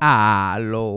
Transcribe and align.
Aló. 0.00 0.96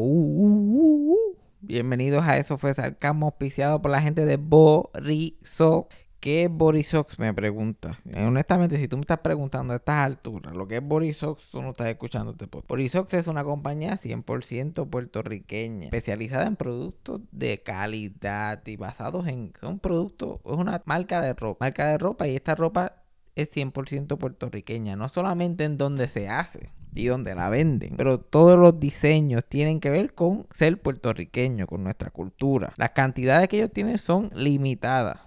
Bienvenidos 1.61 2.23
a 2.23 2.37
Eso 2.37 2.59
fue 2.59 2.75
Sarcasmo, 2.75 3.25
auspiciado 3.25 3.81
por 3.81 3.89
la 3.89 3.99
gente 3.99 4.25
de 4.25 4.37
Borisox. 4.37 5.95
¿Qué 6.19 6.43
es 6.43 6.51
Borisox? 6.51 7.17
Me 7.17 7.33
pregunta. 7.33 7.97
Eh, 8.05 8.23
honestamente, 8.23 8.77
si 8.77 8.87
tú 8.87 8.97
me 8.97 9.01
estás 9.01 9.17
preguntando 9.21 9.73
a 9.73 9.77
estas 9.77 10.05
alturas 10.05 10.55
lo 10.55 10.67
que 10.67 10.77
es 10.77 10.83
Borisox, 10.83 11.49
tú 11.49 11.63
no 11.63 11.69
estás 11.71 11.87
escuchando 11.87 12.33
este 12.33 12.45
podcast. 12.45 12.69
Borisox 12.69 13.15
es 13.15 13.25
una 13.25 13.43
compañía 13.43 13.99
100% 13.99 14.87
puertorriqueña, 14.87 15.85
especializada 15.85 16.45
en 16.45 16.55
productos 16.55 17.21
de 17.31 17.63
calidad 17.63 18.61
y 18.67 18.75
basados 18.75 19.25
en. 19.25 19.51
Son 19.59 19.79
productos, 19.79 20.41
es 20.45 20.53
una 20.53 20.83
marca 20.85 21.21
de 21.21 21.33
ropa. 21.33 21.65
Marca 21.65 21.87
de 21.87 21.97
ropa 21.97 22.27
y 22.27 22.35
esta 22.35 22.53
ropa 22.53 23.01
es 23.35 23.49
100% 23.49 24.19
puertorriqueña. 24.19 24.95
No 24.95 25.09
solamente 25.09 25.63
en 25.63 25.77
donde 25.77 26.07
se 26.07 26.29
hace, 26.29 26.69
y 26.93 27.05
donde 27.05 27.35
la 27.35 27.49
venden. 27.49 27.95
Pero 27.97 28.19
todos 28.19 28.57
los 28.57 28.79
diseños 28.79 29.45
tienen 29.45 29.79
que 29.79 29.89
ver 29.89 30.13
con 30.13 30.47
ser 30.53 30.81
puertorriqueño, 30.81 31.67
con 31.67 31.83
nuestra 31.83 32.09
cultura. 32.09 32.73
Las 32.77 32.91
cantidades 32.91 33.47
que 33.47 33.57
ellos 33.57 33.71
tienen 33.71 33.97
son 33.97 34.29
limitadas. 34.33 35.17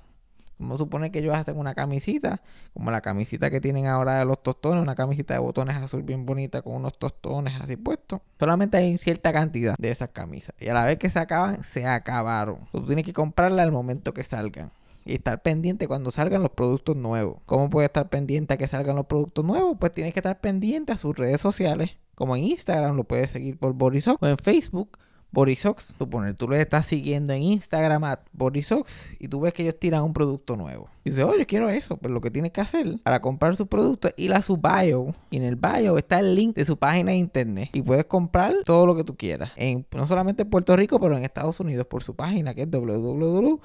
Como 0.59 0.79
supone 0.79 1.11
que 1.11 1.19
ellos 1.19 1.35
hacen 1.35 1.59
una 1.59 1.75
camisita, 1.75 2.41
como 2.73 2.91
la 2.91 3.01
camisita 3.01 3.51
que 3.51 3.61
tienen 3.61 3.87
ahora 3.87 4.21
de 4.21 4.25
los 4.25 4.41
tostones, 4.43 4.83
una 4.83 4.95
camisita 4.95 5.35
de 5.35 5.41
botones 5.41 5.77
azul 5.77 6.03
bien 6.03 6.27
bonita 6.27 6.63
con 6.63 6.77
unos 6.77 6.97
tostones 6.97 7.61
así 7.61 7.77
puestos. 7.77 8.21
Solamente 8.39 8.77
hay 8.77 8.97
cierta 8.97 9.33
cantidad 9.33 9.75
de 9.79 9.91
esas 9.91 10.11
camisas. 10.11 10.55
Y 10.61 10.69
a 10.69 10.75
la 10.75 10.85
vez 10.85 10.99
que 10.99 11.11
se 11.11 11.19
acaban, 11.19 11.65
se 11.65 11.87
acabaron. 11.87 12.59
Tú 12.71 12.87
tienes 12.87 13.05
que 13.05 13.13
comprarla 13.13 13.63
al 13.65 13.73
momento 13.73 14.15
que 14.15 14.23
salgan 14.23 14.71
y 15.05 15.15
estar 15.15 15.43
pendiente 15.43 15.87
cuando 15.87 16.11
salgan 16.11 16.43
los 16.43 16.53
productos 16.53 16.97
nuevos. 16.97 17.39
¿Cómo 17.47 17.71
puedes 17.71 17.89
estar 17.89 18.09
pendiente 18.09 18.55
a 18.55 18.57
que 18.57 18.69
salgan 18.69 18.97
los 18.97 19.07
productos 19.07 19.45
nuevos? 19.45 19.77
Pues 19.79 19.93
tienes 19.93 20.15
que 20.15 20.21
estar 20.21 20.41
pendiente 20.41 20.93
a 20.93 20.97
sus 20.97 21.17
redes 21.17 21.41
sociales, 21.41 21.91
como 22.15 22.37
en 22.37 22.45
Instagram, 22.45 22.97
lo 22.97 23.05
puedes 23.05 23.31
seguir 23.31 23.59
por 23.59 23.75
Borisox 23.75 24.23
o 24.23 24.27
en 24.27 24.39
Facebook. 24.39 24.99
Borisox, 25.33 25.95
suponer, 25.99 26.37
tú 26.37 26.47
lo 26.47 26.55
estás 26.55 26.87
siguiendo 26.87 27.33
en 27.33 27.43
Instagram 27.43 28.05
a 28.05 28.21
Borisox 28.33 29.11
y 29.19 29.27
tú 29.27 29.41
ves 29.41 29.53
que 29.53 29.63
ellos 29.63 29.77
tiran 29.81 30.05
un 30.05 30.13
producto 30.13 30.55
nuevo. 30.55 30.87
Y 31.03 31.11
dices, 31.11 31.25
oye, 31.25 31.45
quiero 31.45 31.69
eso. 31.71 31.97
Pues 31.97 32.15
lo 32.15 32.21
que 32.21 32.31
tienes 32.31 32.53
que 32.53 32.61
hacer 32.61 33.01
para 33.03 33.21
comprar 33.21 33.57
su 33.57 33.67
producto 33.67 34.07
es 34.07 34.15
ir 34.17 34.33
a 34.33 34.43
su 34.43 34.59
bio. 34.59 35.13
Y 35.31 35.39
en 35.39 35.43
el 35.43 35.57
bio 35.57 35.99
está 35.99 36.21
el 36.21 36.37
link 36.37 36.55
de 36.55 36.65
su 36.65 36.77
página 36.77 37.11
de 37.11 37.17
internet. 37.17 37.71
Y 37.73 37.83
puedes 37.83 38.05
comprar 38.05 38.55
todo 38.65 38.87
lo 38.87 38.95
que 38.95 39.03
tú 39.03 39.17
quieras. 39.17 39.51
En, 39.57 39.85
no 39.93 40.07
solamente 40.07 40.45
en 40.45 40.51
Puerto 40.51 40.77
Rico, 40.77 41.01
pero 41.01 41.17
en 41.17 41.25
Estados 41.25 41.59
Unidos 41.59 41.89
por 41.89 42.05
su 42.05 42.15
página 42.15 42.55
que 42.55 42.63
es 42.63 42.71
www 42.71 43.61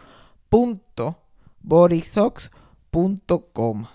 borisox.com. 1.62 3.86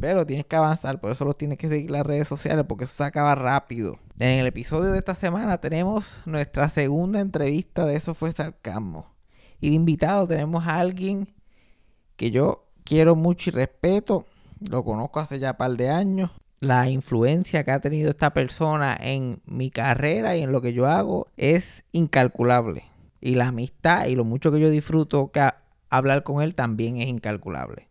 Pero 0.00 0.24
tienes 0.24 0.46
que 0.46 0.56
avanzar, 0.56 1.00
por 1.00 1.10
eso 1.10 1.24
los 1.24 1.36
tienes 1.36 1.58
que 1.58 1.68
seguir 1.68 1.90
las 1.90 2.06
redes 2.06 2.28
sociales, 2.28 2.64
porque 2.68 2.84
eso 2.84 2.94
se 2.94 3.04
acaba 3.04 3.34
rápido. 3.34 3.96
En 4.20 4.38
el 4.38 4.46
episodio 4.46 4.92
de 4.92 4.98
esta 4.98 5.14
semana 5.14 5.58
tenemos 5.58 6.16
nuestra 6.24 6.68
segunda 6.68 7.20
entrevista 7.20 7.84
de 7.84 7.96
Eso 7.96 8.14
fue 8.14 8.32
Sarcasmo. 8.32 9.06
Y 9.60 9.70
de 9.70 9.76
invitado 9.76 10.26
tenemos 10.28 10.66
a 10.66 10.76
alguien 10.76 11.28
que 12.16 12.30
yo 12.30 12.66
quiero 12.84 13.16
mucho 13.16 13.50
y 13.50 13.52
respeto. 13.52 14.26
Lo 14.60 14.84
conozco 14.84 15.20
hace 15.20 15.38
ya 15.38 15.52
un 15.52 15.56
par 15.56 15.76
de 15.76 15.90
años. 15.90 16.30
La 16.60 16.90
influencia 16.90 17.64
que 17.64 17.70
ha 17.70 17.80
tenido 17.80 18.10
esta 18.10 18.32
persona 18.32 18.96
en 19.00 19.40
mi 19.46 19.70
carrera 19.70 20.36
y 20.36 20.42
en 20.42 20.52
lo 20.52 20.60
que 20.60 20.72
yo 20.72 20.86
hago 20.86 21.28
es 21.36 21.84
incalculable. 21.92 22.84
Y 23.20 23.34
la 23.34 23.48
amistad 23.48 24.06
y 24.06 24.14
lo 24.14 24.24
mucho 24.24 24.52
que 24.52 24.60
yo 24.60 24.70
disfruto 24.70 25.30
hablar 25.90 26.22
con 26.22 26.42
él 26.42 26.54
también 26.54 26.98
es 26.98 27.08
incalculable. 27.08 27.88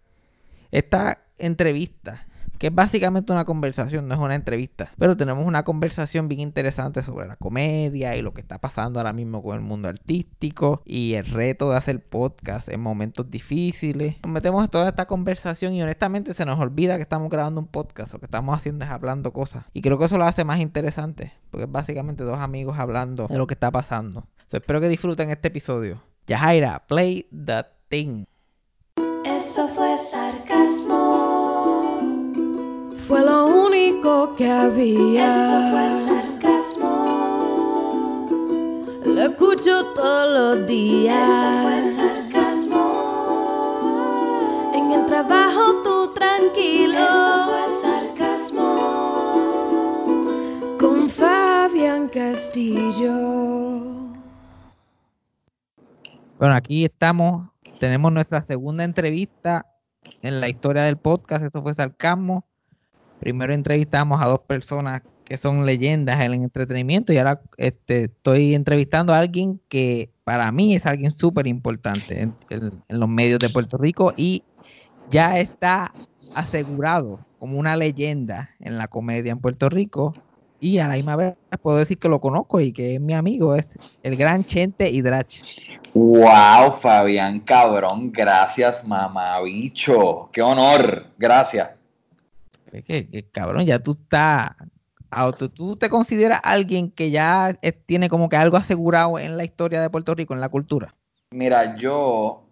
Esta 0.72 1.20
entrevista, 1.38 2.28
que 2.58 2.68
es 2.68 2.76
básicamente 2.76 3.32
una 3.32 3.46
conversación, 3.46 4.08
no 4.08 4.16
es 4.16 4.20
una 4.20 4.36
entrevista, 4.36 4.92
pero 4.98 5.16
tenemos 5.16 5.46
una 5.46 5.64
conversación 5.64 6.28
bien 6.28 6.42
interesante 6.42 7.04
sobre 7.04 7.28
la 7.28 7.36
comedia 7.36 8.16
y 8.16 8.22
lo 8.22 8.34
que 8.34 8.42
está 8.42 8.60
pasando 8.60 9.00
ahora 9.00 9.14
mismo 9.14 9.44
con 9.44 9.56
el 9.56 9.62
mundo 9.62 9.88
artístico 9.88 10.82
y 10.86 11.14
el 11.14 11.26
reto 11.26 11.70
de 11.70 11.78
hacer 11.78 12.04
podcast 12.04 12.70
en 12.70 12.82
momentos 12.82 13.30
difíciles. 13.30 14.16
Nos 14.24 14.34
metemos 14.34 14.70
toda 14.70 14.90
esta 14.90 15.06
conversación 15.06 15.74
y 15.74 15.84
honestamente 15.84 16.34
se 16.34 16.46
nos 16.46 16.60
olvida 16.60 16.96
que 16.96 17.04
estamos 17.04 17.30
grabando 17.30 17.62
un 17.62 17.68
podcast, 17.68 18.14
lo 18.14 18.20
que 18.20 18.26
estamos 18.26 18.58
haciendo 18.58 18.86
es 18.86 18.92
hablando 18.92 19.32
cosas. 19.32 19.66
Y 19.74 19.82
creo 19.82 19.98
que 19.98 20.06
eso 20.06 20.18
lo 20.18 20.26
hace 20.26 20.44
más 20.44 20.60
interesante, 20.60 21.34
porque 21.52 21.66
es 21.66 21.72
básicamente 21.72 22.24
dos 22.24 22.40
amigos 22.40 22.78
hablando 22.80 23.28
de 23.28 23.38
lo 23.38 23.48
que 23.48 23.54
está 23.54 23.72
pasando. 23.72 24.28
espero 24.52 24.82
que 24.82 24.90
disfruten 24.90 25.30
este 25.30 25.50
episodio. 25.50 26.02
Yajaira, 26.26 26.86
play 26.88 27.28
eso 27.90 29.66
fue 29.70 29.98
sarcasmo. 29.98 30.92
Fue 33.08 33.24
lo 33.24 33.48
único 33.48 34.36
que 34.36 34.52
había. 34.52 35.28
Eso 35.28 35.70
fue 35.72 35.90
sarcasmo. 35.90 36.92
Lo 39.06 39.22
escucho 39.22 39.94
todos 39.94 40.34
los 40.34 40.68
días. 40.68 41.30
Eso 41.30 41.62
fue 41.64 41.82
sarcasmo. 41.82 42.86
En 44.74 44.92
el 44.92 45.06
trabajo 45.06 45.82
tú 45.82 46.14
tranquilo. 46.14 46.98
Eso 46.98 47.46
fue 47.46 47.70
sarcasmo. 47.70 48.70
Con 50.78 51.10
Fabián 51.10 52.10
Castillo. 52.10 53.16
Bueno, 56.38 56.56
aquí 56.56 56.84
estamos 56.84 57.48
tenemos 57.80 58.12
nuestra 58.12 58.46
segunda 58.46 58.84
entrevista 58.84 59.66
en 60.22 60.40
la 60.40 60.50
historia 60.50 60.84
del 60.84 60.98
podcast. 60.98 61.46
Eso 61.46 61.62
fue 61.62 61.74
Sarcasmo. 61.74 62.46
Primero 63.20 63.54
entrevistamos 63.54 64.22
a 64.22 64.28
dos 64.28 64.40
personas 64.40 65.02
que 65.26 65.38
son 65.38 65.66
leyendas 65.66 66.22
en 66.22 66.34
el 66.34 66.44
entretenimiento 66.44 67.12
y 67.12 67.18
ahora 67.18 67.42
este, 67.58 68.06
estoy 68.06 68.56
entrevistando 68.56 69.14
a 69.14 69.20
alguien 69.20 69.60
que 69.68 70.10
para 70.24 70.52
mí 70.52 70.74
es 70.76 70.86
alguien 70.86 71.12
súper 71.12 71.48
importante 71.48 72.22
en 72.22 72.36
los 72.88 73.10
medios 73.10 73.40
de 73.40 73.50
Puerto 73.50 73.78
Rico 73.78 74.14
y 74.16 74.44
ya 75.10 75.38
está 75.40 75.94
asegurado 76.36 77.20
como 77.40 77.60
una 77.60 77.76
leyenda 77.76 78.52
en 78.60 78.78
la 78.78 78.88
comedia 78.88 79.32
en 79.32 79.40
Puerto 79.40 79.70
Rico 79.70 80.14
y 80.60 80.80
a 80.80 80.88
la 80.88 80.96
misma 80.96 81.16
vez 81.16 81.36
puedo 81.62 81.78
decir 81.78 81.98
que 81.98 82.10
lo 82.10 82.20
conozco 82.20 82.60
y 82.60 82.72
que 82.72 82.96
es 82.96 83.02
mi 83.02 83.14
amigo, 83.14 83.56
es 83.56 84.00
el 84.04 84.16
gran 84.16 84.44
Chente 84.44 84.90
Hidrach. 84.90 85.80
Wow, 85.94 86.72
Fabián, 86.72 87.40
cabrón, 87.42 88.12
gracias, 88.12 88.86
mamabicho. 88.86 90.30
Qué 90.32 90.42
honor, 90.42 91.08
gracias. 91.18 91.72
Es 92.72 92.84
que, 92.84 93.26
cabrón, 93.32 93.66
ya 93.66 93.80
tú 93.80 93.98
estás. 94.02 94.52
¿Tú 95.54 95.78
te 95.78 95.90
consideras 95.90 96.42
alguien 96.44 96.92
que 96.92 97.10
ya 97.12 97.56
tiene 97.86 98.10
como 98.10 98.28
que 98.28 98.36
algo 98.36 98.58
asegurado 98.58 99.18
en 99.18 99.38
la 99.38 99.46
historia 99.46 99.82
de 99.82 99.90
Puerto 99.90 100.14
Rico, 100.14 100.34
en 100.34 100.42
la 100.42 100.50
cultura? 100.50 100.94
Mira, 101.32 101.78
yo 101.78 102.44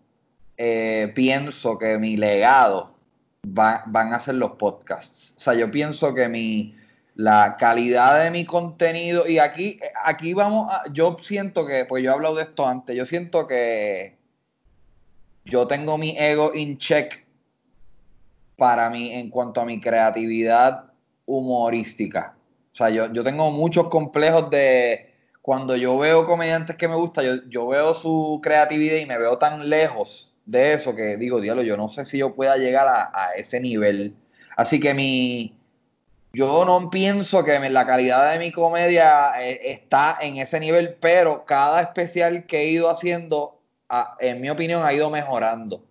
eh, 0.58 1.12
pienso 1.14 1.78
que 1.78 1.98
mi 1.98 2.16
legado 2.18 2.96
van 3.44 4.14
a 4.14 4.20
ser 4.20 4.36
los 4.36 4.52
podcasts. 4.52 5.34
O 5.38 5.40
sea, 5.40 5.54
yo 5.54 5.70
pienso 5.70 6.16
que 6.16 6.28
mi, 6.30 6.76
la 7.16 7.56
calidad 7.58 8.24
de 8.24 8.32
mi 8.32 8.46
contenido. 8.46 9.28
Y 9.28 9.40
aquí, 9.40 9.80
aquí 10.04 10.34
vamos 10.34 10.72
a, 10.72 10.84
yo 10.92 11.18
siento 11.20 11.66
que, 11.66 11.86
pues 11.86 12.04
yo 12.04 12.12
he 12.12 12.14
hablado 12.14 12.36
de 12.36 12.44
esto 12.44 12.68
antes, 12.68 12.96
yo 12.96 13.06
siento 13.06 13.48
que 13.48 14.18
yo 15.46 15.68
tengo 15.68 15.98
mi 15.98 16.16
ego 16.18 16.52
in 16.54 16.78
check 16.78 17.26
para 18.58 18.90
mí 18.90 19.14
en 19.14 19.30
cuanto 19.30 19.62
a 19.62 19.66
mi 19.66 19.80
creatividad 19.80 20.92
humorística. 21.26 22.36
O 22.72 22.76
sea, 22.76 22.90
yo, 22.90 23.12
yo 23.12 23.24
tengo 23.24 23.52
muchos 23.52 23.88
complejos 23.88 24.50
de 24.50 25.14
cuando 25.42 25.76
yo 25.76 25.98
veo 25.98 26.26
comediantes 26.26 26.76
que 26.76 26.88
me 26.88 26.96
gustan, 26.96 27.26
yo, 27.26 27.36
yo 27.50 27.68
veo 27.68 27.94
su 27.94 28.40
creatividad 28.44 28.98
y 28.98 29.06
me 29.06 29.18
veo 29.18 29.38
tan 29.38 29.70
lejos 29.70 30.34
de 30.46 30.74
eso 30.74 30.96
que 30.96 31.18
digo, 31.18 31.40
diablo, 31.40 31.64
yo 31.64 31.78
no 31.78 31.88
sé 31.90 32.06
si 32.06 32.18
yo 32.18 32.36
pueda 32.36 32.58
llegar 32.58 32.88
a 32.88 33.30
ese 33.36 33.60
nivel. 33.60 34.16
Así 34.58 34.80
que 34.80 34.94
mi, 34.94 35.55
yo 36.36 36.66
no 36.66 36.90
pienso 36.90 37.44
que 37.44 37.58
la 37.70 37.88
calidad 37.88 38.34
de 38.34 38.40
mi 38.40 38.52
comedia 38.52 39.32
eh, 39.42 39.60
está 39.64 40.18
en 40.22 40.38
ese 40.38 40.60
nivel, 40.60 40.96
pero 41.00 41.46
cada 41.46 41.82
especial 41.82 42.46
que 42.46 42.62
he 42.62 42.70
ido 42.70 42.90
haciendo, 42.90 43.60
en 44.20 44.42
mi 44.42 44.50
opinión, 44.50 44.84
ha 44.84 44.94
ido 44.94 45.10
mejorando. 45.10 45.84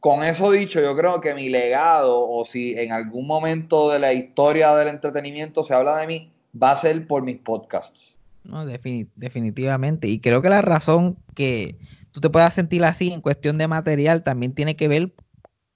Con 0.00 0.22
eso 0.22 0.50
dicho, 0.50 0.80
yo 0.80 0.96
creo 0.96 1.20
que 1.20 1.34
mi 1.34 1.50
legado, 1.50 2.26
o 2.26 2.44
si 2.46 2.78
en 2.78 2.92
algún 2.92 3.26
momento 3.26 3.90
de 3.90 3.98
la 3.98 4.14
historia 4.14 4.74
del 4.74 4.88
entretenimiento 4.88 5.62
se 5.62 5.74
habla 5.74 5.98
de 5.98 6.06
mí, 6.06 6.32
va 6.60 6.72
a 6.72 6.76
ser 6.76 7.06
por 7.06 7.22
mis 7.22 7.36
podcasts. 7.36 8.18
No, 8.42 8.64
definitivamente. 8.64 10.08
Y 10.08 10.20
creo 10.20 10.40
que 10.40 10.48
la 10.48 10.62
razón 10.62 11.18
que 11.34 11.76
tú 12.12 12.20
te 12.20 12.30
puedas 12.30 12.54
sentir 12.54 12.82
así 12.84 13.12
en 13.12 13.20
cuestión 13.20 13.58
de 13.58 13.68
material 13.68 14.24
también 14.24 14.54
tiene 14.54 14.76
que 14.76 14.88
ver 14.88 15.12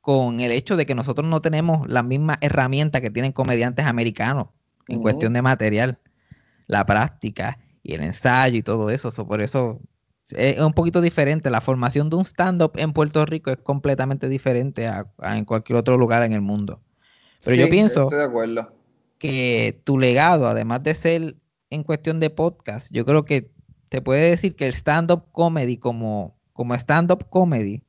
con 0.04 0.40
el 0.40 0.52
hecho 0.52 0.76
de 0.76 0.84
que 0.84 0.94
nosotros 0.94 1.26
no 1.26 1.40
tenemos 1.40 1.88
la 1.88 2.02
misma 2.02 2.36
herramienta 2.42 3.00
que 3.00 3.08
tienen 3.08 3.32
comediantes 3.32 3.86
americanos 3.86 4.48
en 4.86 5.00
cuestión 5.00 5.32
de 5.32 5.40
material, 5.40 5.98
la 6.66 6.84
práctica 6.84 7.58
y 7.82 7.94
el 7.94 8.02
ensayo 8.02 8.58
y 8.58 8.62
todo 8.62 8.90
eso. 8.90 9.10
por 9.26 9.40
eso 9.40 9.80
es 10.32 10.58
un 10.58 10.74
poquito 10.74 11.00
diferente. 11.00 11.48
La 11.48 11.62
formación 11.62 12.10
de 12.10 12.16
un 12.16 12.26
stand-up 12.26 12.72
en 12.74 12.92
Puerto 12.92 13.24
Rico 13.24 13.50
es 13.50 13.56
completamente 13.56 14.28
diferente 14.28 14.86
a, 14.88 15.06
en 15.22 15.46
cualquier 15.46 15.78
otro 15.78 15.96
lugar 15.96 16.22
en 16.22 16.34
el 16.34 16.42
mundo. 16.42 16.82
Pero 17.42 17.56
yo 17.56 17.70
pienso 17.70 18.10
de 18.10 18.24
acuerdo. 18.24 18.74
que 19.16 19.80
tu 19.84 19.98
legado, 19.98 20.46
además 20.46 20.82
de 20.82 20.94
ser 20.96 21.36
en 21.70 21.82
cuestión 21.82 22.20
de 22.20 22.28
podcast, 22.28 22.92
yo 22.92 23.06
creo 23.06 23.24
que 23.24 23.50
te 23.88 24.02
puede 24.02 24.28
decir 24.28 24.54
que 24.54 24.66
el 24.66 24.74
stand-up 24.74 25.24
comedy 25.32 25.78
como, 25.78 26.36
como 26.52 26.74
stand-up 26.74 27.30
comedy, 27.30 27.83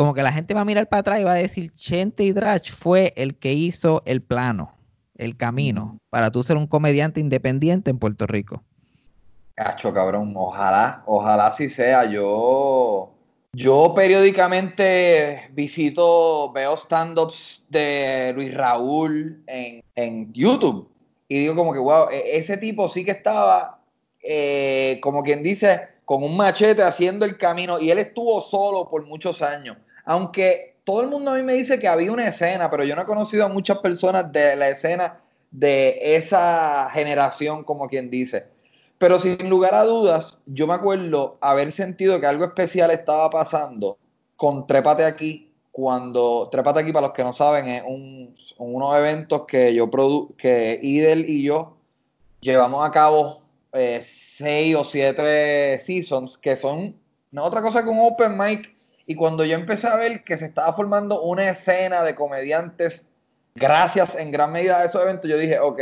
como 0.00 0.14
que 0.14 0.22
la 0.22 0.32
gente 0.32 0.54
va 0.54 0.62
a 0.62 0.64
mirar 0.64 0.88
para 0.88 1.00
atrás 1.00 1.20
y 1.20 1.24
va 1.24 1.32
a 1.32 1.34
decir, 1.34 1.74
Chente 1.74 2.24
y 2.24 2.32
Drach 2.32 2.72
fue 2.72 3.12
el 3.16 3.36
que 3.38 3.52
hizo 3.52 4.00
el 4.06 4.22
plano, 4.22 4.72
el 5.18 5.36
camino, 5.36 5.98
para 6.08 6.30
tú 6.30 6.42
ser 6.42 6.56
un 6.56 6.66
comediante 6.66 7.20
independiente 7.20 7.90
en 7.90 7.98
Puerto 7.98 8.26
Rico. 8.26 8.62
Cacho, 9.56 9.92
cabrón, 9.92 10.32
ojalá, 10.36 11.02
ojalá 11.04 11.48
así 11.48 11.68
sea. 11.68 12.06
Yo, 12.06 13.12
yo 13.52 13.92
periódicamente 13.94 15.50
visito, 15.52 16.50
veo 16.50 16.78
stand-ups 16.78 17.64
de 17.68 18.32
Luis 18.34 18.54
Raúl 18.54 19.42
en, 19.48 19.82
en 19.96 20.32
YouTube 20.32 20.88
y 21.28 21.40
digo 21.40 21.54
como 21.54 21.74
que, 21.74 21.78
wow, 21.78 22.08
e, 22.10 22.38
ese 22.38 22.56
tipo 22.56 22.88
sí 22.88 23.04
que 23.04 23.10
estaba, 23.10 23.82
eh, 24.22 24.98
como 25.02 25.22
quien 25.22 25.42
dice, 25.42 25.88
con 26.06 26.22
un 26.22 26.38
machete 26.38 26.82
haciendo 26.82 27.26
el 27.26 27.36
camino 27.36 27.78
y 27.78 27.90
él 27.90 27.98
estuvo 27.98 28.40
solo 28.40 28.88
por 28.88 29.04
muchos 29.04 29.42
años. 29.42 29.76
Aunque 30.10 30.74
todo 30.82 31.02
el 31.02 31.06
mundo 31.06 31.30
a 31.30 31.36
mí 31.36 31.44
me 31.44 31.52
dice 31.52 31.78
que 31.78 31.86
había 31.86 32.10
una 32.10 32.26
escena, 32.26 32.68
pero 32.68 32.82
yo 32.82 32.96
no 32.96 33.02
he 33.02 33.04
conocido 33.04 33.44
a 33.44 33.48
muchas 33.48 33.78
personas 33.78 34.32
de 34.32 34.56
la 34.56 34.68
escena 34.68 35.20
de 35.52 36.00
esa 36.02 36.90
generación, 36.92 37.62
como 37.62 37.86
quien 37.86 38.10
dice. 38.10 38.48
Pero 38.98 39.20
sin 39.20 39.48
lugar 39.48 39.72
a 39.72 39.84
dudas, 39.84 40.40
yo 40.46 40.66
me 40.66 40.74
acuerdo 40.74 41.38
haber 41.40 41.70
sentido 41.70 42.20
que 42.20 42.26
algo 42.26 42.44
especial 42.44 42.90
estaba 42.90 43.30
pasando 43.30 43.98
con 44.34 44.66
Trépate 44.66 45.04
aquí, 45.04 45.52
cuando 45.70 46.48
Trépate 46.50 46.80
aquí, 46.80 46.92
para 46.92 47.06
los 47.06 47.14
que 47.14 47.22
no 47.22 47.32
saben, 47.32 47.68
es 47.68 47.84
un, 47.86 48.34
unos 48.58 48.96
eventos 48.96 49.46
que 49.46 49.72
yo 49.72 49.88
produ 49.88 50.34
que 50.36 50.80
Idel 50.82 51.30
y 51.30 51.44
yo 51.44 51.76
llevamos 52.40 52.84
a 52.84 52.90
cabo 52.90 53.42
eh, 53.74 54.02
seis 54.04 54.74
o 54.74 54.82
siete 54.82 55.78
seasons, 55.78 56.36
que 56.36 56.56
son 56.56 56.96
no 57.30 57.44
otra 57.44 57.62
cosa 57.62 57.84
que 57.84 57.90
un 57.90 58.00
open 58.00 58.36
mic. 58.36 58.79
Y 59.10 59.16
cuando 59.16 59.44
yo 59.44 59.56
empecé 59.56 59.88
a 59.88 59.96
ver 59.96 60.22
que 60.22 60.36
se 60.36 60.44
estaba 60.44 60.72
formando 60.72 61.20
una 61.20 61.50
escena 61.50 62.04
de 62.04 62.14
comediantes, 62.14 63.08
gracias 63.56 64.14
en 64.14 64.30
gran 64.30 64.52
medida 64.52 64.78
a 64.78 64.84
esos 64.84 65.02
eventos, 65.02 65.28
yo 65.28 65.36
dije, 65.36 65.58
ok, 65.58 65.80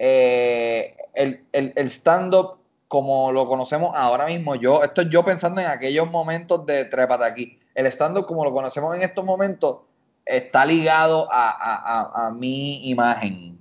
eh, 0.00 0.96
el, 1.14 1.44
el, 1.52 1.86
stand-up 1.88 2.58
como 2.88 3.30
lo 3.30 3.46
conocemos 3.46 3.94
ahora 3.94 4.26
mismo, 4.26 4.56
yo, 4.56 4.82
esto 4.82 5.02
es 5.02 5.10
yo 5.10 5.24
pensando 5.24 5.60
en 5.60 5.68
aquellos 5.68 6.10
momentos 6.10 6.66
de 6.66 6.86
Trépate 6.86 7.24
aquí. 7.24 7.60
El 7.72 7.86
stand-up 7.86 8.26
como 8.26 8.42
lo 8.42 8.52
conocemos 8.52 8.96
en 8.96 9.02
estos 9.02 9.24
momentos 9.24 9.82
está 10.26 10.66
ligado 10.66 11.28
a, 11.30 12.32
mi 12.34 12.90
imagen. 12.90 13.60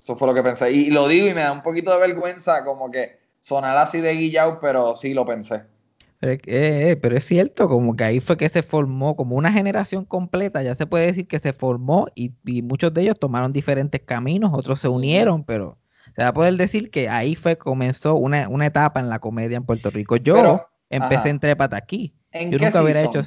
Eso 0.00 0.16
fue 0.16 0.26
lo 0.26 0.34
que 0.34 0.42
pensé. 0.42 0.72
Y 0.72 0.90
lo 0.90 1.06
digo 1.06 1.28
y 1.28 1.32
me 1.34 1.42
da 1.42 1.52
un 1.52 1.62
poquito 1.62 1.92
de 1.92 2.08
vergüenza 2.08 2.64
como 2.64 2.90
que 2.90 3.20
sonar 3.38 3.78
así 3.78 4.00
de 4.00 4.14
guillao, 4.14 4.58
pero 4.60 4.96
sí 4.96 5.14
lo 5.14 5.24
pensé. 5.24 5.70
Pero, 6.22 6.40
eh, 6.46 6.96
pero, 7.02 7.16
es 7.16 7.24
cierto, 7.24 7.68
como 7.68 7.96
que 7.96 8.04
ahí 8.04 8.20
fue 8.20 8.36
que 8.36 8.48
se 8.48 8.62
formó 8.62 9.16
como 9.16 9.34
una 9.34 9.52
generación 9.52 10.04
completa, 10.04 10.62
ya 10.62 10.76
se 10.76 10.86
puede 10.86 11.06
decir 11.06 11.26
que 11.26 11.40
se 11.40 11.52
formó 11.52 12.06
y, 12.14 12.32
y 12.44 12.62
muchos 12.62 12.94
de 12.94 13.02
ellos 13.02 13.18
tomaron 13.18 13.52
diferentes 13.52 14.00
caminos, 14.02 14.52
otros 14.54 14.78
se 14.78 14.86
unieron, 14.86 15.42
pero 15.42 15.78
se 16.14 16.22
va 16.22 16.28
a 16.28 16.32
poder 16.32 16.54
decir 16.54 16.92
que 16.92 17.08
ahí 17.08 17.34
fue 17.34 17.58
comenzó 17.58 18.14
una, 18.14 18.48
una 18.48 18.66
etapa 18.66 19.00
en 19.00 19.08
la 19.08 19.18
comedia 19.18 19.56
en 19.56 19.64
Puerto 19.64 19.90
Rico. 19.90 20.14
Yo 20.14 20.64
empecé 20.90 21.30
en 21.30 21.40
Trépate 21.40 21.74
aquí. 21.74 22.14
Yo 22.32 22.56
nunca 22.56 22.80
hubiera 22.80 23.02
hecho 23.02 23.22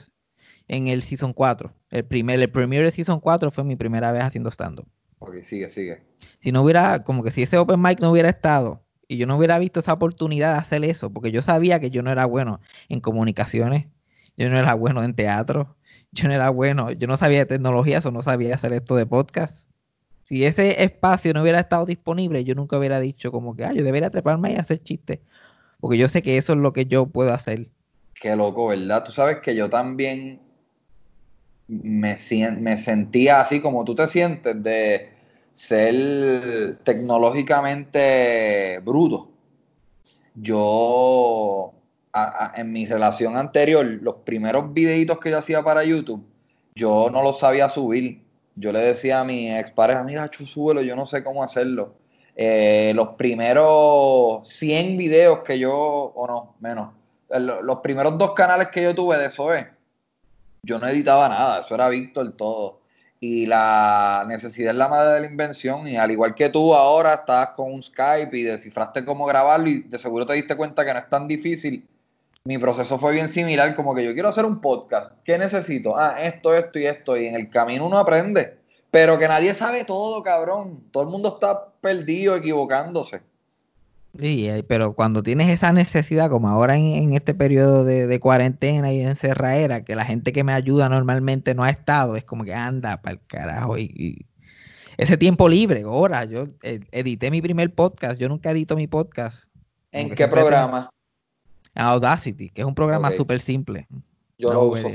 en 0.70 0.88
el 0.88 1.04
Season 1.04 1.34
4. 1.34 1.74
El 1.90 2.06
primer, 2.06 2.40
el 2.40 2.50
premier 2.50 2.86
de 2.86 2.92
Season 2.92 3.20
4 3.20 3.52
fue 3.52 3.66
mi 3.66 3.76
primera 3.76 4.14
vez 4.14 4.24
haciendo 4.24 4.50
stand-up. 4.50 4.88
Ok, 5.20 5.42
sigue, 5.44 5.70
sigue. 5.70 6.02
Si 6.40 6.54
no 6.54 6.62
hubiera, 6.62 7.04
como 7.04 7.24
que 7.24 7.32
si 7.32 7.44
ese 7.44 7.58
open 7.58 7.82
mic 7.82 8.00
no 8.00 8.10
hubiera 8.10 8.30
estado 8.30 8.85
y 9.08 9.18
yo 9.18 9.28
no 9.28 9.38
hubiera 9.38 9.60
visto 9.60 9.80
esa 9.80 9.94
oportunidad 9.94 10.54
de 10.54 10.60
hacer 10.60 10.86
eso, 10.86 11.10
porque 11.10 11.32
yo 11.32 11.42
sabía 11.42 11.80
que 11.80 11.92
yo 11.92 12.04
no 12.04 12.12
era 12.12 12.26
bueno 12.26 12.60
en 12.90 13.00
comunicaciones, 13.02 13.88
yo 14.38 14.50
no 14.50 14.58
era 14.58 14.74
bueno 14.74 15.04
en 15.04 15.16
teatro, 15.16 15.76
yo 16.12 16.28
no 16.28 16.34
era 16.34 16.50
bueno, 16.50 16.92
yo 16.92 17.08
no 17.08 17.18
sabía 17.18 17.40
de 17.40 17.46
tecnologías 17.46 18.06
o 18.06 18.12
no 18.12 18.22
sabía 18.22 18.56
hacer 18.56 18.74
esto 18.74 18.96
de 18.96 19.06
podcast 19.06 19.66
si 20.26 20.44
ese 20.44 20.84
espacio 20.84 21.34
no 21.34 21.44
hubiera 21.44 21.60
estado 21.60 21.86
disponible, 21.86 22.44
yo 22.44 22.56
nunca 22.56 22.78
hubiera 22.78 23.00
dicho 23.00 23.32
como 23.32 23.56
que, 23.56 23.64
ah, 23.64 23.74
yo 23.74 23.84
debería 23.84 24.10
treparme 24.10 24.54
y 24.54 24.56
hacer 24.56 24.82
chistes. 24.82 25.20
Porque 25.80 26.00
yo 26.00 26.10
sé 26.10 26.24
que 26.24 26.38
eso 26.38 26.54
es 26.54 26.60
lo 26.60 26.74
que 26.74 26.88
yo 26.88 27.06
puedo 27.06 27.32
hacer. 27.32 27.68
Qué 28.20 28.36
loco, 28.36 28.68
¿verdad? 28.68 29.04
Tú 29.04 29.12
sabes 29.12 29.38
que 29.38 29.56
yo 29.56 29.70
también 29.70 30.42
me, 31.68 32.18
me 32.60 32.78
sentía 32.78 33.40
así 33.40 33.62
como 33.62 33.86
tú 33.86 33.94
te 33.94 34.08
sientes 34.08 34.64
de 34.64 35.12
ser 35.56 36.78
tecnológicamente 36.84 38.80
bruto. 38.84 39.32
Yo, 40.36 41.74
en 42.56 42.72
mi 42.72 42.86
relación 42.86 43.36
anterior, 43.38 43.84
los 43.86 44.18
primeros 44.26 44.72
videitos 44.72 45.20
que 45.20 45.32
yo 45.32 45.40
hacía 45.40 45.64
para 45.64 45.84
YouTube, 45.84 46.24
yo 46.76 47.10
no 47.12 47.24
los 47.24 47.40
sabía 47.40 47.70
subir 47.70 48.26
yo 48.56 48.72
le 48.72 48.80
decía 48.80 49.20
a 49.20 49.24
mi 49.26 49.54
expareja, 49.54 50.02
mira, 50.04 50.30
súbelo, 50.32 50.82
yo 50.82 50.96
no 50.96 51.06
sé 51.06 51.24
cómo 51.24 51.44
hacerlo. 51.44 51.96
Eh, 52.36 52.94
los 52.96 53.10
primeros 53.10 54.48
100 54.48 54.98
videos 54.98 55.40
que 55.42 55.60
yo, 55.60 55.74
o 55.74 56.28
no, 56.28 56.56
menos, 56.60 56.94
los 57.30 57.80
primeros 57.80 58.18
dos 58.18 58.34
canales 58.34 58.70
que 58.70 58.84
yo 58.84 58.96
tuve 58.96 59.18
de 59.18 59.30
SOE, 59.30 59.70
yo 60.64 60.80
no 60.80 60.88
editaba 60.88 61.28
nada, 61.30 61.60
eso 61.60 61.76
era 61.76 61.90
Víctor 61.90 62.32
todo. 62.34 62.82
Y 63.20 63.46
la 63.46 64.26
necesidad 64.28 64.72
es 64.72 64.78
la 64.78 64.88
madre 64.88 65.16
de 65.16 65.20
la 65.22 65.28
invención, 65.28 65.88
y 65.88 65.98
al 65.98 66.12
igual 66.12 66.36
que 66.36 66.50
tú 66.50 66.76
ahora 66.76 67.14
estás 67.14 67.50
con 67.50 67.74
un 67.74 67.82
Skype 67.82 68.38
y 68.38 68.44
descifraste 68.44 69.06
cómo 69.06 69.26
grabarlo 69.26 69.70
y 69.70 69.84
de 69.84 69.98
seguro 69.98 70.26
te 70.26 70.34
diste 70.34 70.56
cuenta 70.56 70.86
que 70.86 70.94
no 70.94 71.00
es 71.00 71.10
tan 71.10 71.28
difícil 71.28 71.88
mi 72.48 72.60
proceso 72.60 73.00
fue 73.00 73.12
bien 73.12 73.28
similar, 73.28 73.76
como 73.76 73.96
que 73.96 74.06
yo 74.06 74.14
quiero 74.14 74.30
hacer 74.30 74.46
un 74.46 74.62
podcast. 74.62 75.12
¿Qué 75.24 75.36
necesito? 75.40 75.98
Ah, 75.98 76.18
esto, 76.20 76.54
esto 76.54 76.78
y 76.78 76.86
esto. 76.86 77.18
Y 77.18 77.26
en 77.26 77.34
el 77.34 77.50
camino 77.50 77.88
uno 77.88 77.98
aprende. 77.98 78.60
Pero 78.92 79.18
que 79.18 79.28
nadie 79.28 79.56
sabe 79.56 79.84
todo, 79.84 80.22
cabrón. 80.22 80.84
Todo 80.92 81.02
el 81.02 81.10
mundo 81.10 81.30
está 81.30 81.70
perdido, 81.82 82.36
equivocándose. 82.36 83.24
Sí, 84.18 84.48
eh, 84.48 84.64
pero 84.64 84.94
cuando 84.94 85.24
tienes 85.24 85.50
esa 85.50 85.74
necesidad, 85.74 86.30
como 86.30 86.48
ahora 86.48 86.78
en, 86.78 87.14
este 87.14 87.34
periodo 87.34 87.84
de, 87.84 88.20
cuarentena 88.20 88.94
y 88.94 89.00
de 89.00 89.10
encerradera, 89.10 89.84
que 89.84 89.96
la 89.96 90.06
gente 90.06 90.32
que 90.32 90.44
me 90.44 90.54
ayuda 90.54 90.88
normalmente 90.90 91.54
no 91.54 91.64
ha 91.64 91.70
estado, 91.70 92.16
es 92.16 92.24
como 92.24 92.44
que 92.44 92.54
anda 92.54 93.02
para 93.02 93.14
el 93.16 93.22
carajo. 93.28 93.78
Y, 93.78 94.26
ese 94.98 95.18
tiempo 95.18 95.50
libre, 95.50 95.84
ahora, 95.84 96.24
yo 96.24 96.46
eh, 96.64 96.80
edité 96.92 97.30
mi 97.30 97.42
primer 97.42 97.74
podcast, 97.74 98.18
yo 98.20 98.30
nunca 98.30 98.52
edito 98.52 98.78
mi 98.78 98.88
podcast. 98.88 99.50
¿En 99.92 100.16
qué 100.16 100.28
programa? 100.28 100.90
Audacity, 101.74 102.50
que 102.50 102.62
es 102.62 102.68
un 102.68 102.76
programa 102.76 103.12
súper 103.12 103.42
simple. 103.42 103.88
Yo 104.38 104.54
lo 104.54 104.64
uso, 104.64 104.90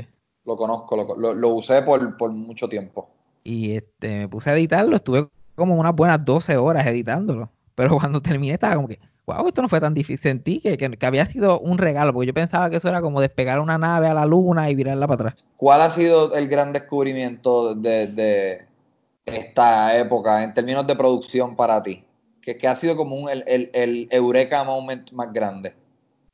lo 0.45 0.57
conozco, 0.57 1.15
lo, 1.15 1.49
usé 1.49 1.83
por, 1.83 2.31
mucho 2.31 2.67
tiempo. 2.67 3.11
Y 3.43 3.73
este, 3.73 4.19
me 4.19 4.27
puse 4.27 4.49
a 4.49 4.53
editarlo, 4.53 4.95
estuve 4.95 5.27
como 5.55 5.75
unas 5.75 5.95
buenas 5.95 6.23
12 6.25 6.57
horas 6.57 6.87
editándolo. 6.87 7.51
Pero 7.75 7.97
cuando 7.99 8.21
terminé 8.21 8.53
estaba 8.53 8.75
como 8.75 8.87
que, 8.87 8.99
wow, 9.37 9.47
esto 9.47 9.61
no 9.61 9.69
fue 9.69 9.79
tan 9.79 9.93
difícil. 9.93 10.21
Sentí 10.21 10.59
que, 10.59 10.77
que, 10.77 11.05
había 11.05 11.25
sido 11.25 11.59
un 11.59 11.77
regalo, 11.77 12.13
porque 12.13 12.27
yo 12.27 12.33
pensaba 12.33 12.69
que 12.69 12.77
eso 12.77 12.89
era 12.89 13.01
como 13.01 13.21
despegar 13.21 13.59
una 13.59 13.77
nave 13.77 14.07
a 14.07 14.13
la 14.13 14.25
luna 14.25 14.69
y 14.69 14.75
virarla 14.75 15.07
para 15.07 15.29
atrás. 15.29 15.45
¿Cuál 15.57 15.81
ha 15.81 15.89
sido 15.89 16.35
el 16.35 16.47
gran 16.47 16.73
descubrimiento 16.73 17.75
de, 17.75 18.65
esta 19.25 19.97
época 19.97 20.43
en 20.43 20.53
términos 20.53 20.85
de 20.87 20.95
producción 20.95 21.55
para 21.55 21.81
ti? 21.83 22.03
Que, 22.41 22.67
ha 22.67 22.75
sido 22.75 22.95
como 22.95 23.15
un, 23.15 23.29
el, 23.29 23.43
el, 23.47 23.69
el 23.73 24.07
eureka 24.11 24.63
moment 24.63 25.11
más 25.11 25.31
grande. 25.31 25.73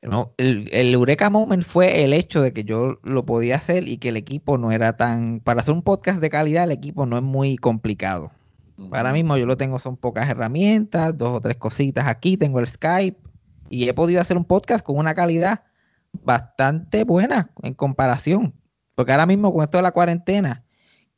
No, 0.00 0.32
el, 0.36 0.68
el 0.72 0.94
Eureka 0.94 1.28
Moment 1.28 1.64
fue 1.64 2.04
el 2.04 2.12
hecho 2.12 2.40
de 2.40 2.52
que 2.52 2.62
yo 2.62 2.98
lo 3.02 3.26
podía 3.26 3.56
hacer 3.56 3.88
y 3.88 3.98
que 3.98 4.10
el 4.10 4.16
equipo 4.16 4.56
no 4.56 4.70
era 4.70 4.96
tan... 4.96 5.40
Para 5.40 5.60
hacer 5.60 5.74
un 5.74 5.82
podcast 5.82 6.20
de 6.20 6.30
calidad, 6.30 6.64
el 6.64 6.70
equipo 6.70 7.04
no 7.04 7.16
es 7.16 7.22
muy 7.22 7.56
complicado. 7.56 8.30
Ahora 8.92 9.12
mismo 9.12 9.36
yo 9.36 9.46
lo 9.46 9.56
tengo, 9.56 9.78
son 9.78 9.96
pocas 9.96 10.28
herramientas, 10.28 11.16
dos 11.16 11.36
o 11.36 11.40
tres 11.40 11.56
cositas 11.56 12.06
aquí, 12.06 12.36
tengo 12.36 12.60
el 12.60 12.68
Skype 12.68 13.18
y 13.70 13.88
he 13.88 13.94
podido 13.94 14.20
hacer 14.20 14.36
un 14.36 14.44
podcast 14.44 14.84
con 14.84 14.96
una 14.96 15.14
calidad 15.14 15.62
bastante 16.12 17.04
buena 17.04 17.50
en 17.62 17.74
comparación. 17.74 18.54
Porque 18.94 19.12
ahora 19.12 19.26
mismo 19.26 19.52
con 19.52 19.62
esto 19.62 19.78
de 19.78 19.82
la 19.82 19.92
cuarentena, 19.92 20.64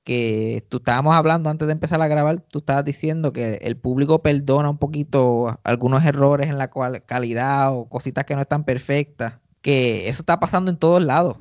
que 0.05 0.67
tú 0.69 0.79
estábamos 0.79 1.15
hablando 1.15 1.51
antes 1.51 1.67
de 1.67 1.73
empezar 1.73 2.01
a 2.01 2.09
grabar, 2.09 2.41
tú 2.41 2.61
estabas 2.61 2.85
diciendo 2.85 3.33
que 3.33 3.57
el 3.63 3.77
público 3.77 4.23
perdona 4.23 4.71
un 4.71 4.79
poquito 4.79 5.61
algunos 5.65 6.05
errores 6.05 6.49
en 6.49 6.59
la 6.59 6.71
calidad 7.07 7.75
o 7.75 7.89
cositas 7.89 8.25
que 8.25 8.35
no 8.35 8.41
están 8.41 8.65
perfectas, 8.65 9.35
que 9.61 10.09
eso 10.09 10.23
está 10.23 10.41
pasando 10.41 10.71
en 10.71 10.79
todos 10.79 11.03
lados. 11.03 11.39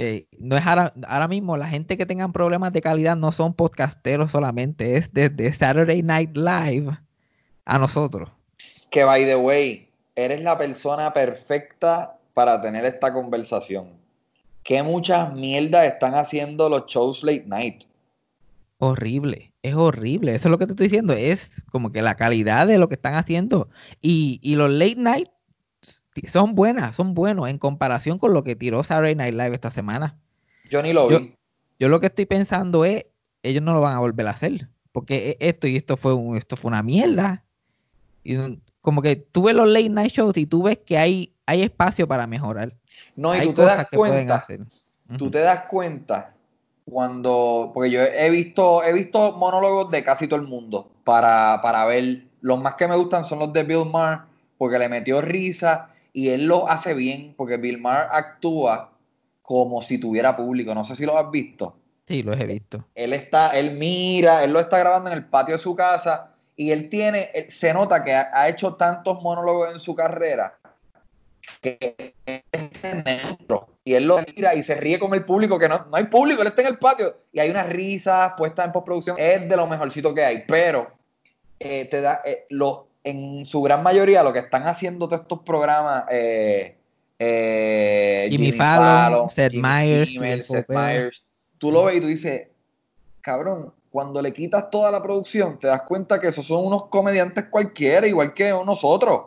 Que 0.00 0.28
no 0.38 0.56
es 0.56 0.66
ahora, 0.66 0.94
ahora 1.06 1.28
mismo 1.28 1.58
la 1.58 1.68
gente 1.68 1.98
que 1.98 2.06
tengan 2.06 2.32
problemas 2.32 2.72
de 2.72 2.80
calidad 2.80 3.16
no 3.16 3.32
son 3.32 3.52
podcasteros 3.52 4.30
solamente, 4.30 4.96
es 4.96 5.12
desde 5.12 5.52
Saturday 5.52 6.02
Night 6.02 6.34
Live 6.34 6.96
a 7.66 7.78
nosotros. 7.78 8.30
Que 8.88 9.04
by 9.04 9.26
the 9.26 9.36
way, 9.36 9.90
eres 10.16 10.40
la 10.40 10.56
persona 10.56 11.12
perfecta 11.12 12.16
para 12.32 12.62
tener 12.62 12.86
esta 12.86 13.12
conversación 13.12 14.00
qué 14.62 14.82
muchas 14.82 15.34
mierdas 15.34 15.84
están 15.84 16.14
haciendo 16.14 16.70
los 16.70 16.86
shows 16.86 17.22
late 17.22 17.44
night. 17.46 17.84
Horrible. 18.78 19.52
es 19.62 19.74
horrible. 19.74 20.34
Eso 20.34 20.48
es 20.48 20.50
lo 20.50 20.58
que 20.58 20.66
te 20.66 20.72
estoy 20.72 20.86
diciendo. 20.86 21.12
Es 21.12 21.62
como 21.70 21.92
que 21.92 22.00
la 22.00 22.14
calidad 22.14 22.66
de 22.66 22.78
lo 22.78 22.88
que 22.88 22.94
están 22.94 23.14
haciendo. 23.14 23.68
Y, 24.00 24.40
y 24.42 24.56
los 24.56 24.70
late 24.70 24.96
night 24.96 25.28
son 26.28 26.54
buenas, 26.54 26.96
son 26.96 27.14
buenos 27.14 27.48
en 27.48 27.58
comparación 27.58 28.18
con 28.18 28.34
lo 28.34 28.44
que 28.44 28.56
tiró 28.56 28.82
Saturday 28.84 29.14
Night 29.14 29.34
Live 29.34 29.54
esta 29.54 29.70
semana. 29.70 30.18
Yo 30.68 30.82
ni 30.82 30.92
lo 30.92 31.10
Yo- 31.10 31.20
vi. 31.20 31.34
Yo 31.78 31.88
lo 31.88 31.98
que 32.00 32.06
estoy 32.06 32.26
pensando 32.26 32.84
es, 32.84 33.06
ellos 33.42 33.62
no 33.62 33.72
lo 33.72 33.80
van 33.80 33.96
a 33.96 34.00
volver 34.00 34.26
a 34.26 34.30
hacer. 34.32 34.68
Porque 34.92 35.30
e- 35.40 35.48
esto 35.48 35.66
y 35.66 35.76
esto 35.76 35.96
fue 35.96 36.12
un, 36.14 36.36
esto 36.36 36.56
fue 36.56 36.68
una 36.68 36.82
mierda. 36.82 37.44
Y 38.22 38.36
como 38.80 39.02
que 39.02 39.16
tú 39.16 39.44
ves 39.44 39.54
los 39.54 39.68
late 39.68 39.88
night 39.88 40.12
shows 40.12 40.36
y 40.36 40.46
tú 40.46 40.64
ves 40.64 40.78
que 40.84 40.98
hay, 40.98 41.32
hay 41.46 41.62
espacio 41.62 42.06
para 42.06 42.26
mejorar. 42.26 42.74
No, 43.16 43.34
y 43.34 43.38
hay 43.38 43.46
tú 43.46 43.54
te 43.54 43.62
das 43.62 43.88
cuenta. 43.88 44.44
tú 45.16 45.30
te 45.30 45.38
das 45.40 45.62
cuenta 45.62 46.34
cuando, 46.84 47.70
porque 47.72 47.90
yo 47.90 48.02
he 48.02 48.28
visto, 48.30 48.82
he 48.82 48.92
visto 48.92 49.36
monólogos 49.36 49.90
de 49.90 50.02
casi 50.02 50.26
todo 50.26 50.40
el 50.40 50.46
mundo 50.46 50.90
para, 51.04 51.60
para 51.62 51.84
ver, 51.84 52.24
los 52.40 52.60
más 52.60 52.74
que 52.74 52.88
me 52.88 52.96
gustan 52.96 53.24
son 53.24 53.38
los 53.38 53.52
de 53.52 53.62
Bill 53.62 53.86
Maher, 53.90 54.20
porque 54.58 54.78
le 54.78 54.88
metió 54.88 55.20
risa 55.20 55.89
y 56.12 56.30
él 56.30 56.46
lo 56.46 56.68
hace 56.68 56.94
bien, 56.94 57.34
porque 57.36 57.56
Bill 57.56 57.78
Maher 57.78 58.08
actúa 58.10 58.92
como 59.42 59.82
si 59.82 59.98
tuviera 59.98 60.36
público, 60.36 60.74
no 60.74 60.84
sé 60.84 60.94
si 60.96 61.04
lo 61.06 61.16
has 61.18 61.30
visto. 61.30 61.76
Sí, 62.06 62.22
los 62.22 62.36
he 62.38 62.46
visto. 62.46 62.84
Él 62.94 63.12
está, 63.12 63.50
él 63.50 63.72
mira, 63.76 64.42
él 64.44 64.52
lo 64.52 64.60
está 64.60 64.78
grabando 64.78 65.10
en 65.10 65.16
el 65.16 65.26
patio 65.26 65.54
de 65.54 65.60
su 65.60 65.74
casa 65.76 66.34
y 66.56 66.70
él 66.72 66.88
tiene, 66.90 67.30
él- 67.34 67.50
se 67.50 67.72
nota 67.72 68.02
que 68.04 68.12
ha, 68.14 68.30
ha 68.32 68.48
hecho 68.48 68.74
tantos 68.74 69.22
monólogos 69.22 69.72
en 69.72 69.78
su 69.80 69.94
carrera 69.94 70.58
que 71.60 72.14
es 72.26 73.04
neutro 73.04 73.68
y 73.84 73.94
él 73.94 74.06
lo 74.06 74.18
mira 74.34 74.54
y 74.54 74.62
se 74.62 74.74
ríe 74.74 74.98
con 74.98 75.14
el 75.14 75.24
público, 75.24 75.58
que 75.58 75.68
no, 75.68 75.86
no 75.90 75.96
hay 75.96 76.04
público, 76.04 76.42
él 76.42 76.48
está 76.48 76.62
en 76.62 76.68
el 76.68 76.78
patio 76.78 77.16
y 77.32 77.40
hay 77.40 77.50
unas 77.50 77.68
risas 77.68 78.32
puestas 78.36 78.66
en 78.66 78.72
postproducción, 78.72 79.16
es 79.18 79.48
de 79.48 79.56
lo 79.56 79.66
mejorcito 79.66 80.14
que 80.14 80.24
hay, 80.24 80.44
pero 80.46 80.90
eh, 81.58 81.86
te 81.86 82.00
da, 82.00 82.22
eh, 82.24 82.46
lo, 82.50 82.88
en 83.04 83.44
su 83.44 83.62
gran 83.62 83.82
mayoría 83.82 84.22
lo 84.22 84.32
que 84.32 84.40
están 84.40 84.66
haciendo 84.66 85.08
todos 85.08 85.22
estos 85.22 85.40
programas, 85.40 86.04
eh, 86.10 86.76
eh, 87.18 88.28
Jimmy 88.30 88.52
Fallon, 88.52 89.28
Seth 89.30 89.52
Jimmy 89.52 89.62
Meyers, 89.62 90.10
Stephen 90.10 90.44
Seth. 90.44 90.68
Meyers, 90.68 91.24
tú 91.58 91.70
lo 91.72 91.84
ves 91.84 91.96
y 91.96 92.00
tú 92.00 92.06
dices, 92.06 92.48
cabrón, 93.20 93.72
cuando 93.90 94.22
le 94.22 94.32
quitas 94.32 94.70
toda 94.70 94.90
la 94.90 95.02
producción, 95.02 95.58
te 95.58 95.66
das 95.66 95.82
cuenta 95.82 96.20
que 96.20 96.28
esos 96.28 96.46
son 96.46 96.64
unos 96.64 96.86
comediantes 96.86 97.46
cualquiera, 97.46 98.06
igual 98.06 98.34
que 98.34 98.50
nosotros. 98.64 99.22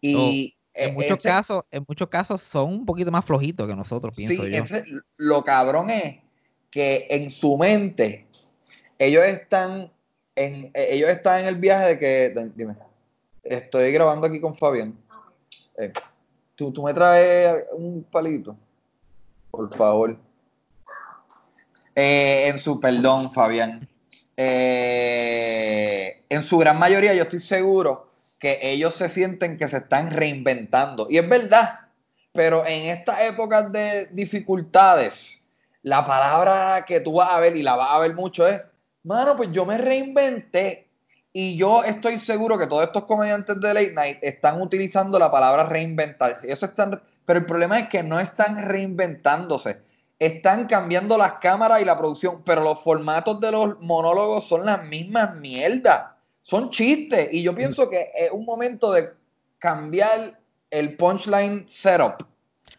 Y 0.00 0.56
En 0.72 0.90
eh, 0.90 0.92
muchos 0.92 1.18
casos, 1.18 1.64
en 1.70 1.84
muchos 1.88 2.08
casos 2.08 2.40
son 2.40 2.72
un 2.72 2.86
poquito 2.86 3.10
más 3.10 3.24
flojitos 3.24 3.66
que 3.66 3.74
nosotros, 3.74 4.14
pienso 4.14 4.44
sí, 4.44 4.52
yo. 4.52 4.98
lo 5.16 5.42
cabrón 5.42 5.90
es 5.90 6.18
que 6.70 7.08
en 7.10 7.30
su 7.30 7.56
mente 7.56 8.26
ellos 8.98 9.24
están 9.24 9.90
en, 10.36 10.70
eh, 10.74 10.88
ellos 10.90 11.10
están 11.10 11.40
en 11.40 11.46
el 11.46 11.56
viaje 11.56 11.86
de 11.86 11.98
que, 11.98 12.50
dime, 12.54 12.76
estoy 13.48 13.92
grabando 13.92 14.26
aquí 14.26 14.40
con 14.40 14.54
Fabián. 14.54 14.96
Eh, 15.76 15.92
¿tú, 16.54 16.72
me 16.82 16.92
traes 16.92 17.64
un 17.72 18.04
palito, 18.04 18.56
por 19.50 19.74
favor. 19.74 20.16
Eh, 21.94 22.48
en 22.48 22.58
su, 22.58 22.78
perdón, 22.80 23.32
Fabián. 23.32 23.88
Eh, 24.36 26.22
en 26.28 26.42
su 26.42 26.58
gran 26.58 26.78
mayoría, 26.78 27.14
yo 27.14 27.24
estoy 27.24 27.40
seguro 27.40 28.08
que 28.38 28.58
ellos 28.62 28.94
se 28.94 29.08
sienten 29.08 29.56
que 29.56 29.68
se 29.68 29.78
están 29.78 30.10
reinventando. 30.10 31.08
Y 31.10 31.18
es 31.18 31.28
verdad, 31.28 31.80
pero 32.32 32.64
en 32.66 32.86
estas 32.86 33.20
épocas 33.22 33.72
de 33.72 34.06
dificultades, 34.12 35.40
la 35.82 36.06
palabra 36.06 36.84
que 36.86 37.00
tú 37.00 37.14
vas 37.14 37.30
a 37.30 37.40
ver 37.40 37.56
y 37.56 37.62
la 37.62 37.74
vas 37.74 37.90
a 37.90 37.98
ver 37.98 38.14
mucho 38.14 38.46
es, 38.46 38.62
mano, 39.02 39.36
pues 39.36 39.50
yo 39.52 39.64
me 39.64 39.78
reinventé. 39.78 40.87
Y 41.40 41.56
yo 41.56 41.84
estoy 41.84 42.18
seguro 42.18 42.58
que 42.58 42.66
todos 42.66 42.82
estos 42.82 43.04
comediantes 43.04 43.60
de 43.60 43.72
late 43.72 43.92
night 43.92 44.18
están 44.22 44.60
utilizando 44.60 45.20
la 45.20 45.30
palabra 45.30 45.62
reinventarse. 45.62 46.48
Ellos 46.48 46.64
están, 46.64 47.00
pero 47.24 47.38
el 47.38 47.46
problema 47.46 47.78
es 47.78 47.88
que 47.88 48.02
no 48.02 48.18
están 48.18 48.60
reinventándose. 48.60 49.80
Están 50.18 50.66
cambiando 50.66 51.16
las 51.16 51.34
cámaras 51.34 51.80
y 51.80 51.84
la 51.84 51.96
producción, 51.96 52.42
pero 52.44 52.62
los 52.62 52.80
formatos 52.80 53.40
de 53.40 53.52
los 53.52 53.80
monólogos 53.80 54.48
son 54.48 54.66
las 54.66 54.84
mismas 54.84 55.36
mierdas. 55.36 56.06
Son 56.42 56.70
chistes. 56.70 57.28
Y 57.30 57.44
yo 57.44 57.54
pienso 57.54 57.88
que 57.88 58.10
es 58.16 58.32
un 58.32 58.44
momento 58.44 58.90
de 58.90 59.10
cambiar 59.60 60.40
el 60.72 60.96
punchline 60.96 61.68
setup. 61.68 62.26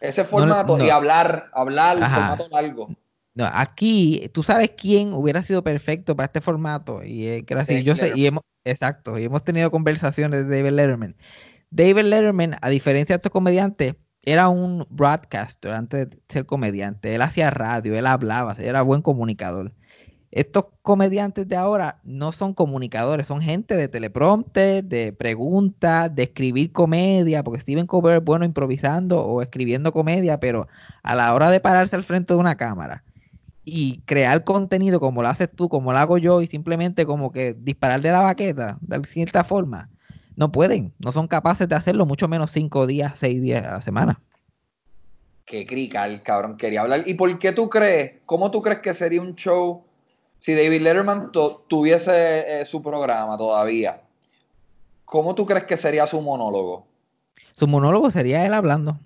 Ese 0.00 0.22
formato 0.22 0.76
no. 0.76 0.84
y 0.84 0.90
hablar, 0.90 1.48
hablar, 1.54 1.96
Ajá. 2.02 2.36
formato 2.36 2.48
largo. 2.50 2.90
No, 3.32 3.48
aquí, 3.50 4.28
tú 4.34 4.42
sabes 4.42 4.72
quién 4.76 5.14
hubiera 5.14 5.42
sido 5.42 5.64
perfecto 5.64 6.14
para 6.14 6.26
este 6.26 6.42
formato. 6.42 7.02
Y 7.02 7.26
eh, 7.26 7.44
David 7.48 7.84
yo 7.84 7.96
sé, 7.96 8.12
y 8.14 8.26
hemos, 8.26 8.42
exacto, 8.64 9.18
y 9.18 9.24
hemos 9.24 9.44
tenido 9.44 9.70
conversaciones 9.70 10.46
de 10.48 10.56
David 10.56 10.76
Letterman. 10.76 11.16
David 11.70 12.04
Letterman, 12.04 12.56
a 12.60 12.68
diferencia 12.68 13.14
de 13.14 13.18
estos 13.18 13.32
comediantes, 13.32 13.94
era 14.22 14.48
un 14.48 14.84
broadcaster 14.90 15.72
antes 15.72 16.10
de 16.10 16.18
ser 16.28 16.46
comediante. 16.46 17.14
Él 17.14 17.22
hacía 17.22 17.50
radio, 17.50 17.94
él 17.96 18.06
hablaba, 18.06 18.56
era 18.58 18.82
buen 18.82 19.02
comunicador. 19.02 19.72
Estos 20.30 20.66
comediantes 20.82 21.48
de 21.48 21.56
ahora 21.56 22.00
no 22.04 22.30
son 22.32 22.54
comunicadores, 22.54 23.26
son 23.26 23.40
gente 23.42 23.76
de 23.76 23.88
teleprompter, 23.88 24.84
de 24.84 25.12
preguntas, 25.12 26.14
de 26.14 26.24
escribir 26.24 26.72
comedia, 26.72 27.42
porque 27.42 27.60
Steven 27.60 27.86
Colbert 27.86 28.18
es 28.18 28.24
bueno 28.24 28.44
improvisando 28.44 29.24
o 29.24 29.42
escribiendo 29.42 29.92
comedia, 29.92 30.38
pero 30.38 30.68
a 31.02 31.14
la 31.16 31.34
hora 31.34 31.50
de 31.50 31.60
pararse 31.60 31.96
al 31.96 32.04
frente 32.04 32.34
de 32.34 32.40
una 32.40 32.56
cámara 32.56 33.04
y 33.70 34.02
crear 34.04 34.42
contenido 34.42 34.98
como 34.98 35.22
lo 35.22 35.28
haces 35.28 35.48
tú, 35.54 35.68
como 35.68 35.92
lo 35.92 35.98
hago 35.98 36.18
yo, 36.18 36.42
y 36.42 36.46
simplemente 36.46 37.06
como 37.06 37.30
que 37.30 37.54
disparar 37.54 38.00
de 38.00 38.10
la 38.10 38.20
baqueta, 38.20 38.78
de 38.80 39.04
cierta 39.04 39.44
forma, 39.44 39.88
no 40.34 40.50
pueden, 40.50 40.92
no 40.98 41.12
son 41.12 41.28
capaces 41.28 41.68
de 41.68 41.76
hacerlo, 41.76 42.04
mucho 42.04 42.26
menos 42.26 42.50
cinco 42.50 42.86
días, 42.86 43.14
seis 43.16 43.40
días 43.40 43.64
a 43.64 43.72
la 43.72 43.80
semana. 43.80 44.20
Qué 45.44 45.66
crical, 45.66 46.22
cabrón, 46.22 46.56
quería 46.56 46.82
hablar. 46.82 47.02
¿Y 47.06 47.14
por 47.14 47.38
qué 47.38 47.52
tú 47.52 47.68
crees, 47.68 48.14
cómo 48.26 48.50
tú 48.50 48.60
crees 48.62 48.80
que 48.80 48.94
sería 48.94 49.20
un 49.20 49.34
show 49.34 49.84
si 50.38 50.54
David 50.54 50.80
Letterman 50.80 51.30
tuviese 51.68 52.60
eh, 52.60 52.64
su 52.64 52.82
programa 52.82 53.36
todavía? 53.38 54.00
¿Cómo 55.04 55.34
tú 55.34 55.46
crees 55.46 55.64
que 55.64 55.76
sería 55.76 56.06
su 56.06 56.20
monólogo? 56.20 56.86
Su 57.54 57.68
monólogo 57.68 58.10
sería 58.10 58.46
él 58.46 58.54
hablando, 58.54 58.98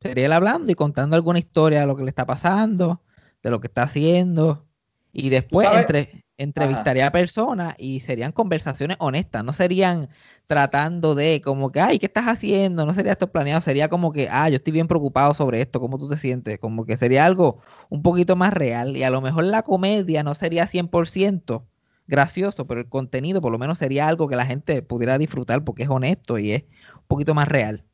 sería 0.00 0.26
él 0.26 0.32
hablando 0.32 0.72
y 0.72 0.74
contando 0.74 1.16
alguna 1.16 1.38
historia 1.38 1.80
de 1.80 1.86
lo 1.86 1.96
que 1.96 2.02
le 2.02 2.08
está 2.08 2.26
pasando, 2.26 3.00
de 3.42 3.50
lo 3.50 3.60
que 3.60 3.68
está 3.68 3.84
haciendo, 3.84 4.66
y 5.12 5.28
después 5.30 5.68
entre, 5.72 6.24
entrevistaría 6.36 7.06
a 7.06 7.12
personas 7.12 7.74
y 7.78 8.00
serían 8.00 8.32
conversaciones 8.32 8.96
honestas, 9.00 9.44
no 9.44 9.52
serían 9.52 10.08
tratando 10.46 11.14
de 11.14 11.40
como 11.42 11.72
que, 11.72 11.80
ay, 11.80 11.98
¿qué 11.98 12.06
estás 12.06 12.26
haciendo? 12.26 12.86
No 12.86 12.94
sería 12.94 13.12
esto 13.12 13.30
planeado, 13.30 13.60
sería 13.60 13.88
como 13.88 14.12
que, 14.12 14.28
ah, 14.30 14.48
yo 14.48 14.56
estoy 14.56 14.72
bien 14.72 14.88
preocupado 14.88 15.34
sobre 15.34 15.60
esto, 15.60 15.80
¿cómo 15.80 15.98
tú 15.98 16.08
te 16.08 16.16
sientes? 16.16 16.58
Como 16.58 16.86
que 16.86 16.96
sería 16.96 17.26
algo 17.26 17.60
un 17.88 18.02
poquito 18.02 18.36
más 18.36 18.54
real 18.54 18.96
y 18.96 19.02
a 19.02 19.10
lo 19.10 19.20
mejor 19.20 19.44
la 19.44 19.62
comedia 19.62 20.22
no 20.22 20.34
sería 20.34 20.66
100% 20.66 21.66
gracioso, 22.06 22.66
pero 22.66 22.80
el 22.80 22.88
contenido 22.88 23.40
por 23.40 23.52
lo 23.52 23.58
menos 23.58 23.78
sería 23.78 24.08
algo 24.08 24.28
que 24.28 24.36
la 24.36 24.46
gente 24.46 24.82
pudiera 24.82 25.18
disfrutar 25.18 25.64
porque 25.64 25.84
es 25.84 25.88
honesto 25.90 26.38
y 26.38 26.52
es 26.52 26.64
un 26.96 27.06
poquito 27.06 27.34
más 27.34 27.48
real. 27.48 27.84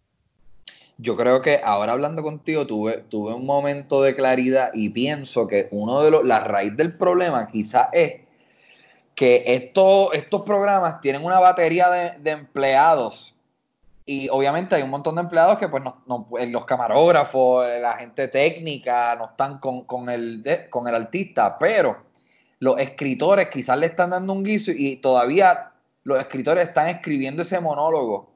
Yo 0.98 1.14
creo 1.16 1.42
que 1.42 1.60
ahora 1.62 1.92
hablando 1.92 2.22
contigo 2.22 2.66
tuve, 2.66 2.98
tuve 3.10 3.34
un 3.34 3.44
momento 3.44 4.02
de 4.02 4.14
claridad 4.16 4.70
y 4.72 4.88
pienso 4.88 5.46
que 5.46 5.68
uno 5.70 6.00
de 6.02 6.10
los, 6.10 6.24
la 6.24 6.40
raíz 6.40 6.74
del 6.76 6.96
problema 6.96 7.48
quizás 7.48 7.88
es 7.92 8.14
que 9.14 9.42
estos, 9.46 10.14
estos 10.14 10.42
programas 10.42 11.00
tienen 11.00 11.24
una 11.24 11.38
batería 11.38 11.90
de, 11.90 12.18
de 12.18 12.30
empleados 12.30 13.34
y 14.06 14.28
obviamente 14.30 14.74
hay 14.76 14.82
un 14.82 14.90
montón 14.90 15.16
de 15.16 15.22
empleados 15.22 15.58
que 15.58 15.68
pues 15.68 15.82
no, 15.82 16.02
no- 16.06 16.26
pues, 16.28 16.48
los 16.50 16.64
camarógrafos, 16.64 17.66
la 17.80 17.94
gente 17.94 18.28
técnica 18.28 19.16
no 19.16 19.26
están 19.26 19.58
con, 19.58 19.82
con 19.84 20.08
el, 20.08 20.42
de- 20.42 20.70
con 20.70 20.86
el 20.88 20.94
artista, 20.94 21.58
pero 21.58 22.04
los 22.58 22.78
escritores 22.80 23.48
quizás 23.48 23.78
le 23.78 23.86
están 23.86 24.10
dando 24.10 24.32
un 24.32 24.42
guiso 24.44 24.70
y 24.74 24.96
todavía 24.96 25.72
los 26.04 26.18
escritores 26.18 26.68
están 26.68 26.88
escribiendo 26.88 27.42
ese 27.42 27.60
monólogo 27.60 28.30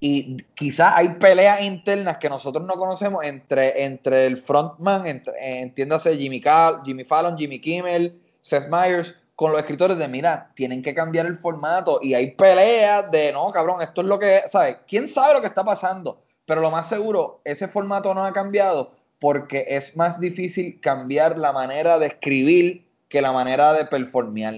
y 0.00 0.36
quizás 0.54 0.92
hay 0.96 1.08
peleas 1.14 1.60
internas 1.62 2.18
que 2.18 2.28
nosotros 2.28 2.64
no 2.64 2.74
conocemos 2.74 3.24
entre, 3.24 3.84
entre 3.84 4.26
el 4.26 4.36
frontman, 4.36 5.06
entre, 5.06 5.32
eh, 5.34 5.60
entiéndase 5.62 6.16
Jimmy, 6.16 6.40
Cal, 6.40 6.82
Jimmy 6.84 7.04
Fallon, 7.04 7.36
Jimmy 7.36 7.60
Kimmel, 7.60 8.20
Seth 8.40 8.68
Meyers, 8.68 9.16
con 9.34 9.52
los 9.52 9.60
escritores 9.60 9.98
de, 9.98 10.08
mira, 10.08 10.50
tienen 10.54 10.82
que 10.82 10.94
cambiar 10.94 11.26
el 11.26 11.36
formato 11.36 12.00
y 12.02 12.14
hay 12.14 12.32
peleas 12.32 13.10
de, 13.10 13.32
no, 13.32 13.50
cabrón, 13.52 13.82
esto 13.82 14.00
es 14.00 14.06
lo 14.06 14.18
que, 14.18 14.42
¿sabes? 14.48 14.76
¿Quién 14.86 15.06
sabe 15.08 15.34
lo 15.34 15.40
que 15.40 15.46
está 15.46 15.64
pasando? 15.64 16.20
Pero 16.44 16.60
lo 16.60 16.70
más 16.70 16.88
seguro, 16.88 17.40
ese 17.44 17.68
formato 17.68 18.14
no 18.14 18.24
ha 18.24 18.32
cambiado 18.32 18.92
porque 19.20 19.64
es 19.68 19.96
más 19.96 20.20
difícil 20.20 20.80
cambiar 20.80 21.38
la 21.38 21.52
manera 21.52 21.98
de 21.98 22.06
escribir 22.06 22.88
que 23.08 23.22
la 23.22 23.32
manera 23.32 23.72
de 23.74 23.84
performear, 23.84 24.54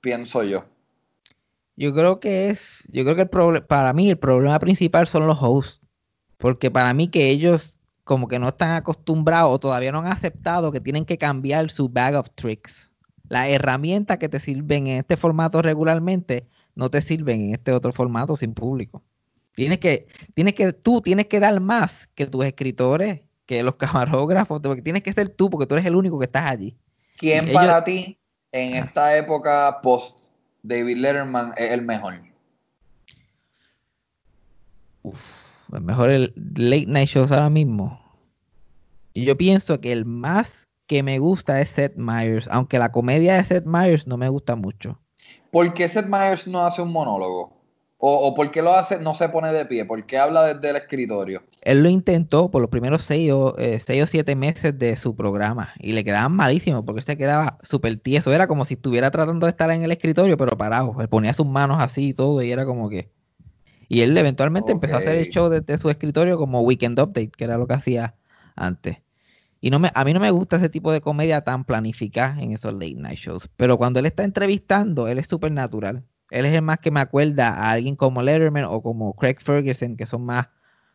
pienso 0.00 0.42
yo. 0.42 0.64
Yo 1.78 1.94
creo 1.94 2.18
que 2.18 2.50
es, 2.50 2.82
yo 2.90 3.04
creo 3.04 3.14
que 3.14 3.22
el 3.22 3.62
para 3.62 3.92
mí 3.92 4.10
el 4.10 4.18
problema 4.18 4.58
principal 4.58 5.06
son 5.06 5.28
los 5.28 5.40
hosts, 5.40 5.80
porque 6.36 6.72
para 6.72 6.92
mí 6.92 7.06
que 7.06 7.30
ellos 7.30 7.78
como 8.02 8.26
que 8.26 8.40
no 8.40 8.48
están 8.48 8.72
acostumbrados 8.72 9.52
o 9.52 9.60
todavía 9.60 9.92
no 9.92 10.00
han 10.00 10.08
aceptado 10.08 10.72
que 10.72 10.80
tienen 10.80 11.04
que 11.04 11.18
cambiar 11.18 11.70
su 11.70 11.88
bag 11.88 12.16
of 12.16 12.30
tricks. 12.34 12.90
Las 13.28 13.48
herramientas 13.48 14.18
que 14.18 14.28
te 14.28 14.40
sirven 14.40 14.88
en 14.88 14.98
este 14.98 15.16
formato 15.16 15.62
regularmente 15.62 16.48
no 16.74 16.90
te 16.90 17.00
sirven 17.00 17.42
en 17.42 17.54
este 17.54 17.70
otro 17.70 17.92
formato 17.92 18.34
sin 18.34 18.54
público. 18.54 19.04
Tienes 19.54 19.78
que, 19.78 20.08
tienes 20.34 20.54
que, 20.54 20.72
tú 20.72 21.00
tienes 21.00 21.26
que 21.26 21.38
dar 21.38 21.60
más 21.60 22.08
que 22.16 22.26
tus 22.26 22.44
escritores, 22.44 23.20
que 23.46 23.62
los 23.62 23.74
camarógrafos, 23.76 24.60
porque 24.60 24.82
tienes 24.82 25.04
que 25.04 25.12
ser 25.12 25.28
tú, 25.28 25.48
porque 25.48 25.66
tú 25.66 25.76
eres 25.76 25.86
el 25.86 25.94
único 25.94 26.18
que 26.18 26.24
estás 26.24 26.46
allí. 26.46 26.76
¿Quién 27.18 27.44
Ellos- 27.44 27.54
para 27.54 27.84
ti 27.84 28.18
en 28.50 28.74
esta 28.74 29.16
época 29.16 29.78
post 29.80 30.27
David 30.68 30.98
Letterman 30.98 31.54
es 31.56 31.70
el 31.72 31.82
mejor? 31.82 32.14
el 35.72 35.80
mejor 35.80 36.10
el 36.10 36.34
late 36.56 36.86
night 36.86 37.08
shows 37.08 37.32
ahora 37.32 37.48
mismo. 37.48 37.98
Y 39.14 39.24
yo 39.24 39.36
pienso 39.38 39.80
que 39.80 39.92
el 39.92 40.04
más 40.04 40.68
que 40.86 41.02
me 41.02 41.18
gusta 41.18 41.60
es 41.62 41.70
Seth 41.70 41.96
Meyers, 41.96 42.48
aunque 42.50 42.78
la 42.78 42.92
comedia 42.92 43.36
de 43.36 43.44
Seth 43.44 43.64
Meyers 43.64 44.06
no 44.06 44.18
me 44.18 44.28
gusta 44.28 44.56
mucho. 44.56 45.00
¿Por 45.50 45.72
qué 45.72 45.88
Seth 45.88 46.06
Meyers 46.06 46.46
no 46.46 46.64
hace 46.66 46.82
un 46.82 46.92
monólogo? 46.92 47.56
¿O, 47.96 48.28
o 48.28 48.34
por 48.34 48.50
qué 48.50 48.60
lo 48.60 48.74
hace, 48.74 49.00
no 49.00 49.14
se 49.14 49.28
pone 49.30 49.50
de 49.52 49.64
pie? 49.64 49.86
¿Por 49.86 50.04
qué 50.04 50.18
habla 50.18 50.52
desde 50.52 50.70
el 50.70 50.76
escritorio? 50.76 51.42
Él 51.68 51.82
lo 51.82 51.90
intentó 51.90 52.50
por 52.50 52.62
los 52.62 52.70
primeros 52.70 53.02
seis 53.02 53.30
o, 53.30 53.54
eh, 53.58 53.78
seis 53.78 54.02
o 54.02 54.06
siete 54.06 54.34
meses 54.34 54.78
de 54.78 54.96
su 54.96 55.14
programa 55.14 55.74
y 55.78 55.92
le 55.92 56.02
quedaban 56.02 56.32
malísimos 56.32 56.82
porque 56.82 57.02
se 57.02 57.18
quedaba 57.18 57.58
súper 57.62 57.98
tieso. 57.98 58.32
Era 58.32 58.46
como 58.46 58.64
si 58.64 58.72
estuviera 58.72 59.10
tratando 59.10 59.44
de 59.44 59.50
estar 59.50 59.70
en 59.70 59.82
el 59.82 59.92
escritorio, 59.92 60.38
pero 60.38 60.56
parado. 60.56 60.96
Él 60.98 61.10
ponía 61.10 61.34
sus 61.34 61.46
manos 61.46 61.76
así 61.78 62.08
y 62.08 62.14
todo 62.14 62.42
y 62.42 62.50
era 62.50 62.64
como 62.64 62.88
que... 62.88 63.10
Y 63.86 64.00
él 64.00 64.16
eventualmente 64.16 64.72
empezó 64.72 64.94
a 64.94 64.98
hacer 65.00 65.16
el 65.16 65.28
show 65.28 65.50
desde 65.50 65.76
su 65.76 65.90
escritorio 65.90 66.38
como 66.38 66.62
Weekend 66.62 66.98
Update, 66.98 67.32
que 67.36 67.44
era 67.44 67.58
lo 67.58 67.66
que 67.66 67.74
hacía 67.74 68.14
antes. 68.56 68.96
Y 69.60 69.68
no 69.68 69.78
me, 69.78 69.90
a 69.94 70.04
mí 70.06 70.14
no 70.14 70.20
me 70.20 70.30
gusta 70.30 70.56
ese 70.56 70.70
tipo 70.70 70.90
de 70.90 71.02
comedia 71.02 71.42
tan 71.42 71.66
planificada 71.66 72.40
en 72.40 72.52
esos 72.52 72.72
late 72.72 72.94
night 72.94 73.18
shows. 73.18 73.46
Pero 73.58 73.76
cuando 73.76 74.00
él 74.00 74.06
está 74.06 74.24
entrevistando, 74.24 75.06
él 75.06 75.18
es 75.18 75.26
súper 75.26 75.52
natural. 75.52 76.02
Él 76.30 76.46
es 76.46 76.54
el 76.54 76.62
más 76.62 76.78
que 76.78 76.90
me 76.90 77.00
acuerda 77.00 77.50
a 77.50 77.72
alguien 77.72 77.94
como 77.94 78.22
Letterman 78.22 78.64
o 78.64 78.80
como 78.80 79.14
Craig 79.14 79.36
Ferguson, 79.38 79.98
que 79.98 80.06
son 80.06 80.24
más 80.24 80.48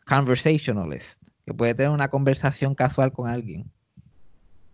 conversationalist, 0.05 1.21
que 1.45 1.53
puede 1.53 1.73
tener 1.73 1.91
una 1.91 2.09
conversación 2.09 2.75
casual 2.75 3.11
con 3.11 3.29
alguien. 3.29 3.65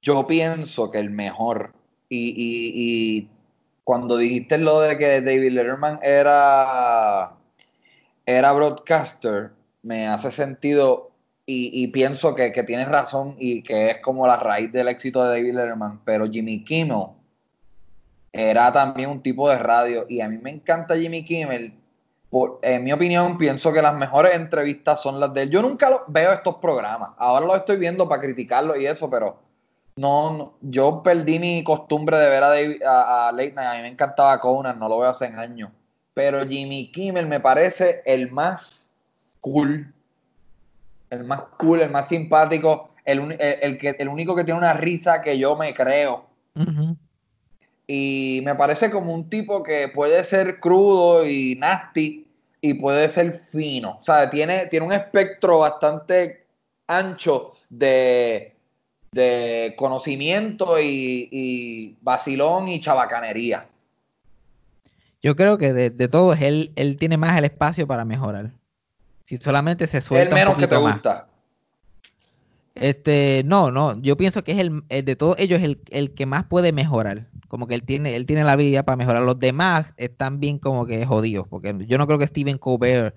Yo 0.01 0.25
pienso 0.27 0.91
que 0.91 0.99
el 0.99 1.09
mejor, 1.09 1.73
y, 2.07 2.29
y- 2.29 2.71
y 2.75 3.29
cuando 3.83 4.17
dijiste 4.17 4.57
lo 4.57 4.79
de 4.81 4.97
que 4.97 5.21
David 5.21 5.51
Letterman 5.51 5.99
era, 6.03 7.33
era 8.25 8.53
broadcaster, 8.53 9.51
me 9.83 10.07
hace 10.07 10.31
sentido 10.31 11.11
y, 11.45 11.71
y 11.83 11.87
pienso 11.87 12.35
que, 12.35 12.51
que 12.51 12.63
tienes 12.63 12.87
razón 12.87 13.35
y 13.39 13.63
que 13.63 13.89
es 13.91 13.97
como 13.99 14.27
la 14.27 14.37
raíz 14.37 14.71
del 14.71 14.87
éxito 14.87 15.23
de 15.23 15.29
David 15.39 15.53
Letterman, 15.55 16.01
pero 16.05 16.27
Jimmy 16.29 16.63
Kimmel 16.63 17.07
era 18.31 18.71
también 18.71 19.09
un 19.09 19.21
tipo 19.21 19.49
de 19.49 19.57
radio 19.57 20.05
y 20.07 20.21
a 20.21 20.29
mí 20.29 20.37
me 20.37 20.51
encanta 20.51 20.95
Jimmy 20.95 21.25
Kimmel. 21.25 21.73
En 22.61 22.83
mi 22.83 22.91
opinión, 22.91 23.37
pienso 23.39 23.73
que 23.73 23.81
las 23.81 23.95
mejores 23.95 24.35
entrevistas 24.35 25.01
son 25.01 25.19
las 25.19 25.33
de 25.33 25.43
él. 25.43 25.49
Yo 25.49 25.61
nunca 25.63 25.89
lo- 25.89 26.03
veo 26.07 26.31
estos 26.31 26.55
programas. 26.57 27.11
Ahora 27.17 27.45
los 27.45 27.55
estoy 27.57 27.77
viendo 27.77 28.07
para 28.07 28.21
criticarlos 28.21 28.77
y 28.77 28.85
eso, 28.85 29.09
pero 29.09 29.39
no, 29.95 30.37
no, 30.37 30.53
yo 30.61 31.01
perdí 31.01 31.39
mi 31.39 31.63
costumbre 31.63 32.17
de 32.19 32.29
ver 32.29 32.43
a, 32.43 32.49
David- 32.49 32.83
a- 32.85 33.31
Late 33.31 33.53
Night. 33.53 33.67
A 33.67 33.75
mí 33.77 33.81
me 33.81 33.87
encantaba 33.89 34.39
Conan, 34.39 34.77
no 34.77 34.87
lo 34.87 34.99
veo 34.99 35.09
hace 35.09 35.25
años. 35.25 35.71
Pero 36.13 36.45
Jimmy 36.47 36.91
Kimmel 36.91 37.25
me 37.27 37.39
parece 37.39 38.03
el 38.05 38.31
más 38.31 38.91
cool, 39.41 39.91
el 41.09 41.23
más 41.23 41.41
cool, 41.57 41.81
el 41.81 41.89
más 41.89 42.07
simpático, 42.09 42.91
el, 43.05 43.77
que, 43.79 43.95
el 43.97 44.07
único 44.07 44.35
que 44.35 44.43
tiene 44.43 44.59
una 44.59 44.73
risa 44.73 45.21
que 45.23 45.37
yo 45.39 45.55
me 45.55 45.73
creo. 45.73 46.25
Ujú. 46.55 46.95
Y 47.91 48.41
me 48.45 48.53
parece 48.53 48.91
como 48.91 49.15
un 49.15 49.31
tipo 49.31 49.63
que 49.63 49.87
puede 49.87 50.23
ser 50.23 50.59
crudo 50.59 51.27
y 51.27 51.55
nasty 51.55 52.23
y 52.61 52.75
puede 52.75 53.09
ser 53.09 53.33
fino. 53.33 53.97
O 53.97 54.01
sea, 54.03 54.29
tiene, 54.29 54.67
tiene 54.67 54.85
un 54.85 54.93
espectro 54.93 55.57
bastante 55.57 56.45
ancho 56.85 57.53
de, 57.67 58.53
de 59.11 59.73
conocimiento 59.75 60.79
y, 60.79 61.29
y 61.31 61.97
vacilón 62.01 62.67
y 62.67 62.79
chabacanería. 62.79 63.67
Yo 65.23 65.35
creo 65.35 65.57
que 65.57 65.73
de, 65.73 65.89
de 65.89 66.07
todos, 66.07 66.39
él, 66.41 66.71
él 66.75 66.95
tiene 66.97 67.17
más 67.17 67.35
el 67.39 67.45
espacio 67.45 67.87
para 67.87 68.05
mejorar. 68.05 68.51
Si 69.25 69.37
solamente 69.37 69.87
se 69.87 69.97
El 69.97 70.03
suelta 70.03 70.35
un 70.37 70.41
menos 70.41 70.57
que 70.59 70.67
te 70.67 70.75
poquito 70.75 70.81
más. 70.81 70.93
gusta. 70.93 71.28
Este, 72.79 73.43
no, 73.45 73.71
no, 73.71 74.01
yo 74.01 74.15
pienso 74.15 74.43
que 74.43 74.53
es 74.53 74.57
el, 74.57 74.83
el 74.87 75.03
de 75.03 75.17
todos 75.17 75.35
ellos 75.37 75.61
el, 75.61 75.81
el 75.89 76.13
que 76.13 76.25
más 76.25 76.45
puede 76.45 76.71
mejorar. 76.71 77.27
Como 77.49 77.67
que 77.67 77.75
él 77.75 77.83
tiene, 77.83 78.15
él 78.15 78.25
tiene 78.25 78.43
la 78.43 78.53
habilidad 78.53 78.85
para 78.85 78.95
mejorar. 78.95 79.23
Los 79.23 79.39
demás 79.39 79.93
están 79.97 80.39
bien 80.39 80.59
como 80.59 80.85
que 80.85 81.05
jodidos. 81.05 81.47
Porque 81.47 81.75
yo 81.87 81.97
no 81.97 82.07
creo 82.07 82.19
que 82.19 82.27
Steven 82.27 82.57
Colbert 82.57 83.15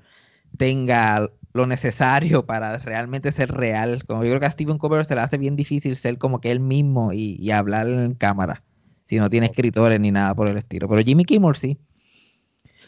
tenga 0.57 1.31
lo 1.53 1.67
necesario 1.67 2.45
para 2.47 2.79
realmente 2.79 3.31
ser 3.31 3.53
real. 3.53 4.05
Como 4.05 4.25
yo 4.25 4.31
creo 4.31 4.41
que 4.41 4.47
a 4.47 4.51
Steven 4.51 4.79
Colbert 4.79 5.07
se 5.07 5.15
le 5.15 5.21
hace 5.21 5.39
bien 5.39 5.55
difícil 5.55 5.95
ser 5.97 6.19
como 6.19 6.41
que 6.41 6.51
él 6.51 6.61
mismo 6.61 7.13
y, 7.13 7.37
y 7.39 7.51
hablar 7.51 7.89
en 7.89 8.15
cámara. 8.15 8.65
Si 9.07 9.17
no 9.17 9.31
tiene 9.31 9.47
escritores 9.47 10.01
ni 10.01 10.11
nada 10.11 10.35
por 10.35 10.49
el 10.49 10.57
estilo. 10.57 10.89
Pero 10.89 11.03
Jimmy 11.03 11.25
Kimmel 11.25 11.55
sí. 11.55 11.79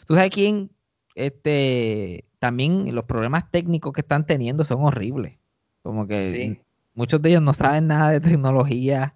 ¿Tú 0.07 0.15
sabes 0.15 0.31
quién? 0.31 0.71
Este, 1.13 2.25
también 2.39 2.93
los 2.93 3.05
problemas 3.05 3.49
técnicos 3.51 3.93
que 3.93 4.01
están 4.01 4.25
teniendo 4.25 4.63
son 4.63 4.83
horribles. 4.83 5.37
Como 5.83 6.07
que 6.07 6.33
Sí. 6.33 6.64
Muchos 6.95 7.21
de 7.21 7.29
ellos 7.29 7.41
no 7.41 7.53
saben 7.53 7.87
nada 7.87 8.09
de 8.11 8.19
tecnología. 8.21 9.13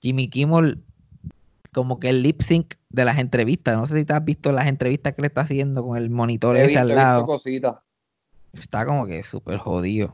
Jimmy 0.00 0.28
Kimmel, 0.28 0.82
como 1.72 1.98
que 2.00 2.08
el 2.10 2.22
lip 2.22 2.42
sync 2.42 2.74
de 2.90 3.04
las 3.04 3.18
entrevistas. 3.18 3.76
No 3.76 3.86
sé 3.86 3.98
si 3.98 4.04
te 4.04 4.12
has 4.12 4.24
visto 4.24 4.52
las 4.52 4.66
entrevistas 4.66 5.14
que 5.14 5.22
le 5.22 5.28
está 5.28 5.42
haciendo 5.42 5.82
con 5.86 5.96
el 5.96 6.10
monitor 6.10 6.56
He 6.56 6.60
ese 6.60 6.68
visto, 6.68 6.80
al 6.82 6.90
he 6.90 6.94
visto 6.94 7.04
lado. 7.06 7.26
cositas. 7.26 7.76
Está 8.52 8.84
como 8.84 9.06
que 9.06 9.22
súper 9.22 9.58
jodido. 9.58 10.12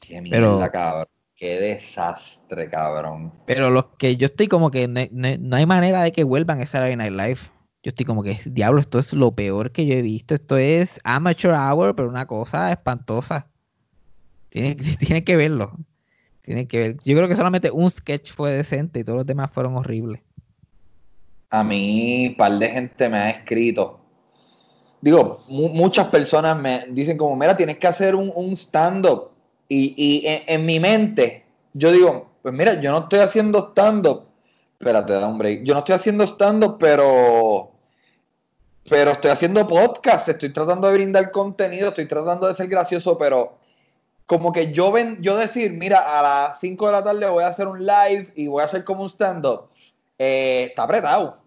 Qué 0.00 0.22
Pero- 0.30 0.52
mierda, 0.52 0.70
cabrón. 0.70 1.06
Qué 1.36 1.60
desastre, 1.60 2.68
cabrón. 2.68 3.32
Pero 3.46 3.70
los 3.70 3.84
que 3.96 4.16
yo 4.16 4.26
estoy 4.26 4.48
como 4.48 4.72
que 4.72 4.88
no, 4.88 5.00
no- 5.12 5.36
no 5.38 5.56
hay 5.56 5.66
manera 5.66 6.02
de 6.02 6.10
que 6.10 6.24
vuelvan 6.24 6.60
a 6.60 6.66
Saturday 6.66 6.96
Night 6.96 7.12
Live. 7.12 7.38
Yo 7.84 7.90
estoy 7.90 8.06
como 8.06 8.24
que, 8.24 8.40
diablo, 8.46 8.80
esto 8.80 8.98
es 8.98 9.12
lo 9.12 9.30
peor 9.32 9.70
que 9.70 9.86
yo 9.86 9.94
he 9.94 10.02
visto. 10.02 10.34
Esto 10.34 10.56
es 10.56 10.98
amateur 11.04 11.54
hour, 11.54 11.94
pero 11.94 12.08
una 12.08 12.26
cosa 12.26 12.72
espantosa. 12.72 13.46
Tienen, 14.48 14.76
tienen 14.98 15.24
que 15.24 15.36
verlo. 15.36 15.76
Tienen 16.48 16.66
que 16.66 16.78
ver. 16.78 16.96
Yo 17.04 17.14
creo 17.14 17.28
que 17.28 17.36
solamente 17.36 17.70
un 17.70 17.90
sketch 17.90 18.32
fue 18.32 18.54
decente 18.54 19.00
y 19.00 19.04
todos 19.04 19.18
los 19.18 19.26
demás 19.26 19.50
fueron 19.52 19.76
horribles. 19.76 20.22
A 21.50 21.62
mí, 21.62 22.28
un 22.28 22.36
par 22.36 22.52
de 22.52 22.70
gente 22.70 23.06
me 23.10 23.18
ha 23.18 23.28
escrito. 23.28 24.00
Digo, 25.02 25.40
mu- 25.50 25.68
muchas 25.68 26.06
personas 26.06 26.58
me 26.58 26.86
dicen 26.88 27.18
como, 27.18 27.36
mira, 27.36 27.54
tienes 27.54 27.76
que 27.76 27.86
hacer 27.86 28.14
un, 28.14 28.32
un 28.34 28.56
stand-up. 28.56 29.28
Y, 29.68 29.92
y 29.98 30.26
en, 30.26 30.42
en 30.46 30.64
mi 30.64 30.80
mente, 30.80 31.44
yo 31.74 31.92
digo, 31.92 32.30
pues 32.40 32.54
mira, 32.54 32.80
yo 32.80 32.92
no 32.92 33.00
estoy 33.00 33.18
haciendo 33.18 33.68
stand-up. 33.72 34.24
Espérate, 34.80 35.12
da 35.12 35.28
un 35.28 35.36
break. 35.36 35.64
Yo 35.64 35.74
no 35.74 35.80
estoy 35.80 35.96
haciendo 35.96 36.24
stand-up, 36.24 36.78
pero... 36.80 37.72
Pero 38.88 39.10
estoy 39.10 39.32
haciendo 39.32 39.68
podcast, 39.68 40.30
estoy 40.30 40.48
tratando 40.48 40.88
de 40.88 40.94
brindar 40.94 41.30
contenido, 41.30 41.90
estoy 41.90 42.06
tratando 42.06 42.48
de 42.48 42.54
ser 42.54 42.68
gracioso, 42.68 43.18
pero 43.18 43.58
como 44.28 44.52
que 44.52 44.72
yo 44.72 44.92
ven, 44.92 45.18
yo 45.22 45.36
decir, 45.38 45.72
mira, 45.72 46.18
a 46.20 46.22
las 46.22 46.60
5 46.60 46.86
de 46.86 46.92
la 46.92 47.02
tarde 47.02 47.28
voy 47.30 47.42
a 47.42 47.48
hacer 47.48 47.66
un 47.66 47.80
live 47.80 48.30
y 48.36 48.46
voy 48.46 48.60
a 48.62 48.66
hacer 48.66 48.84
como 48.84 49.02
un 49.02 49.08
stand-up, 49.08 49.68
eh, 50.18 50.66
está 50.68 50.82
apretado. 50.82 51.40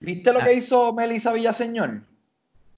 ¿Viste 0.00 0.32
lo 0.32 0.40
Ah. 0.40 0.44
que 0.44 0.54
hizo 0.54 0.94
Melissa 0.94 1.30
Villaseñor? 1.32 2.00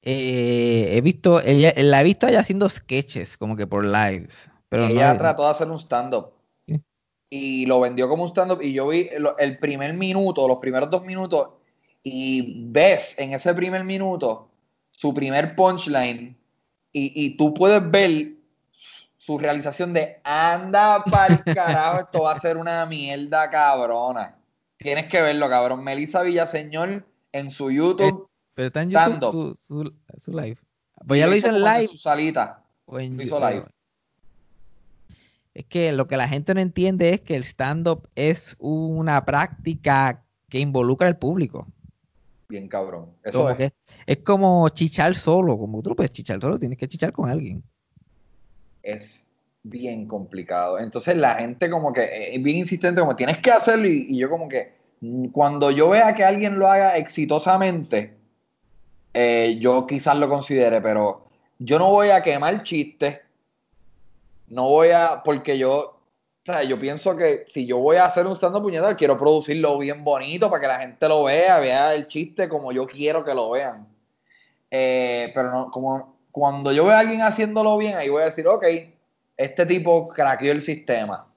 Eh, 0.03 0.97
he 0.97 1.01
visto, 1.01 1.41
ella, 1.41 1.73
la 1.77 2.01
he 2.01 2.05
visto 2.05 2.27
allá 2.27 2.41
haciendo 2.41 2.69
sketches, 2.69 3.37
como 3.37 3.57
que 3.57 3.67
por 3.67 3.85
lives. 3.85 4.51
Pero 4.69 4.87
Ella 4.87 5.13
no, 5.13 5.19
trató 5.21 5.45
de 5.45 5.51
hacer 5.51 5.71
un 5.71 5.79
stand-up 5.79 6.33
Sí. 6.67 6.81
y 7.31 7.67
lo 7.67 7.79
vendió 7.81 8.09
como 8.09 8.25
un 8.25 8.29
stand-up 8.31 8.59
y 8.61 8.73
yo 8.73 8.89
vi 8.89 9.09
lo- 9.19 9.39
el 9.39 9.59
primer 9.59 9.95
minuto, 9.95 10.49
los 10.49 10.59
primeros 10.59 10.91
dos 10.91 11.05
minutos 11.05 11.51
y 12.03 12.65
ves 12.71 13.15
en 13.19 13.33
ese 13.35 13.55
primer 13.55 13.85
minuto 13.85 14.49
su 14.91 15.15
primer 15.15 15.55
punchline 15.55 16.37
y, 16.93 17.13
y 17.25 17.37
tú 17.37 17.55
puedes 17.55 17.89
ver 17.89 18.33
su 19.25 19.39
realización 19.39 19.95
de 19.95 20.21
anda 20.23 21.03
pa'l 21.11 21.43
carajo, 21.45 22.01
esto 22.01 22.23
va 22.25 22.33
a 22.33 22.39
ser 22.39 22.59
una 22.59 22.85
mierda 22.85 23.49
cabrona. 23.49 24.37
Tienes 24.77 25.07
que 25.07 25.23
verlo, 25.23 25.49
cabrón. 25.49 25.83
Melissa 25.83 26.23
Villaseñor 26.23 27.07
en 27.33 27.51
su 27.51 27.71
YouTube. 27.71 28.29
pero 28.53 28.67
está 28.67 28.83
en. 28.83 28.91
YouTube 28.91 29.57
su, 29.57 29.85
su, 29.85 29.95
su 30.19 30.31
live. 30.33 30.59
Pues 31.07 31.21
ya 31.21 31.27
lo 31.27 31.35
hizo 31.35 31.49
en 31.49 31.63
live. 31.63 31.87
su 31.87 31.97
salita. 31.97 32.65
o 32.85 33.01
en 33.01 33.17
Lo 33.17 33.23
hizo 33.23 33.41
Yu- 33.41 33.51
live. 33.51 33.65
Es 35.55 35.65
que 35.67 35.93
lo 35.93 36.07
que 36.07 36.19
la 36.19 36.29
gente 36.29 36.53
no 36.53 36.61
entiende 36.61 37.15
es 37.15 37.21
que 37.23 37.35
el 37.37 37.45
stand-up 37.45 38.07
es 38.17 38.57
una 38.59 39.25
práctica 39.25 40.23
que 40.51 40.59
involucra 40.59 41.07
al 41.07 41.17
público. 41.17 41.67
Bien 42.51 42.69
cabrón. 42.69 43.11
Eso 43.25 43.49
es. 43.49 43.73
es 44.05 44.19
como 44.19 44.69
chichar 44.69 45.15
solo, 45.15 45.57
como 45.57 45.81
tú 45.81 45.97
puedes 45.97 46.13
chichar 46.13 46.43
solo, 46.43 46.59
tienes 46.59 46.77
que 46.77 46.89
chichar 46.89 47.11
con 47.13 47.31
alguien. 47.31 47.63
Es 48.85 49.27
bien 49.65 50.07
complicado. 50.07 50.79
Entonces 50.79 51.17
la 51.17 51.37
gente 51.37 51.69
como 51.71 51.93
que 51.93 52.03
eh, 52.03 52.37
es 52.37 52.45
bien 52.45 52.59
insistente, 52.59 53.01
como 53.01 53.17
tienes 53.17 53.39
que 53.39 53.51
hacerlo 53.51 53.89
y, 53.89 54.17
yo 54.17 54.31
como 54.31 54.49
que 54.49 54.75
Cuando 55.33 55.71
yo 55.71 55.91
vea 55.91 56.15
que 56.15 56.25
alguien 56.25 56.59
lo 56.59 56.69
haga 56.69 56.97
exitosamente, 56.97 58.15
eh, 59.15 59.57
yo 59.61 59.87
quizás 59.87 60.17
lo 60.19 60.29
considere, 60.29 60.81
pero 60.81 61.27
yo 61.59 61.79
no 61.79 61.91
voy 61.91 62.11
a 62.11 62.23
quemar 62.23 62.63
chistes, 62.63 63.21
no 64.49 64.69
voy 64.69 64.91
a, 64.91 65.23
porque 65.25 65.57
yo, 65.57 65.73
o 65.73 66.45
sea, 66.45 66.63
yo 66.65 66.79
pienso 66.79 67.17
que 67.17 67.45
si 67.49 67.67
yo 67.67 67.79
voy 67.79 67.97
a 67.97 68.07
hacer 68.07 68.27
un 68.27 68.35
stand-up 68.35 68.63
puñetero, 68.63 68.97
quiero 68.97 69.19
producirlo 69.19 69.79
bien 69.79 70.05
bonito 70.05 70.51
para 70.51 70.61
que 70.61 70.69
la 70.69 70.81
gente 70.81 71.09
lo 71.09 71.25
vea, 71.25 71.59
vea 71.59 71.95
el 71.95 72.09
chiste 72.09 72.49
como 72.49 72.73
yo 72.73 72.87
quiero 72.87 73.25
que 73.25 73.35
lo 73.35 73.51
vean. 73.51 73.89
Eh, 74.71 75.31
pero 75.35 75.51
no, 75.51 75.71
como 75.71 76.14
cuando 76.35 76.73
yo 76.73 76.85
veo 76.87 76.95
a 76.95 76.99
alguien 76.99 77.23
haciéndolo 77.23 77.79
bien, 77.79 77.97
ahí 77.97 78.09
voy 78.09 78.23
a 78.23 78.25
decir, 78.25 78.49
ok, 78.49 78.65
este 79.37 79.65
tipo 79.67 80.09
craqueó 80.09 80.51
el 80.51 80.63
sistema. 80.63 81.29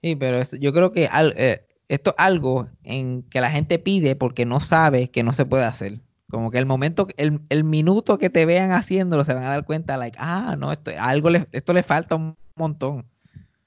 Sí, 0.00 0.16
pero 0.16 0.42
yo 0.58 0.72
creo 0.72 0.92
que 0.92 1.10
eh, 1.12 1.66
esto 1.88 2.10
es 2.10 2.16
algo 2.16 2.68
en 2.84 3.22
que 3.24 3.42
la 3.42 3.50
gente 3.50 3.78
pide 3.78 4.16
porque 4.16 4.46
no 4.46 4.60
sabe 4.60 5.10
que 5.10 5.22
no 5.22 5.34
se 5.34 5.44
puede 5.44 5.64
hacer. 5.64 6.00
Como 6.30 6.50
que 6.50 6.56
el 6.56 6.64
momento, 6.64 7.06
el, 7.18 7.42
el 7.50 7.64
minuto 7.64 8.16
que 8.16 8.30
te 8.30 8.46
vean 8.46 8.72
haciéndolo, 8.72 9.24
se 9.24 9.34
van 9.34 9.44
a 9.44 9.50
dar 9.50 9.66
cuenta, 9.66 9.98
like, 9.98 10.16
ah, 10.18 10.56
no, 10.58 10.72
esto, 10.72 10.90
algo 10.98 11.28
le, 11.28 11.46
esto 11.52 11.74
le 11.74 11.82
falta 11.82 12.16
un 12.16 12.34
montón. 12.56 13.04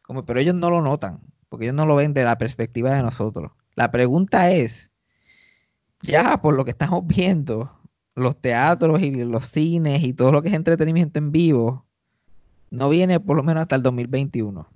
Como, 0.01 0.25
pero 0.25 0.39
ellos 0.39 0.55
no 0.55 0.71
lo 0.71 0.81
notan, 0.81 1.19
porque 1.49 1.65
ellos 1.65 1.75
no 1.75 1.85
lo 1.85 1.97
ven 1.97 2.15
de 2.15 2.23
la 2.23 2.39
perspectiva 2.39 2.95
de 2.95 3.03
nosotros. 3.03 3.51
La 3.75 3.91
pregunta 3.91 4.49
es, 4.49 4.89
ya 6.01 6.41
por 6.41 6.55
lo 6.55 6.65
que 6.65 6.71
estamos 6.71 7.05
viendo, 7.05 7.79
los 8.21 8.39
teatros 8.39 9.01
y 9.01 9.11
los 9.11 9.45
cines 9.47 10.03
y 10.03 10.13
todo 10.13 10.31
lo 10.31 10.41
que 10.41 10.49
es 10.49 10.53
entretenimiento 10.53 11.19
en 11.19 11.31
vivo, 11.31 11.85
no 12.69 12.89
viene 12.89 13.19
por 13.19 13.35
lo 13.37 13.43
menos 13.43 13.61
hasta 13.61 13.75
el 13.75 13.83
2021. 13.83 14.67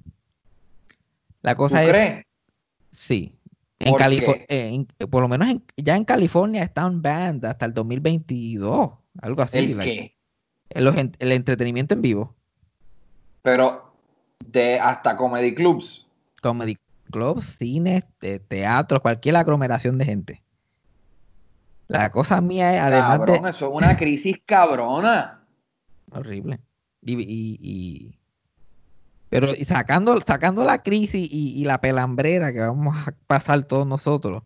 La 1.41 1.53
¿Tú 1.53 1.57
cosa 1.59 1.83
es, 1.83 1.89
crees? 1.89 2.23
sí, 2.91 3.35
en 3.79 3.91
¿Por 3.91 3.99
California, 3.99 4.45
qué? 4.47 5.07
por 5.09 5.21
lo 5.21 5.27
menos 5.29 5.47
en- 5.49 5.63
ya 5.77 5.95
en 5.95 6.05
California 6.05 6.63
están 6.63 7.01
banned 7.01 7.45
hasta 7.45 7.65
el 7.65 7.73
2022, 7.73 8.91
algo 9.21 9.41
así. 9.41 9.57
¿El 9.59 9.77
like, 9.77 9.91
qué? 9.93 10.15
el 11.19 11.31
entretenimiento 11.31 11.93
en 11.93 12.01
vivo, 12.01 12.35
Pero 13.43 13.93
de 14.45 14.79
hasta 14.79 15.15
comedy 15.15 15.53
clubs. 15.53 16.07
comedy 16.41 16.77
clubs, 17.11 17.55
cines, 17.59 18.03
te- 18.17 18.39
teatros, 18.39 19.01
cualquier 19.01 19.35
aglomeración 19.37 19.97
de 19.97 20.05
gente. 20.05 20.43
La 21.87 22.11
cosa 22.11 22.41
mía 22.41 22.73
es, 22.75 22.81
además 22.81 23.19
Cabrón, 23.19 23.43
de... 23.43 23.49
eso 23.49 23.65
es 23.65 23.71
una 23.71 23.95
crisis 23.97 24.37
cabrona. 24.45 25.43
Horrible. 26.11 26.59
Y, 27.01 27.13
y- 27.21 27.59
y- 27.61 28.19
pero 29.29 29.53
y 29.55 29.65
sacando, 29.65 30.19
sacando 30.21 30.63
la 30.63 30.81
crisis 30.81 31.27
y, 31.29 31.59
y 31.59 31.63
la 31.65 31.81
pelambrera 31.81 32.53
que 32.53 32.61
vamos 32.61 32.95
a 33.07 33.13
pasar 33.27 33.63
todos 33.65 33.85
nosotros, 33.85 34.43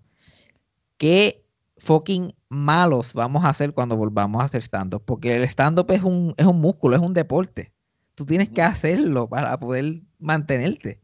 ¿qué 0.98 1.44
fucking 1.78 2.34
malos 2.50 3.14
vamos 3.14 3.46
a 3.46 3.50
hacer 3.50 3.74
cuando 3.74 3.96
volvamos 3.96 4.42
a 4.42 4.46
hacer 4.46 4.62
stand-up? 4.64 5.04
Porque 5.06 5.36
el 5.36 5.44
stand-up 5.44 5.92
es 5.92 6.04
un, 6.04 6.34
es 6.38 6.46
un 6.46 6.60
músculo, 6.60 6.96
es 6.96 7.02
un 7.02 7.14
deporte. 7.14 7.72
Tú 8.16 8.26
tienes 8.26 8.50
que 8.50 8.62
hacerlo 8.62 9.28
para 9.28 9.58
poder 9.60 10.02
mantenerte. 10.18 11.00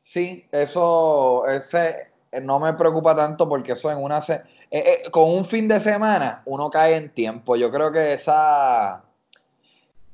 Sí, 0.00 0.46
eso 0.52 1.46
ese 1.48 2.08
no 2.42 2.60
me 2.60 2.72
preocupa 2.74 3.16
tanto 3.16 3.48
porque 3.48 3.72
eso 3.72 3.90
en 3.90 3.98
una 4.02 4.20
se- 4.20 4.42
eh, 4.70 5.02
eh, 5.04 5.10
con 5.10 5.30
un 5.30 5.44
fin 5.44 5.68
de 5.68 5.80
semana 5.80 6.42
uno 6.44 6.70
cae 6.70 6.96
en 6.96 7.10
tiempo. 7.12 7.56
Yo 7.56 7.70
creo 7.70 7.92
que 7.92 8.12
esa 8.12 9.04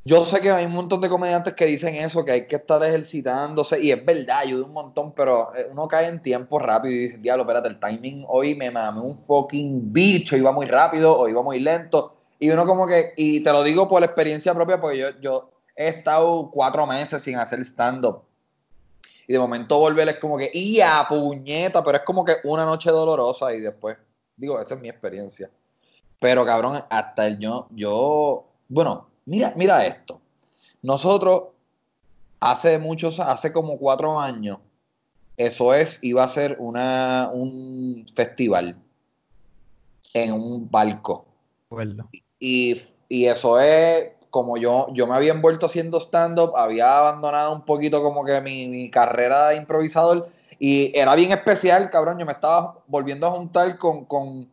yo 0.04 0.24
sé 0.24 0.40
que 0.40 0.52
hay 0.52 0.66
un 0.66 0.72
montón 0.72 1.00
de 1.00 1.08
comediantes 1.08 1.54
que 1.54 1.66
dicen 1.66 1.96
eso, 1.96 2.24
que 2.24 2.30
hay 2.30 2.46
que 2.46 2.56
estar 2.56 2.82
ejercitándose 2.84 3.82
y 3.82 3.90
es 3.90 4.04
verdad, 4.04 4.38
ayuda 4.38 4.64
un 4.64 4.72
montón, 4.72 5.12
pero 5.12 5.52
eh, 5.56 5.66
uno 5.70 5.88
cae 5.88 6.06
en 6.06 6.22
tiempo 6.22 6.60
rápido 6.60 6.94
y 6.94 6.98
dice, 6.98 7.18
diablo, 7.18 7.42
espérate, 7.42 7.68
el 7.68 7.80
timing 7.80 8.24
hoy 8.28 8.54
me 8.54 8.70
mamé 8.70 9.00
un 9.00 9.18
fucking 9.18 9.92
bicho, 9.92 10.36
iba 10.36 10.52
muy 10.52 10.66
rápido 10.66 11.18
o 11.18 11.28
iba 11.28 11.42
muy 11.42 11.58
lento 11.60 12.14
y 12.38 12.50
uno 12.50 12.66
como 12.66 12.86
que 12.86 13.14
y 13.16 13.40
te 13.42 13.50
lo 13.50 13.64
digo 13.64 13.88
por 13.88 14.04
experiencia 14.04 14.54
propia 14.54 14.78
porque 14.78 14.98
yo 14.98 15.08
yo 15.20 15.50
he 15.74 15.88
estado 15.88 16.50
cuatro 16.52 16.86
meses 16.86 17.22
sin 17.22 17.36
hacer 17.38 17.60
stand-up 17.64 18.22
y 19.28 19.32
de 19.32 19.38
momento 19.38 19.78
volver 19.78 20.08
es 20.08 20.18
como 20.18 20.38
que, 20.38 20.50
¡ya, 20.54 21.06
puñeta! 21.08 21.82
Pero 21.82 21.98
es 21.98 22.04
como 22.04 22.24
que 22.24 22.36
una 22.44 22.64
noche 22.64 22.90
dolorosa 22.90 23.52
y 23.52 23.60
después, 23.60 23.96
digo, 24.36 24.60
esa 24.60 24.74
es 24.74 24.80
mi 24.80 24.88
experiencia. 24.88 25.50
Pero 26.20 26.44
cabrón, 26.44 26.82
hasta 26.90 27.26
el 27.26 27.38
yo, 27.38 27.68
yo, 27.70 28.46
bueno, 28.68 29.08
mira, 29.24 29.52
mira 29.56 29.86
esto. 29.86 30.20
Nosotros, 30.82 31.48
hace 32.40 32.78
muchos, 32.78 33.20
hace 33.20 33.52
como 33.52 33.78
cuatro 33.78 34.18
años, 34.18 34.58
eso 35.36 35.74
es, 35.74 35.98
iba 36.02 36.24
a 36.24 36.28
ser 36.28 36.56
una, 36.58 37.30
un 37.32 38.06
festival 38.14 38.76
en 40.14 40.32
un 40.32 40.70
barco. 40.70 41.26
Acuerdo. 41.66 42.08
Y, 42.38 42.80
y 43.08 43.26
eso 43.26 43.60
es, 43.60 44.10
como 44.30 44.56
yo, 44.56 44.88
yo 44.94 45.06
me 45.06 45.14
había 45.14 45.32
envuelto 45.32 45.66
haciendo 45.66 46.00
stand-up, 46.00 46.56
había 46.56 46.98
abandonado 46.98 47.52
un 47.52 47.64
poquito 47.64 48.02
como 48.02 48.24
que 48.24 48.40
mi, 48.40 48.66
mi 48.68 48.90
carrera 48.90 49.48
de 49.48 49.56
improvisador 49.56 50.30
y 50.58 50.96
era 50.98 51.14
bien 51.14 51.32
especial, 51.32 51.90
cabrón, 51.90 52.18
yo 52.18 52.26
me 52.26 52.32
estaba 52.32 52.78
volviendo 52.86 53.26
a 53.26 53.30
juntar 53.30 53.78
con, 53.78 54.04
con 54.04 54.50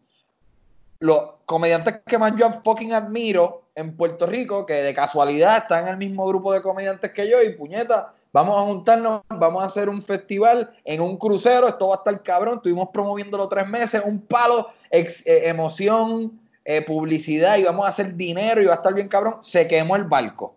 los 1.00 1.20
comediantes 1.46 2.02
que 2.06 2.18
más 2.18 2.34
yo 2.36 2.50
fucking 2.64 2.94
admiro 2.94 3.64
en 3.76 3.96
Puerto 3.96 4.26
Rico, 4.26 4.66
que 4.66 4.76
de 4.76 4.94
casualidad 4.94 5.58
están 5.58 5.84
en 5.84 5.90
el 5.90 5.98
mismo 5.98 6.26
grupo 6.28 6.54
de 6.54 6.62
comediantes 6.62 7.12
que 7.12 7.30
yo 7.30 7.42
y 7.42 7.54
puñeta, 7.54 8.14
vamos 8.32 8.58
a 8.58 8.62
juntarnos, 8.62 9.22
vamos 9.30 9.64
a 9.64 9.66
hacer 9.66 9.90
un 9.90 10.02
festival 10.02 10.76
en 10.84 11.02
un 11.02 11.18
crucero, 11.18 11.68
esto 11.68 11.90
va 11.90 11.96
a 11.96 11.98
estar 11.98 12.24
cabrón, 12.24 12.56
estuvimos 12.56 12.90
promoviéndolo 12.94 13.48
tres 13.48 13.68
meses, 13.68 14.02
un 14.06 14.22
palo, 14.22 14.70
eh, 14.92 15.08
emoción, 15.26 16.40
eh, 16.66 16.82
publicidad 16.82 17.58
y 17.58 17.64
vamos 17.64 17.86
a 17.86 17.90
hacer 17.90 18.16
dinero 18.16 18.62
y 18.62 18.66
va 18.66 18.74
a 18.74 18.76
estar 18.78 18.94
bien 18.94 19.08
cabrón, 19.08 19.38
se 19.42 19.68
quemó 19.68 19.96
el 19.96 20.06
barco. 20.06 20.56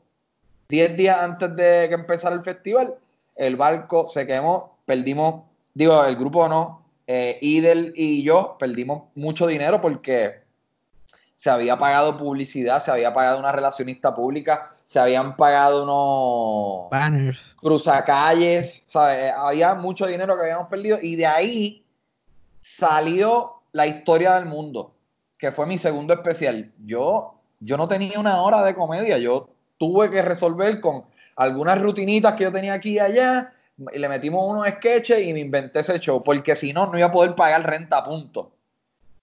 Diez 0.68 0.96
días 0.96 1.18
antes 1.18 1.54
de 1.56 1.87
que 1.88 1.94
empezara 1.94 2.35
el 2.35 2.42
festival, 2.42 2.96
el 3.35 3.56
barco 3.56 4.09
se 4.09 4.26
quemó, 4.26 4.76
perdimos, 4.87 5.42
digo, 5.75 6.05
el 6.05 6.16
grupo 6.16 6.49
no, 6.49 6.83
eh, 7.07 7.38
Idel 7.42 7.92
y 7.94 8.22
yo 8.22 8.57
perdimos 8.59 9.05
mucho 9.14 9.46
dinero 9.46 9.83
porque 9.83 10.46
se 11.37 11.51
había 11.51 11.77
pagado 11.77 12.16
publicidad, 12.16 12.83
se 12.83 12.90
había 12.90 13.12
pagado 13.12 13.38
una 13.38 13.53
relacionista 13.53 14.14
pública, 14.14 14.75
se 14.87 14.99
habían 14.99 15.37
pagado 15.37 15.85
unos 15.85 16.90
Banners. 16.90 17.55
cruzacalles, 17.61 18.83
¿sabes? 18.87 19.33
Había 19.37 19.75
mucho 19.75 20.07
dinero 20.07 20.35
que 20.37 20.42
habíamos 20.42 20.68
perdido 20.68 20.99
y 21.03 21.16
de 21.16 21.27
ahí 21.27 21.85
salió 22.61 23.61
la 23.72 23.87
historia 23.87 24.37
del 24.37 24.46
mundo, 24.46 24.94
que 25.38 25.53
fue 25.53 25.66
mi 25.66 25.79
segundo 25.79 26.14
especial. 26.14 26.72
Yo, 26.85 27.35
yo 27.61 27.77
no 27.77 27.87
tenía 27.87 28.18
una 28.18 28.40
hora 28.40 28.62
de 28.62 28.75
comedia, 28.75 29.18
yo 29.18 29.51
tuve 29.79 30.11
que 30.11 30.22
resolver 30.22 30.81
con 30.81 31.05
algunas 31.37 31.81
rutinitas 31.81 32.35
que 32.35 32.44
yo 32.44 32.53
tenía 32.53 32.72
aquí 32.72 32.92
y 32.92 32.99
allá, 32.99 33.53
le 33.77 34.09
metimos 34.09 34.43
unos 34.49 34.67
sketches 34.69 35.27
y 35.27 35.33
me 35.33 35.41
inventé 35.41 35.81
ese 35.81 35.99
show, 35.99 36.23
porque 36.23 36.57
si 36.57 36.73
no, 36.73 36.87
no 36.87 36.99
iba 36.99 37.09
a 37.09 37.12
poder 37.12 37.35
pagar 37.35 37.69
renta 37.69 37.99
a 37.99 38.05
punto. 38.05 38.53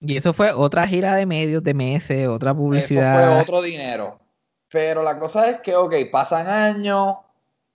Y 0.00 0.16
eso 0.16 0.32
fue 0.32 0.52
otra 0.52 0.86
gira 0.86 1.14
de 1.14 1.26
medios 1.26 1.62
de 1.62 1.74
meses, 1.74 2.28
otra 2.28 2.50
Eso 2.50 2.58
publicidad. 2.58 3.32
fue 3.32 3.42
otro 3.42 3.62
dinero. 3.62 4.20
Pero 4.70 5.02
la 5.02 5.18
cosa 5.18 5.48
es 5.50 5.60
que, 5.60 5.74
ok, 5.74 5.94
pasan 6.12 6.48
años, 6.48 7.16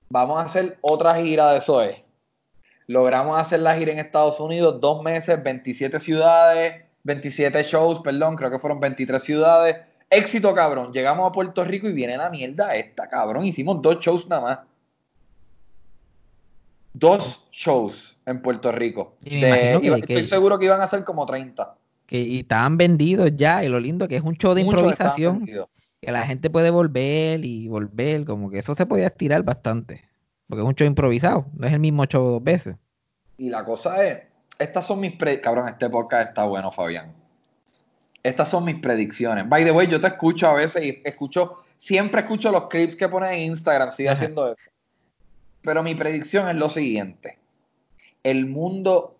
vamos 0.09 0.39
a 0.39 0.45
hacer 0.45 0.77
otra 0.81 1.15
gira 1.15 1.53
de 1.53 1.61
Zoe. 1.61 2.03
Logramos 2.87 3.39
hacer 3.39 3.61
la 3.61 3.75
gira 3.75 3.91
en 3.91 3.99
Estados 3.99 4.39
Unidos, 4.39 4.79
dos 4.81 5.01
meses, 5.03 5.41
27 5.41 5.99
ciudades, 5.99 6.83
27 7.03 7.63
shows, 7.63 8.01
perdón, 8.01 8.35
creo 8.35 8.51
que 8.51 8.59
fueron 8.59 8.79
23 8.79 9.21
ciudades. 9.21 9.77
Éxito, 10.09 10.53
cabrón. 10.53 10.91
Llegamos 10.91 11.27
a 11.27 11.31
Puerto 11.31 11.63
Rico 11.63 11.87
y 11.87 11.93
viene 11.93 12.17
la 12.17 12.29
mierda 12.29 12.75
esta, 12.75 13.07
cabrón. 13.07 13.45
Hicimos 13.45 13.81
dos 13.81 13.99
shows 13.99 14.27
nada 14.27 14.41
más. 14.41 14.59
Dos 16.93 17.47
shows 17.51 18.17
en 18.25 18.41
Puerto 18.41 18.71
Rico. 18.71 19.15
Y 19.23 19.35
me 19.35 19.41
De- 19.41 19.47
imagino 19.47 19.79
que- 19.81 19.87
iba- 19.87 19.95
que- 20.01 20.13
estoy 20.13 20.25
seguro 20.25 20.57
que 20.59 20.65
iban 20.65 20.81
a 20.81 20.87
ser 20.87 21.03
como 21.03 21.25
30. 21.25 21.75
que 22.05 22.19
y 22.19 22.39
estaban 22.39 22.75
vendidos 22.75 23.31
ya, 23.35 23.63
y 23.63 23.67
lo 23.69 23.79
lindo 23.79 24.07
que 24.07 24.15
es 24.15 24.23
un 24.23 24.35
show 24.35 24.55
de 24.55 24.63
Muchos 24.63 24.81
improvisación, 24.81 25.45
que 25.45 26.11
la 26.11 26.25
gente 26.25 26.49
puede 26.49 26.71
volver 26.71 27.45
y 27.45 27.67
volver, 27.67 28.25
como 28.25 28.49
que 28.49 28.57
eso 28.57 28.73
se 28.73 28.87
podía 28.87 29.05
estirar 29.07 29.43
bastante, 29.43 30.05
porque 30.47 30.63
es 30.63 30.67
un 30.67 30.73
show 30.73 30.87
improvisado, 30.87 31.45
no 31.53 31.67
es 31.67 31.73
el 31.73 31.79
mismo 31.79 32.05
show 32.05 32.27
dos 32.27 32.43
veces. 32.43 32.75
Y 33.37 33.51
la 33.51 33.63
cosa 33.63 34.03
es, 34.03 34.23
estas 34.57 34.87
son 34.87 34.99
mis 35.01 35.11
pre... 35.17 35.39
Cabrón, 35.39 35.69
este 35.69 35.87
podcast 35.87 36.29
está 36.29 36.45
bueno, 36.45 36.71
Fabián. 36.71 37.13
Estas 38.23 38.49
son 38.49 38.65
mis 38.65 38.79
predicciones. 38.79 39.47
By 39.47 39.63
the 39.63 39.71
way, 39.71 39.85
yo 39.87 40.01
te 40.01 40.07
escucho 40.07 40.47
a 40.47 40.53
veces 40.55 40.83
y 40.83 41.01
escucho, 41.05 41.57
siempre 41.77 42.21
escucho 42.21 42.51
los 42.51 42.67
clips 42.69 42.95
que 42.95 43.07
pones 43.07 43.31
en 43.33 43.39
Instagram, 43.51 43.91
sigue 43.91 44.09
Ajá. 44.09 44.15
haciendo 44.15 44.47
eso. 44.47 44.57
Pero 45.61 45.83
mi 45.83 45.95
predicción 45.95 46.49
es 46.49 46.55
lo 46.55 46.69
siguiente. 46.69 47.37
El 48.23 48.45
mundo, 48.47 49.17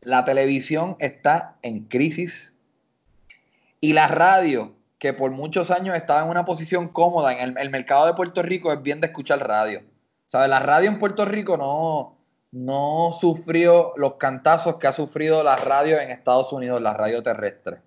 la 0.00 0.24
televisión 0.24 0.96
está 0.98 1.56
en 1.62 1.84
crisis 1.84 2.56
y 3.80 3.92
la 3.92 4.08
radio, 4.08 4.74
que 4.98 5.12
por 5.12 5.32
muchos 5.32 5.70
años 5.70 5.96
estaba 5.96 6.22
en 6.22 6.28
una 6.28 6.44
posición 6.44 6.88
cómoda 6.88 7.32
en 7.32 7.40
el, 7.40 7.58
el 7.58 7.70
mercado 7.70 8.06
de 8.06 8.14
Puerto 8.14 8.42
Rico, 8.42 8.72
es 8.72 8.82
bien 8.82 9.00
de 9.00 9.08
escuchar 9.08 9.46
radio. 9.46 9.82
¿Sabes? 10.26 10.48
La 10.48 10.60
radio 10.60 10.88
en 10.88 10.98
Puerto 10.98 11.24
Rico 11.24 11.56
no, 11.56 12.16
no 12.52 13.12
sufrió 13.18 13.92
los 13.96 14.14
cantazos 14.14 14.76
que 14.76 14.86
ha 14.86 14.92
sufrido 14.92 15.42
la 15.42 15.56
radio 15.56 15.98
en 15.98 16.10
Estados 16.10 16.52
Unidos, 16.52 16.80
la 16.80 16.94
radio 16.94 17.22
terrestre. 17.22 17.80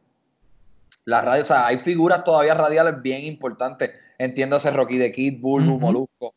La 1.05 1.21
radio, 1.21 1.43
o 1.43 1.45
sea, 1.45 1.67
hay 1.67 1.77
figuras 1.77 2.23
todavía 2.23 2.55
radiales 2.55 3.01
bien 3.01 3.23
importantes. 3.23 3.91
Entiéndase 4.17 4.71
Rocky 4.71 4.97
de 4.97 5.11
Kid, 5.11 5.39
Ujú. 5.41 5.79
Molusco. 5.79 6.33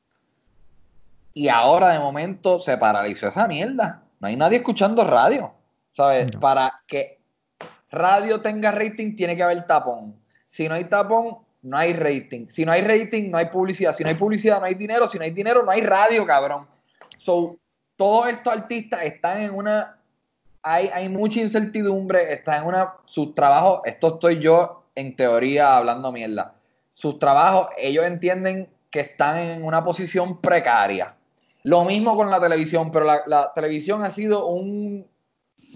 Y 1.39 1.49
ahora 1.49 1.91
de 1.91 2.01
momento 2.01 2.59
se 2.59 2.77
paralizó 2.79 3.29
esa 3.29 3.47
mierda. 3.47 4.03
No 4.19 4.27
hay 4.27 4.35
nadie 4.35 4.57
escuchando 4.57 5.05
radio. 5.05 5.55
¿Sabes? 5.93 6.33
No. 6.33 6.41
Para 6.41 6.83
que 6.85 7.21
radio 7.93 8.41
tenga 8.41 8.73
rating 8.73 9.15
tiene 9.15 9.37
que 9.37 9.45
haber 9.45 9.65
tapón. 9.65 10.17
Si 10.49 10.69
no 10.69 10.75
hay 10.75 10.87
tapón, 10.87 11.39
no 11.63 11.77
hay 11.77 11.93
rating. 11.93 12.49
Si 12.49 12.65
no 12.65 12.73
hay 12.73 12.81
rating, 12.81 13.31
no 13.31 13.39
hay 13.39 13.47
publicidad. 13.47 13.95
Si 13.95 14.03
no 14.03 14.09
hay 14.09 14.17
publicidad, 14.17 14.59
no 14.59 14.65
hay 14.65 14.75
dinero. 14.75 15.07
Si 15.07 15.17
no 15.17 15.23
hay 15.23 15.31
dinero, 15.31 15.63
no 15.63 15.71
hay 15.71 15.81
radio, 15.81 16.27
cabrón. 16.27 16.67
So, 17.19 17.55
todos 17.95 18.31
estos 18.31 18.53
artistas 18.53 19.05
están 19.05 19.41
en 19.41 19.55
una. 19.55 19.97
Hay, 20.63 20.91
hay 20.93 21.09
mucha 21.09 21.39
incertidumbre, 21.39 22.33
están 22.33 22.63
en 22.63 22.67
una. 22.67 22.95
Sus 23.05 23.37
trabajos, 23.37 23.83
esto 23.85 24.15
estoy 24.15 24.41
yo 24.41 24.87
en 24.97 25.15
teoría 25.15 25.77
hablando 25.77 26.11
mierda. 26.11 26.57
Sus 26.95 27.21
trabajos, 27.21 27.69
ellos 27.79 28.05
entienden 28.07 28.69
que 28.91 28.99
están 28.99 29.39
en 29.39 29.65
una 29.65 29.85
posición 29.85 30.41
precaria. 30.41 31.15
Lo 31.65 31.85
mismo 31.85 32.17
con 32.17 32.31
la 32.31 32.41
televisión, 32.41 32.91
pero 32.91 33.05
la, 33.05 33.23
la 33.27 33.53
televisión 33.55 34.03
ha 34.05 34.11
sido 34.11 34.47
un 34.47 35.07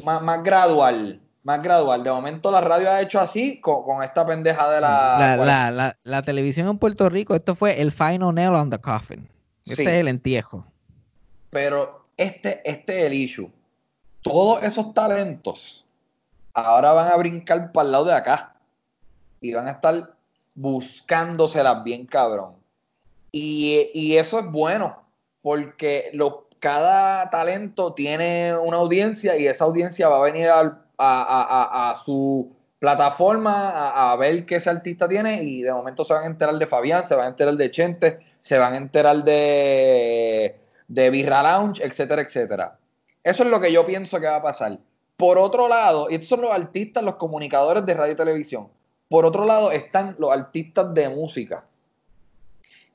más, 0.05 0.23
más 0.23 0.43
gradual. 0.43 1.21
Más 1.45 1.61
gradual. 1.61 2.05
De 2.05 2.11
momento 2.13 2.51
la 2.53 2.61
radio 2.61 2.91
ha 2.91 3.01
hecho 3.01 3.19
así 3.21 3.61
con, 3.61 3.83
con 3.83 4.03
esta 4.03 4.25
pendeja 4.25 4.71
de 4.71 4.81
la. 4.81 5.17
La, 5.19 5.37
la, 5.37 5.71
la, 5.73 5.97
la 6.05 6.23
televisión 6.23 6.69
en 6.69 6.79
Puerto 6.79 7.09
Rico, 7.09 7.35
esto 7.35 7.55
fue 7.57 7.81
el 7.81 7.91
final 7.91 8.33
nail 8.35 8.55
on 8.55 8.71
the 8.71 8.79
coffin. 8.79 9.29
Este 9.65 9.77
Sí. 9.77 9.83
es 9.83 9.89
el 9.89 10.09
entierro. 10.09 10.65
Pero 11.51 12.07
este, 12.17 12.63
este 12.65 13.01
es 13.01 13.07
el 13.07 13.13
issue. 13.15 13.51
Todos 14.23 14.63
esos 14.63 14.95
talentos 14.95 15.85
ahora 16.55 16.93
van 16.93 17.13
a 17.13 17.17
brincar 17.17 17.73
para 17.73 17.87
el 17.87 17.93
lado 17.93 18.05
de 18.05 18.15
acá. 18.15 18.55
Y 19.41 19.53
van 19.53 19.67
a 19.67 19.73
estar 19.73 20.15
buscándoselas 20.55 21.83
bien 21.83 22.07
cabrón. 22.07 22.55
Y, 23.33 23.91
y 23.95 24.17
eso 24.17 24.39
es 24.39 24.47
bueno. 24.47 25.02
Porque 25.43 26.13
cada 26.61 27.29
talento 27.31 27.93
tiene 27.93 28.57
una 28.57 28.79
audiencia 28.79 29.37
y 29.37 29.47
esa 29.47 29.65
audiencia 29.65 30.09
va 30.09 30.19
a 30.19 30.23
venir 30.23 30.49
a, 30.49 31.95
su 32.05 32.53
plataforma 32.79 33.71
a, 33.71 34.13
a 34.13 34.17
ver 34.17 34.47
qué 34.47 34.57
ese 34.57 34.71
artista 34.71 35.09
tiene 35.09 35.43
y 35.43 35.63
de 35.63 35.73
momento 35.73 36.05
se 36.05 36.15
van 36.15 36.25
a 36.25 36.27
enterar 36.27 36.55
de 36.55 36.67
Fabián, 36.67 37.07
se 37.07 37.15
van 37.15 37.27
a 37.27 37.29
enterar 37.29 37.55
de 37.55 37.71
Chente, 37.71 38.19
se 38.41 38.59
van 38.59 38.75
a 38.75 38.77
enterar 38.77 39.25
de, 39.25 40.57
de 40.89 41.11
Birra 41.11 41.43
Lounge, 41.43 41.83
etcétera, 41.85 42.23
etcétera. 42.23 42.79
Eso 43.25 43.45
es 43.45 43.51
lo 43.51 43.61
que 43.61 43.73
yo 43.73 43.87
pienso 43.87 44.21
que 44.21 44.27
va 44.27 44.37
a 44.37 44.43
pasar. 44.43 44.79
Por 45.17 45.39
otro 45.39 45.69
lado, 45.69 46.09
y 46.11 46.15
estos 46.15 46.31
son 46.31 46.41
los 46.41 46.51
artistas, 46.51 47.05
los 47.05 47.15
comunicadores 47.15 47.87
de 47.87 47.95
radio 47.95 48.13
y 48.13 48.17
televisión. 48.17 48.69
Por 49.09 49.25
otro 49.25 49.45
lado 49.45 49.71
están 49.71 50.17
los 50.19 50.33
artistas 50.33 50.93
de 50.95 51.09
música, 51.09 51.65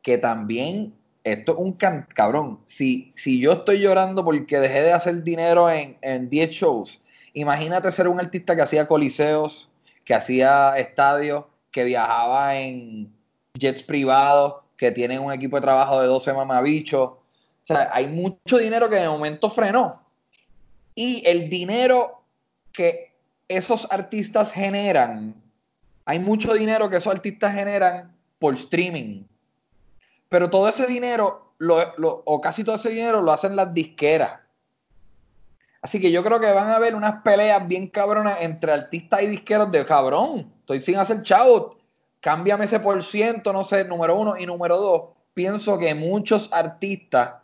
que 0.01 0.17
también, 0.17 0.93
esto 1.31 1.53
es 1.53 1.57
un 1.59 1.73
can- 1.73 2.07
cabrón, 2.13 2.59
si, 2.65 3.11
si 3.15 3.39
yo 3.39 3.53
estoy 3.53 3.79
llorando 3.79 4.23
porque 4.23 4.59
dejé 4.59 4.81
de 4.81 4.93
hacer 4.93 5.23
dinero 5.23 5.69
en, 5.69 5.97
en 6.01 6.29
10 6.29 6.49
shows, 6.49 7.01
imagínate 7.33 7.91
ser 7.91 8.07
un 8.07 8.19
artista 8.19 8.55
que 8.55 8.61
hacía 8.61 8.87
coliseos, 8.87 9.69
que 10.05 10.13
hacía 10.13 10.77
estadios, 10.77 11.45
que 11.71 11.83
viajaba 11.83 12.57
en 12.57 13.11
jets 13.53 13.83
privados, 13.83 14.63
que 14.77 14.91
tienen 14.91 15.21
un 15.21 15.33
equipo 15.33 15.57
de 15.57 15.61
trabajo 15.63 16.01
de 16.01 16.07
12 16.07 16.33
mamabichos. 16.33 17.01
O 17.09 17.19
sea, 17.65 17.89
hay 17.91 18.07
mucho 18.07 18.57
dinero 18.57 18.89
que 18.89 18.95
de 18.95 19.07
momento 19.09 19.49
frenó. 19.49 20.01
Y 20.95 21.23
el 21.27 21.49
dinero 21.49 22.21
que 22.71 23.11
esos 23.47 23.87
artistas 23.91 24.51
generan, 24.51 25.35
hay 26.05 26.19
mucho 26.19 26.53
dinero 26.53 26.89
que 26.89 26.97
esos 26.97 27.13
artistas 27.13 27.53
generan 27.53 28.15
por 28.39 28.53
streaming. 28.53 29.23
Pero 30.29 30.49
todo 30.49 30.67
ese 30.67 30.85
dinero, 30.87 31.53
o 31.97 32.41
casi 32.41 32.63
todo 32.63 32.75
ese 32.75 32.89
dinero, 32.89 33.21
lo 33.21 33.31
hacen 33.31 33.55
las 33.55 33.73
disqueras. 33.73 34.39
Así 35.81 36.01
que 36.01 36.11
yo 36.11 36.23
creo 36.23 36.39
que 36.39 36.51
van 36.51 36.69
a 36.69 36.75
haber 36.75 36.95
unas 36.95 37.21
peleas 37.21 37.65
bien 37.67 37.87
cabronas 37.87 38.41
entre 38.41 38.71
artistas 38.71 39.21
y 39.21 39.27
disqueros 39.27 39.71
de 39.71 39.85
cabrón. 39.85 40.51
Estoy 40.61 40.81
sin 40.81 40.97
hacer 40.97 41.23
chavo. 41.23 41.77
Cámbiame 42.19 42.65
ese 42.65 42.79
por 42.79 43.01
ciento, 43.03 43.53
no 43.53 43.63
sé, 43.63 43.85
número 43.85 44.17
uno. 44.17 44.35
Y 44.37 44.45
número 44.45 44.77
dos, 44.77 45.03
pienso 45.33 45.77
que 45.77 45.95
muchos 45.95 46.51
artistas, 46.51 47.35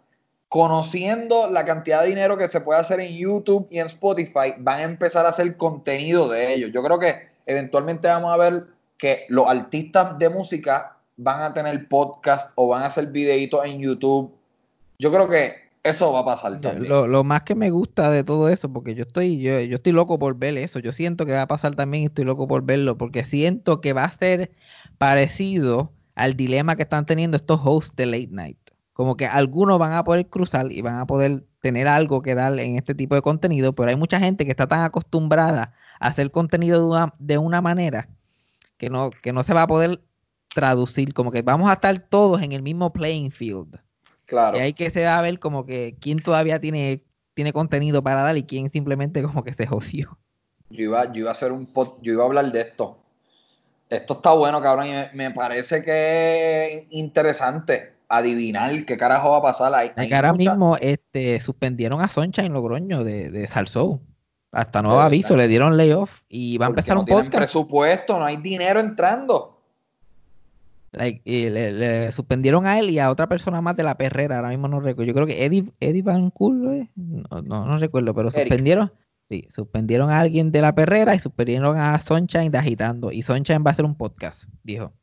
conociendo 0.49 1.49
la 1.49 1.63
cantidad 1.63 2.01
de 2.01 2.09
dinero 2.09 2.37
que 2.37 2.47
se 2.47 2.59
puede 2.59 2.81
hacer 2.81 2.99
en 2.99 3.15
YouTube 3.15 3.67
y 3.69 3.79
en 3.79 3.87
Spotify, 3.87 4.55
van 4.57 4.79
a 4.79 4.83
empezar 4.83 5.25
a 5.25 5.29
hacer 5.29 5.55
contenido 5.55 6.27
de 6.27 6.53
ellos. 6.53 6.71
Yo 6.73 6.83
creo 6.83 6.99
que 6.99 7.29
eventualmente 7.45 8.07
vamos 8.07 8.33
a 8.33 8.37
ver 8.37 8.65
que 8.97 9.25
los 9.29 9.47
artistas 9.47 10.17
de 10.17 10.29
música 10.29 10.97
van 11.23 11.41
a 11.41 11.53
tener 11.53 11.88
podcast 11.88 12.51
o 12.55 12.67
van 12.69 12.83
a 12.83 12.88
hacer 12.88 13.07
videitos 13.07 13.65
en 13.65 13.79
YouTube. 13.79 14.33
Yo 14.99 15.12
creo 15.12 15.29
que 15.29 15.63
eso 15.83 16.13
va 16.13 16.19
a 16.19 16.25
pasar 16.25 16.59
también. 16.62 16.89
Lo, 16.89 17.07
lo 17.07 17.23
más 17.23 17.43
que 17.43 17.55
me 17.55 17.69
gusta 17.69 18.09
de 18.09 18.23
todo 18.23 18.49
eso, 18.49 18.71
porque 18.71 18.95
yo 18.95 19.03
estoy, 19.03 19.39
yo, 19.39 19.59
yo 19.62 19.75
estoy 19.75 19.91
loco 19.91 20.17
por 20.19 20.38
ver 20.38 20.57
eso, 20.57 20.79
yo 20.79 20.91
siento 20.91 21.25
que 21.25 21.33
va 21.33 21.43
a 21.43 21.47
pasar 21.47 21.75
también 21.75 22.03
y 22.03 22.05
estoy 22.07 22.25
loco 22.25 22.47
por 22.47 22.63
verlo, 22.63 22.97
porque 22.97 23.23
siento 23.23 23.81
que 23.81 23.93
va 23.93 24.05
a 24.05 24.12
ser 24.12 24.51
parecido 24.97 25.91
al 26.15 26.36
dilema 26.36 26.75
que 26.75 26.83
están 26.83 27.05
teniendo 27.05 27.38
estos 27.38 27.59
hosts 27.63 27.95
de 27.95 28.05
late 28.05 28.29
night. 28.31 28.57
Como 28.93 29.17
que 29.17 29.25
algunos 29.25 29.79
van 29.79 29.93
a 29.93 30.03
poder 30.03 30.27
cruzar 30.27 30.71
y 30.71 30.81
van 30.81 30.97
a 30.97 31.07
poder 31.07 31.43
tener 31.59 31.88
algo 31.88 32.21
que 32.21 32.36
dar 32.36 32.59
en 32.59 32.77
este 32.77 32.93
tipo 32.93 33.15
de 33.15 33.21
contenido, 33.21 33.73
pero 33.73 33.89
hay 33.89 33.95
mucha 33.95 34.19
gente 34.19 34.45
que 34.45 34.51
está 34.51 34.67
tan 34.67 34.81
acostumbrada 34.81 35.73
a 35.99 36.07
hacer 36.07 36.29
contenido 36.31 36.79
de 36.79 36.88
una, 36.88 37.13
de 37.19 37.38
una 37.38 37.62
manera 37.62 38.09
que 38.77 38.89
no, 38.89 39.12
que 39.12 39.33
no 39.33 39.43
se 39.43 39.53
va 39.53 39.63
a 39.63 39.67
poder 39.67 40.01
traducir, 40.53 41.13
como 41.13 41.31
que 41.31 41.41
vamos 41.41 41.69
a 41.69 41.73
estar 41.73 41.97
todos 41.99 42.41
en 42.41 42.51
el 42.51 42.61
mismo 42.61 42.91
playing 42.93 43.31
field. 43.31 43.79
Claro. 44.25 44.57
Y 44.57 44.61
hay 44.61 44.73
que 44.73 44.89
se 44.89 45.03
va 45.05 45.17
a 45.17 45.21
ver 45.21 45.39
como 45.39 45.65
que 45.65 45.95
quién 45.99 46.19
todavía 46.19 46.59
tiene, 46.59 47.03
tiene 47.33 47.53
contenido 47.53 48.01
para 48.03 48.21
dar 48.21 48.37
y 48.37 48.43
quién 48.43 48.69
simplemente 48.69 49.21
como 49.23 49.43
que 49.43 49.53
se 49.53 49.65
joció. 49.67 50.17
Yo 50.69 50.83
iba, 50.85 51.05
yo 51.11 51.19
iba 51.21 51.29
a 51.29 51.33
hacer 51.33 51.51
un 51.51 51.71
pod- 51.71 51.97
yo 52.01 52.13
iba 52.13 52.23
a 52.23 52.25
hablar 52.27 52.51
de 52.51 52.61
esto. 52.61 52.97
Esto 53.89 54.13
está 54.13 54.33
bueno, 54.33 54.59
cabrón, 54.61 54.87
y 54.87 54.91
me, 54.91 55.09
me 55.13 55.31
parece 55.31 55.83
que 55.83 56.65
es 56.73 56.83
interesante 56.89 57.93
adivinar 58.07 58.85
qué 58.85 58.97
carajo 58.97 59.31
va 59.31 59.37
a 59.37 59.41
pasar. 59.41 59.73
Hay, 59.75 59.91
hay 59.95 60.07
que 60.07 60.15
ahora 60.15 60.33
mucha- 60.33 60.51
mismo 60.51 60.77
este, 60.79 61.39
suspendieron 61.39 62.01
a 62.01 62.07
Sunshine 62.07 62.53
Logroño 62.53 63.03
de, 63.03 63.29
de 63.29 63.45
Salsoul. 63.47 63.99
Hasta 64.51 64.81
nuevo 64.83 64.99
aviso, 64.99 65.35
le 65.35 65.47
dieron 65.47 65.77
layoff 65.77 66.21
y 66.29 66.59
va 66.59 66.67
a 66.67 66.69
empezar 66.69 66.93
no 66.95 67.01
un 67.01 67.07
podcast. 67.07 67.33
presupuesto, 67.35 68.19
no 68.19 68.25
hay 68.25 68.37
dinero 68.37 68.79
entrando. 68.79 69.52
Like, 70.95 71.21
y 71.25 71.49
le, 71.49 71.71
le 71.71 72.12
suspendieron 72.12 72.67
a 72.67 72.77
él 72.77 72.91
y 72.91 72.99
a 72.99 73.10
otra 73.10 73.27
persona 73.27 73.62
más 73.62 73.75
de 73.75 73.82
la 73.82 73.97
perrera, 73.97 74.36
ahora 74.38 74.49
mismo 74.49 74.67
no 74.67 74.79
recuerdo. 74.79 75.08
Yo 75.08 75.13
creo 75.15 75.25
que 75.25 75.43
Eddie, 75.43 75.71
Eddie 75.79 76.03
Van 76.03 76.29
Cool, 76.29 76.71
¿eh? 76.71 76.89
no, 76.95 77.41
no, 77.41 77.65
no 77.65 77.77
recuerdo, 77.77 78.13
pero 78.13 78.29
Eric. 78.29 78.41
suspendieron, 78.43 78.91
sí, 79.27 79.47
suspendieron 79.49 80.12
a 80.12 80.19
alguien 80.19 80.51
de 80.51 80.62
la 80.62 80.75
perrera 80.75 81.15
y 81.15 81.19
suspendieron 81.19 81.77
a 81.77 81.97
Sunshine 81.99 82.51
de 82.51 82.60
Agitando. 82.60 83.12
Y 83.12 83.23
Sunshine 83.23 83.63
va 83.65 83.71
a 83.71 83.73
hacer 83.73 83.86
un 83.86 83.95
podcast, 83.95 84.43
dijo. 84.63 84.93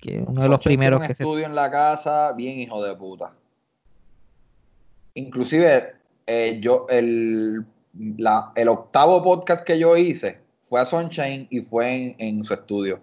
Que 0.00 0.24
uno 0.26 0.42
de 0.42 0.48
los 0.48 0.60
tiene 0.60 0.76
primeros 0.76 1.00
un 1.02 1.06
que 1.06 1.14
se 1.14 1.22
estudio 1.22 1.46
en 1.46 1.54
la 1.54 1.70
casa, 1.70 2.32
bien 2.32 2.58
hijo 2.58 2.82
de 2.82 2.96
puta. 2.96 3.32
Inclusive, 5.14 5.92
eh, 6.26 6.58
yo, 6.60 6.86
el, 6.88 7.64
la- 8.18 8.52
el 8.56 8.68
octavo 8.68 9.22
podcast 9.22 9.64
que 9.64 9.78
yo 9.78 9.96
hice 9.96 10.40
fue 10.62 10.80
a 10.80 10.84
Sunshine 10.84 11.46
y 11.50 11.60
fue 11.60 11.92
en, 11.92 12.16
en 12.18 12.44
su 12.44 12.54
estudio. 12.54 13.00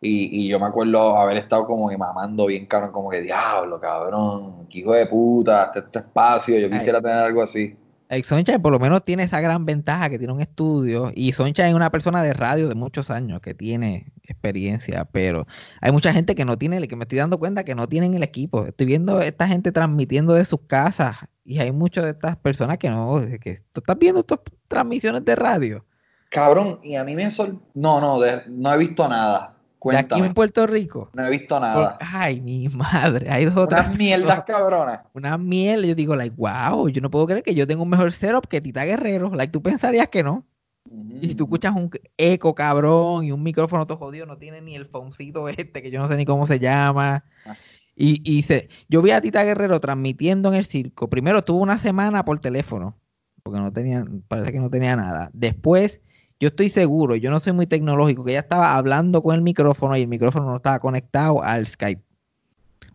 Y, 0.00 0.44
y 0.44 0.48
yo 0.48 0.58
me 0.58 0.66
acuerdo 0.66 1.16
haber 1.16 1.36
estado 1.36 1.66
como 1.66 1.88
que 1.88 1.98
mamando 1.98 2.46
bien 2.46 2.66
cabrón, 2.66 2.90
como 2.90 3.10
que 3.10 3.20
diablo, 3.20 3.78
cabrón, 3.78 4.66
qué 4.70 4.78
hijo 4.78 4.94
de 4.94 5.06
puta, 5.06 5.64
este, 5.64 5.80
este 5.80 5.98
espacio, 5.98 6.58
yo 6.58 6.70
quisiera 6.70 7.02
tener 7.02 7.18
algo 7.18 7.42
así. 7.42 7.76
Sunshine 8.24 8.60
por 8.60 8.72
lo 8.72 8.80
menos 8.80 9.04
tiene 9.04 9.22
esa 9.22 9.40
gran 9.40 9.64
ventaja 9.66 10.10
que 10.10 10.18
tiene 10.18 10.32
un 10.32 10.40
estudio 10.40 11.12
y 11.14 11.32
Sunshine 11.32 11.68
es 11.68 11.74
una 11.74 11.90
persona 11.90 12.22
de 12.24 12.32
radio 12.32 12.68
de 12.68 12.74
muchos 12.74 13.08
años 13.10 13.40
que 13.40 13.54
tiene 13.54 14.12
experiencia, 14.24 15.04
pero 15.04 15.46
hay 15.80 15.92
mucha 15.92 16.12
gente 16.12 16.34
que 16.34 16.44
no 16.44 16.56
tiene, 16.58 16.88
que 16.88 16.96
me 16.96 17.04
estoy 17.04 17.18
dando 17.18 17.38
cuenta 17.38 17.62
que 17.62 17.74
no 17.76 17.86
tienen 17.88 18.14
el 18.14 18.22
equipo. 18.22 18.66
Estoy 18.66 18.86
viendo 18.86 19.20
esta 19.20 19.46
gente 19.46 19.70
transmitiendo 19.70 20.32
de 20.32 20.44
sus 20.44 20.62
casas 20.62 21.18
y 21.44 21.60
hay 21.60 21.70
muchas 21.72 22.04
de 22.04 22.10
estas 22.10 22.36
personas 22.36 22.78
que 22.78 22.90
no, 22.90 23.20
que 23.40 23.62
tú 23.72 23.80
estás 23.80 23.98
viendo 23.98 24.20
estas 24.20 24.40
transmisiones 24.66 25.24
de 25.24 25.36
radio 25.36 25.84
Cabrón, 26.30 26.78
y 26.82 26.94
a 26.94 27.04
mí 27.04 27.14
me 27.14 27.28
sol... 27.30 27.60
No, 27.74 28.00
no, 28.00 28.20
de- 28.20 28.42
no 28.48 28.72
he 28.72 28.78
visto 28.78 29.08
nada. 29.08 29.56
De 29.88 29.96
aquí 29.96 30.08
Cuéntame. 30.08 30.26
en 30.26 30.34
Puerto 30.34 30.66
Rico. 30.66 31.10
No 31.14 31.24
he 31.24 31.30
visto 31.30 31.58
nada. 31.58 31.96
ay, 32.00 32.40
mi 32.40 32.68
madre, 32.74 33.30
hay 33.30 33.46
dos 33.46 33.56
otras 33.56 33.86
Unas 33.86 33.96
mierdas 33.98 34.44
cabronas. 34.44 35.00
una 35.14 35.38
miel, 35.38 35.86
yo 35.86 35.94
digo, 35.94 36.14
like, 36.16 36.34
wow, 36.36 36.88
yo 36.88 37.00
no 37.00 37.10
puedo 37.10 37.26
creer 37.26 37.42
que 37.42 37.54
yo 37.54 37.66
tenga 37.66 37.82
un 37.82 37.88
mejor 37.90 38.12
setup 38.12 38.46
que 38.46 38.60
Tita 38.60 38.84
Guerrero, 38.84 39.30
like, 39.34 39.52
tú 39.52 39.62
pensarías 39.62 40.08
que 40.08 40.22
no. 40.22 40.44
Y 40.90 41.28
si 41.28 41.34
tú 41.34 41.44
escuchas 41.44 41.74
un 41.76 41.90
eco 42.16 42.54
cabrón 42.54 43.24
y 43.24 43.32
un 43.32 43.42
micrófono 43.42 43.86
todo 43.86 43.98
jodido, 43.98 44.26
no 44.26 44.38
tiene 44.38 44.60
ni 44.60 44.74
el 44.76 44.86
foncito 44.86 45.48
este, 45.48 45.82
que 45.82 45.90
yo 45.90 46.00
no 46.00 46.08
sé 46.08 46.16
ni 46.16 46.24
cómo 46.24 46.46
se 46.46 46.58
llama. 46.58 47.24
Ah. 47.46 47.54
Y, 47.94 48.22
y 48.24 48.42
se, 48.42 48.68
yo 48.88 49.02
vi 49.02 49.10
a 49.10 49.20
Tita 49.20 49.44
Guerrero 49.44 49.78
transmitiendo 49.78 50.48
en 50.48 50.54
el 50.56 50.64
circo. 50.64 51.08
Primero 51.10 51.44
tuvo 51.44 51.60
una 51.62 51.78
semana 51.78 52.24
por 52.24 52.40
teléfono, 52.40 52.96
porque 53.42 53.60
no 53.60 53.72
tenía, 53.72 54.04
parece 54.26 54.52
que 54.52 54.60
no 54.60 54.70
tenía 54.70 54.96
nada. 54.96 55.30
Después, 55.34 56.00
yo 56.40 56.48
estoy 56.48 56.70
seguro, 56.70 57.14
yo 57.16 57.30
no 57.30 57.38
soy 57.38 57.52
muy 57.52 57.66
tecnológico, 57.66 58.24
que 58.24 58.30
ella 58.32 58.40
estaba 58.40 58.74
hablando 58.76 59.22
con 59.22 59.34
el 59.34 59.42
micrófono 59.42 59.96
y 59.96 60.00
el 60.02 60.08
micrófono 60.08 60.46
no 60.46 60.56
estaba 60.56 60.78
conectado 60.80 61.42
al 61.42 61.66
Skype. 61.66 62.02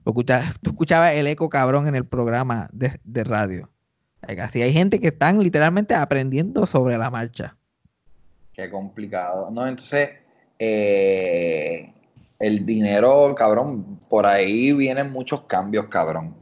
Escucha- 0.05 0.53
tú 0.61 0.71
escuchabas 0.71 1.13
el 1.13 1.27
eco 1.27 1.47
cabrón 1.49 1.87
en 1.87 1.95
el 1.95 2.05
programa 2.05 2.67
de, 2.73 2.99
de 3.03 3.23
radio. 3.23 3.69
Así 4.41 4.61
hay 4.61 4.73
gente 4.73 4.99
que 4.99 5.09
están 5.09 5.41
literalmente 5.41 5.93
aprendiendo 5.93 6.65
sobre 6.65 6.97
la 6.97 7.11
marcha. 7.11 7.55
Qué 8.53 8.69
complicado. 8.71 9.51
No, 9.51 9.67
entonces, 9.67 10.09
eh, 10.57 11.93
el 12.39 12.65
dinero, 12.65 13.35
cabrón, 13.37 13.99
por 14.09 14.25
ahí 14.25 14.71
vienen 14.75 15.11
muchos 15.11 15.41
cambios, 15.41 15.87
cabrón. 15.89 16.35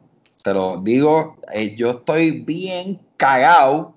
Te 0.44 0.54
lo 0.54 0.78
digo, 0.82 1.38
eh, 1.54 1.76
yo 1.76 1.92
estoy 1.92 2.44
bien 2.44 3.02
cagado 3.18 3.94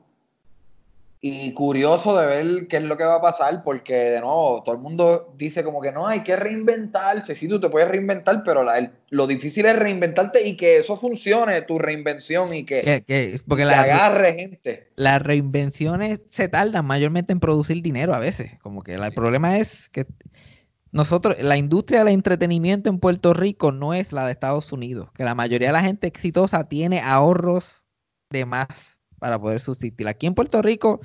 y 1.32 1.52
curioso 1.52 2.18
de 2.18 2.26
ver 2.26 2.66
qué 2.68 2.76
es 2.78 2.82
lo 2.82 2.96
que 2.96 3.04
va 3.04 3.16
a 3.16 3.20
pasar, 3.20 3.62
porque 3.64 3.94
de 3.94 4.20
nuevo, 4.20 4.62
todo 4.64 4.74
el 4.74 4.80
mundo 4.80 5.32
dice 5.36 5.64
como 5.64 5.80
que 5.80 5.92
no, 5.92 6.06
hay 6.06 6.20
que 6.22 6.36
reinventarse. 6.36 7.34
Sí, 7.36 7.48
tú 7.48 7.60
te 7.60 7.68
puedes 7.68 7.88
reinventar, 7.88 8.42
pero 8.44 8.62
la- 8.64 8.78
el- 8.78 8.90
lo 9.10 9.26
difícil 9.26 9.66
es 9.66 9.78
reinventarte 9.78 10.46
y 10.46 10.56
que 10.56 10.78
eso 10.78 10.96
funcione, 10.96 11.62
tu 11.62 11.78
reinvención 11.78 12.52
y 12.52 12.64
que, 12.64 13.04
que- 13.06 13.40
porque 13.46 13.62
que 13.62 13.68
la- 13.70 13.80
agarre 13.82 14.34
gente. 14.34 14.88
las 14.96 15.22
reinvenciones 15.22 16.20
se 16.30 16.48
tardan 16.48 16.84
mayormente 16.84 17.32
en 17.32 17.40
producir 17.40 17.82
dinero 17.82 18.14
a 18.14 18.18
veces. 18.18 18.52
Como 18.62 18.82
que 18.82 18.96
la- 18.98 19.06
el 19.08 19.14
problema 19.14 19.58
es 19.58 19.88
que 19.90 20.06
nosotros, 20.92 21.36
la 21.40 21.56
industria 21.56 22.00
del 22.04 22.14
entretenimiento 22.14 22.88
en 22.88 22.98
Puerto 23.00 23.34
Rico 23.34 23.70
no 23.72 23.92
es 23.92 24.12
la 24.12 24.24
de 24.26 24.32
Estados 24.32 24.72
Unidos, 24.72 25.10
que 25.14 25.24
la 25.24 25.34
mayoría 25.34 25.68
de 25.68 25.74
la 25.74 25.82
gente 25.82 26.06
exitosa 26.06 26.68
tiene 26.68 27.00
ahorros 27.00 27.82
de 28.30 28.44
más 28.46 28.95
para 29.18 29.38
poder 29.38 29.60
subsistir. 29.60 30.08
Aquí 30.08 30.26
en 30.26 30.34
Puerto 30.34 30.62
Rico, 30.62 31.00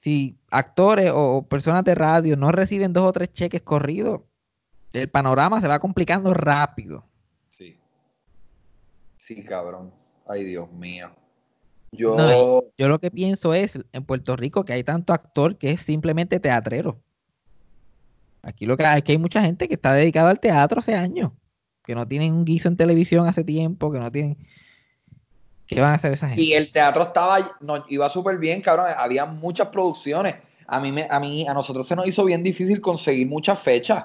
si 0.00 0.36
actores 0.50 1.10
o, 1.14 1.46
personas 1.48 1.84
de 1.84 1.94
radio 1.94 2.36
no 2.36 2.52
reciben 2.52 2.92
dos 2.92 3.04
o 3.04 3.12
tres 3.12 3.32
cheques 3.32 3.62
corridos, 3.62 4.22
el 4.92 5.08
panorama 5.08 5.60
se 5.60 5.68
va 5.68 5.78
complicando 5.78 6.34
rápido. 6.34 7.04
Sí. 7.50 7.78
Sí, 9.16 9.42
cabrón. 9.44 9.92
Ay, 10.26 10.44
Dios 10.44 10.70
mío. 10.72 11.10
Yo, 11.92 12.16
No, 12.16 12.64
Yo 12.76 12.88
lo 12.88 12.98
que 12.98 13.10
pienso 13.10 13.54
es 13.54 13.78
en 13.92 14.04
Puerto 14.04 14.36
Rico 14.36 14.64
que 14.64 14.72
hay 14.72 14.84
tanto 14.84 15.12
actor 15.12 15.58
que 15.58 15.70
es 15.70 15.80
simplemente 15.80 16.40
teatrero. 16.40 17.00
Aquí 18.42 18.66
lo 18.66 18.76
que 18.76 18.84
hay, 18.84 19.02
que 19.02 19.12
hay 19.12 19.18
mucha 19.18 19.42
gente 19.42 19.68
que 19.68 19.74
está 19.74 19.94
dedicada 19.94 20.30
al 20.30 20.40
teatro 20.40 20.80
hace 20.80 20.94
años, 20.94 21.32
que 21.82 21.94
no 21.94 22.06
tienen 22.06 22.34
un 22.34 22.44
guiso 22.44 22.68
en 22.68 22.76
televisión 22.76 23.26
hace 23.26 23.42
tiempo, 23.42 23.90
que 23.90 24.00
no 24.00 24.12
tienen. 24.12 24.36
¿Qué 25.66 25.80
van 25.80 25.92
a 25.92 25.94
hacer 25.94 26.12
esa 26.12 26.28
gente? 26.28 26.42
y 26.42 26.52
el 26.52 26.70
teatro 26.72 27.04
estaba, 27.04 27.38
no, 27.60 27.84
iba 27.88 28.08
súper 28.08 28.38
bien, 28.38 28.60
cabrón. 28.60 28.86
Había 28.96 29.26
muchas 29.26 29.68
producciones. 29.68 30.36
A 30.66 30.80
mí, 30.80 30.92
me, 30.92 31.06
a 31.10 31.20
mí, 31.20 31.46
a 31.46 31.54
nosotros 31.54 31.86
se 31.86 31.96
nos 31.96 32.06
hizo 32.06 32.24
bien 32.24 32.42
difícil 32.42 32.80
conseguir 32.80 33.26
muchas 33.28 33.58
fechas. 33.58 34.04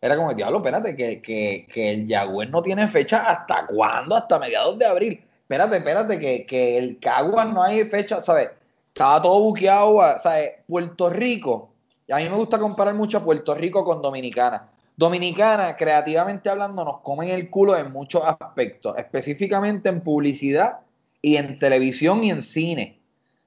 Era 0.00 0.16
como, 0.16 0.34
diablo, 0.34 0.58
espérate, 0.58 0.94
que, 0.96 1.22
que, 1.22 1.66
que 1.72 1.90
el 1.90 2.06
Yagüez 2.06 2.50
no 2.50 2.62
tiene 2.62 2.86
fecha 2.88 3.30
hasta 3.30 3.66
cuándo, 3.66 4.16
hasta 4.16 4.38
mediados 4.38 4.78
de 4.78 4.86
abril. 4.86 5.24
Espérate, 5.40 5.78
espérate, 5.78 6.18
que, 6.18 6.46
que 6.46 6.78
el 6.78 6.98
Caguas 6.98 7.52
no 7.52 7.62
hay 7.62 7.84
fecha, 7.84 8.22
¿sabes? 8.22 8.50
Estaba 8.88 9.20
todo 9.22 9.40
buqueado, 9.42 10.00
¿sabes? 10.22 10.52
Puerto 10.66 11.10
Rico, 11.10 11.70
y 12.06 12.12
a 12.12 12.16
mí 12.16 12.28
me 12.28 12.36
gusta 12.36 12.58
comparar 12.58 12.94
mucho 12.94 13.18
a 13.18 13.24
Puerto 13.24 13.54
Rico 13.54 13.84
con 13.84 14.02
Dominicana. 14.02 14.68
Dominicana, 14.96 15.76
creativamente 15.76 16.48
hablando, 16.50 16.84
nos 16.84 17.00
comen 17.00 17.30
el 17.30 17.50
culo 17.50 17.76
en 17.76 17.90
muchos 17.90 18.22
aspectos, 18.24 18.94
específicamente 18.96 19.88
en 19.88 20.02
publicidad 20.02 20.80
y 21.24 21.38
en 21.38 21.58
televisión 21.58 22.22
y 22.22 22.30
en 22.30 22.42
cine. 22.42 23.00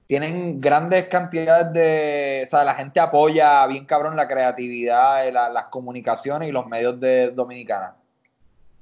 Tienen 0.08 0.60
grandes 0.60 1.08
cantidades 1.10 1.72
de. 1.74 2.44
O 2.48 2.50
sea, 2.50 2.64
la 2.64 2.74
gente 2.74 3.00
apoya 3.00 3.68
bien 3.68 3.86
cabrón 3.86 4.16
la 4.16 4.28
creatividad, 4.28 5.32
la- 5.32 5.50
las 5.50 5.66
comunicaciones 5.66 6.50
y 6.50 6.52
los 6.52 6.66
medios 6.66 7.00
de 7.00 7.30
Dominicana. 7.30 7.96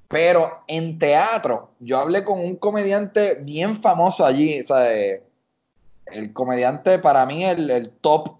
Pero 0.08 0.64
en 0.68 0.98
teatro, 0.98 1.72
yo 1.80 2.00
hablé 2.00 2.24
con 2.24 2.40
un 2.40 2.56
comediante 2.56 3.36
bien 3.36 3.76
famoso 3.82 4.26
allí, 4.26 4.62
o 4.62 4.66
sea, 4.66 4.94
eh, 4.94 5.24
el 6.06 6.32
comediante 6.32 7.00
para 7.00 7.26
mí, 7.26 7.44
el, 7.44 7.70
el 7.70 7.90
top 7.90 8.38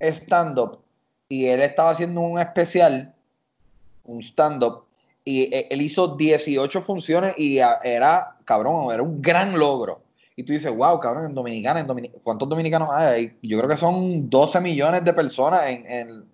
stand-up, 0.00 0.80
y 1.30 1.46
él 1.46 1.62
estaba 1.62 1.90
haciendo 1.92 2.20
un 2.20 2.38
especial, 2.38 3.14
un 4.04 4.20
stand-up, 4.20 4.84
y 5.24 5.44
eh, 5.54 5.68
él 5.70 5.80
hizo 5.80 6.16
18 6.16 6.82
funciones 6.82 7.34
y 7.38 7.58
era, 7.58 8.37
cabrón, 8.48 8.90
era 8.90 9.02
un 9.02 9.20
gran 9.20 9.58
logro. 9.58 10.00
Y 10.34 10.42
tú 10.42 10.54
dices, 10.54 10.74
wow, 10.74 10.98
cabrón, 10.98 11.26
en 11.26 11.34
Dominicana, 11.34 11.80
en 11.80 11.86
¿cuántos 12.22 12.48
dominicanos 12.48 12.88
hay? 12.90 13.36
Yo 13.42 13.58
creo 13.58 13.68
que 13.68 13.76
son 13.76 14.30
12 14.30 14.60
millones 14.62 15.04
de 15.04 15.12
personas 15.12 15.66
en, 15.66 16.24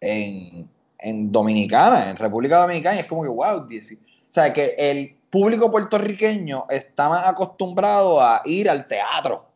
en, 0.00 0.68
en, 0.98 1.32
Dominicana, 1.32 2.10
en 2.10 2.16
República 2.16 2.60
Dominicana, 2.60 2.96
y 2.96 3.00
es 3.00 3.06
como 3.06 3.22
que, 3.22 3.28
wow, 3.28 3.66
10. 3.66 3.92
o 3.92 3.96
sea, 4.28 4.52
que 4.52 4.74
el 4.78 5.16
público 5.30 5.70
puertorriqueño 5.70 6.66
está 6.70 7.08
más 7.08 7.26
acostumbrado 7.26 8.20
a 8.20 8.42
ir 8.44 8.70
al 8.70 8.86
teatro. 8.86 9.46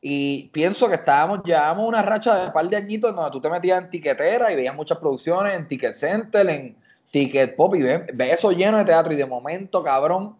Y 0.00 0.48
pienso 0.48 0.88
que 0.88 0.94
estábamos, 0.94 1.42
llevábamos 1.44 1.86
una 1.86 2.02
racha 2.02 2.34
de 2.36 2.46
un 2.46 2.52
par 2.52 2.66
de 2.66 2.76
añitos 2.76 3.14
donde 3.14 3.30
tú 3.30 3.40
te 3.40 3.50
metías 3.50 3.82
en 3.82 3.90
tiquetera 3.90 4.50
y 4.50 4.56
veías 4.56 4.74
muchas 4.74 4.98
producciones 4.98 5.54
en 5.54 5.68
Ticket 5.68 5.92
Center, 5.92 6.48
en 6.48 6.76
Ticket 7.12 7.54
Pop, 7.54 7.76
y 7.76 7.82
ves, 7.82 8.00
ves 8.14 8.34
eso 8.34 8.50
lleno 8.50 8.78
de 8.78 8.84
teatro, 8.86 9.12
y 9.12 9.16
de 9.16 9.26
momento, 9.26 9.84
cabrón, 9.84 10.39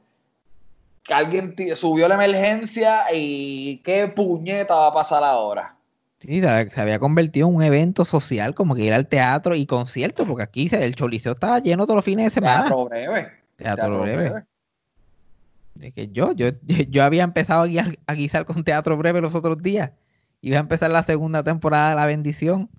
que 1.10 1.14
alguien 1.14 1.56
subió 1.74 2.06
la 2.06 2.14
emergencia 2.14 3.02
y 3.12 3.78
qué 3.78 4.06
puñeta 4.06 4.76
va 4.76 4.86
a 4.86 4.94
pasar 4.94 5.24
ahora. 5.24 5.74
Sí, 6.20 6.40
se 6.40 6.80
había 6.80 7.00
convertido 7.00 7.48
en 7.48 7.56
un 7.56 7.62
evento 7.64 8.04
social, 8.04 8.54
como 8.54 8.76
que 8.76 8.84
ir 8.84 8.92
al 8.92 9.08
teatro 9.08 9.56
y 9.56 9.66
conciertos, 9.66 10.24
porque 10.28 10.44
aquí 10.44 10.68
el 10.70 10.94
Choliseo 10.94 11.32
estaba 11.32 11.58
lleno 11.58 11.84
todos 11.84 11.96
los 11.96 12.04
fines 12.04 12.26
de 12.26 12.30
semana. 12.30 12.60
Teatro 12.60 12.84
breve. 12.84 13.32
Teatro 13.56 14.00
breve. 14.02 14.44
Es 15.80 15.94
que 15.94 16.08
yo, 16.10 16.30
yo, 16.30 16.50
yo 16.90 17.02
había 17.02 17.24
empezado 17.24 17.62
a 17.62 17.66
guiar- 17.66 17.98
a 18.06 18.14
guisar 18.14 18.44
con 18.44 18.62
teatro 18.62 18.96
breve 18.96 19.20
los 19.20 19.34
otros 19.34 19.60
días. 19.60 19.90
Iba 20.42 20.58
a 20.58 20.60
empezar 20.60 20.92
la 20.92 21.02
segunda 21.02 21.42
temporada 21.42 21.90
de 21.90 21.96
La 21.96 22.06
Bendición. 22.06 22.70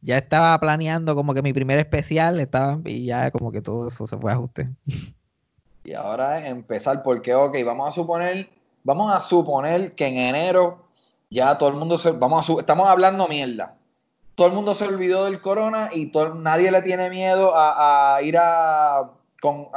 Ya 0.00 0.16
estaba 0.16 0.58
planeando 0.58 1.14
como 1.14 1.34
que 1.34 1.42
mi 1.42 1.52
primer 1.52 1.78
especial 1.78 2.40
estaba 2.40 2.80
y 2.86 3.04
ya 3.04 3.30
como 3.30 3.52
que 3.52 3.60
todo 3.60 3.88
eso 3.88 4.06
se 4.06 4.16
fue 4.16 4.30
a 4.30 4.36
ajuste. 4.36 4.70
Y 5.88 5.94
ahora 5.94 6.38
es 6.40 6.50
empezar 6.50 7.02
porque, 7.02 7.34
ok, 7.34 7.56
vamos 7.64 7.88
a 7.88 7.92
suponer, 7.92 8.50
vamos 8.84 9.10
a 9.10 9.22
suponer 9.22 9.94
que 9.94 10.06
en 10.06 10.18
enero 10.18 10.84
ya 11.30 11.56
todo 11.56 11.70
el 11.70 11.76
mundo 11.76 11.96
se, 11.96 12.10
vamos 12.12 12.46
a 12.46 12.52
estamos 12.60 12.86
hablando 12.86 13.26
mierda. 13.26 13.74
Todo 14.34 14.48
el 14.48 14.52
mundo 14.52 14.74
se 14.74 14.84
olvidó 14.84 15.24
del 15.24 15.40
corona 15.40 15.88
y 15.90 16.08
todo- 16.12 16.34
nadie 16.34 16.70
le 16.70 16.82
tiene 16.82 17.08
miedo 17.08 17.52
a, 17.54 18.18
ir 18.22 18.36
a, 18.38 19.12
con- 19.40 19.68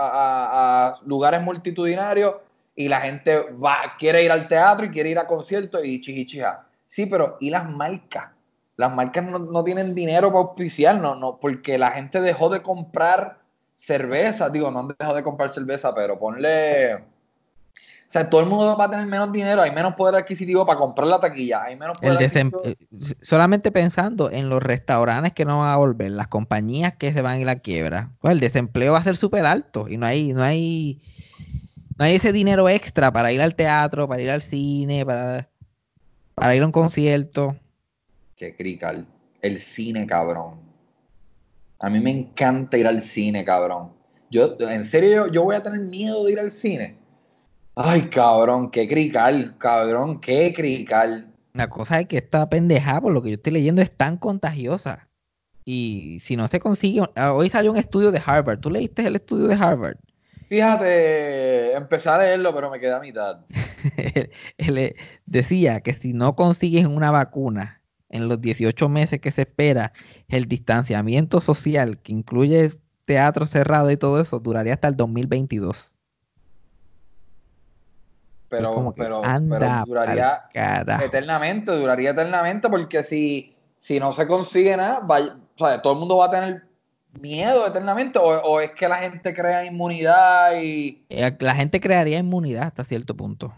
lugares 1.06 1.42
multitudinarios 1.44 2.36
y 2.76 2.90
la 2.90 3.00
gente 3.00 3.44
va, 3.54 3.78
quiere 3.98 4.22
ir 4.26 4.34
al 4.34 4.50
teatro 4.50 4.88
y 4.88 4.92
quiere 4.92 5.12
ir 5.12 5.18
a 5.20 5.26
conciertos 5.28 5.86
y 5.86 6.02
chichichija. 6.02 6.66
Sí, 6.88 7.06
pero 7.06 7.38
¿y 7.40 7.52
las 7.52 7.70
marcas? 7.70 8.32
Las 8.76 8.94
marcas 8.94 9.24
no, 9.24 9.40
no 9.40 9.64
tienen 9.64 9.96
dinero 9.96 10.28
para 10.28 10.40
auspiciar, 10.42 10.98
no, 10.98 11.16
no, 11.16 11.38
porque 11.38 11.78
la 11.78 11.92
gente 11.92 12.20
dejó 12.20 12.50
de 12.50 12.62
comprar 12.62 13.38
cerveza, 13.82 14.50
digo, 14.50 14.70
no 14.70 14.80
han 14.80 14.88
dejado 14.90 15.16
de 15.16 15.24
comprar 15.24 15.50
cerveza, 15.50 15.94
pero 15.96 16.20
ponle. 16.20 16.96
O 16.96 17.02
sea, 18.14 18.30
todo 18.30 18.42
el 18.42 18.48
mundo 18.48 18.76
va 18.78 18.86
a 18.86 18.92
tener 18.92 19.06
menos 19.08 19.32
dinero, 19.32 19.62
hay 19.62 19.72
menos 19.72 19.96
poder 19.96 20.16
adquisitivo 20.16 20.66
para 20.66 20.78
comprar 20.78 21.08
la 21.08 21.20
taquilla, 21.20 21.64
hay 21.64 21.78
menos 21.78 21.98
poder 21.98 22.18
desem- 22.20 22.54
adquisitivo. 22.54 22.64
eh, 22.66 23.16
solamente 23.22 23.72
pensando 23.72 24.30
en 24.30 24.50
los 24.50 24.62
restaurantes 24.62 25.34
que 25.34 25.46
no 25.46 25.60
van 25.60 25.72
a 25.72 25.78
volver, 25.78 26.12
las 26.12 26.28
compañías 26.28 26.94
que 26.98 27.14
se 27.14 27.22
van 27.22 27.34
a 27.34 27.40
ir 27.40 27.50
a 27.50 27.54
la 27.54 27.60
quiebra, 27.60 28.12
pues 28.20 28.34
el 28.34 28.40
desempleo 28.40 28.94
va 28.94 29.00
a 29.00 29.04
ser 29.04 29.16
súper 29.16 29.46
alto 29.46 29.88
y 29.88 29.98
no 29.98 30.06
hay, 30.06 30.34
no 30.34 30.44
hay, 30.44 31.02
no 31.98 32.06
hay 32.06 32.16
ese 32.16 32.34
dinero 32.34 32.68
extra 32.70 33.12
para 33.12 33.32
ir 33.32 33.42
al 33.42 33.56
teatro, 33.56 34.08
para 34.08 34.22
ir 34.22 34.30
al 34.30 34.42
cine, 34.42 35.06
para, 35.06 35.50
para 36.36 36.54
ir 36.54 36.62
a 36.62 36.66
un 36.66 36.72
concierto. 36.74 37.56
Qué 38.36 38.56
crical. 38.56 39.08
El 39.42 39.58
cine, 39.58 40.06
cabrón. 40.06 40.71
A 41.82 41.90
mí 41.90 42.00
me 42.00 42.12
encanta 42.12 42.78
ir 42.78 42.86
al 42.86 43.02
cine, 43.02 43.44
cabrón. 43.44 43.92
Yo, 44.30 44.56
en 44.60 44.86
serio, 44.86 45.10
yo, 45.10 45.32
yo 45.32 45.44
voy 45.44 45.56
a 45.56 45.64
tener 45.64 45.80
miedo 45.80 46.24
de 46.24 46.32
ir 46.32 46.40
al 46.40 46.52
cine. 46.52 46.98
Ay, 47.76 48.04
cabrón, 48.04 48.70
qué 48.70 48.88
crical, 48.88 49.56
cabrón, 49.58 50.22
qué 50.22 50.54
crical. 50.54 51.34
La 51.54 51.70
cosa 51.70 52.00
es 52.00 52.08
que 52.08 52.18
esta 52.18 52.48
pendejada, 52.50 53.02
por 53.02 53.12
lo 53.12 53.22
que 53.24 53.30
yo 53.30 53.36
estoy 53.36 53.54
leyendo, 53.54 53.82
es 53.82 53.92
tan 53.92 54.18
contagiosa. 54.18 55.10
Y 55.66 56.20
si 56.22 56.36
no 56.36 56.48
se 56.48 56.60
consigue, 56.60 57.02
ah, 57.16 57.34
hoy 57.34 57.50
salió 57.50 57.72
un 57.72 57.78
estudio 57.78 58.12
de 58.12 58.22
Harvard. 58.24 58.60
¿Tú 58.60 58.70
leíste 58.70 59.06
el 59.06 59.16
estudio 59.16 59.48
de 59.48 59.56
Harvard? 59.56 59.98
Fíjate, 60.50 61.74
empecé 61.76 62.10
a 62.10 62.20
leerlo, 62.20 62.54
pero 62.54 62.70
me 62.70 62.80
quedé 62.80 62.94
a 62.94 63.00
mitad. 63.00 63.40
él, 63.98 64.32
él, 64.58 64.96
decía 65.26 65.82
que 65.82 65.94
si 65.94 66.14
no 66.14 66.36
consigues 66.36 66.86
una 66.86 67.10
vacuna 67.10 67.81
en 68.12 68.28
los 68.28 68.40
18 68.40 68.88
meses 68.90 69.20
que 69.20 69.32
se 69.32 69.42
espera, 69.44 69.94
el 70.28 70.46
distanciamiento 70.48 71.42
social, 71.42 71.98
que 72.00 72.12
incluye 72.12 72.72
teatro 73.06 73.46
cerrado 73.46 73.90
y 73.90 73.98
todo 73.98 74.22
eso, 74.22 74.40
duraría 74.40 74.74
hasta 74.76 74.88
el 74.88 74.96
2022. 74.96 75.96
pero, 78.50 78.94
pero, 78.98 79.22
pero 79.50 79.66
duraría 79.86 80.44
eternamente, 81.02 81.72
duraría 81.72 82.10
eternamente, 82.12 82.70
porque 82.70 83.02
si, 83.02 83.56
si 83.80 83.98
no 84.00 84.12
se 84.14 84.28
consigue 84.28 84.76
nada, 84.76 85.00
vaya- 85.00 85.38
o 85.58 85.66
sea, 85.68 85.82
todo 85.82 85.94
el 85.94 86.00
mundo 86.00 86.18
va 86.18 86.26
a 86.26 86.32
tener 86.32 86.64
miedo 87.20 87.66
eternamente, 87.66 88.20
o, 88.20 88.24
o 88.26 88.60
es 88.60 88.72
que 88.72 88.88
la 88.90 88.98
gente 88.98 89.34
crea 89.34 89.64
inmunidad 89.66 90.62
y. 90.62 91.02
Eh, 91.10 91.36
La 91.40 91.56
gente 91.56 91.80
crearía 91.80 92.20
inmunidad 92.20 92.64
hasta 92.64 92.84
cierto 92.84 93.16
punto. 93.16 93.54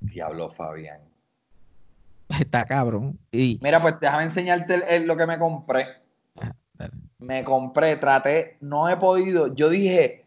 Diablo, 0.00 0.50
Fabián. 0.50 1.00
Está 2.40 2.64
cabrón. 2.66 3.18
Y 3.32 3.58
Mira, 3.62 3.80
pues 3.80 3.94
déjame 4.00 4.24
enseñarte 4.24 4.74
el- 4.74 4.82
el- 4.88 5.06
lo 5.06 5.16
que 5.16 5.26
me 5.26 5.38
compré. 5.38 5.86
Dale. 6.74 6.92
Me 7.18 7.42
compré, 7.42 7.96
traté, 7.96 8.56
no 8.60 8.88
he 8.88 8.96
podido. 8.96 9.52
Yo 9.54 9.68
dije, 9.68 10.24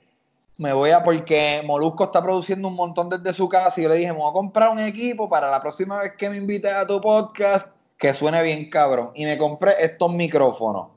me 0.57 0.73
voy 0.73 0.91
a, 0.91 1.01
porque 1.03 1.61
Molusco 1.65 2.03
está 2.05 2.21
produciendo 2.21 2.67
un 2.67 2.75
montón 2.75 3.09
desde 3.09 3.31
su 3.33 3.47
casa 3.47 3.79
y 3.79 3.83
yo 3.83 3.89
le 3.89 3.95
dije, 3.95 4.11
me 4.11 4.19
voy 4.19 4.29
a 4.29 4.33
comprar 4.33 4.69
un 4.69 4.79
equipo 4.79 5.29
para 5.29 5.49
la 5.49 5.61
próxima 5.61 5.99
vez 5.99 6.13
que 6.17 6.29
me 6.29 6.37
invites 6.37 6.71
a 6.73 6.85
tu 6.85 6.99
podcast 6.99 7.71
que 7.97 8.13
suene 8.13 8.43
bien 8.43 8.69
cabrón. 8.69 9.11
Y 9.15 9.23
me 9.25 9.37
compré 9.37 9.73
estos 9.79 10.11
micrófonos. 10.13 10.87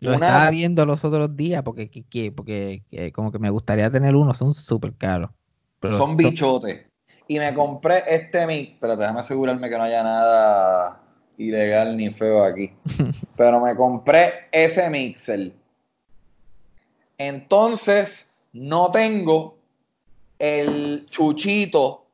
lo 0.00 0.16
Una- 0.16 0.26
estaba 0.26 0.50
viendo 0.50 0.84
los 0.84 1.04
otros 1.04 1.36
días 1.36 1.62
porque, 1.62 1.88
que- 1.88 2.02
que- 2.04 2.32
porque 2.32 2.82
como 3.14 3.30
que 3.32 3.38
me 3.38 3.50
gustaría 3.50 3.88
tener 3.90 4.16
uno, 4.16 4.34
son 4.34 4.52
súper 4.54 4.94
caros. 4.94 5.30
Pero 5.80 5.96
son- 5.96 6.16
bichotes. 6.16 6.86
Y 7.32 7.38
me 7.38 7.54
compré 7.54 8.02
este 8.06 8.46
mic. 8.46 8.76
Pero 8.78 8.94
déjame 8.94 9.20
asegurarme 9.20 9.70
que 9.70 9.78
no 9.78 9.84
haya 9.84 10.02
nada 10.02 11.00
ilegal 11.38 11.96
ni 11.96 12.10
feo 12.10 12.44
aquí. 12.44 12.74
Pero 13.38 13.58
me 13.58 13.74
compré 13.74 14.48
ese 14.52 14.90
mixer. 14.90 15.50
Entonces, 17.16 18.34
no 18.52 18.90
tengo 18.90 19.56
el 20.38 21.06
chuchito 21.08 22.04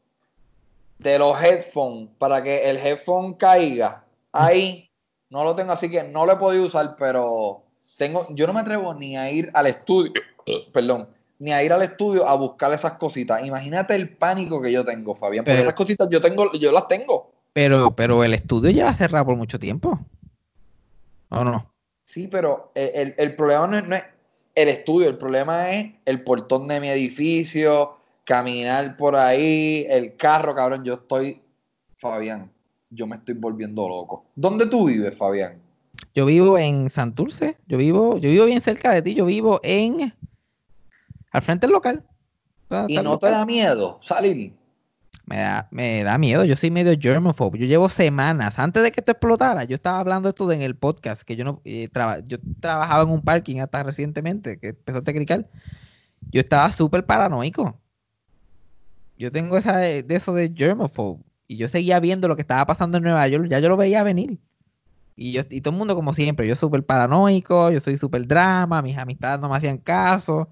de 0.99 1.19
los 1.19 1.43
headphones 1.43 2.11
para 2.19 2.41
que 2.41 2.71
el 2.71 2.77
headphone 2.77 3.35
caiga. 3.35 4.05
Ahí 4.31 4.89
no 5.31 5.43
lo 5.43 5.57
tengo, 5.57 5.73
así 5.73 5.91
que 5.91 6.05
no 6.05 6.27
lo 6.27 6.35
he 6.35 6.37
podido 6.37 6.65
usar, 6.65 6.95
pero 6.97 7.65
tengo, 7.97 8.25
yo 8.31 8.47
no 8.47 8.53
me 8.53 8.61
atrevo 8.61 8.95
ni 8.95 9.17
a 9.17 9.33
ir 9.33 9.51
al 9.53 9.67
estudio, 9.67 10.13
perdón, 10.73 11.09
ni 11.39 11.53
a 11.53 11.63
ir 11.63 11.73
al 11.73 11.83
estudio 11.83 12.27
a 12.29 12.35
buscar 12.35 12.73
esas 12.73 12.95
cositas. 12.95 13.45
Imagínate 13.47 13.95
el 13.95 14.09
pánico 14.17 14.61
que 14.61 14.73
yo 14.73 14.85
tengo, 14.85 15.15
Fabián. 15.15 15.45
Porque 15.45 15.53
Pero- 15.57 15.63
esas 15.63 15.75
cositas 15.75 16.09
yo 16.11 16.21
tengo, 16.21 16.51
yo 16.53 16.73
las 16.73 16.89
tengo. 16.89 17.33
Pero, 17.53 17.91
pero 17.93 18.23
el 18.25 18.35
estudio 18.35 18.71
lleva 18.71 18.93
cerrado 18.95 19.27
por 19.27 19.37
mucho 19.37 19.59
tiempo. 19.59 19.99
¿O 21.31 21.45
no? 21.45 21.73
Sí, 22.05 22.29
pero 22.29 22.73
el, 22.75 22.91
el- 22.95 23.15
el 23.19 23.35
problema 23.35 23.67
no 23.67 23.77
es, 23.79 23.87
no 23.87 23.97
es 23.97 24.03
el 24.55 24.69
estudio, 24.69 25.09
el 25.09 25.19
problema 25.19 25.71
es 25.71 25.93
el 26.05 26.23
portón 26.23 26.67
de 26.69 26.81
mi 26.81 26.89
edificio, 26.89 27.97
caminar 28.25 28.97
por 28.97 29.15
ahí, 29.17 29.87
el 29.89 30.17
carro, 30.17 30.55
cabrón. 30.55 30.85
Yo 30.85 30.95
estoy, 30.95 31.41
Fabián, 31.97 32.51
yo 32.91 33.07
me 33.07 33.17
estoy 33.17 33.35
volviendo 33.35 33.89
loco. 33.89 34.25
¿Dónde 34.35 34.67
tú 34.67 34.87
vives, 34.89 35.15
Fabián? 35.17 35.61
Yo 36.15 36.27
vivo 36.27 36.59
en 36.59 36.91
Santurce, 36.91 37.57
yo 37.67 37.77
vivo, 37.79 38.19
yo 38.19 38.31
vivo 38.31 38.47
bien 38.47 38.61
cerca 38.61 38.93
de 38.93 39.03
ti, 39.03 39.15
yo 39.15 39.27
vivo 39.27 39.61
en 39.63 40.13
al 41.39 41.45
frente 41.45 41.67
del 41.67 41.75
local. 41.75 42.05
¿Y 42.89 42.97
no 42.99 43.19
te 43.19 43.31
da 43.31 43.47
miedo 43.47 43.99
salir? 44.03 44.53
Me 45.27 45.39
da, 45.39 45.69
me 45.71 46.03
da 46.05 46.17
miedo, 46.17 46.45
yo 46.45 46.57
soy 46.57 46.71
medio 46.71 46.95
germaphobe. 46.99 47.59
Yo 47.59 47.67
llevo 47.67 47.89
semanas, 47.89 48.59
antes 48.59 48.83
de 48.83 48.93
que 48.93 49.01
esto 49.01 49.13
explotara, 49.13 49.65
yo 49.65 49.75
estaba 49.75 50.01
hablando 50.01 50.29
de 50.29 50.31
esto 50.31 50.51
en 50.53 50.63
el 50.63 50.75
podcast, 50.75 51.23
que 51.23 51.37
yo 51.37 51.45
no 51.45 51.61
eh, 51.65 51.89
traba- 51.93 52.21
yo 52.27 52.39
trabajaba 52.61 53.03
en 53.03 53.11
un 53.11 53.23
parking 53.23 53.61
hasta 53.61 53.83
recientemente, 53.83 54.59
que 54.59 54.69
empezó 54.69 54.99
a 54.99 55.03
crical. 55.03 55.47
Yo 56.31 56.41
estaba 56.41 56.71
súper 56.73 57.05
paranoico. 57.05 57.79
Yo 59.19 59.31
tengo 59.31 59.59
esa 59.59 59.77
de, 59.77 60.03
de 60.03 60.17
eso 60.17 60.33
de 60.33 60.53
germaphobe. 60.55 61.23
Y 61.47 61.57
yo 61.57 61.69
seguía 61.69 62.01
viendo 62.01 62.29
lo 62.29 62.37
que 62.37 62.43
estaba 62.43 62.65
pasando 62.67 62.99
en 62.99 63.05
Nueva 63.05 63.27
York, 63.29 63.49
ya 63.51 63.59
yo 63.59 63.69
lo 63.69 63.77
veía 63.77 64.03
venir. 64.03 64.39
Y 65.17 65.33
yo, 65.33 65.43
y 65.51 65.61
todo 65.61 65.73
el 65.73 65.79
mundo 65.79 65.95
como 65.95 66.15
siempre, 66.15 66.47
yo 66.47 66.55
súper 66.55 66.85
paranoico, 66.87 67.71
yo 67.71 67.81
soy 67.81 67.97
súper 67.97 68.27
drama, 68.27 68.81
mis 68.83 68.97
amistades 68.97 69.41
no 69.41 69.49
me 69.49 69.57
hacían 69.57 69.79
caso. 69.79 70.49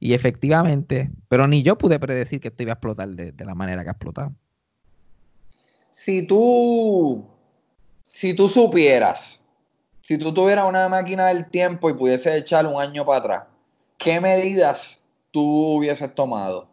Y 0.00 0.14
efectivamente, 0.14 1.10
pero 1.28 1.46
ni 1.46 1.62
yo 1.62 1.76
pude 1.76 2.00
predecir 2.00 2.40
que 2.40 2.48
esto 2.48 2.62
iba 2.62 2.72
a 2.72 2.74
explotar 2.74 3.10
de, 3.10 3.32
de 3.32 3.44
la 3.44 3.54
manera 3.54 3.82
que 3.82 3.90
ha 3.90 3.92
explotado. 3.92 4.32
Si 5.90 6.22
tú, 6.22 7.26
si 8.04 8.34
tú 8.34 8.48
supieras, 8.48 9.44
si 10.00 10.16
tú 10.16 10.32
tuvieras 10.32 10.66
una 10.68 10.88
máquina 10.88 11.26
del 11.26 11.50
tiempo 11.50 11.90
y 11.90 11.94
pudieses 11.94 12.34
echar 12.34 12.66
un 12.66 12.80
año 12.80 13.04
para 13.04 13.18
atrás, 13.18 13.42
¿qué 13.98 14.20
medidas 14.20 15.00
tú 15.30 15.76
hubieses 15.76 16.14
tomado? 16.14 16.68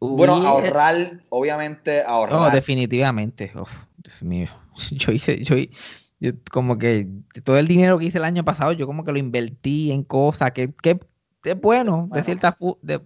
Bueno, 0.00 0.34
ahorrar, 0.34 1.20
obviamente 1.28 2.02
No, 2.04 2.10
ahorrar. 2.10 2.52
definitivamente. 2.52 3.52
Uf, 3.54 3.70
Dios 3.98 4.22
mío. 4.22 4.48
Yo 4.92 5.12
hice, 5.12 5.42
yo, 5.42 6.30
como 6.50 6.78
que 6.78 7.08
todo 7.44 7.58
el 7.58 7.68
dinero 7.68 7.98
que 7.98 8.06
hice 8.06 8.18
el 8.18 8.24
año 8.24 8.44
pasado, 8.44 8.72
yo 8.72 8.86
como 8.86 9.04
que 9.04 9.12
lo 9.12 9.18
invertí 9.18 9.92
en 9.92 10.02
cosas 10.02 10.50
que 10.50 10.68
es 11.50 11.60
bueno, 11.60 12.08
de 12.12 12.22
cierta 12.22 12.56
de 12.82 13.00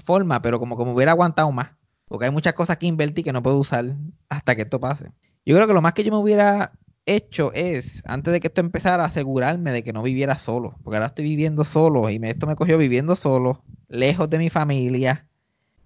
forma, 0.00 0.40
pero 0.42 0.58
como 0.58 0.76
que 0.76 0.84
me 0.84 0.92
hubiera 0.92 1.12
aguantado 1.12 1.50
más. 1.52 1.70
Porque 2.06 2.26
hay 2.26 2.30
muchas 2.30 2.52
cosas 2.54 2.76
que 2.78 2.86
invertí 2.86 3.22
que 3.22 3.32
no 3.32 3.42
puedo 3.42 3.58
usar 3.58 3.96
hasta 4.28 4.54
que 4.54 4.62
esto 4.62 4.80
pase. 4.80 5.10
Yo 5.46 5.54
creo 5.56 5.66
que 5.66 5.74
lo 5.74 5.82
más 5.82 5.94
que 5.94 6.04
yo 6.04 6.12
me 6.12 6.18
hubiera 6.18 6.72
hecho 7.06 7.52
es, 7.54 8.02
antes 8.06 8.32
de 8.32 8.40
que 8.40 8.48
esto 8.48 8.60
empezara, 8.60 9.04
asegurarme 9.04 9.72
de 9.72 9.82
que 9.82 9.92
no 9.92 10.02
viviera 10.02 10.36
solo. 10.36 10.78
Porque 10.82 10.96
ahora 10.96 11.06
estoy 11.06 11.24
viviendo 11.24 11.64
solo 11.64 12.08
y 12.10 12.18
me, 12.18 12.30
esto 12.30 12.46
me 12.46 12.56
cogió 12.56 12.78
viviendo 12.78 13.16
solo, 13.16 13.62
lejos 13.88 14.30
de 14.30 14.38
mi 14.38 14.50
familia, 14.50 15.26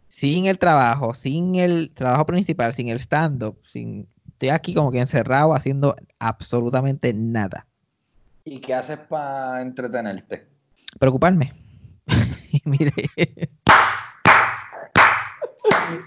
sin 0.08 0.46
el 0.46 0.58
trabajo, 0.58 1.14
sin 1.14 1.56
el 1.56 1.92
trabajo 1.94 2.26
principal, 2.26 2.74
sin 2.74 2.88
el 2.88 2.98
stand-up, 3.00 3.58
sin... 3.66 4.08
Estoy 4.28 4.50
aquí 4.50 4.72
como 4.72 4.92
que 4.92 5.00
encerrado 5.00 5.52
haciendo 5.52 5.96
absolutamente 6.20 7.12
nada. 7.12 7.66
¿Y 8.44 8.60
qué 8.60 8.74
haces 8.74 8.98
para 8.98 9.62
entretenerte? 9.62 10.46
Preocuparme. 11.00 11.67
Y 12.64 12.68
mire, 12.70 12.92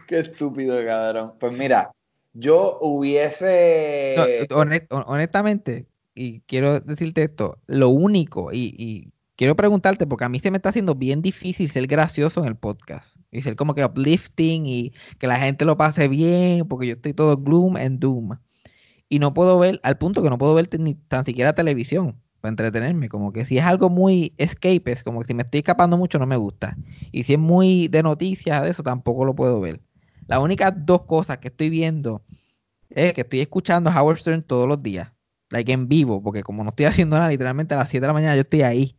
Qué 0.08 0.20
estúpido, 0.20 0.84
cabrón. 0.86 1.34
Pues 1.40 1.54
mira, 1.54 1.92
yo 2.34 2.78
hubiese... 2.82 4.48
no, 4.50 4.58
honest- 4.58 4.88
hon- 4.90 5.04
honestamente, 5.08 5.88
y 6.14 6.42
quiero 6.42 6.80
decirte 6.80 7.24
esto, 7.24 7.58
lo 7.68 7.90
único, 7.90 8.52
y, 8.52 8.76
y 8.78 9.14
quiero 9.36 9.56
preguntarte, 9.56 10.06
porque 10.06 10.26
a 10.26 10.30
mí 10.30 10.40
se 10.40 10.52
me 10.52 10.58
está 10.58 10.70
haciendo 10.70 10.96
bien 10.96 11.22
difícil 11.22 11.70
ser 11.70 11.88
gracioso 11.88 12.42
en 12.42 12.48
el 12.48 12.56
podcast, 12.56 13.16
y 13.32 13.42
ser 13.42 13.56
como 13.56 13.74
que 13.74 13.86
uplifting 13.86 14.66
y 14.66 14.94
que 15.18 15.28
la 15.28 15.38
gente 15.40 15.66
lo 15.66 15.78
pase 15.78 16.08
bien, 16.08 16.68
porque 16.68 16.88
yo 16.88 16.94
estoy 16.94 17.14
todo 17.14 17.38
gloom 17.38 17.76
and 17.78 18.00
doom. 18.00 18.38
Y 19.10 19.20
no 19.20 19.34
puedo 19.34 19.58
ver, 19.60 19.80
al 19.84 19.98
punto 19.98 20.22
que 20.24 20.30
no 20.30 20.38
puedo 20.38 20.54
ver 20.54 20.70
ni 20.80 20.96
tan 20.96 21.26
siquiera 21.26 21.54
televisión 21.54 22.22
para 22.42 22.52
entretenerme, 22.52 23.10
como 23.10 23.34
que 23.34 23.46
si 23.46 23.58
es 23.60 23.66
algo 23.66 23.90
muy 23.90 24.34
escapes, 24.38 25.04
como 25.04 25.22
que 25.22 25.28
si 25.28 25.36
me 25.36 25.44
estoy 25.44 25.60
escapando 25.60 25.98
mucho 25.98 26.20
no 26.20 26.28
me 26.28 26.38
gusta. 26.38 26.80
Y 27.12 27.24
si 27.24 27.34
es 27.36 27.40
muy 27.40 27.88
de 27.90 28.04
noticias 28.04 28.64
de 28.64 28.70
eso 28.72 28.84
tampoco 28.84 29.26
lo 29.26 29.36
puedo 29.36 29.62
ver. 29.62 29.82
Las 30.28 30.40
únicas 30.42 30.74
dos 30.86 31.06
cosas 31.06 31.40
que 31.40 31.50
estoy 31.50 31.70
viendo 31.70 32.26
es 32.90 33.14
que 33.14 33.22
estoy 33.22 33.42
escuchando 33.42 33.90
a 33.90 34.02
Howard 34.02 34.18
Stern 34.20 34.44
todos 34.44 34.68
los 34.68 34.82
días, 34.84 35.14
like 35.50 35.72
en 35.72 35.88
vivo, 35.88 36.22
porque 36.24 36.44
como 36.44 36.64
no 36.64 36.70
estoy 36.72 36.86
haciendo 36.88 37.18
nada, 37.18 37.30
literalmente 37.30 37.76
a 37.76 37.80
las 37.80 37.90
7 37.90 38.04
de 38.04 38.08
la 38.10 38.14
mañana 38.14 38.36
yo 38.36 38.42
estoy 38.42 38.64
ahí. 38.64 38.98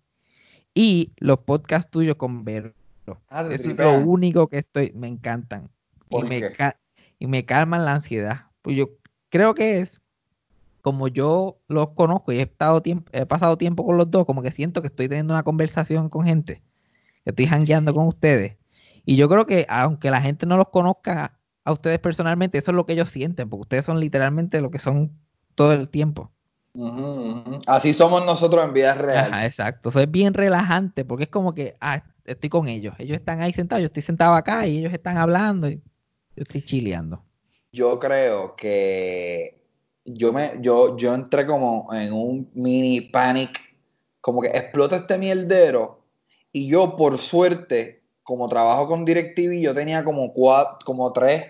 Y 0.74 1.12
los 1.18 1.38
podcasts 1.40 1.90
tuyos 1.90 2.16
con 2.16 2.44
Vero. 2.44 2.74
Ah, 3.28 3.42
Eso 3.48 3.70
es 3.70 3.76
lo 3.78 3.94
único 3.94 4.48
que 4.48 4.58
estoy, 4.58 4.92
me 4.94 5.08
encantan. 5.08 5.70
Y 6.08 6.22
¿Por 6.22 6.24
me, 6.24 6.48
qué? 6.48 6.58
y 7.20 7.28
me 7.28 7.46
calman 7.46 7.86
la 7.86 7.94
ansiedad. 7.94 8.52
Pues 8.62 8.76
yo 8.78 8.90
creo 9.30 9.54
que 9.54 9.80
es 9.80 10.01
como 10.82 11.08
yo 11.08 11.60
los 11.68 11.90
conozco 11.90 12.32
y 12.32 12.38
he 12.38 12.42
estado 12.42 12.82
tiempo, 12.82 13.10
he 13.12 13.24
pasado 13.24 13.56
tiempo 13.56 13.86
con 13.86 13.96
los 13.96 14.10
dos, 14.10 14.26
como 14.26 14.42
que 14.42 14.50
siento 14.50 14.82
que 14.82 14.88
estoy 14.88 15.08
teniendo 15.08 15.32
una 15.32 15.44
conversación 15.44 16.08
con 16.08 16.26
gente, 16.26 16.62
que 17.24 17.30
estoy 17.30 17.46
jangueando 17.46 17.94
con 17.94 18.08
ustedes. 18.08 18.56
Y 19.06 19.16
yo 19.16 19.28
creo 19.28 19.46
que 19.46 19.64
aunque 19.68 20.10
la 20.10 20.20
gente 20.20 20.44
no 20.44 20.56
los 20.56 20.68
conozca 20.68 21.38
a 21.64 21.72
ustedes 21.72 22.00
personalmente, 22.00 22.58
eso 22.58 22.72
es 22.72 22.76
lo 22.76 22.84
que 22.84 22.94
ellos 22.94 23.10
sienten, 23.10 23.48
porque 23.48 23.62
ustedes 23.62 23.84
son 23.84 24.00
literalmente 24.00 24.60
lo 24.60 24.70
que 24.70 24.78
son 24.78 25.12
todo 25.54 25.72
el 25.72 25.88
tiempo. 25.88 26.32
Así 27.66 27.92
somos 27.92 28.24
nosotros 28.24 28.64
en 28.64 28.72
vida 28.72 28.94
real. 28.94 29.32
Ajá, 29.32 29.46
exacto. 29.46 29.90
Eso 29.90 30.00
es 30.00 30.10
bien 30.10 30.34
relajante 30.34 31.04
porque 31.04 31.24
es 31.24 31.30
como 31.30 31.54
que, 31.54 31.76
ah, 31.80 32.02
estoy 32.24 32.50
con 32.50 32.66
ellos. 32.66 32.94
Ellos 32.98 33.18
están 33.18 33.40
ahí 33.40 33.52
sentados, 33.52 33.82
yo 33.82 33.86
estoy 33.86 34.02
sentado 34.02 34.34
acá 34.34 34.66
y 34.66 34.78
ellos 34.78 34.92
están 34.92 35.16
hablando 35.16 35.68
y 35.68 35.76
yo 35.76 36.42
estoy 36.42 36.62
chileando. 36.62 37.22
Yo 37.72 37.98
creo 38.00 38.56
que 38.56 39.61
yo 40.04 40.32
me, 40.32 40.52
yo, 40.60 40.96
yo 40.96 41.14
entré 41.14 41.46
como 41.46 41.92
en 41.92 42.12
un 42.12 42.50
mini 42.54 43.00
panic, 43.02 43.60
como 44.20 44.40
que 44.40 44.48
explota 44.48 44.96
este 44.96 45.18
mierdero, 45.18 46.00
y 46.52 46.68
yo 46.68 46.96
por 46.96 47.18
suerte, 47.18 48.02
como 48.22 48.48
trabajo 48.48 48.86
con 48.88 49.04
DirecTV, 49.04 49.60
yo 49.60 49.74
tenía 49.74 50.04
como 50.04 50.32
cuatro, 50.32 50.78
como 50.84 51.12
tres, 51.12 51.44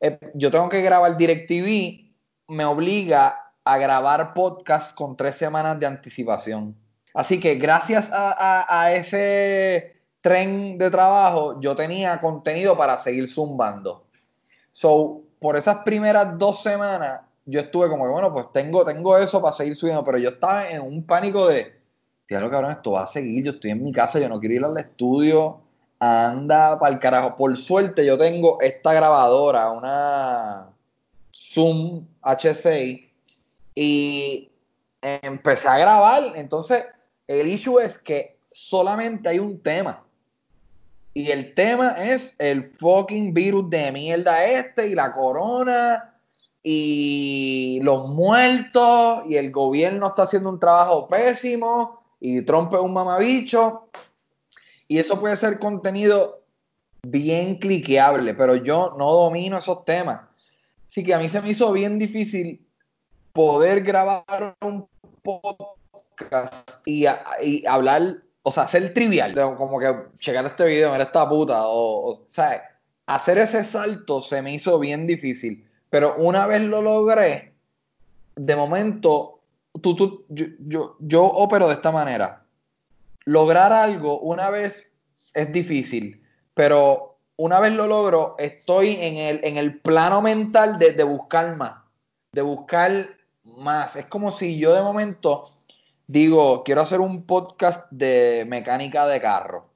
eh, 0.00 0.18
yo 0.34 0.50
tengo 0.50 0.68
que 0.68 0.82
grabar 0.82 1.16
DirecTV, 1.16 2.12
me 2.48 2.64
obliga 2.64 3.52
a 3.64 3.78
grabar 3.78 4.32
podcast 4.32 4.94
con 4.94 5.16
tres 5.16 5.36
semanas 5.36 5.78
de 5.78 5.86
anticipación. 5.86 6.74
Así 7.14 7.38
que 7.40 7.56
gracias 7.56 8.10
a, 8.12 8.32
a- 8.32 8.82
a 8.82 8.92
ese 8.94 9.96
tren 10.20 10.78
de 10.78 10.90
trabajo, 10.90 11.60
yo 11.60 11.76
tenía 11.76 12.18
contenido 12.20 12.76
para 12.76 12.96
seguir 12.96 13.28
zumbando. 13.28 14.06
So, 14.72 15.22
por 15.40 15.56
esas 15.56 15.78
primeras 15.78 16.38
dos 16.38 16.62
semanas, 16.62 17.20
yo 17.50 17.60
estuve 17.60 17.88
como 17.88 18.04
que, 18.04 18.10
bueno, 18.10 18.30
pues 18.30 18.52
tengo, 18.52 18.84
tengo 18.84 19.16
eso 19.16 19.40
para 19.40 19.56
seguir 19.56 19.74
subiendo, 19.74 20.04
pero 20.04 20.18
yo 20.18 20.28
estaba 20.28 20.68
en 20.68 20.82
un 20.82 21.02
pánico 21.02 21.48
de, 21.48 21.80
claro, 22.26 22.50
cabrón, 22.50 22.72
esto 22.72 22.92
va 22.92 23.04
a 23.04 23.06
seguir, 23.06 23.42
yo 23.42 23.52
estoy 23.52 23.70
en 23.70 23.82
mi 23.82 23.90
casa, 23.90 24.18
yo 24.18 24.28
no 24.28 24.38
quiero 24.38 24.54
ir 24.54 24.64
al 24.64 24.76
estudio, 24.76 25.58
anda 25.98 26.78
para 26.78 26.92
el 26.92 27.00
carajo. 27.00 27.36
Por 27.36 27.56
suerte, 27.56 28.04
yo 28.04 28.18
tengo 28.18 28.60
esta 28.60 28.92
grabadora, 28.92 29.70
una 29.70 30.68
Zoom 31.32 32.06
H6, 32.20 33.08
y 33.74 34.50
empecé 35.00 35.68
a 35.68 35.78
grabar. 35.78 36.22
Entonces, 36.34 36.84
el 37.26 37.48
issue 37.48 37.80
es 37.80 37.96
que 37.96 38.36
solamente 38.52 39.30
hay 39.30 39.38
un 39.38 39.58
tema. 39.58 40.04
Y 41.14 41.30
el 41.30 41.54
tema 41.54 41.92
es 41.98 42.36
el 42.38 42.74
fucking 42.76 43.32
virus 43.32 43.70
de 43.70 43.90
mierda 43.90 44.44
este 44.44 44.88
y 44.88 44.94
la 44.94 45.10
corona 45.10 46.14
y 46.62 47.80
los 47.82 48.08
muertos 48.08 49.22
y 49.28 49.36
el 49.36 49.50
gobierno 49.50 50.08
está 50.08 50.24
haciendo 50.24 50.50
un 50.50 50.60
trabajo 50.60 51.08
pésimo 51.08 52.02
y 52.20 52.42
Trump 52.42 52.72
es 52.74 52.80
un 52.80 52.92
mamabicho. 52.92 53.88
Y 54.88 54.98
eso 54.98 55.20
puede 55.20 55.36
ser 55.36 55.58
contenido 55.58 56.42
bien 57.02 57.56
cliqueable, 57.56 58.34
pero 58.34 58.56
yo 58.56 58.94
no 58.98 59.12
domino 59.12 59.58
esos 59.58 59.84
temas. 59.84 60.22
Así 60.86 61.04
que 61.04 61.14
a 61.14 61.18
mí 61.18 61.28
se 61.28 61.40
me 61.42 61.50
hizo 61.50 61.70
bien 61.72 61.98
difícil 61.98 62.66
poder 63.32 63.82
grabar 63.82 64.56
un 64.62 64.88
podcast 65.22 66.86
y, 66.86 67.06
hablar, 67.66 68.02
o 68.42 68.50
sea, 68.50 68.66
ser 68.66 68.92
trivial, 68.94 69.34
como 69.56 69.78
que 69.78 69.94
checar 70.18 70.46
este 70.46 70.64
video, 70.64 70.90
mira 70.90 71.04
esta 71.04 71.28
puta, 71.28 71.66
o, 71.66 72.12
o 72.12 72.26
sea, 72.30 72.62
hacer 73.06 73.38
ese 73.38 73.62
salto 73.62 74.22
se 74.22 74.40
me 74.40 74.54
hizo 74.54 74.78
bien 74.78 75.06
difícil. 75.06 75.67
Pero 75.90 76.16
una 76.16 76.46
vez 76.46 76.62
lo 76.62 76.82
logré, 76.82 77.54
de 78.36 78.56
momento, 78.56 79.40
tú, 79.80 79.96
tú, 79.96 80.24
yo, 80.28 80.46
yo, 80.60 80.96
yo 81.00 81.24
opero 81.24 81.68
de 81.68 81.74
esta 81.74 81.90
manera. 81.90 82.44
Lograr 83.24 83.72
algo 83.72 84.20
una 84.20 84.50
vez 84.50 84.92
es 85.34 85.52
difícil, 85.52 86.22
pero 86.54 87.18
una 87.36 87.60
vez 87.60 87.72
lo 87.72 87.86
logro, 87.86 88.34
estoy 88.38 88.96
en 89.00 89.16
el, 89.16 89.40
en 89.44 89.56
el 89.56 89.78
plano 89.78 90.20
mental 90.20 90.78
de, 90.78 90.92
de 90.92 91.04
buscar 91.04 91.56
más, 91.56 91.74
de 92.32 92.42
buscar 92.42 93.06
más. 93.44 93.96
Es 93.96 94.06
como 94.06 94.32
si 94.32 94.58
yo 94.58 94.74
de 94.74 94.82
momento 94.82 95.44
digo, 96.08 96.64
quiero 96.64 96.80
hacer 96.80 97.00
un 97.00 97.22
podcast 97.24 97.86
de 97.90 98.44
mecánica 98.48 99.06
de 99.06 99.20
carro. 99.20 99.68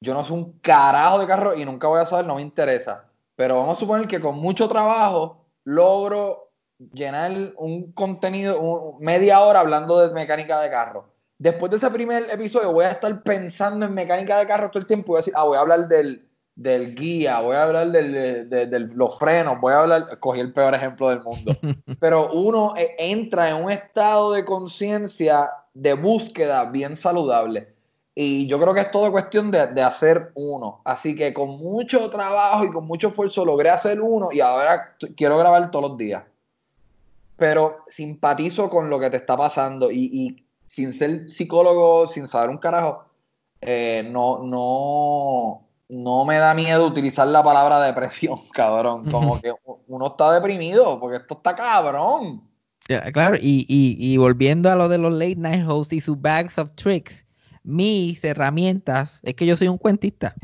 Yo 0.00 0.14
no 0.14 0.24
soy 0.24 0.38
un 0.38 0.52
carajo 0.60 1.18
de 1.18 1.26
carro 1.26 1.54
y 1.56 1.64
nunca 1.64 1.86
voy 1.88 2.00
a 2.00 2.06
saber, 2.06 2.26
no 2.26 2.36
me 2.36 2.42
interesa. 2.42 3.07
Pero 3.38 3.58
vamos 3.58 3.76
a 3.76 3.80
suponer 3.80 4.08
que 4.08 4.18
con 4.18 4.36
mucho 4.36 4.68
trabajo 4.68 5.46
logro 5.62 6.50
llenar 6.92 7.30
un 7.56 7.92
contenido, 7.92 8.60
un, 8.60 8.98
media 8.98 9.38
hora 9.38 9.60
hablando 9.60 10.00
de 10.00 10.12
mecánica 10.12 10.60
de 10.60 10.68
carro. 10.68 11.14
Después 11.38 11.70
de 11.70 11.76
ese 11.76 11.88
primer 11.90 12.28
episodio 12.32 12.72
voy 12.72 12.86
a 12.86 12.90
estar 12.90 13.22
pensando 13.22 13.86
en 13.86 13.94
mecánica 13.94 14.38
de 14.38 14.46
carro 14.48 14.72
todo 14.72 14.80
el 14.80 14.88
tiempo 14.88 15.06
y 15.06 15.10
voy 15.10 15.16
a 15.18 15.20
decir, 15.20 15.34
ah, 15.36 15.44
voy 15.44 15.56
a 15.56 15.60
hablar 15.60 15.86
del, 15.86 16.28
del 16.56 16.96
guía, 16.96 17.40
voy 17.40 17.54
a 17.54 17.62
hablar 17.62 17.86
de, 17.92 18.44
de, 18.44 18.66
de, 18.66 18.78
los 18.80 19.16
frenos, 19.20 19.60
voy 19.60 19.72
a 19.72 19.82
hablar, 19.82 20.18
cogí 20.18 20.40
el 20.40 20.52
peor 20.52 20.74
ejemplo 20.74 21.08
del 21.08 21.22
mundo, 21.22 21.52
pero 22.00 22.32
uno 22.32 22.74
eh, 22.76 22.96
entra 22.98 23.50
en 23.50 23.64
un 23.64 23.70
estado 23.70 24.32
de 24.32 24.44
conciencia 24.44 25.48
de 25.74 25.94
búsqueda 25.94 26.64
bien 26.64 26.96
saludable. 26.96 27.72
Y 28.20 28.48
yo 28.48 28.58
creo 28.58 28.74
que 28.74 28.80
es 28.80 28.90
todo 28.90 29.12
cuestión 29.12 29.52
de, 29.52 29.68
de, 29.68 29.80
hacer 29.80 30.32
uno. 30.34 30.80
Así 30.84 31.14
que 31.14 31.32
con 31.32 31.50
mucho 31.50 32.10
trabajo 32.10 32.64
y 32.64 32.70
con 32.70 32.84
mucho 32.84 33.10
esfuerzo 33.10 33.44
logré 33.44 33.70
hacer 33.70 34.00
uno 34.00 34.30
y 34.32 34.40
ahora 34.40 34.96
quiero 35.16 35.38
grabar 35.38 35.70
todos 35.70 35.90
los 35.90 35.96
días. 35.96 36.24
Pero 37.36 37.84
simpatizo 37.86 38.68
con 38.70 38.90
lo 38.90 38.98
que 38.98 39.08
te 39.08 39.18
está 39.18 39.36
pasando 39.36 39.92
y, 39.92 40.10
y 40.12 40.44
sin 40.66 40.94
ser 40.94 41.30
psicólogo, 41.30 42.08
sin 42.08 42.26
saber 42.26 42.50
un 42.50 42.58
carajo, 42.58 43.04
eh, 43.60 44.04
no, 44.10 44.40
no, 44.42 45.68
no 45.88 46.24
me 46.24 46.38
da 46.38 46.54
miedo 46.54 46.88
utilizar 46.88 47.28
la 47.28 47.44
palabra 47.44 47.80
depresión, 47.84 48.40
cabrón. 48.52 49.08
Como 49.12 49.40
que 49.40 49.52
uno 49.86 50.08
está 50.08 50.32
deprimido 50.32 50.98
porque 50.98 51.18
esto 51.18 51.34
está 51.34 51.54
cabrón. 51.54 52.42
Yeah, 52.88 53.12
claro, 53.12 53.36
y, 53.36 53.64
y, 53.68 53.96
y 53.96 54.16
volviendo 54.16 54.72
a 54.72 54.74
lo 54.74 54.88
de 54.88 54.98
los 54.98 55.12
late 55.12 55.36
night 55.36 55.64
hosts 55.68 55.92
y 55.92 56.00
sus 56.00 56.20
bags 56.20 56.58
of 56.58 56.72
tricks 56.74 57.24
mis 57.62 58.22
herramientas, 58.24 59.20
es 59.22 59.34
que 59.34 59.46
yo 59.46 59.56
soy 59.56 59.68
un 59.68 59.78
cuentista. 59.78 60.34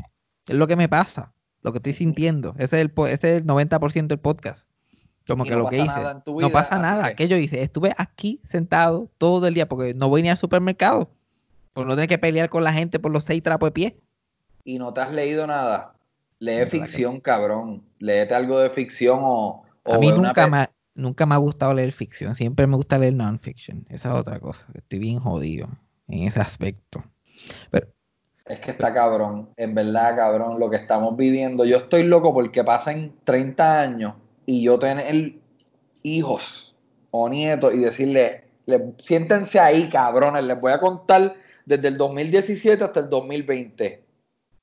Es 0.47 0.55
lo 0.55 0.67
que 0.67 0.75
me 0.75 0.89
pasa, 0.89 1.33
lo 1.61 1.71
que 1.71 1.77
estoy 1.77 1.93
sintiendo. 1.93 2.55
Ese 2.57 2.79
es 2.79 2.85
el, 2.85 2.93
ese 3.07 3.35
es 3.35 3.41
el 3.41 3.45
90% 3.45 4.07
del 4.07 4.19
podcast. 4.19 4.69
Como 5.27 5.43
y 5.43 5.49
que 5.49 5.55
no 5.55 5.63
lo 5.63 5.69
que 5.69 5.77
hice. 5.77 5.99
Vida, 5.99 6.23
no 6.25 6.49
pasa 6.49 6.77
nada. 6.77 7.15
Que... 7.15 7.27
yo 7.27 7.37
hice? 7.37 7.61
Estuve 7.61 7.95
aquí 7.97 8.39
sentado 8.43 9.09
todo 9.17 9.47
el 9.47 9.53
día 9.55 9.67
porque 9.67 9.93
no 9.93 10.07
voy 10.09 10.21
ni 10.21 10.29
al 10.29 10.37
supermercado. 10.37 11.09
Por 11.73 11.87
no 11.87 11.93
tener 11.95 12.07
que 12.07 12.19
pelear 12.19 12.49
con 12.49 12.63
la 12.63 12.73
gente 12.73 12.99
por 12.99 13.11
los 13.11 13.23
seis 13.23 13.41
trapos 13.41 13.67
de 13.67 13.71
pie. 13.71 13.99
Y 14.63 14.77
no 14.77 14.93
te 14.93 15.01
has 15.01 15.11
leído 15.11 15.47
nada. 15.47 15.95
Lee 16.39 16.59
no, 16.59 16.67
ficción, 16.67 17.19
cabrón. 17.19 17.83
Léete 17.99 18.35
algo 18.35 18.59
de 18.59 18.69
ficción 18.69 19.19
o. 19.23 19.63
o 19.83 19.93
a 19.93 19.97
mí 19.97 20.11
nunca, 20.11 20.47
me, 20.47 20.67
nunca 20.93 21.25
me 21.25 21.35
ha 21.35 21.39
gustado 21.39 21.73
leer 21.73 21.91
ficción. 21.91 22.35
Siempre 22.35 22.67
me 22.67 22.75
gusta 22.75 22.97
leer 22.97 23.13
non-fiction. 23.13 23.85
Esa 23.89 24.09
es 24.09 24.15
otra 24.15 24.39
cosa. 24.39 24.67
Estoy 24.73 24.99
bien 24.99 25.19
jodido 25.19 25.67
en 26.07 26.27
ese 26.27 26.39
aspecto. 26.39 27.03
Pero, 27.71 27.87
es 28.45 28.59
que 28.59 28.71
está 28.71 28.93
cabrón, 28.93 29.49
en 29.57 29.73
verdad, 29.73 30.15
cabrón, 30.15 30.59
lo 30.59 30.69
que 30.69 30.75
estamos 30.75 31.17
viviendo. 31.17 31.65
Yo 31.65 31.77
estoy 31.77 32.03
loco 32.03 32.33
porque 32.33 32.63
pasen 32.63 33.15
30 33.23 33.81
años 33.81 34.13
y 34.45 34.63
yo 34.63 34.77
tener 34.77 35.33
hijos 36.03 36.75
o 37.09 37.27
nietos 37.27 37.73
y 37.73 37.79
decirle, 37.79 38.43
le, 38.67 38.93
siéntense 38.99 39.59
ahí, 39.59 39.89
cabrones, 39.89 40.43
les 40.43 40.59
voy 40.59 40.73
a 40.73 40.79
contar 40.79 41.35
desde 41.65 41.87
el 41.87 41.97
2017 41.97 42.83
hasta 42.83 42.99
el 42.99 43.09
2020. 43.09 44.03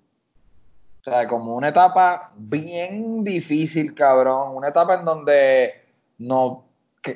O 1.01 1.05
sea, 1.11 1.27
como 1.27 1.57
una 1.57 1.69
etapa 1.69 2.33
bien 2.37 3.25
difícil, 3.25 3.95
cabrón. 3.95 4.57
Una 4.57 4.69
etapa 4.69 4.95
en 4.95 5.05
donde 5.05 5.73
nos 6.19 6.59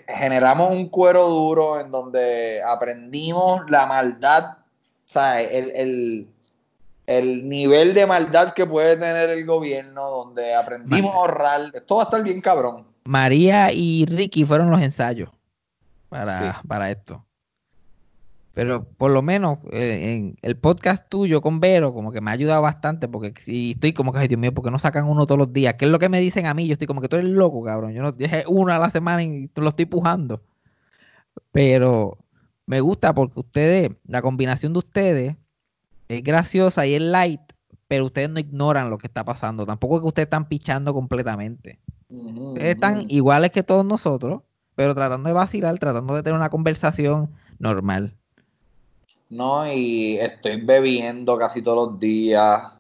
generamos 0.09 0.73
un 0.73 0.89
cuero 0.89 1.29
duro, 1.29 1.79
en 1.79 1.93
donde 1.93 2.63
aprendimos 2.63 3.63
la 3.71 3.87
maldad. 3.87 4.57
O 4.59 5.09
sea, 5.09 5.41
el, 5.41 6.29
el 7.07 7.49
nivel 7.49 7.95
de 7.95 8.07
maldad 8.07 8.53
que 8.55 8.67
puede 8.67 8.97
tener 8.97 9.31
el 9.31 9.45
gobierno, 9.47 10.11
donde 10.11 10.55
aprendimos 10.55 11.15
a 11.15 11.19
ahorrar, 11.19 11.61
esto 11.73 11.97
va 11.97 12.03
a 12.03 12.05
estar 12.05 12.23
bien 12.23 12.41
cabrón. 12.41 12.87
María 13.05 13.73
y 13.73 14.05
Ricky 14.07 14.45
fueron 14.45 14.71
los 14.71 14.83
ensayos 14.83 15.31
para, 16.09 16.39
sí. 16.39 16.59
para 16.67 16.91
esto. 16.91 17.25
Pero 18.57 18.85
por 18.85 19.11
lo 19.11 19.21
menos 19.21 19.59
eh, 19.71 20.15
en 20.15 20.39
el 20.41 20.57
podcast 20.57 21.09
tuyo 21.11 21.43
con 21.43 21.61
Vero, 21.61 21.93
como 21.93 22.11
que 22.11 22.23
me 22.23 22.31
ha 22.31 22.35
ayudado 22.35 22.63
bastante, 22.63 23.07
porque 23.07 23.35
si 23.39 23.73
estoy 23.73 23.93
como 23.93 24.13
que, 24.13 24.21
ay 24.21 24.29
Dios 24.29 24.41
mío, 24.41 24.55
porque 24.55 24.71
no 24.71 24.79
sacan 24.79 25.05
uno 25.05 25.27
todos 25.27 25.39
los 25.39 25.53
días? 25.53 25.75
¿Qué 25.75 25.85
es 25.85 25.91
lo 25.91 25.99
que 25.99 26.09
me 26.09 26.21
dicen 26.21 26.47
a 26.47 26.55
mí? 26.55 26.67
Yo 26.67 26.73
estoy 26.73 26.87
como 26.87 27.03
que 27.03 27.09
tú 27.09 27.17
eres 27.17 27.29
loco, 27.31 27.63
cabrón. 27.63 27.93
Yo 27.93 28.03
no 28.03 28.13
dije 28.13 28.45
uno 28.49 28.73
a 28.73 28.79
la 28.79 28.91
semana 28.91 29.23
y 29.23 29.51
lo 29.55 29.69
estoy 29.69 29.85
pujando. 29.85 30.43
Pero 31.53 32.17
me 32.65 32.81
gusta 32.81 33.15
porque 33.15 33.41
ustedes, 33.41 33.91
la 34.07 34.23
combinación 34.23 34.73
de 34.73 34.79
ustedes 34.79 35.37
es 36.09 36.23
graciosa 36.23 36.87
y 36.87 36.95
es 36.95 37.03
light, 37.03 37.41
pero 37.89 38.07
ustedes 38.07 38.31
no 38.31 38.41
ignoran 38.41 38.91
lo 38.91 38.99
que 38.99 39.07
está 39.07 39.25
pasando. 39.25 39.67
Tampoco 39.67 39.97
es 39.97 40.03
que 40.03 40.09
ustedes 40.09 40.27
están 40.27 40.49
pichando 40.49 40.93
completamente. 40.93 41.79
Ustedes 42.09 42.75
están 42.75 43.07
iguales 43.09 43.51
que 43.51 43.63
todos 43.63 43.85
nosotros, 43.85 44.43
pero 44.75 44.95
tratando 44.95 45.29
de 45.29 45.35
vacilar, 45.35 45.79
tratando 45.79 46.15
de 46.15 46.23
tener 46.23 46.37
una 46.37 46.51
conversación 46.51 47.31
normal. 47.59 48.17
No, 49.29 49.67
y 49.71 50.19
estoy 50.19 50.61
bebiendo 50.61 51.37
casi 51.37 51.63
todos 51.63 51.89
los 51.89 52.01
días. 52.01 52.79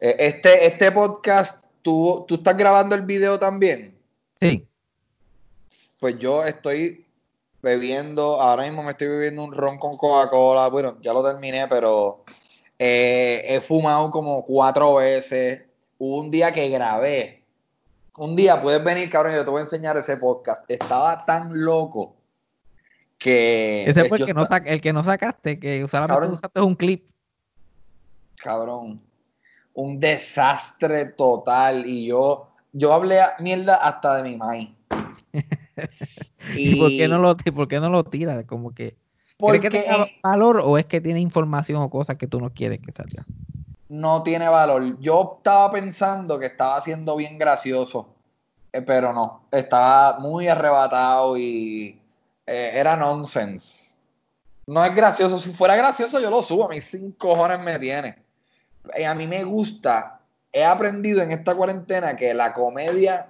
Eh, 0.00 0.16
Este, 0.18 0.66
este 0.66 0.90
podcast, 0.90 1.64
¿tú, 1.82 2.24
¿tú 2.26 2.36
estás 2.36 2.56
grabando 2.56 2.94
el 2.96 3.02
video 3.02 3.38
también? 3.38 3.96
Sí. 4.40 4.66
Pues 6.00 6.18
yo 6.18 6.44
estoy 6.44 7.06
bebiendo, 7.62 8.40
ahora 8.40 8.64
mismo 8.64 8.82
me 8.82 8.90
estoy 8.90 9.06
bebiendo 9.08 9.44
un 9.44 9.52
ron 9.52 9.78
con 9.78 9.96
Coca-Cola. 9.96 10.68
Bueno, 10.68 10.98
ya 11.00 11.12
lo 11.12 11.24
terminé, 11.24 11.66
pero 11.68 12.24
eh, 12.78 13.44
he 13.48 13.60
fumado 13.60 14.10
como 14.10 14.44
cuatro 14.44 14.96
veces. 14.96 15.62
Hubo 15.98 16.18
un 16.20 16.30
día 16.30 16.52
que 16.52 16.68
grabé. 16.68 17.42
Un 18.16 18.36
día 18.36 18.60
puedes 18.62 18.82
venir, 18.84 19.10
cabrón, 19.10 19.34
yo 19.34 19.44
te 19.44 19.50
voy 19.50 19.60
a 19.60 19.64
enseñar 19.64 19.96
ese 19.96 20.16
podcast. 20.16 20.62
Estaba 20.68 21.24
tan 21.24 21.64
loco 21.64 22.14
que 23.18 23.84
Ese 23.88 24.02
eh, 24.02 24.04
fue 24.04 24.18
el 24.18 24.26
que, 24.26 24.34
no 24.34 24.44
sac- 24.46 24.64
el 24.66 24.80
que 24.80 24.92
no 24.92 25.02
sacaste, 25.02 25.58
que 25.58 25.86
solamente 25.88 26.14
Cabrón. 26.14 26.32
usaste 26.32 26.60
un 26.60 26.74
clip. 26.74 27.06
cabrón, 28.36 29.00
un 29.72 29.98
desastre 30.00 31.06
total. 31.06 31.86
Y 31.86 32.06
yo, 32.06 32.48
yo 32.72 32.92
hablé 32.92 33.20
a- 33.20 33.36
mierda 33.40 33.76
hasta 33.76 34.16
de 34.16 34.22
mi 34.24 34.36
maíz. 34.36 34.70
¿Y, 36.56 36.78
por 36.78 36.90
qué 36.90 37.08
no 37.08 37.18
lo, 37.18 37.36
y 37.44 37.50
por 37.50 37.66
qué 37.68 37.80
no 37.80 37.88
lo 37.90 38.04
tiras? 38.04 38.44
Como 38.44 38.72
que, 38.74 38.96
¿crees 39.38 39.60
que 39.60 39.70
Porque 39.70 39.82
tenga 39.82 40.04
en- 40.04 40.20
valor 40.22 40.60
o 40.64 40.78
es 40.78 40.86
que 40.86 41.00
tiene 41.00 41.20
información 41.20 41.82
o 41.82 41.90
cosas 41.90 42.16
que 42.16 42.26
tú 42.26 42.40
no 42.40 42.50
quieres 42.50 42.80
que 42.80 42.92
salga? 42.92 43.24
no 43.88 44.22
tiene 44.22 44.48
valor. 44.48 44.98
Yo 44.98 45.36
estaba 45.38 45.70
pensando 45.70 46.38
que 46.38 46.46
estaba 46.46 46.80
siendo 46.80 47.14
bien 47.16 47.38
gracioso, 47.38 48.08
eh, 48.72 48.82
pero 48.82 49.12
no. 49.12 49.44
Estaba 49.52 50.18
muy 50.18 50.48
arrebatado 50.48 51.36
y 51.36 52.00
eh, 52.46 52.70
era 52.74 52.96
nonsense. 52.96 53.94
No 54.66 54.84
es 54.84 54.92
gracioso. 54.94 55.38
Si 55.38 55.50
fuera 55.52 55.76
gracioso, 55.76 56.18
yo 56.18 56.30
lo 56.30 56.42
subo. 56.42 56.64
A 56.64 56.68
mí 56.70 56.80
cinco 56.80 57.28
cojones 57.28 57.60
me 57.60 57.78
tiene. 57.78 58.16
Eh, 58.96 59.06
a 59.06 59.14
mí 59.14 59.28
me 59.28 59.44
gusta. 59.44 60.18
He 60.52 60.64
aprendido 60.64 61.22
en 61.22 61.30
esta 61.30 61.54
cuarentena 61.54 62.16
que 62.16 62.32
la 62.34 62.52
comedia 62.52 63.28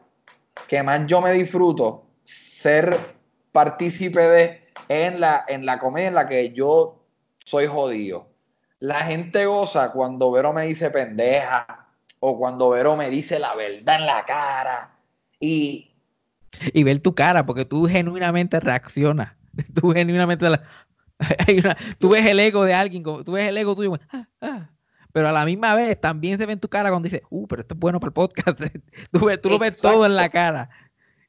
que 0.68 0.82
más 0.82 1.00
yo 1.06 1.20
me 1.20 1.32
disfruto 1.32 2.04
ser 2.22 3.16
partícipe 3.52 4.20
de 4.20 4.63
en 4.88 5.20
la, 5.20 5.44
en 5.48 5.66
la 5.66 5.78
comedia 5.78 6.08
en 6.08 6.14
la 6.14 6.28
que 6.28 6.52
yo 6.52 7.04
soy 7.44 7.66
jodido. 7.66 8.28
La 8.80 9.00
gente 9.04 9.46
goza 9.46 9.92
cuando 9.92 10.30
Vero 10.30 10.52
me 10.52 10.66
dice 10.66 10.90
pendeja 10.90 11.86
o 12.20 12.38
cuando 12.38 12.70
Vero 12.70 12.96
me 12.96 13.10
dice 13.10 13.38
la 13.38 13.54
verdad 13.54 14.00
en 14.00 14.06
la 14.06 14.24
cara. 14.24 14.90
Y 15.40 15.90
Y 16.72 16.82
ver 16.84 17.00
tu 17.00 17.14
cara, 17.14 17.44
porque 17.46 17.64
tú 17.64 17.86
genuinamente 17.86 18.60
reaccionas. 18.60 19.34
Tú 19.74 19.90
genuinamente... 19.92 20.48
la- 20.50 20.62
hay 21.46 21.58
una- 21.60 21.76
tú 21.98 22.08
ves 22.10 22.26
el 22.26 22.40
ego 22.40 22.64
de 22.64 22.74
alguien, 22.74 23.02
tú 23.02 23.32
ves 23.32 23.48
el 23.48 23.56
ego 23.56 23.76
tuyo, 23.76 23.94
"Ah, 24.10 24.26
ah". 24.40 24.68
pero 25.12 25.28
a 25.28 25.32
la 25.32 25.44
misma 25.44 25.74
vez 25.76 26.00
también 26.00 26.36
se 26.38 26.44
ve 26.44 26.54
en 26.54 26.58
tu 26.60 26.68
cara 26.68 26.90
cuando 26.90 27.06
dices, 27.08 27.22
uh, 27.30 27.46
pero 27.46 27.62
esto 27.62 27.74
es 27.74 27.78
bueno 27.80 28.00
para 28.00 28.08
el 28.08 28.12
podcast. 28.14 28.58
tú, 29.12 29.24
ves- 29.24 29.40
tú 29.40 29.48
lo 29.50 29.58
ves 29.60 29.80
todo 29.80 30.04
en 30.06 30.16
la 30.16 30.28
cara. 30.28 30.68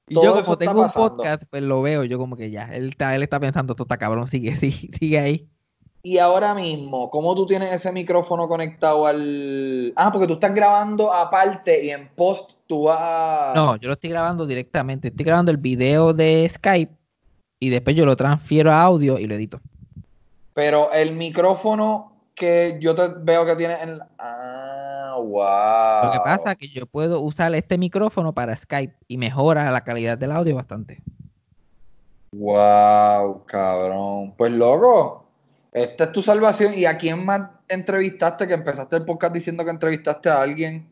Y 0.07 0.13
Todo 0.13 0.23
yo 0.37 0.43
como 0.43 0.57
tengo 0.57 0.71
un 0.73 0.85
pasando. 0.87 1.17
podcast, 1.17 1.43
pues 1.49 1.63
lo 1.63 1.81
veo, 1.81 2.03
yo 2.03 2.17
como 2.19 2.35
que 2.37 2.51
ya, 2.51 2.65
él 2.73 2.89
está, 2.89 3.15
él 3.15 3.23
está 3.23 3.39
pensando, 3.39 3.73
esto 3.73 3.83
está 3.83 3.97
cabrón, 3.97 4.27
sigue, 4.27 4.55
sigue, 4.55 4.89
sigue 4.97 5.19
ahí. 5.19 5.49
Y 6.03 6.19
ahora 6.19 6.53
mismo, 6.53 7.09
¿cómo 7.09 7.33
tú 7.33 7.47
tienes 7.47 7.73
ese 7.73 7.91
micrófono 7.91 8.47
conectado 8.47 9.07
al... 9.07 9.91
Ah, 9.95 10.11
porque 10.11 10.27
tú 10.27 10.33
estás 10.33 10.53
grabando 10.53 11.11
aparte 11.11 11.83
y 11.83 11.89
en 11.89 12.09
post 12.09 12.51
tú 12.67 12.83
vas... 12.83 12.99
a- 13.01 13.53
No, 13.55 13.75
yo 13.77 13.87
lo 13.87 13.93
estoy 13.95 14.11
grabando 14.11 14.45
directamente. 14.45 15.07
Estoy 15.07 15.25
grabando 15.25 15.49
el 15.49 15.57
video 15.57 16.13
de 16.13 16.47
Skype 16.53 16.93
y 17.59 17.69
después 17.69 17.95
yo 17.95 18.05
lo 18.05 18.15
transfiero 18.15 18.71
a 18.71 18.83
audio 18.83 19.17
y 19.17 19.25
lo 19.25 19.33
edito. 19.33 19.59
Pero 20.53 20.91
el 20.93 21.15
micrófono 21.15 22.14
que 22.35 22.77
yo 22.81 22.93
te 22.93 23.07
veo 23.19 23.45
que 23.45 23.55
tienes 23.55 23.81
en... 23.81 23.99
Ah, 24.19 25.15
wow. 25.17 26.05
Lo 26.05 26.11
que 26.11 26.19
pasa 26.23 26.51
es 26.51 26.57
que 26.57 26.67
yo 26.67 26.85
puedo 26.85 27.21
usar 27.21 27.55
este 27.55 27.77
micrófono 27.77 28.33
para 28.33 28.55
Skype 28.55 28.95
y 29.07 29.17
mejora 29.17 29.71
la 29.71 29.83
calidad 29.83 30.17
del 30.17 30.31
audio 30.31 30.55
bastante. 30.55 31.01
Wow, 32.33 33.45
cabrón. 33.45 34.33
Pues 34.37 34.51
loco, 34.51 35.25
esta 35.71 36.05
es 36.05 36.11
tu 36.11 36.21
salvación. 36.21 36.73
¿Y 36.75 36.85
a 36.85 36.97
quién 36.97 37.25
más 37.25 37.49
entrevistaste? 37.69 38.47
Que 38.47 38.53
empezaste 38.53 38.97
el 38.97 39.05
podcast 39.05 39.33
diciendo 39.33 39.63
que 39.63 39.71
entrevistaste 39.71 40.29
a 40.29 40.41
alguien. 40.41 40.89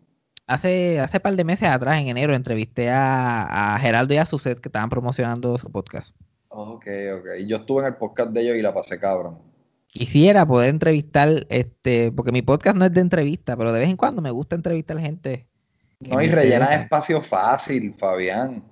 Hace, 0.48 1.00
hace 1.00 1.20
par 1.20 1.36
de 1.36 1.44
meses 1.44 1.70
atrás, 1.70 2.00
en 2.00 2.08
enero, 2.08 2.34
entrevisté 2.34 2.89
a, 2.89 3.76
a 3.76 3.80
Geraldo 3.80 4.14
y 4.14 4.18
a 4.18 4.26
Suset 4.26 4.60
que 4.60 4.70
estaban 4.70 4.89
promocionando 4.89 5.58
su 5.58 5.70
podcast. 5.70 6.16
Ok, 6.50 6.86
ok. 7.18 7.28
Yo 7.48 7.58
estuve 7.58 7.82
en 7.82 7.88
el 7.88 7.96
podcast 7.96 8.32
de 8.32 8.41
ellos 8.41 8.58
y 8.58 8.62
la 8.62 8.74
pasé 8.74 9.00
cabrón. 9.00 9.53
Quisiera 9.94 10.44
poder 10.44 10.70
entrevistar, 10.70 11.46
este, 11.50 12.12
porque 12.12 12.32
mi 12.32 12.41
podcast 12.41 12.76
no 12.76 12.86
es 12.86 12.94
de 12.94 13.02
entrevista, 13.02 13.56
pero 13.56 13.72
de 13.72 13.80
vez 13.80 13.89
en 13.89 13.96
cuando 13.96 14.24
me 14.24 14.32
gusta 14.32 14.56
entrevistar 14.56 14.98
gente. 15.00 15.46
No, 16.00 16.20
y 16.20 16.26
interesa. 16.26 16.74
espacio 16.74 17.22
fácil, 17.22 17.94
Fabián. 17.94 18.64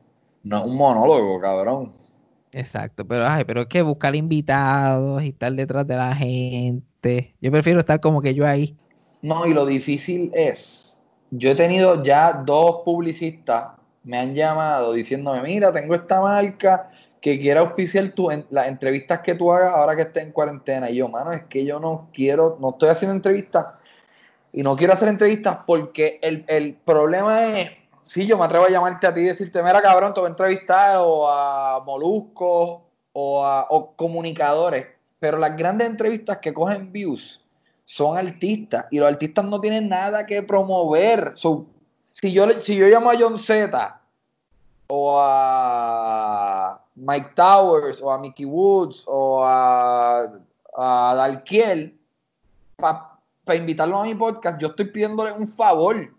No 0.41 0.57
es 0.57 0.65
un 0.65 0.75
monólogo, 0.75 1.39
cabrón. 1.39 1.93
Exacto, 2.51 3.07
pero 3.07 3.27
ay, 3.27 3.45
pero 3.45 3.61
es 3.61 3.67
que 3.67 3.83
buscar 3.83 4.15
invitados 4.15 5.23
y 5.23 5.29
estar 5.29 5.53
detrás 5.53 5.85
de 5.85 5.95
la 5.95 6.15
gente. 6.15 7.35
Yo 7.39 7.51
prefiero 7.51 7.79
estar 7.79 8.01
como 8.01 8.19
que 8.19 8.33
yo 8.33 8.47
ahí. 8.47 8.75
No, 9.21 9.45
y 9.45 9.53
lo 9.53 9.67
difícil 9.67 10.31
es, 10.33 11.03
yo 11.29 11.51
he 11.51 11.55
tenido 11.55 12.03
ya 12.03 12.33
dos 12.33 12.81
publicistas, 12.83 13.73
me 14.03 14.17
han 14.17 14.33
llamado 14.33 14.93
diciéndome, 14.93 15.43
mira, 15.43 15.71
tengo 15.71 15.93
esta 15.93 16.19
marca 16.19 16.89
que 17.21 17.39
quiere 17.39 17.59
auspiciar 17.59 18.09
tu, 18.09 18.31
en- 18.31 18.47
las 18.49 18.67
entrevistas 18.67 19.21
que 19.21 19.35
tú 19.35 19.51
hagas 19.53 19.73
ahora 19.73 19.95
que 19.95 20.01
estés 20.01 20.23
en 20.23 20.31
cuarentena. 20.31 20.89
Y 20.89 20.95
yo, 20.95 21.07
mano, 21.07 21.31
es 21.31 21.43
que 21.43 21.63
yo 21.63 21.79
no 21.79 22.09
quiero, 22.11 22.57
no 22.59 22.71
estoy 22.71 22.89
haciendo 22.89 23.15
entrevistas 23.15 23.67
y 24.51 24.63
no 24.63 24.75
quiero 24.75 24.93
hacer 24.93 25.07
entrevistas 25.07 25.59
porque 25.65 26.19
el, 26.23 26.43
el 26.47 26.73
problema 26.73 27.59
es, 27.59 27.71
si 28.05 28.25
yo 28.25 28.37
me 28.37 28.45
atrevo 28.45 28.65
a 28.65 28.69
llamarte 28.69 29.07
a 29.07 29.13
ti 29.13 29.21
y 29.21 29.25
decirte, 29.25 29.61
mira, 29.61 29.81
cabrón, 29.81 30.13
te 30.13 30.19
voy 30.19 30.27
a 30.27 30.31
entrevistar 30.31 30.97
o 30.99 31.29
a 31.29 31.81
moluscos 31.85 32.81
o 33.13 33.45
a 33.45 33.67
o 33.69 33.91
comunicadores, 33.95 34.87
pero 35.19 35.37
las 35.37 35.55
grandes 35.55 35.87
entrevistas 35.87 36.39
que 36.39 36.51
cogen 36.53 36.91
views 36.91 37.45
son 37.85 38.17
artistas 38.17 38.85
y 38.89 38.97
los 38.99 39.07
artistas 39.07 39.45
no 39.45 39.61
tienen 39.61 39.87
nada 39.87 40.25
que 40.25 40.41
promover. 40.41 41.33
Si, 41.35 42.31
yo, 42.33 42.49
si 42.61 42.75
yo 42.75 42.87
llamo 42.87 43.11
a 43.11 43.15
John 43.17 43.37
Z 43.37 44.01
o 44.87 45.19
a 45.21 46.80
Mike 47.01 47.31
Towers 47.35 47.99
o 48.01 48.11
a 48.11 48.19
Mickey 48.19 48.45
Woods 48.45 49.03
o 49.07 49.43
a, 49.43 50.29
a 50.77 51.15
Dalkiel 51.15 51.97
para 52.77 53.55
invitarlos 53.55 53.99
a 54.01 54.03
mi 54.03 54.13
podcast, 54.15 54.59
yo 54.61 54.67
estoy 54.67 54.85
pidiéndole 54.85 55.31
un 55.31 55.47
favor. 55.47 56.13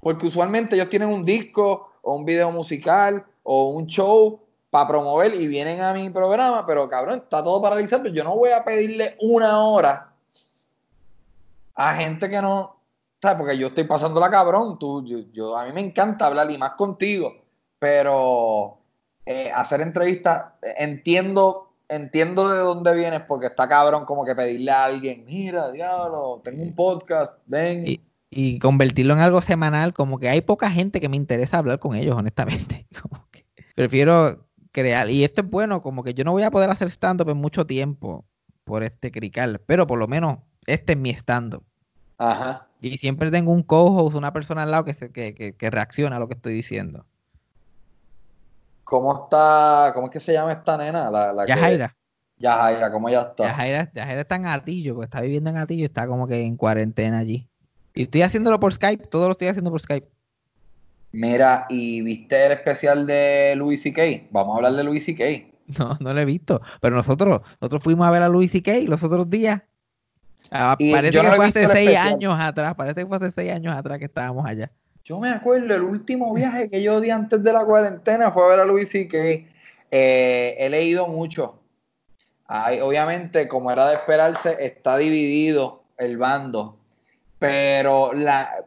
Porque 0.00 0.26
usualmente 0.26 0.74
ellos 0.74 0.88
tienen 0.88 1.10
un 1.10 1.24
disco 1.24 1.90
o 2.00 2.14
un 2.14 2.24
video 2.24 2.50
musical 2.50 3.24
o 3.42 3.68
un 3.70 3.86
show 3.86 4.40
para 4.70 4.88
promover 4.88 5.34
y 5.34 5.46
vienen 5.46 5.80
a 5.82 5.92
mi 5.92 6.08
programa, 6.10 6.64
pero 6.66 6.88
cabrón, 6.88 7.18
está 7.24 7.42
todo 7.44 7.60
paralizado. 7.60 8.08
Yo 8.08 8.24
no 8.24 8.36
voy 8.36 8.50
a 8.50 8.64
pedirle 8.64 9.16
una 9.20 9.60
hora 9.64 10.12
a 11.74 11.94
gente 11.94 12.30
que 12.30 12.40
no, 12.40 12.76
¿sabes? 13.20 13.36
Porque 13.38 13.58
yo 13.58 13.66
estoy 13.68 13.84
pasándola 13.84 14.30
cabrón. 14.30 14.78
Tú, 14.78 15.04
yo- 15.32 15.56
a 15.56 15.66
mí 15.66 15.72
me 15.72 15.80
encanta 15.80 16.26
hablar 16.26 16.50
y 16.50 16.56
más 16.58 16.72
contigo, 16.72 17.34
pero 17.78 18.78
eh, 19.26 19.50
hacer 19.52 19.80
entrevistas, 19.80 20.44
entiendo, 20.78 21.72
entiendo 21.88 22.48
de 22.48 22.60
dónde 22.60 22.94
vienes 22.94 23.22
porque 23.22 23.46
está 23.46 23.68
cabrón 23.68 24.04
como 24.04 24.24
que 24.24 24.36
pedirle 24.36 24.70
a 24.70 24.84
alguien, 24.84 25.24
mira, 25.26 25.72
diablo, 25.72 26.40
tengo 26.44 26.62
un 26.62 26.74
podcast, 26.76 27.38
ven. 27.46 27.86
Y, 27.86 28.00
y 28.30 28.60
convertirlo 28.60 29.14
en 29.14 29.20
algo 29.20 29.42
semanal, 29.42 29.92
como 29.92 30.20
que 30.20 30.28
hay 30.28 30.42
poca 30.42 30.70
gente 30.70 31.00
que 31.00 31.08
me 31.08 31.16
interesa 31.16 31.58
hablar 31.58 31.80
con 31.80 31.96
ellos, 31.96 32.16
honestamente. 32.16 32.86
Como 33.02 33.26
que 33.30 33.44
prefiero 33.74 34.46
crear, 34.72 35.10
y 35.10 35.24
esto 35.24 35.40
es 35.40 35.50
bueno, 35.50 35.82
como 35.82 36.04
que 36.04 36.12
yo 36.12 36.22
no 36.22 36.32
voy 36.32 36.42
a 36.42 36.50
poder 36.50 36.70
hacer 36.70 36.88
stand-up 36.90 37.30
en 37.30 37.38
mucho 37.38 37.66
tiempo 37.66 38.26
por 38.64 38.82
este 38.82 39.10
crical, 39.10 39.60
pero 39.66 39.86
por 39.86 39.98
lo 39.98 40.06
menos 40.06 40.38
este 40.66 40.92
es 40.92 40.98
mi 40.98 41.10
stand-up. 41.10 41.64
Ajá. 42.18 42.68
Y 42.80 42.98
siempre 42.98 43.30
tengo 43.30 43.52
un 43.52 43.62
co-host, 43.62 44.16
una 44.16 44.32
persona 44.32 44.64
al 44.64 44.70
lado 44.70 44.84
que, 44.84 44.92
se, 44.92 45.10
que, 45.10 45.34
que, 45.34 45.56
que 45.56 45.70
reacciona 45.70 46.16
a 46.16 46.20
lo 46.20 46.28
que 46.28 46.34
estoy 46.34 46.52
diciendo. 46.52 47.06
¿Cómo 48.86 49.24
está? 49.24 49.90
¿Cómo 49.94 50.06
es 50.06 50.12
que 50.12 50.20
se 50.20 50.32
llama 50.32 50.52
esta 50.52 50.78
nena? 50.78 51.10
La, 51.10 51.32
la 51.32 51.44
que- 51.44 51.50
Yajaira. 51.50 51.96
Yajaira, 52.38 52.92
¿cómo 52.92 53.08
ya 53.10 53.22
está? 53.22 53.44
Yajaira, 53.48 53.90
Yajaira 53.92 54.20
está 54.20 54.36
en 54.36 54.46
Atillo, 54.46 54.94
porque 54.94 55.06
está 55.06 55.20
viviendo 55.22 55.50
en 55.50 55.56
Atillo 55.56 55.82
y 55.82 55.86
está 55.86 56.06
como 56.06 56.26
que 56.28 56.40
en 56.44 56.56
cuarentena 56.56 57.18
allí. 57.18 57.48
Y 57.94 58.02
estoy 58.02 58.22
haciéndolo 58.22 58.60
por 58.60 58.72
Skype, 58.72 59.06
todo 59.08 59.26
lo 59.26 59.32
estoy 59.32 59.48
haciendo 59.48 59.70
por 59.72 59.80
Skype. 59.80 60.06
Mira, 61.12 61.66
¿y 61.68 62.02
viste 62.02 62.46
el 62.46 62.52
especial 62.52 63.06
de 63.06 63.54
Louis 63.56 63.82
C.K.? 63.82 64.28
Vamos 64.30 64.52
a 64.54 64.56
hablar 64.58 64.72
de 64.74 64.84
Louis 64.84 65.04
C.K. 65.04 65.24
No, 65.78 65.96
no 65.98 66.14
lo 66.14 66.20
he 66.20 66.24
visto. 66.24 66.60
Pero 66.80 66.94
nosotros, 66.94 67.40
nosotros 67.60 67.82
fuimos 67.82 68.06
a 68.06 68.10
ver 68.12 68.22
a 68.22 68.28
Louis 68.28 68.52
C.K. 68.52 68.82
los 68.86 69.02
otros 69.02 69.28
días. 69.28 69.62
Ah, 70.52 70.76
Y 70.78 70.92
parece 70.92 71.18
que 71.20 71.26
fue 71.32 71.46
hace 71.46 71.52
seis 71.66 71.68
especial. 71.88 72.06
años 72.14 72.38
atrás. 72.38 72.74
Parece 72.76 73.00
que 73.00 73.06
fue 73.08 73.16
hace 73.16 73.32
seis 73.32 73.50
años 73.50 73.74
atrás 73.76 73.98
que 73.98 74.04
estábamos 74.04 74.46
allá. 74.46 74.70
Yo 75.06 75.20
me 75.20 75.30
acuerdo, 75.30 75.72
el 75.72 75.82
último 75.82 76.34
viaje 76.34 76.68
que 76.68 76.82
yo 76.82 77.00
di 77.00 77.10
antes 77.10 77.40
de 77.40 77.52
la 77.52 77.64
cuarentena 77.64 78.32
fue 78.32 78.44
a 78.44 78.48
ver 78.48 78.58
a 78.58 78.64
Louis 78.64 78.90
C.K. 78.90 79.16
Eh, 79.92 80.56
he 80.58 80.68
leído 80.68 81.06
mucho. 81.06 81.60
Obviamente, 82.48 83.46
como 83.46 83.70
era 83.70 83.86
de 83.86 83.94
esperarse, 83.94 84.56
está 84.58 84.96
dividido 84.96 85.84
el 85.96 86.18
bando. 86.18 86.80
Pero 87.38 88.12
la, 88.14 88.66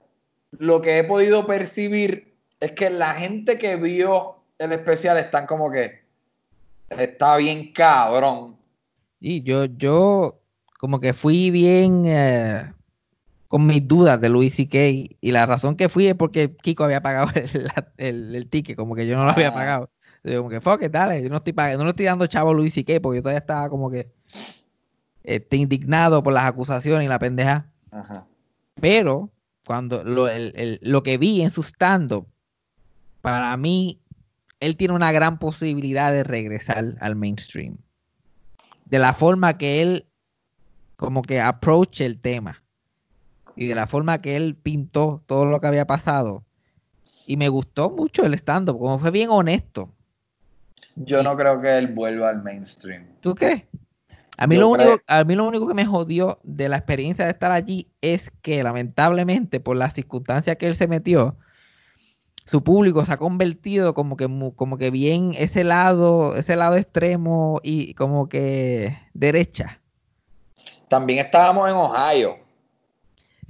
lo 0.52 0.82
que 0.82 1.00
he 1.00 1.04
podido 1.04 1.46
percibir 1.46 2.34
es 2.62 2.72
que 2.72 2.90
la 2.90 3.16
gente 3.16 3.58
que 3.58 3.76
vio 3.76 4.38
el 4.60 4.72
especial 4.72 5.18
están 5.18 5.46
como 5.46 5.70
que 5.70 6.04
está 6.88 7.36
bien 7.36 7.74
cabrón. 7.74 8.56
Y 9.20 9.44
yo, 9.44 9.66
yo 9.66 10.40
como 10.80 11.02
que 11.02 11.12
fui 11.12 11.52
bien 11.52 12.06
eh, 12.06 12.72
con 13.50 13.66
mis 13.68 13.86
dudas 13.86 14.22
de 14.22 14.30
Louis 14.30 14.54
C.K. 14.56 14.78
Y 15.20 15.32
la 15.32 15.46
razón 15.46 15.76
que 15.76 15.90
fui 15.90 16.08
es 16.08 16.16
porque 16.16 16.56
Kiko 16.56 16.86
había 16.86 17.02
pagado 17.02 17.30
el, 17.36 17.68
el- 17.98 18.36
el 18.36 18.48
ticket, 18.50 18.78
como 18.78 18.96
que 18.96 19.06
yo 19.06 19.18
no 19.18 19.26
lo 19.26 19.32
había 19.32 19.50
Ah. 19.50 19.54
pagado. 19.54 19.90
Yo 20.24 20.38
como 20.38 20.50
que, 20.50 20.62
fuck 20.62 20.82
it, 20.84 20.92
dale, 20.92 21.22
yo 21.22 21.30
no 21.30 21.36
estoy 21.38 21.52
pagando, 21.54 21.80
no 21.80 21.84
le 21.86 21.90
estoy 21.92 22.06
dando 22.06 22.28
chavo 22.28 22.52
a 22.52 22.54
Louis 22.54 22.74
C.K. 22.74 23.02
porque 23.02 23.18
yo 23.18 23.22
todavía 23.24 23.40
estaba 23.40 23.68
como 23.70 23.90
que 23.90 24.10
este, 25.24 25.58
indignado 25.58 26.24
por 26.24 26.34
las 26.34 26.46
acusaciones 26.46 27.06
y 27.06 27.10
la 27.10 27.20
pendeja. 27.20 27.68
Ajá. 27.92 28.26
Pero 28.80 29.30
cuando 29.66 30.04
lo, 30.04 30.28
el- 30.30 30.54
el- 30.56 30.80
lo 30.82 31.04
que 31.04 31.18
vi 31.18 31.42
en 31.42 31.50
su 31.52 31.62
stand-up, 31.64 32.28
para 33.22 33.56
mí, 33.58 34.00
él 34.60 34.76
tiene 34.78 34.94
una 34.94 35.12
gran 35.12 35.40
posibilidad 35.40 36.12
de 36.12 36.24
regresar 36.24 36.96
al 37.00 37.16
mainstream. 37.16 37.78
De 38.86 39.00
la 39.00 39.14
forma 39.14 39.58
que 39.58 39.82
él 39.82 40.06
como 40.96 41.22
que 41.22 41.40
approach 41.40 42.02
el 42.02 42.20
tema. 42.20 42.62
Y 43.60 43.68
de 43.68 43.76
la 43.76 43.88
forma 43.88 44.22
que 44.22 44.38
él 44.38 44.56
pintó 44.56 45.22
todo 45.26 45.44
lo 45.44 45.60
que 45.60 45.68
había 45.68 45.86
pasado. 45.86 46.46
Y 47.28 47.36
me 47.36 47.50
gustó 47.50 47.90
mucho 47.90 48.24
el 48.24 48.34
stand-up, 48.36 48.80
como 48.80 49.00
fue 49.00 49.12
bien 49.12 49.30
honesto. 49.30 49.90
Yo 50.96 51.22
no 51.24 51.36
creo 51.36 51.60
que 51.60 51.78
él 51.78 51.94
vuelva 51.94 52.30
al 52.30 52.42
mainstream. 52.42 53.06
¿Tú 53.20 53.36
crees? 53.36 53.64
A 54.38 54.48
mí, 54.48 54.56
Yo 54.56 54.62
lo 54.62 54.70
único, 54.70 55.02
a 55.06 55.26
mí 55.26 55.36
lo 55.36 55.46
único 55.46 55.68
que 55.68 55.74
me 55.74 55.86
jodió 55.86 56.40
de 56.44 56.70
la 56.70 56.78
experiencia 56.78 57.26
de 57.26 57.32
estar 57.32 57.52
allí 57.52 57.90
es 58.00 58.32
que 58.42 58.64
lamentablemente 58.64 59.60
por 59.60 59.76
las 59.76 59.94
circunstancias 59.94 60.56
que 60.56 60.68
él 60.68 60.76
se 60.76 60.88
metió, 60.88 61.36
su 62.46 62.64
público 62.64 63.04
se 63.04 63.12
ha 63.12 63.18
convertido 63.18 63.94
como 63.94 64.16
que, 64.16 64.30
como 64.56 64.78
que 64.78 64.90
bien 64.90 65.34
ese 65.38 65.66
lado, 65.66 66.38
ese 66.38 66.56
lado 66.56 66.78
extremo 66.78 67.60
y 67.62 67.94
como 67.96 68.30
que 68.30 68.98
derecha. 69.14 69.82
También 70.88 71.20
estábamos 71.20 71.70
en 71.70 71.76
Ohio. 71.76 72.49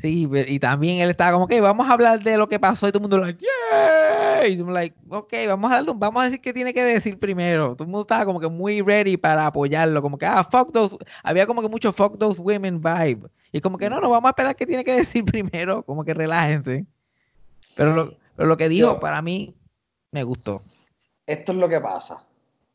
Sí, 0.02 0.26
ve- 0.26 0.46
y 0.48 0.60
también 0.60 1.00
él 1.00 1.10
estaba 1.10 1.34
como 1.34 1.48
que 1.48 1.60
vamos 1.60 1.90
a 1.90 1.94
hablar 1.94 2.22
de 2.22 2.38
lo 2.38 2.48
que 2.48 2.58
pasó 2.60 2.88
y 2.88 2.92
todo 2.92 3.00
el 3.00 3.02
mundo 3.10 3.18
like, 3.18 3.40
yeah, 3.44 4.48
y 4.48 4.56
yo 4.56 4.66
like, 4.70 4.96
ok, 5.10 5.34
vamos 5.48 5.70
a 5.72 5.76
darle 5.76 5.92
un- 5.92 6.00
vamos 6.00 6.22
a 6.22 6.26
decir 6.26 6.40
qué 6.40 6.54
tiene 6.54 6.74
que 6.74 6.84
decir 6.84 7.20
primero. 7.20 7.74
Todo 7.76 7.84
el 7.84 7.90
mundo 7.90 8.02
estaba 8.04 8.24
como 8.26 8.40
que 8.40 8.48
muy 8.48 8.82
ready 8.82 9.18
para 9.18 9.46
apoyarlo, 9.46 10.02
como 10.02 10.18
que 10.18 10.26
ah, 10.26 10.44
fuck 10.44 10.72
those, 10.72 10.96
había 11.24 11.46
como 11.46 11.62
que 11.62 11.68
mucho 11.68 11.92
fuck 11.92 12.18
those 12.18 12.42
women 12.42 12.82
vibe. 12.82 13.28
Y 13.52 13.60
como 13.62 13.78
que 13.78 13.90
no, 13.90 14.00
no, 14.00 14.10
vamos 14.10 14.28
a 14.28 14.32
esperar 14.32 14.56
qué 14.56 14.66
tiene 14.66 14.84
que 14.86 14.94
decir 14.94 15.26
primero, 15.26 15.84
como 15.84 16.06
que 16.06 16.14
relájense. 16.14 16.86
Pero 17.76 17.94
lo, 17.94 18.14
pero 18.36 18.48
lo 18.48 18.56
que 18.58 18.70
dijo 18.70 18.94
Yo- 18.94 19.00
para 19.00 19.22
mí 19.22 19.54
me 20.12 20.24
gustó. 20.24 20.62
Esto 21.28 21.52
es 21.52 21.58
lo 21.58 21.68
que 21.68 21.80
pasa. 21.82 22.26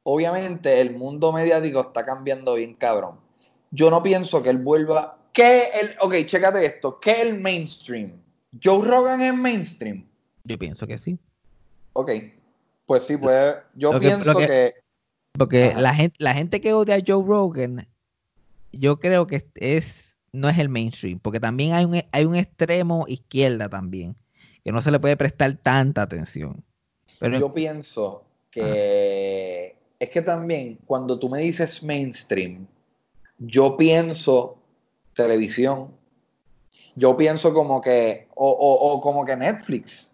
Obviamente 0.03 0.81
el 0.81 0.97
mundo 0.97 1.33
mediático 1.33 1.81
está 1.81 2.05
cambiando 2.05 2.55
bien 2.55 2.75
cabrón. 2.75 3.17
Yo 3.71 3.91
no 3.91 4.03
pienso 4.03 4.43
que 4.43 4.51
él 4.51 4.59
vuelva. 4.59 5.14
¿Qué 5.35 5.65
el, 5.81 5.97
ok, 6.01 6.15
chécate 6.27 6.65
esto. 6.65 6.99
¿Qué 7.01 7.11
es 7.11 7.21
el 7.27 7.41
mainstream? 7.41 8.13
Joe 8.63 8.87
Rogan 8.87 9.21
es 9.21 9.35
mainstream. 9.35 10.07
Yo 10.45 10.59
pienso 10.59 10.87
que 10.87 10.97
sí. 10.97 11.19
Ok. 11.93 12.11
Pues 12.87 13.03
sí, 13.03 13.17
pues 13.17 13.57
yo 13.75 13.93
Lo 13.93 13.99
pienso 14.01 14.39
que- 14.39 14.47
que, 14.47 14.75
Porque 15.37 15.65
Ajá. 15.65 15.81
la 15.81 15.95
gente, 15.95 16.17
la 16.21 16.35
gente 16.35 16.61
que 16.61 16.73
odia 16.73 16.95
a 16.95 17.03
Joe 17.05 17.25
Rogan, 17.27 17.89
yo 18.73 19.01
creo 19.01 19.27
que 19.27 19.45
es, 19.57 20.17
no 20.33 20.49
es 20.49 20.59
el 20.59 20.69
mainstream, 20.69 21.19
porque 21.19 21.41
también 21.41 21.73
hay 21.75 21.85
un, 21.85 22.01
hay 22.13 22.25
un 22.25 22.37
extremo 22.37 23.05
izquierda 23.09 23.69
también, 23.69 24.15
que 24.63 24.71
no 24.71 24.81
se 24.81 24.93
le 24.93 25.01
puede 25.01 25.17
prestar 25.17 25.57
tanta 25.57 26.03
atención. 26.03 26.63
Pero 27.19 27.41
yo 27.41 27.53
pienso 27.53 28.23
que 28.53 29.77
es 29.99 30.11
que 30.11 30.23
también 30.23 30.79
cuando 30.87 31.19
tú 31.19 31.29
me 31.29 31.41
dices 31.41 31.83
mainstream, 31.83 32.67
yo 33.39 33.77
pienso 33.77 34.59
televisión. 35.15 35.91
Yo 36.97 37.17
pienso 37.17 37.53
como 37.53 37.81
que, 37.81 38.29
o, 38.35 38.49
o- 38.51 39.01
como 39.01 39.25
que 39.25 39.37
Netflix. 39.37 40.11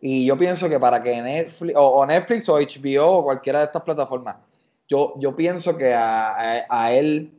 Y 0.00 0.26
yo 0.26 0.36
pienso 0.36 0.68
que 0.68 0.80
para 0.80 1.02
que 1.02 1.20
Netflix, 1.22 1.76
o, 1.78 2.04
Netflix 2.06 2.48
o 2.48 2.58
HBO 2.58 3.06
o 3.18 3.24
cualquiera 3.24 3.60
de 3.60 3.66
estas 3.66 3.82
plataformas, 3.82 4.36
yo, 4.88 5.14
yo 5.18 5.34
pienso 5.36 5.76
que 5.76 5.92
a, 5.94 6.30
a- 6.30 6.66
a 6.68 6.92
él, 6.92 7.32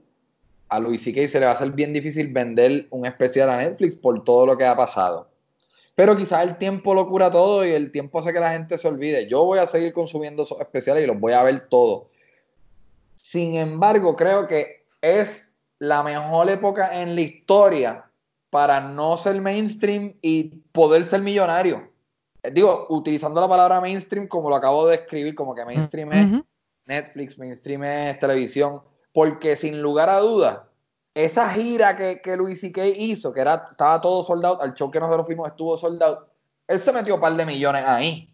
a 0.69 0.79
Luis 0.79 1.03
C.K. 1.03 1.27
se 1.27 1.39
le 1.39 1.45
va 1.45 1.51
a 1.51 1.55
hacer 1.55 1.71
bien 1.71 1.91
difícil 1.93 2.31
vender 2.31 2.87
un 2.89 3.05
especial 3.05 3.49
a 3.49 3.57
Netflix 3.57 3.95
por 3.95 4.23
todo 4.23 4.45
lo 4.45 4.57
que 4.57 4.65
ha 4.65 4.75
pasado. 4.77 5.27
Pero 5.95 6.17
quizás 6.17 6.41
el 6.47 6.57
tiempo 6.57 6.95
lo 6.95 7.07
cura 7.07 7.29
todo 7.29 7.63
y 7.65 7.69
el 7.69 7.91
tiempo 7.91 8.17
hace 8.17 8.33
que 8.33 8.39
la 8.39 8.53
gente 8.53 8.77
se 8.79 8.87
olvide. 8.87 9.27
Yo 9.29 9.43
voy 9.45 9.59
a 9.59 9.67
seguir 9.67 9.93
consumiendo 9.93 10.41
esos 10.43 10.59
especiales 10.59 11.03
y 11.03 11.07
los 11.07 11.19
voy 11.19 11.33
a 11.33 11.43
ver 11.43 11.67
todos. 11.69 12.05
Sin 13.15 13.55
embargo, 13.55 14.15
creo 14.15 14.47
que 14.47 14.85
es 15.01 15.52
la 15.83 16.01
mejor 16.01 16.49
época 16.49 17.01
en 17.01 17.13
la 17.13 17.21
historia 17.21 18.09
para 18.49 18.79
no 18.79 19.17
ser 19.17 19.41
mainstream 19.41 20.13
y 20.21 20.59
poder 20.71 21.03
ser 21.03 21.21
millonario. 21.21 21.91
Eh, 22.41 22.51
Digo, 22.51 22.87
utilizando 22.89 23.41
la 23.41 23.49
palabra 23.49 23.81
mainstream 23.81 24.29
como 24.29 24.49
lo 24.49 24.55
acabo 24.55 24.87
de 24.87 24.95
escribir, 24.95 25.35
como 25.35 25.53
que 25.53 25.65
mainstream 25.65 26.13
es. 26.13 26.43
Netflix, 26.85 27.37
mainstream 27.37 27.83
es 27.83 28.19
televisión, 28.19 28.81
porque 29.11 29.57
sin 29.57 29.81
lugar 29.81 30.09
a 30.09 30.19
dudas, 30.19 30.59
esa 31.15 31.49
gira 31.49 31.97
que, 31.97 32.21
que 32.21 32.37
Louis 32.37 32.59
C.K. 32.59 32.85
hizo, 32.85 33.33
que 33.33 33.41
era, 33.41 33.67
estaba 33.69 33.99
todo 33.99 34.23
soldado, 34.23 34.61
al 34.61 34.73
show 34.75 34.89
que 34.89 34.99
nosotros 35.01 35.25
fuimos 35.25 35.49
estuvo 35.49 35.77
soldado, 35.77 36.29
él 36.67 36.79
se 36.79 36.93
metió 36.93 37.15
un 37.15 37.21
par 37.21 37.33
de 37.33 37.45
millones 37.45 37.83
ahí. 37.85 38.33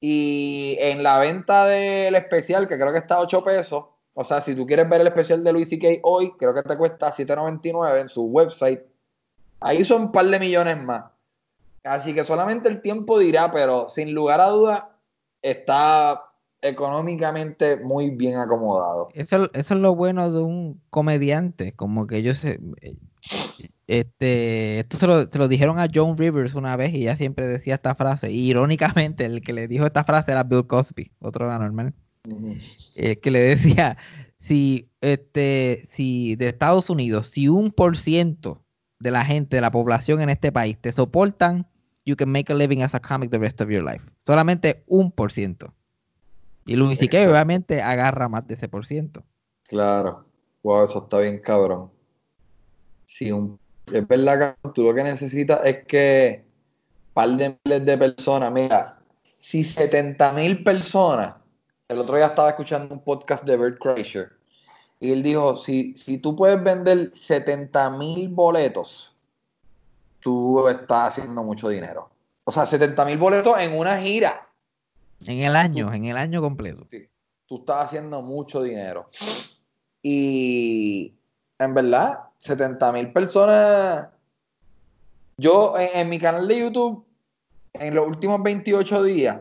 Y 0.00 0.76
en 0.80 1.02
la 1.04 1.20
venta 1.20 1.66
del 1.66 2.16
especial, 2.16 2.68
que 2.68 2.76
creo 2.76 2.92
que 2.92 2.98
está 2.98 3.16
a 3.16 3.20
8 3.20 3.44
pesos, 3.44 3.84
o 4.20 4.24
sea, 4.24 4.40
si 4.40 4.56
tú 4.56 4.66
quieres 4.66 4.88
ver 4.88 5.00
el 5.00 5.06
especial 5.06 5.44
de 5.44 5.52
Louis 5.52 5.68
C.K. 5.68 6.00
hoy, 6.02 6.32
creo 6.36 6.52
que 6.52 6.64
te 6.64 6.76
cuesta 6.76 7.12
7.99 7.12 8.00
en 8.00 8.08
su 8.08 8.24
website. 8.24 8.80
Ahí 9.60 9.84
son 9.84 10.02
un 10.02 10.12
par 10.12 10.26
de 10.26 10.40
millones 10.40 10.82
más. 10.82 11.04
Así 11.84 12.12
que 12.12 12.24
solamente 12.24 12.68
el 12.68 12.82
tiempo 12.82 13.20
dirá, 13.20 13.52
pero 13.52 13.88
sin 13.88 14.12
lugar 14.12 14.40
a 14.40 14.48
dudas 14.48 14.82
está 15.40 16.32
económicamente 16.60 17.76
muy 17.76 18.10
bien 18.10 18.38
acomodado. 18.38 19.08
Eso, 19.14 19.48
es 19.54 19.70
lo 19.70 19.94
bueno 19.94 20.32
de 20.32 20.40
un 20.40 20.82
comediante, 20.90 21.74
como 21.76 22.08
que 22.08 22.16
ellos 22.16 22.38
se, 22.38 22.58
este, 23.86 24.80
esto 24.80 24.96
se 24.96 25.06
lo, 25.06 25.30
se 25.30 25.38
lo 25.38 25.46
dijeron 25.46 25.78
a 25.78 25.86
Joan 25.94 26.18
Rivers 26.18 26.56
una 26.56 26.74
vez 26.74 26.92
y 26.92 27.02
ella 27.02 27.16
siempre 27.16 27.46
decía 27.46 27.76
esta 27.76 27.94
frase. 27.94 28.32
Irónicamente, 28.32 29.26
el 29.26 29.42
que 29.42 29.52
le 29.52 29.68
dijo 29.68 29.86
esta 29.86 30.02
frase 30.02 30.32
era 30.32 30.42
Bill 30.42 30.66
Cosby, 30.66 31.12
otro 31.20 31.48
anormal. 31.48 31.94
Ujú. 32.32 32.56
eh, 32.96 33.18
que 33.18 33.30
le 33.30 33.40
decía, 33.40 33.96
si, 34.40 34.88
este, 35.00 35.86
si 35.90 36.36
de 36.36 36.48
Estados 36.48 36.90
Unidos, 36.90 37.28
si 37.28 37.48
un 37.48 37.70
por 37.72 37.96
ciento 37.96 38.64
de 38.98 39.10
la 39.10 39.24
gente, 39.24 39.56
de 39.56 39.62
la 39.62 39.70
población 39.70 40.20
en 40.20 40.30
este 40.30 40.52
país 40.52 40.76
te 40.80 40.92
soportan, 40.92 41.66
you 42.04 42.16
can 42.16 42.30
make 42.30 42.52
a 42.52 42.56
living 42.56 42.82
as 42.82 42.94
a 42.94 43.00
comic 43.00 43.30
the 43.30 43.38
rest 43.38 43.60
of 43.60 43.68
your 43.68 43.82
life. 43.82 44.04
Solamente 44.24 44.82
un 44.86 45.12
por 45.12 45.32
ciento. 45.32 45.74
Y 46.66 46.76
C.K. 46.76 46.92
Exacto. 46.92 47.30
obviamente 47.30 47.80
agarra 47.80 48.28
más 48.28 48.46
de 48.46 48.54
ese 48.54 48.68
por 48.68 48.84
ciento. 48.84 49.24
Claro. 49.64 50.26
Wow, 50.62 50.84
eso 50.84 50.98
está 50.98 51.18
bien 51.20 51.38
cabrón. 51.38 51.90
Si 53.06 53.32
un, 53.32 53.58
es 53.90 54.06
verdad 54.06 54.56
que 54.62 54.68
tú 54.70 54.82
lo 54.82 54.94
que 54.94 55.02
necesitas 55.02 55.60
es 55.64 55.86
que 55.86 56.44
par 57.14 57.30
de 57.30 57.58
miles 57.64 57.86
de 57.86 57.96
personas, 57.96 58.52
mira, 58.52 58.98
si 59.38 59.64
70 59.64 60.32
mil 60.32 60.62
personas, 60.62 61.36
el 61.88 61.98
otro 61.98 62.16
día 62.16 62.26
estaba 62.26 62.50
escuchando 62.50 62.94
un 62.94 63.00
podcast 63.00 63.44
de 63.44 63.56
Bert 63.56 63.78
Kreischer 63.80 64.30
y 65.00 65.12
él 65.12 65.22
dijo, 65.22 65.56
si, 65.56 65.96
si 65.96 66.18
tú 66.18 66.36
puedes 66.36 66.62
vender 66.62 67.12
70 67.14 67.90
mil 67.90 68.28
boletos, 68.28 69.16
tú 70.20 70.66
estás 70.68 71.18
haciendo 71.18 71.42
mucho 71.42 71.68
dinero. 71.68 72.10
O 72.44 72.50
sea, 72.50 72.66
70 72.66 73.04
mil 73.04 73.16
boletos 73.16 73.56
en 73.58 73.78
una 73.78 73.98
gira. 73.98 74.48
En 75.24 75.38
el 75.38 75.56
año, 75.56 75.92
en 75.94 76.04
el 76.04 76.16
año 76.16 76.42
completo. 76.42 76.86
Sí, 76.90 77.08
tú 77.46 77.58
estás 77.58 77.86
haciendo 77.86 78.20
mucho 78.22 78.62
dinero. 78.62 79.08
Y 80.02 81.14
en 81.58 81.74
verdad, 81.74 82.18
70 82.38 82.92
mil 82.92 83.12
personas. 83.12 84.08
Yo 85.36 85.78
en, 85.78 85.90
en 85.94 86.08
mi 86.08 86.18
canal 86.18 86.48
de 86.48 86.58
YouTube, 86.58 87.06
en 87.74 87.94
los 87.94 88.06
últimos 88.06 88.42
28 88.42 89.02
días, 89.04 89.38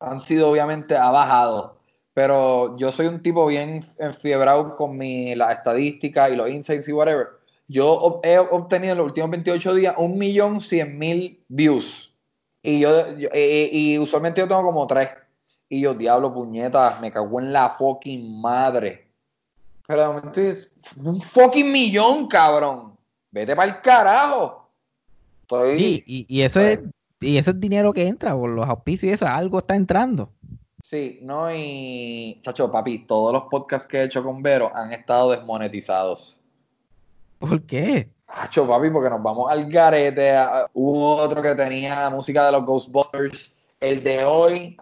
han 0.00 0.20
sido 0.20 0.50
obviamente, 0.50 0.96
ha 0.96 1.10
bajado. 1.10 1.76
Pero 2.14 2.76
yo 2.78 2.90
soy 2.92 3.06
un 3.06 3.22
tipo 3.22 3.46
bien 3.46 3.84
enfiebrado 3.98 4.74
con 4.74 4.96
mi, 4.96 5.34
las 5.34 5.58
estadísticas 5.58 6.30
y 6.30 6.36
los 6.36 6.48
insights 6.48 6.88
y 6.88 6.92
whatever. 6.92 7.28
Yo 7.68 8.20
he 8.22 8.38
obtenido 8.38 8.92
en 8.92 8.98
los 8.98 9.06
últimos 9.08 9.30
28 9.30 9.74
días 9.74 9.94
un 9.98 10.16
millón 10.16 10.60
cien 10.60 10.98
mil 10.98 11.42
views. 11.48 12.14
Y 12.62 12.80
yo, 12.80 13.16
yo- 13.16 13.28
eh, 13.32 13.68
y 13.72 13.98
usualmente 13.98 14.40
yo 14.40 14.48
tengo 14.48 14.62
como 14.62 14.86
tres. 14.86 15.10
Y 15.68 15.80
yo, 15.82 15.94
diablo, 15.94 16.32
puñetas, 16.32 17.00
me 17.00 17.10
cago 17.12 17.40
en 17.40 17.52
la 17.52 17.70
fucking 17.70 18.40
madre. 18.40 19.08
Pero 19.86 20.00
de 20.02 20.08
momento 20.08 20.40
es 20.40 20.72
un 20.96 21.20
fucking 21.20 21.70
millón, 21.70 22.28
cabrón. 22.28 22.96
Vete 23.30 23.54
para 23.54 23.70
el 23.72 23.80
carajo. 23.82 24.70
Estoy. 25.42 25.78
Sí, 25.78 26.04
y, 26.06 26.26
y 26.28 26.42
eso 26.42 26.60
es, 26.60 26.80
y 27.20 27.38
eso 27.38 27.50
es 27.50 27.60
dinero 27.60 27.92
que 27.92 28.06
entra 28.06 28.34
por 28.34 28.50
los 28.50 28.66
auspicios 28.66 29.10
y 29.10 29.14
eso, 29.14 29.26
algo 29.26 29.58
está 29.58 29.74
entrando. 29.76 30.30
Sí, 30.82 31.18
no, 31.22 31.52
y. 31.52 32.40
Chacho, 32.42 32.70
papi, 32.70 33.06
todos 33.06 33.32
los 33.32 33.44
podcasts 33.44 33.88
que 33.88 33.98
he 33.98 34.04
hecho 34.04 34.22
con 34.22 34.42
Vero 34.42 34.70
han 34.74 34.92
estado 34.92 35.32
desmonetizados. 35.32 36.40
¿Por 37.38 37.62
qué? 37.62 38.08
Chacho, 38.32 38.68
papi, 38.68 38.90
porque 38.90 39.10
nos 39.10 39.22
vamos 39.22 39.50
al 39.50 39.68
garete. 39.70 40.30
a- 40.32 40.66
Hubo 40.74 41.16
otro 41.16 41.42
que 41.42 41.54
tenía 41.54 42.00
la 42.02 42.10
música 42.10 42.46
de 42.46 42.52
los 42.52 42.64
Ghostbusters. 42.64 43.54
El 43.80 44.02
de 44.04 44.24
hoy, 44.24 44.76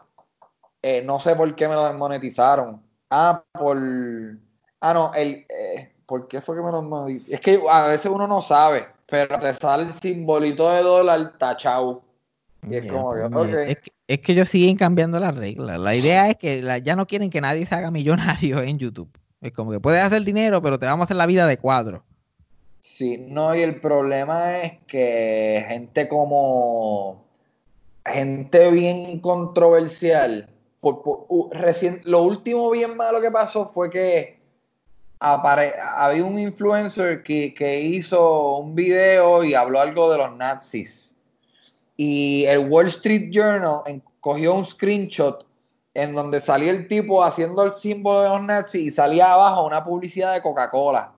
eh, 0.82 1.03
no 1.03 1.18
sé 1.20 1.35
por 1.35 1.55
qué 1.55 1.68
me 1.68 1.74
lo 1.74 1.85
desmonetizaron. 1.87 2.82
Ah, 3.11 3.43
por. 3.53 3.78
Ah, 4.80 4.93
no, 4.95 5.12
el. 5.14 5.47
eh, 5.49 5.95
¿Por 6.07 6.28
qué 6.28 6.43
fue 6.43 6.55
que 6.57 6.62
me 6.62 6.70
lo 6.70 6.82
desmonetizaron? 6.82 7.35
Es 7.35 7.41
que 7.41 7.61
a 7.70 7.87
veces 7.87 8.11
uno 8.12 8.26
no 8.26 8.43
sabe, 8.43 8.87
pero 9.07 9.39
te 9.39 9.55
sale 9.55 9.85
el 9.85 9.95
simbolito 9.95 10.70
de 10.70 10.82
dólar 10.82 11.39
tachado. 11.39 12.03
Y 12.68 12.74
es 12.76 12.82
Ya, 12.84 12.88
como 12.88 13.14
que, 13.14 13.28
pues. 13.30 13.68
Es, 13.68 13.78
que- 13.80 13.92
es 14.06 14.20
que 14.20 14.32
ellos 14.32 14.48
siguen 14.48 14.76
cambiando 14.76 15.18
las 15.18 15.34
reglas. 15.34 15.78
La 15.78 15.94
idea 15.94 16.28
es 16.30 16.36
que 16.36 16.62
la- 16.62 16.78
ya 16.78 16.96
no 16.96 17.06
quieren 17.06 17.30
que 17.30 17.40
nadie 17.40 17.66
se 17.66 17.74
haga 17.74 17.90
millonario 17.90 18.62
en 18.62 18.78
YouTube. 18.78 19.10
Es 19.40 19.52
como 19.52 19.70
que 19.72 19.80
puedes 19.80 20.02
hacer 20.02 20.22
dinero, 20.24 20.62
pero 20.62 20.78
te 20.78 20.86
vamos 20.86 21.04
a 21.04 21.06
hacer 21.06 21.16
la 21.16 21.26
vida 21.26 21.46
de 21.46 21.58
cuadro. 21.58 22.04
Sí, 22.80 23.26
no, 23.28 23.54
y 23.54 23.60
el 23.62 23.80
problema 23.80 24.58
es 24.60 24.72
que 24.86 25.64
gente 25.68 26.06
como 26.08 27.24
gente 28.06 28.70
bien 28.70 29.20
controversial, 29.20 30.48
por, 30.80 31.02
por- 31.02 31.26
u- 31.28 31.50
recien- 31.50 32.02
lo 32.04 32.22
último 32.22 32.70
bien 32.70 32.96
malo 32.96 33.20
que 33.20 33.30
pasó 33.30 33.70
fue 33.72 33.88
que 33.90 34.38
apare- 35.20 35.74
había 35.96 36.24
un 36.24 36.38
influencer 36.38 37.22
que, 37.22 37.54
que 37.54 37.80
hizo 37.80 38.58
un 38.58 38.74
video 38.74 39.42
y 39.44 39.54
habló 39.54 39.80
algo 39.80 40.10
de 40.12 40.18
los 40.18 40.36
nazis. 40.36 41.13
Y 41.97 42.45
el 42.47 42.68
Wall 42.68 42.86
Street 42.86 43.30
Journal 43.30 43.82
cogió 44.20 44.55
un 44.55 44.64
screenshot 44.64 45.47
en 45.95 46.14
donde 46.14 46.40
salía 46.40 46.72
el 46.72 46.88
tipo 46.88 47.22
haciendo 47.22 47.62
el 47.62 47.72
símbolo 47.74 48.22
de 48.22 48.28
los 48.30 48.42
nazis 48.42 48.82
y 48.82 48.90
salía 48.90 49.32
abajo 49.32 49.64
una 49.66 49.84
publicidad 49.84 50.34
de 50.34 50.42
Coca-Cola. 50.42 51.12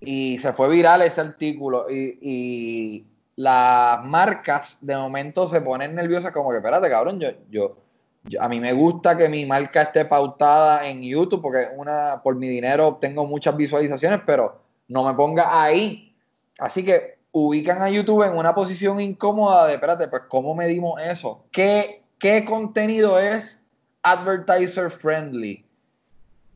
Y 0.00 0.38
se 0.38 0.52
fue 0.52 0.68
viral 0.68 1.02
ese 1.02 1.20
artículo 1.20 1.86
y, 1.90 2.18
y 2.22 3.06
las 3.36 4.02
marcas 4.04 4.78
de 4.80 4.96
momento 4.96 5.46
se 5.46 5.60
ponen 5.60 5.94
nerviosas 5.94 6.32
como 6.32 6.50
que 6.50 6.56
espérate 6.58 6.88
cabrón 6.88 7.20
yo, 7.20 7.28
yo, 7.50 7.76
yo- 8.24 8.42
a 8.42 8.48
mí 8.48 8.58
me 8.60 8.72
gusta 8.72 9.16
que 9.16 9.28
mi 9.28 9.44
marca 9.44 9.82
esté 9.82 10.04
pautada 10.04 10.88
en 10.88 11.02
YouTube 11.02 11.42
porque 11.42 11.68
una 11.76 12.20
por 12.22 12.36
mi 12.36 12.48
dinero 12.48 12.86
obtengo 12.88 13.26
muchas 13.26 13.56
visualizaciones 13.56 14.20
pero 14.24 14.60
no 14.88 15.04
me 15.04 15.14
ponga 15.14 15.62
ahí 15.62 16.16
así 16.58 16.84
que 16.84 17.17
ubican 17.32 17.82
a 17.82 17.90
YouTube 17.90 18.24
en 18.24 18.36
una 18.36 18.54
posición 18.54 19.00
incómoda 19.00 19.66
de 19.66 19.74
espérate 19.74 20.08
pues 20.08 20.22
cómo 20.28 20.54
medimos 20.54 21.00
eso 21.00 21.44
qué, 21.52 22.04
qué 22.18 22.44
contenido 22.44 23.18
es 23.18 23.62
advertiser 24.02 24.90
friendly 24.90 25.64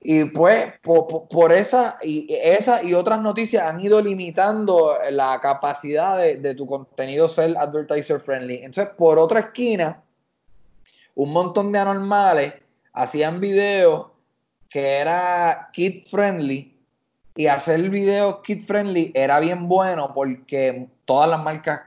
y 0.05 0.25
pues 0.25 0.75
por, 0.83 1.29
por, 1.29 1.53
esa, 1.53 1.97
y, 2.03 2.27
esa 2.29 2.83
y 2.83 2.93
otras 2.93 3.21
noticias 3.21 3.63
han 3.63 3.81
ido 3.81 4.03
limitando 4.03 4.99
la 5.11 5.41
capacidad 5.41 6.19
de, 6.19 6.37
de, 6.37 6.57
tu 6.57 6.67
contenido 6.67 7.29
ser 7.29 7.57
advertiser 7.57 8.19
friendly. 8.19 8.57
Entonces, 8.57 8.93
por 8.99 9.21
otra 9.21 9.39
esquina, 9.39 10.03
un 11.15 11.33
montón 11.33 11.71
de 11.71 11.79
anormales 11.79 12.55
hacían 12.93 13.39
videos 13.39 14.09
que 14.69 14.99
era 14.99 15.71
kid 15.73 16.05
friendly 16.09 16.72
y 17.35 17.47
hacer 17.47 17.89
videos 17.89 18.41
kid 18.43 18.63
friendly 18.63 19.11
era 19.15 19.41
bien 19.41 19.69
bueno 19.69 20.13
porque 20.15 20.89
todas 21.05 21.29
las 21.29 21.43
marcas, 21.43 21.83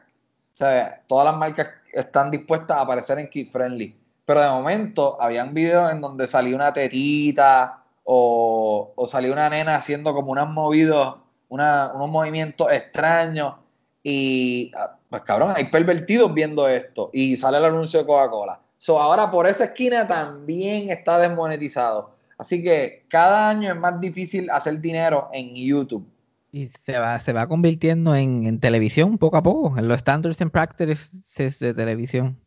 todas 1.07 1.25
las 1.25 1.35
marcas 1.35 1.67
están 1.93 2.31
dispuestas 2.31 2.77
a 2.77 2.81
aparecer 2.81 3.19
en 3.19 3.29
kid 3.29 3.49
friendly. 3.49 3.95
Pero 4.25 4.41
de 4.41 4.49
momento 4.49 5.21
habían 5.21 5.53
videos 5.53 5.91
en 5.91 6.01
donde 6.01 6.27
salía 6.27 6.55
una 6.55 6.73
tetita, 6.73 7.83
o, 8.03 8.93
salió 9.07 9.33
una 9.33 9.49
nena 9.49 9.75
haciendo 9.75 10.13
como 10.13 10.31
unos 10.31 10.49
movidos, 10.49 11.17
una, 11.49 11.91
unos 11.93 12.09
movimientos 12.09 12.71
extraños 12.71 13.55
y 14.03 14.71
pues 15.09 15.23
cabrón, 15.23 15.53
hay 15.55 15.65
pervertidos 15.65 16.33
viendo 16.33 16.67
esto 16.67 17.09
y 17.11 17.37
sale 17.37 17.57
el 17.57 17.65
anuncio 17.65 17.99
de 17.99 18.05
Coca-Cola. 18.05 18.59
So, 18.77 18.99
ahora 18.99 19.31
por 19.31 19.47
esa 19.47 19.65
esquina 19.65 20.07
también 20.07 20.91
está 20.91 21.17
desmonetizado. 21.17 22.14
Así 22.37 22.63
que 22.63 23.05
cada 23.09 23.49
año 23.49 23.69
es 23.69 23.77
más 23.77 23.99
difícil 23.99 24.49
hacer 24.49 24.79
dinero 24.81 25.29
en 25.31 25.55
YouTube. 25.55 26.05
Y 26.51 26.69
se 26.85 26.97
va, 26.97 27.19
se 27.19 27.33
va 27.33 27.47
convirtiendo 27.47 28.15
en, 28.15 28.45
en 28.47 28.59
televisión 28.59 29.17
poco 29.17 29.37
a 29.37 29.43
poco, 29.43 29.77
en 29.77 29.87
los 29.87 29.99
standards 29.99 30.41
and 30.41 30.51
practices 30.51 31.59
de 31.59 31.73
televisión. 31.73 32.39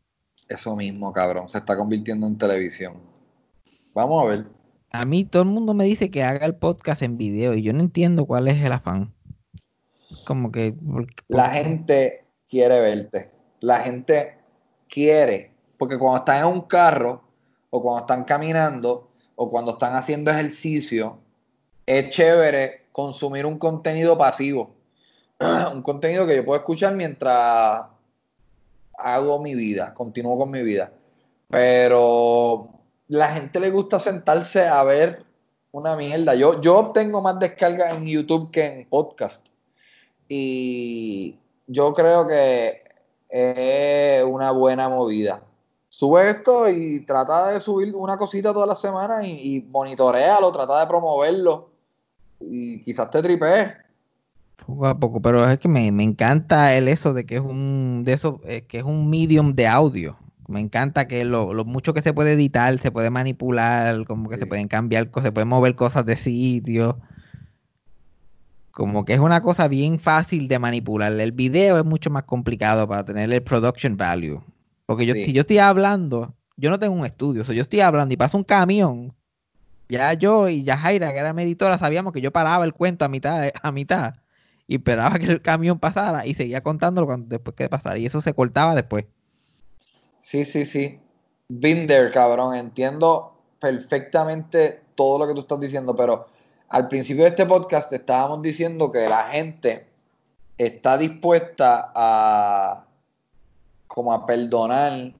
Eso 0.49 0.75
mismo, 0.77 1.13
cabrón, 1.13 1.49
se 1.49 1.59
está 1.59 1.77
convirtiendo 1.77 2.27
en 2.27 2.39
televisión. 2.39 3.03
Vamos 3.95 4.25
a 4.25 4.29
ver. 4.29 4.47
A 4.91 5.05
mí 5.05 5.25
todo 5.25 5.43
el 5.43 5.49
mundo 5.49 5.75
me 5.75 5.85
dice 5.85 6.11
que 6.11 6.23
haga 6.23 6.47
el 6.47 6.55
podcast 6.55 7.03
en 7.03 7.19
video 7.19 7.55
y 7.55 7.63
yo 7.63 7.73
no 7.75 7.81
entiendo 7.81 8.25
cuál 8.25 8.49
es 8.49 8.63
el 8.63 8.73
afán. 8.73 9.13
Como 10.27 10.51
que... 10.51 10.73
¿por, 10.73 11.07
por 11.07 11.25
La 11.29 11.51
gente 11.51 12.25
quiere 12.49 12.81
verte. 12.81 13.31
La 13.61 13.81
gente 13.81 14.39
quiere. 14.89 15.53
Porque 15.77 15.99
cuando 15.99 16.19
están 16.19 16.41
en 16.41 16.47
un 16.47 16.63
carro, 16.63 17.29
o 17.71 17.83
cuando 17.83 18.01
están 18.01 18.25
caminando, 18.25 19.08
o 19.41 19.49
cuando 19.49 19.73
están 19.73 19.95
haciendo 19.95 20.33
ejercicio, 20.33 21.17
es 21.87 22.11
chévere 22.11 22.87
consumir 22.91 23.47
un 23.47 23.57
contenido 23.57 24.19
pasivo. 24.19 24.75
un 25.39 25.81
contenido 25.83 26.27
que 26.27 26.35
yo 26.35 26.45
puedo 26.45 26.59
escuchar 26.59 26.97
mientras 26.97 27.83
hago 28.99 29.41
mi 29.41 29.55
vida, 29.55 29.95
continúo 29.95 30.37
con 30.37 30.51
mi 30.51 30.63
vida. 30.63 30.91
Pero 31.49 32.69
la 33.07 33.29
gente 33.29 33.61
le 33.61 33.71
gusta 33.71 34.01
sentarse 34.01 34.67
a 34.67 34.83
ver 34.83 35.25
una 35.71 35.95
mierda. 35.95 36.35
Yo, 36.35 36.61
yo 36.61 36.77
obtengo 36.77 37.23
más 37.23 37.39
descargas 37.39 37.97
en 37.97 38.07
YouTube 38.07 38.51
que 38.51 38.67
en 38.67 38.89
podcast. 38.89 39.47
Y 40.29 41.39
yo 41.69 41.95
creo 41.95 42.27
que 42.27 42.83
es 43.29 44.25
una 44.25 44.51
buena 44.51 44.89
movida. 44.89 45.43
Sube 45.99 46.31
esto 46.31 46.71
y 46.71 47.01
trata 47.01 47.49
de 47.49 47.61
subir 47.61 47.93
una 47.93 48.17
cosita 48.17 48.53
toda 48.53 48.67
la 48.67 48.77
semana 48.77 49.27
y, 49.27 49.57
y 49.57 49.63
monitorealo, 49.63 50.53
trata 50.53 50.79
de 50.79 50.87
promoverlo 50.87 51.71
y 52.39 52.81
quizás 52.83 53.11
te 53.11 53.21
tripees. 53.21 53.73
Poco 54.65 54.87
a 54.87 54.97
poco, 54.97 55.21
pero 55.21 55.49
es 55.51 55.59
que 55.59 55.67
me, 55.67 55.91
me 55.91 56.05
encanta 56.05 56.73
el 56.77 56.87
eso 56.87 57.15
de 57.15 57.27
que 57.27 57.35
es 57.37 57.41
un 57.41 58.03
de 58.05 58.13
eso 58.13 58.41
eh, 58.45 58.63
que 58.69 58.79
es 58.79 58.85
un 58.85 59.11
medium 59.11 59.55
de 59.57 59.67
audio. 59.67 60.17
Me 60.47 60.61
encanta 60.61 61.09
que 61.09 61.25
lo, 61.25 61.53
lo 61.53 61.65
mucho 61.65 61.93
que 61.95 62.03
se 62.03 62.15
puede 62.15 62.33
editar, 62.35 62.79
se 62.79 62.93
puede 62.93 63.11
manipular, 63.11 64.05
como 64.07 64.29
que 64.29 64.37
Sí. 64.37 64.39
se 64.39 64.47
pueden 64.47 64.69
cambiar, 64.69 65.11
cosas, 65.11 65.29
se 65.29 65.33
pueden 65.33 65.49
mover 65.49 65.75
cosas 65.75 66.07
de 66.07 66.17
sitio. 66.17 67.01
Como 68.71 69.05
que 69.05 69.15
es 69.15 69.21
una 69.21 69.43
cosa 69.43 69.67
bien 69.67 69.99
fácil 69.99 70.47
de 70.47 70.61
manipular. 70.61 71.13
El 71.13 71.33
video 71.33 71.79
es 71.79 71.85
mucho 71.85 72.11
más 72.11 72.23
complicado 72.23 72.87
para 72.87 73.05
tener 73.05 73.33
el 73.33 73.43
production 73.43 73.97
value. 73.97 74.41
Porque 74.89 75.05
yo, 75.05 75.13
Sí. 75.13 75.27
si 75.27 75.33
yo 75.35 75.43
estoy 75.43 75.59
hablando, 75.59 76.35
yo 76.57 76.71
no 76.71 76.79
tengo 76.79 76.95
un 76.95 77.05
estudio, 77.05 77.43
o 77.43 77.45
sea, 77.45 77.55
yo 77.55 77.61
estoy 77.61 77.81
hablando 77.83 78.15
y 78.15 78.17
pasa 78.17 78.39
un 78.39 78.45
camión. 78.45 79.15
Ya 79.91 80.15
yo 80.15 80.49
y 80.49 80.65
Yajaira, 80.65 81.13
que 81.13 81.19
era 81.19 81.35
mi 81.35 81.43
editora, 81.43 81.77
sabíamos 81.77 82.15
que 82.15 82.23
yo 82.23 82.33
paraba 82.33 82.65
el 82.65 82.73
cuento 82.73 83.05
a 83.05 83.09
mitad, 83.09 83.51
a 83.63 83.71
mitad 83.71 84.15
y 84.67 84.77
esperaba 84.77 85.19
que 85.19 85.27
el 85.27 85.43
camión 85.43 85.79
pasara 85.79 86.25
y 86.25 86.33
seguía 86.33 86.63
contándolo 86.63 87.07
cuando, 87.07 87.29
después 87.29 87.55
que 87.55 87.69
pasara. 87.69 87.99
Y 87.99 88.07
eso 88.07 88.23
se 88.23 88.33
cortaba 88.33 88.75
después. 88.75 89.05
Sí, 90.23 90.47
sí, 90.47 90.65
sí. 90.65 91.01
There, 91.61 92.11
cabrón. 92.11 92.55
Entiendo 92.55 93.35
perfectamente 93.61 94.81
todo 94.95 95.19
lo 95.19 95.29
que 95.29 95.35
tú 95.35 95.41
estás 95.41 95.61
diciendo, 95.61 95.95
pero 95.95 96.29
al 96.71 96.89
principio 96.89 97.25
de 97.25 97.31
este 97.31 97.45
podcast 97.45 97.93
estábamos 97.93 98.41
diciendo 98.41 98.91
que 98.91 99.07
la 99.07 99.29
gente 99.29 99.87
está 100.57 100.97
dispuesta 100.97 101.93
a 101.95 102.88
como 103.99 104.13
a 104.13 104.25
perdonar. 104.25 105.13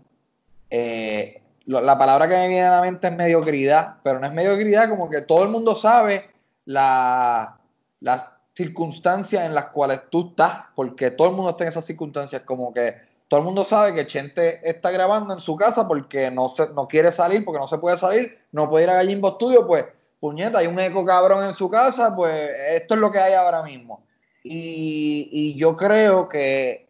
eh, 0.71 1.43
la 1.67 1.99
palabra 1.99 2.29
que 2.29 2.37
me 2.37 2.47
viene 2.47 2.63
a 2.63 2.77
la 2.77 2.81
mente 2.81 3.09
es 3.09 3.17
mediocridad, 3.17 3.97
pero 4.05 4.21
no 4.21 4.27
es 4.29 4.33
mediocridad 4.33 4.89
como 4.89 5.11
que 5.11 5.21
todo 5.21 5.43
el 5.43 5.49
mundo 5.49 5.75
sabe 5.75 6.31
la, 6.65 7.59
las 7.99 8.27
circunstancias 8.55 9.45
en 9.45 9.53
las 9.53 9.71
cuales 9.71 10.03
tú 10.11 10.29
estás, 10.29 10.67
porque 10.77 11.11
todo 11.11 11.31
el 11.31 11.35
mundo 11.35 11.51
está 11.51 11.65
en 11.65 11.71
esas 11.71 11.87
circunstancias, 11.87 12.43
como 12.45 12.73
que 12.73 12.95
todo 13.27 13.41
el 13.41 13.47
mundo 13.47 13.65
sabe 13.65 13.95
que 13.95 14.07
Chente 14.07 14.61
está 14.63 14.93
grabando 14.93 15.35
en 15.35 15.41
su 15.41 15.57
casa 15.57 15.89
porque 15.89 16.31
no, 16.31 16.49
se, 16.49 16.69
no 16.69 16.87
quiere 16.87 17.11
salir, 17.11 17.45
porque 17.45 17.59
no 17.59 17.67
se 17.67 17.79
puede 17.79 17.99
salir, 17.99 18.39
no 18.53 18.71
puede 18.71 18.85
ir 18.85 18.91
a 18.91 18.95
Gallimbo 18.95 19.35
Studio, 19.35 19.67
pues, 19.67 19.87
puñeta, 20.21 20.61
hay 20.61 20.69
un 20.69 20.79
eco 20.79 21.05
cabrón 21.05 21.45
en 21.45 21.53
su 21.53 21.69
casa, 21.69 22.15
pues 22.15 22.53
esto 22.71 22.95
es 22.95 23.01
lo 23.01 23.11
que 23.11 23.19
hay 23.19 23.35
ahora 23.35 23.65
mismo. 23.65 24.05
Y, 24.45 25.29
y 25.33 25.59
yo 25.59 25.75
creo 25.75 26.29
que 26.29 26.88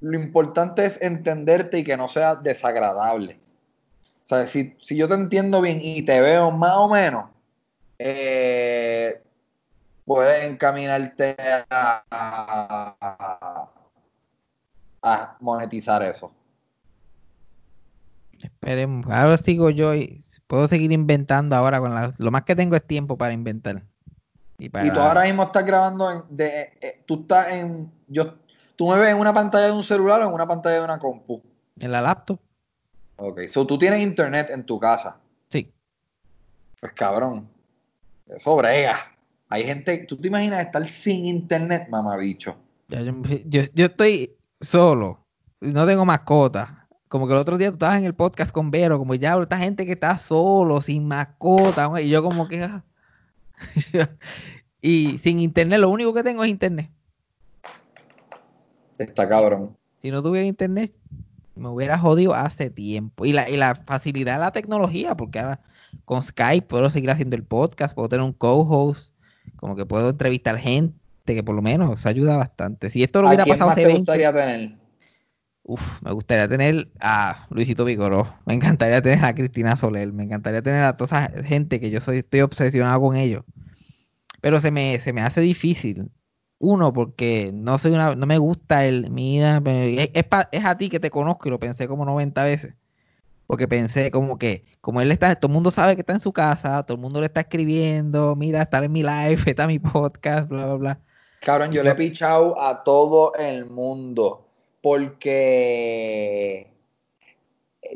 lo 0.00 0.18
importante 0.18 0.84
es 0.84 1.00
entenderte 1.00 1.78
y 1.78 1.84
que 1.84 1.96
no 1.96 2.08
sea 2.08 2.34
desagradable. 2.34 3.38
O 4.24 4.28
sea, 4.28 4.46
si, 4.46 4.76
si 4.80 4.96
yo 4.96 5.08
te 5.08 5.14
entiendo 5.14 5.60
bien 5.60 5.78
y 5.80 6.02
te 6.02 6.20
veo 6.20 6.50
más 6.50 6.74
o 6.74 6.88
menos, 6.88 7.26
eh, 7.98 9.22
puedes 10.04 10.44
encaminarte 10.44 11.36
a, 11.70 12.02
a, 12.10 13.70
a 15.02 15.36
monetizar 15.40 16.02
eso. 16.02 16.32
Esperemos. 18.42 19.06
Ahora 19.10 19.38
sigo 19.38 19.70
yo 19.70 19.94
y 19.94 20.22
puedo 20.46 20.68
seguir 20.68 20.92
inventando 20.92 21.56
ahora 21.56 21.80
con 21.80 21.94
la, 21.94 22.12
lo 22.18 22.30
más 22.30 22.42
que 22.42 22.54
tengo 22.54 22.76
es 22.76 22.86
tiempo 22.86 23.16
para 23.16 23.32
inventar. 23.32 23.82
Y, 24.58 24.68
para... 24.68 24.86
y 24.86 24.90
tú 24.90 25.00
ahora 25.00 25.22
mismo 25.22 25.44
estás 25.44 25.64
grabando 25.64 26.10
en, 26.10 26.22
de, 26.30 26.72
eh, 26.80 27.02
tú 27.06 27.20
estás 27.20 27.52
en 27.52 27.92
yo 28.08 28.34
tú 28.76 28.88
me 28.88 28.98
ves 28.98 29.10
en 29.10 29.18
una 29.18 29.32
pantalla 29.32 29.66
de 29.66 29.72
un 29.72 29.82
celular 29.82 30.22
o 30.22 30.28
en 30.28 30.34
una 30.34 30.46
pantalla 30.46 30.76
de 30.76 30.84
una 30.84 30.98
compu. 30.98 31.42
En 31.78 31.92
la 31.92 32.00
laptop. 32.00 32.38
Ok, 33.16 33.40
so 33.48 33.66
tú 33.66 33.78
tienes 33.78 34.00
internet 34.00 34.50
en 34.50 34.64
tu 34.64 34.78
casa. 34.78 35.18
Sí. 35.48 35.72
Pues 36.80 36.92
cabrón, 36.92 37.48
eso 38.26 38.56
brega. 38.56 38.98
Hay 39.48 39.64
gente, 39.64 39.98
¿tú 39.98 40.16
te 40.16 40.28
imaginas 40.28 40.60
estar 40.60 40.86
sin 40.86 41.24
internet, 41.24 41.88
mamabicho? 41.88 42.56
Ya, 42.88 43.00
yo, 43.00 43.12
yo, 43.46 43.62
yo 43.74 43.86
estoy 43.86 44.36
solo, 44.60 45.24
no 45.60 45.86
tengo 45.86 46.04
mascota. 46.04 46.86
Como 47.08 47.26
que 47.26 47.34
el 47.34 47.38
otro 47.38 47.56
día 47.56 47.68
tú 47.68 47.74
estabas 47.74 47.98
en 47.98 48.04
el 48.04 48.14
podcast 48.14 48.50
con 48.50 48.70
Vero, 48.70 48.98
como 48.98 49.14
ya 49.14 49.40
esta 49.40 49.58
gente 49.58 49.86
que 49.86 49.92
está 49.92 50.18
solo, 50.18 50.80
sin 50.82 51.06
mascota, 51.06 51.88
y 52.00 52.08
yo 52.08 52.22
como 52.22 52.48
que... 52.48 52.68
y 54.82 55.18
sin 55.18 55.40
internet, 55.40 55.78
lo 55.78 55.88
único 55.88 56.12
que 56.12 56.24
tengo 56.24 56.42
es 56.42 56.50
internet. 56.50 56.90
Está 58.98 59.28
cabrón. 59.28 59.76
Si 60.02 60.10
no 60.10 60.22
tuviera 60.22 60.46
internet, 60.46 60.94
me 61.54 61.68
hubiera 61.68 61.98
jodido 61.98 62.34
hace 62.34 62.70
tiempo. 62.70 63.24
Y 63.26 63.32
la, 63.32 63.48
y 63.50 63.56
la 63.56 63.74
facilidad 63.74 64.34
de 64.34 64.40
la 64.40 64.52
tecnología, 64.52 65.16
porque 65.16 65.40
ahora 65.40 65.60
con 66.04 66.22
Skype 66.22 66.66
puedo 66.66 66.90
seguir 66.90 67.10
haciendo 67.10 67.36
el 67.36 67.44
podcast, 67.44 67.94
puedo 67.94 68.08
tener 68.08 68.24
un 68.24 68.32
co-host, 68.32 69.14
como 69.56 69.76
que 69.76 69.86
puedo 69.86 70.10
entrevistar 70.10 70.58
gente, 70.58 70.94
que 71.26 71.42
por 71.42 71.54
lo 71.54 71.62
menos 71.62 72.04
ayuda 72.06 72.36
bastante. 72.36 72.90
Si 72.90 73.02
esto 73.02 73.22
lo 73.22 73.28
hubiera 73.28 73.44
¿A 73.44 73.44
quién 73.44 73.58
pasado 73.58 73.70
más 73.70 73.80
te 73.80 73.84
20, 73.84 73.98
gustaría 73.98 74.32
tener? 74.32 74.78
uf, 75.62 76.00
me 76.02 76.12
gustaría 76.12 76.48
tener 76.48 76.88
a 77.00 77.46
Luisito 77.50 77.84
Vigoró, 77.84 78.32
me 78.46 78.54
encantaría 78.54 79.02
tener 79.02 79.24
a 79.24 79.34
Cristina 79.34 79.76
Soler, 79.76 80.12
me 80.12 80.24
encantaría 80.24 80.62
tener 80.62 80.82
a 80.82 80.96
toda 80.96 81.26
esa 81.26 81.42
gente 81.44 81.80
que 81.80 81.90
yo 81.90 82.00
soy, 82.00 82.18
estoy 82.18 82.40
obsesionado 82.42 83.00
con 83.00 83.16
ellos. 83.16 83.44
Pero 84.40 84.60
se 84.60 84.70
me, 84.70 84.98
se 85.00 85.12
me 85.12 85.22
hace 85.22 85.40
difícil. 85.40 86.10
Uno, 86.58 86.92
porque 86.92 87.50
no 87.52 87.78
soy 87.78 87.92
una, 87.92 88.14
no 88.14 88.26
me 88.26 88.38
gusta 88.38 88.86
el, 88.86 89.10
mira, 89.10 89.62
es, 89.66 90.10
es 90.14 90.24
pa- 90.24 90.48
es 90.52 90.64
a 90.64 90.78
ti 90.78 90.88
que 90.88 91.00
te 91.00 91.10
conozco 91.10 91.48
y 91.48 91.50
lo 91.50 91.58
pensé 91.60 91.86
como 91.88 92.04
90 92.04 92.44
veces. 92.44 92.74
Porque 93.46 93.68
pensé 93.68 94.10
como 94.10 94.38
que, 94.38 94.64
como 94.80 95.00
él 95.00 95.12
está, 95.12 95.34
todo 95.36 95.48
el 95.50 95.54
mundo 95.54 95.70
sabe 95.70 95.94
que 95.94 96.00
está 96.02 96.12
en 96.14 96.20
su 96.20 96.32
casa, 96.32 96.82
todo 96.84 96.96
el 96.96 97.02
mundo 97.02 97.20
le 97.20 97.26
está 97.26 97.40
escribiendo, 97.40 98.34
mira, 98.36 98.62
está 98.62 98.78
en 98.84 98.90
mi 98.92 99.02
live, 99.02 99.38
está 99.46 99.66
mi 99.66 99.78
podcast, 99.78 100.48
bla, 100.48 100.66
bla, 100.66 100.74
bla. 100.74 101.00
Cabrón, 101.40 101.70
yo 101.72 101.82
le 101.84 101.90
he 101.90 101.94
pichado 101.94 102.60
a 102.60 102.82
todo 102.82 103.34
el 103.34 103.66
mundo. 103.66 104.48
Porque. 104.82 106.72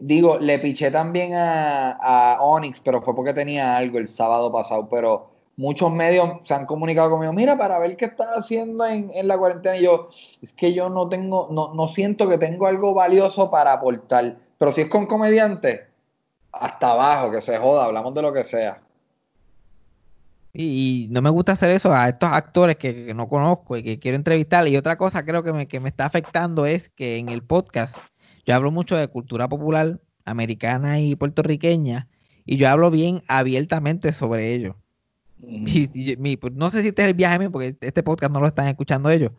Digo, 0.01 0.39
le 0.39 0.59
piché 0.61 0.91
también 0.91 1.35
a, 1.35 1.91
a 1.93 2.41
Onyx, 2.43 2.79
pero 2.81 3.03
fue 3.03 3.15
porque 3.17 3.35
tenía 3.35 3.77
algo 3.77 3.99
el 3.99 4.07
sábado 4.07 4.53
pasado. 4.53 4.89
Pero 4.89 5.31
muchos 5.57 5.93
medios 5.93 6.39
se 6.43 6.55
han 6.55 6.67
comunicado 6.67 7.11
conmigo, 7.11 7.33
mira, 7.33 7.59
para 7.59 7.79
ver 7.79 7.97
qué 7.97 8.07
estás 8.07 8.29
haciendo 8.37 8.87
en, 8.87 9.11
en 9.15 9.29
la 9.29 9.39
cuarentena. 9.39 9.77
Y 9.77 9.85
yo, 9.85 10.09
es 10.43 10.53
que 10.53 10.73
yo 10.73 10.89
no 10.89 11.09
tengo, 11.09 11.49
no, 11.51 11.75
no 11.75 11.87
siento 11.87 12.29
que 12.29 12.39
tengo 12.39 12.67
algo 12.67 12.95
valioso 12.95 13.51
para 13.51 13.73
aportar. 13.73 14.37
Pero 14.59 14.73
si 14.73 14.83
es 14.83 14.89
con 14.89 15.07
comediante, 15.07 15.87
hasta 16.53 16.93
abajo, 16.93 17.31
que 17.31 17.41
se 17.41 17.59
joda, 17.59 17.85
hablamos 17.85 18.15
de 18.15 18.23
lo 18.23 18.33
que 18.33 18.45
sea. 18.45 18.83
Y, 20.53 21.09
no 21.11 21.23
me 21.23 21.31
gusta 21.31 21.53
hacer 21.53 21.71
eso 21.71 21.95
a 21.95 22.09
estos 22.09 22.31
actores 22.33 22.77
que, 22.77 23.07
que 23.07 23.15
no 23.15 23.29
conozco 23.29 23.77
y 23.77 23.83
que 23.83 23.99
quiero 23.99 24.17
entrevistar. 24.17 24.67
Y 24.67 24.77
otra 24.77 24.97
cosa 24.97 25.25
creo 25.25 25.43
que 25.43 25.53
me, 25.53 25.69
que 25.69 25.81
me 25.81 25.89
está 25.89 26.07
afectando 26.07 26.67
es 26.67 26.89
que 26.89 27.19
en 27.19 27.29
el 27.29 27.43
podcast 27.43 27.97
yo 28.45 28.55
hablo 28.55 28.71
mucho 28.71 28.97
de 28.97 29.09
cultura 29.09 29.49
popular 29.49 30.01
americana 30.25 31.01
y 31.01 31.15
puertorriqueña 31.15 32.09
y 32.45 32.57
yo 32.57 32.69
hablo 32.69 32.91
bien 32.91 33.23
abiertamente 33.29 34.13
sobre 34.13 34.53
ello. 34.53 34.77
Mi- 35.43 36.37
pues, 36.37 36.53
no 36.55 36.71
sé 36.71 36.83
si 36.83 36.89
este 36.89 37.03
es 37.03 37.09
el 37.09 37.15
viaje 37.15 37.39
mío, 37.39 37.51
porque 37.51 37.77
este 37.81 38.03
podcast 38.03 38.33
no 38.33 38.41
lo 38.41 38.47
están 38.47 38.69
escuchando 38.69 39.11
ellos, 39.11 39.33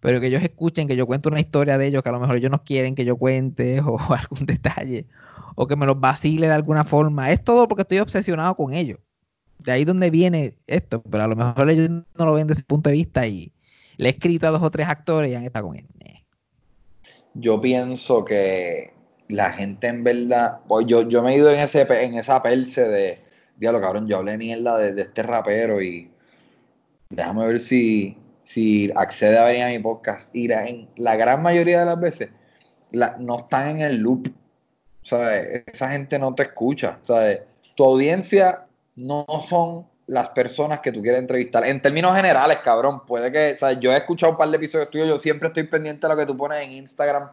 pero 0.00 0.20
que 0.20 0.28
ellos 0.28 0.42
escuchen 0.42 0.86
que 0.88 0.96
yo 0.96 1.06
cuento 1.06 1.28
una 1.28 1.40
historia 1.40 1.78
de 1.78 1.86
ellos 1.88 2.02
que 2.02 2.08
a 2.08 2.12
lo 2.12 2.20
mejor 2.20 2.36
ellos 2.36 2.50
no 2.50 2.62
quieren 2.64 2.94
que 2.94 3.04
yo 3.04 3.16
cuente 3.16 3.80
o 3.84 3.98
algún 4.12 4.46
detalle, 4.46 5.06
o 5.56 5.66
que 5.66 5.76
me 5.76 5.86
los 5.86 5.98
vacile 6.00 6.46
de 6.48 6.54
alguna 6.54 6.84
forma. 6.84 7.30
Es 7.32 7.42
todo 7.42 7.66
porque 7.68 7.82
estoy 7.82 7.98
obsesionado 7.98 8.54
con 8.54 8.72
ellos. 8.74 8.98
De 9.58 9.72
ahí 9.72 9.84
donde 9.84 10.10
viene 10.10 10.54
esto, 10.68 11.02
pero 11.02 11.24
a 11.24 11.26
lo 11.28 11.34
mejor 11.36 11.68
ellos 11.70 11.90
no 11.90 12.24
lo 12.24 12.32
ven 12.34 12.46
desde 12.46 12.60
ese 12.60 12.66
punto 12.66 12.90
de 12.90 12.94
vista 12.96 13.26
y 13.26 13.52
le 13.96 14.08
he 14.08 14.12
escrito 14.12 14.46
a 14.46 14.50
dos 14.50 14.62
o 14.62 14.70
tres 14.70 14.86
actores 14.88 15.32
y 15.32 15.34
han 15.34 15.44
estado 15.44 15.66
con 15.66 15.76
él. 15.76 15.86
Eh. 16.00 16.22
yo 17.34 17.60
pienso 17.60 18.24
que 18.24 18.92
la 19.28 19.52
gente 19.52 19.88
en 19.88 20.04
verdad, 20.04 20.60
pues 20.68 20.86
yo, 20.86 21.08
yo 21.08 21.22
me 21.22 21.32
he 21.34 21.36
ido 21.38 21.50
en 21.50 21.58
ese 21.60 21.82
en 22.04 22.14
esa 22.14 22.42
perse 22.42 22.88
de, 22.88 23.20
diablo 23.58 23.80
cabrón, 23.80 24.06
yo 24.08 24.18
hablé 24.18 24.38
mierda 24.38 24.78
de, 24.78 24.92
de 24.92 25.02
este 25.02 25.22
rapero 25.22 25.82
y 25.82 26.10
déjame 27.10 27.46
ver 27.46 27.60
si, 27.60 28.16
si 28.42 28.90
accede 28.94 29.38
a 29.38 29.44
venir 29.44 29.62
a 29.64 29.68
mi 29.68 29.78
podcast. 29.78 30.34
Y 30.34 30.48
la, 30.48 30.66
en 30.66 30.88
la 30.96 31.16
gran 31.16 31.42
mayoría 31.42 31.80
de 31.80 31.86
las 31.86 32.00
veces 32.00 32.30
la- 32.92 33.16
no 33.18 33.38
están 33.38 33.68
en 33.68 33.80
el 33.80 33.98
loop. 33.98 34.28
¿sabes? 35.02 35.64
Esa 35.66 35.90
gente 35.90 36.18
no 36.18 36.34
te 36.34 36.44
escucha. 36.44 36.98
¿sabes? 37.02 37.40
Tu 37.74 37.84
audiencia 37.84 38.66
no 38.96 39.26
son 39.46 39.86
las 40.06 40.30
personas 40.30 40.80
que 40.80 40.90
tú 40.90 41.02
quieres 41.02 41.20
entrevistar. 41.20 41.66
En 41.66 41.82
términos 41.82 42.16
generales, 42.16 42.58
cabrón, 42.64 43.04
puede 43.06 43.30
que, 43.30 43.56
¿sabes? 43.56 43.78
yo 43.80 43.92
he 43.92 43.96
escuchado 43.96 44.32
un 44.32 44.38
par 44.38 44.48
de 44.48 44.56
episodios 44.56 44.90
tuyos, 44.90 45.06
yo 45.06 45.18
siempre 45.18 45.48
estoy 45.48 45.64
pendiente 45.64 46.06
de 46.06 46.14
lo 46.14 46.18
que 46.18 46.26
tú 46.26 46.36
pones 46.36 46.62
en 46.64 46.72
Instagram, 46.72 47.30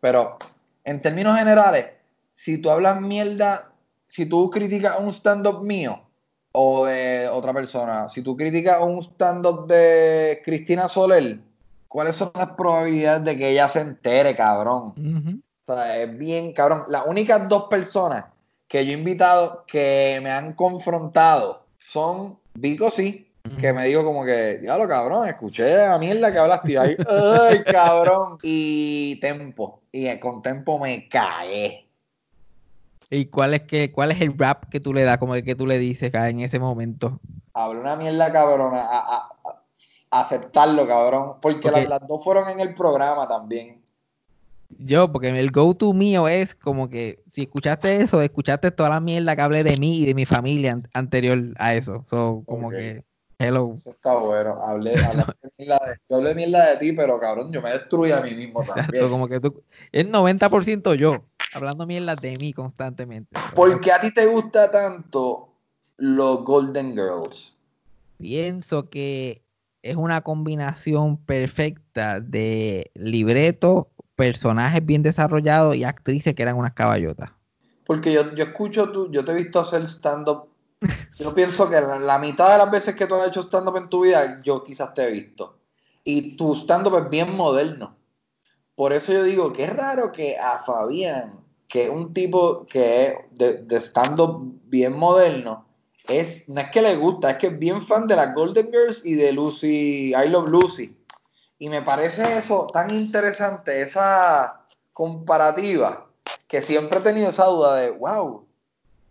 pero 0.00 0.38
en 0.84 1.02
términos 1.02 1.36
generales, 1.36 1.86
si 2.36 2.58
tú 2.58 2.70
hablas 2.70 3.00
mierda, 3.00 3.71
si 4.12 4.26
tú 4.26 4.50
criticas 4.50 5.00
un 5.00 5.08
stand-up 5.10 5.62
mío 5.62 5.98
o 6.52 6.84
de 6.84 7.30
otra 7.30 7.54
persona, 7.54 8.10
si 8.10 8.20
tú 8.20 8.36
criticas 8.36 8.78
un 8.82 9.02
stand-up 9.02 9.66
de 9.66 10.42
Cristina 10.44 10.86
Soler, 10.86 11.38
¿cuáles 11.88 12.16
son 12.16 12.30
las 12.34 12.48
probabilidades 12.48 13.24
de 13.24 13.38
que 13.38 13.48
ella 13.48 13.68
se 13.68 13.80
entere, 13.80 14.36
cabrón? 14.36 15.42
O 15.64 15.74
sea, 15.74 15.96
es 15.96 16.18
bien, 16.18 16.52
cabrón. 16.52 16.84
Las 16.88 17.06
únicas 17.06 17.48
dos 17.48 17.68
personas 17.68 18.26
que 18.68 18.84
yo 18.84 18.92
he 18.92 18.98
invitado 18.98 19.64
que 19.66 20.20
me 20.22 20.30
han 20.30 20.52
confrontado 20.52 21.62
son 21.78 22.38
Vico, 22.52 22.90
sí, 22.90 23.26
que 23.58 23.72
me 23.72 23.86
dijo 23.86 24.04
como 24.04 24.26
que, 24.26 24.58
diablo, 24.58 24.86
cabrón, 24.86 25.26
escuché 25.26 25.74
la 25.74 25.98
mierda 25.98 26.30
que 26.30 26.38
hablaste 26.38 26.78
ahí, 26.78 26.96
ay, 27.08 27.64
cabrón. 27.64 28.36
Y 28.42 29.16
Tempo. 29.20 29.80
Y 29.90 30.14
con 30.18 30.42
Tempo 30.42 30.78
me 30.78 31.08
cae. 31.08 31.86
¿Y 33.14 33.26
cuál 33.26 33.52
es 33.52 33.62
que, 33.64 33.92
cuál 33.92 34.10
es 34.10 34.22
el 34.22 34.38
rap 34.38 34.70
que 34.70 34.80
tú 34.80 34.94
le 34.94 35.02
das, 35.02 35.18
como 35.18 35.34
el 35.34 35.44
que 35.44 35.54
tú 35.54 35.66
le 35.66 35.78
dices 35.78 36.14
ah, 36.14 36.30
en 36.30 36.40
ese 36.40 36.58
momento? 36.58 37.20
Habló 37.52 37.80
una 37.82 37.94
mierda, 37.94 38.32
cabrona. 38.32 38.80
A, 38.80 38.98
a- 39.00 39.28
a- 39.44 40.20
aceptarlo, 40.20 40.86
cabrón. 40.86 41.34
Porque 41.42 41.70
las, 41.70 41.86
las 41.88 42.06
dos 42.08 42.24
fueron 42.24 42.48
en 42.48 42.60
el 42.60 42.74
programa 42.74 43.28
también. 43.28 43.82
Yo, 44.78 45.12
porque 45.12 45.28
el 45.28 45.50
go-to 45.50 45.92
mío 45.92 46.26
es 46.26 46.54
como 46.54 46.88
que 46.88 47.22
si 47.30 47.42
escuchaste 47.42 48.00
eso, 48.00 48.22
escuchaste 48.22 48.70
toda 48.70 48.88
la 48.88 49.00
mierda 49.00 49.36
que 49.36 49.42
hablé 49.42 49.62
de 49.62 49.76
mí 49.76 49.98
y 49.98 50.06
de 50.06 50.14
mi 50.14 50.24
familia 50.24 50.72
an- 50.72 50.88
anterior 50.94 51.38
a 51.58 51.74
eso. 51.74 52.04
So, 52.06 52.42
como 52.46 52.70
que, 52.70 53.04
hello. 53.42 53.72
Eso 53.74 53.90
está 53.90 54.14
bueno. 54.14 54.62
Hablé, 54.64 54.94
hablé 55.04 55.24
mierda 55.58 55.78
de, 55.86 55.98
yo 56.08 56.16
hablé 56.16 56.34
mierda 56.34 56.70
de 56.70 56.76
ti, 56.76 56.92
pero 56.92 57.18
cabrón, 57.18 57.52
yo 57.52 57.60
me 57.60 57.72
destruí 57.72 58.12
a 58.12 58.20
mí 58.20 58.34
mismo 58.34 58.60
Exacto, 58.60 58.82
también. 58.82 59.08
como 59.08 59.28
que 59.28 59.40
tú, 59.40 59.62
es 59.90 60.06
90% 60.06 60.94
yo, 60.94 61.24
hablando 61.54 61.86
mierda 61.86 62.14
de 62.14 62.36
mí 62.40 62.52
constantemente. 62.52 63.36
¿Por 63.54 63.80
qué 63.80 63.92
a 63.92 64.00
ti 64.00 64.12
te 64.12 64.26
gusta 64.26 64.70
tanto 64.70 65.48
los 65.96 66.44
Golden 66.44 66.92
Girls? 66.92 67.58
Pienso 68.18 68.88
que 68.88 69.42
es 69.82 69.96
una 69.96 70.20
combinación 70.20 71.16
perfecta 71.16 72.20
de 72.20 72.90
libreto, 72.94 73.88
personajes 74.14 74.84
bien 74.84 75.02
desarrollados 75.02 75.74
y 75.74 75.84
actrices 75.84 76.34
que 76.34 76.42
eran 76.42 76.56
unas 76.56 76.72
caballotas. 76.74 77.30
Porque 77.84 78.12
yo, 78.12 78.32
yo 78.34 78.44
escucho 78.44 78.90
tú, 78.90 79.10
yo 79.10 79.24
te 79.24 79.32
he 79.32 79.34
visto 79.34 79.58
hacer 79.58 79.82
stand-up 79.82 80.51
Yo 81.18 81.34
pienso 81.34 81.68
que 81.68 81.80
la, 81.80 82.18
mitad 82.18 82.52
de 82.52 82.58
las 82.58 82.70
veces 82.70 82.94
que 82.94 83.06
tú 83.06 83.14
has 83.14 83.28
hecho 83.28 83.42
stand-up 83.42 83.76
en 83.76 83.88
tu 83.88 84.02
vida, 84.02 84.40
yo 84.42 84.64
quizás 84.64 84.94
te 84.94 85.04
he 85.04 85.10
visto. 85.10 85.58
Y 86.04 86.36
tu 86.36 86.54
stand-up 86.54 86.96
es 86.98 87.10
bien 87.10 87.36
moderno. 87.36 87.96
Por 88.74 88.92
eso 88.92 89.12
yo 89.12 89.22
digo 89.22 89.52
es 89.56 89.76
raro 89.76 90.10
que 90.10 90.38
a 90.38 90.58
Fabián, 90.58 91.40
que 91.68 91.84
es 91.84 91.90
un 91.90 92.12
tipo 92.12 92.66
que 92.66 93.06
es 93.06 93.14
de, 93.32 93.54
de 93.62 93.76
stand-up 93.76 94.60
bien 94.64 94.96
moderno, 94.96 95.66
es, 96.08 96.48
no 96.48 96.60
es 96.60 96.70
que 96.70 96.82
le 96.82 96.96
gusta, 96.96 97.30
es 97.30 97.36
que 97.38 97.46
es 97.48 97.58
bien 97.58 97.80
fan 97.80 98.06
de 98.06 98.16
las 98.16 98.34
Golden 98.34 98.70
Girls 98.70 99.04
y 99.04 99.14
de 99.14 99.32
Lucy, 99.32 100.12
I 100.14 100.28
Love 100.28 100.48
Lucy. 100.48 100.96
Y 101.58 101.68
me 101.68 101.82
parece 101.82 102.38
eso 102.38 102.66
tan 102.72 102.90
interesante, 102.90 103.82
esa 103.82 104.64
comparativa, 104.92 106.08
que 106.48 106.60
siempre 106.60 106.98
he 106.98 107.02
tenido 107.02 107.30
esa 107.30 107.46
duda 107.46 107.76
de, 107.76 107.90
wow, 107.90 108.46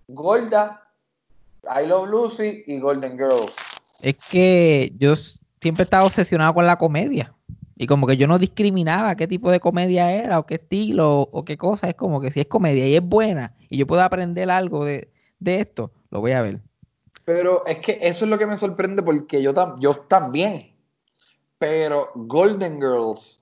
Golda, 0.07 0.80
I 1.63 1.85
Love 1.87 2.09
Lucy 2.09 2.63
y 2.67 2.79
Golden 2.79 3.17
Girls. 3.17 3.55
Es 4.01 4.15
que 4.31 4.93
yo 4.97 5.13
siempre 5.61 5.83
estaba 5.83 6.05
obsesionado 6.05 6.53
con 6.53 6.65
la 6.65 6.77
comedia. 6.77 7.33
Y 7.75 7.87
como 7.87 8.05
que 8.05 8.17
yo 8.17 8.27
no 8.27 8.37
discriminaba 8.37 9.15
qué 9.15 9.27
tipo 9.27 9.51
de 9.51 9.59
comedia 9.59 10.11
era, 10.11 10.37
o 10.37 10.45
qué 10.45 10.55
estilo, 10.55 11.21
o 11.21 11.43
qué 11.45 11.57
cosa. 11.57 11.89
Es 11.89 11.95
como 11.95 12.21
que 12.21 12.29
si 12.29 12.39
es 12.39 12.47
comedia 12.47 12.87
y 12.87 12.95
es 12.95 13.01
buena, 13.03 13.55
y 13.69 13.77
yo 13.77 13.87
puedo 13.87 14.03
aprender 14.03 14.51
algo 14.51 14.85
de, 14.85 15.11
de 15.39 15.61
esto, 15.61 15.91
lo 16.11 16.19
voy 16.21 16.33
a 16.33 16.41
ver. 16.41 16.59
Pero 17.25 17.65
es 17.65 17.77
que 17.79 17.97
eso 18.01 18.25
es 18.25 18.29
lo 18.31 18.37
que 18.37 18.45
me 18.45 18.57
sorprende 18.57 19.01
porque 19.01 19.41
yo, 19.41 19.53
tam- 19.53 19.79
yo 19.79 19.95
también. 19.95 20.75
Pero 21.57 22.11
Golden 22.15 22.75
Girls, 22.75 23.40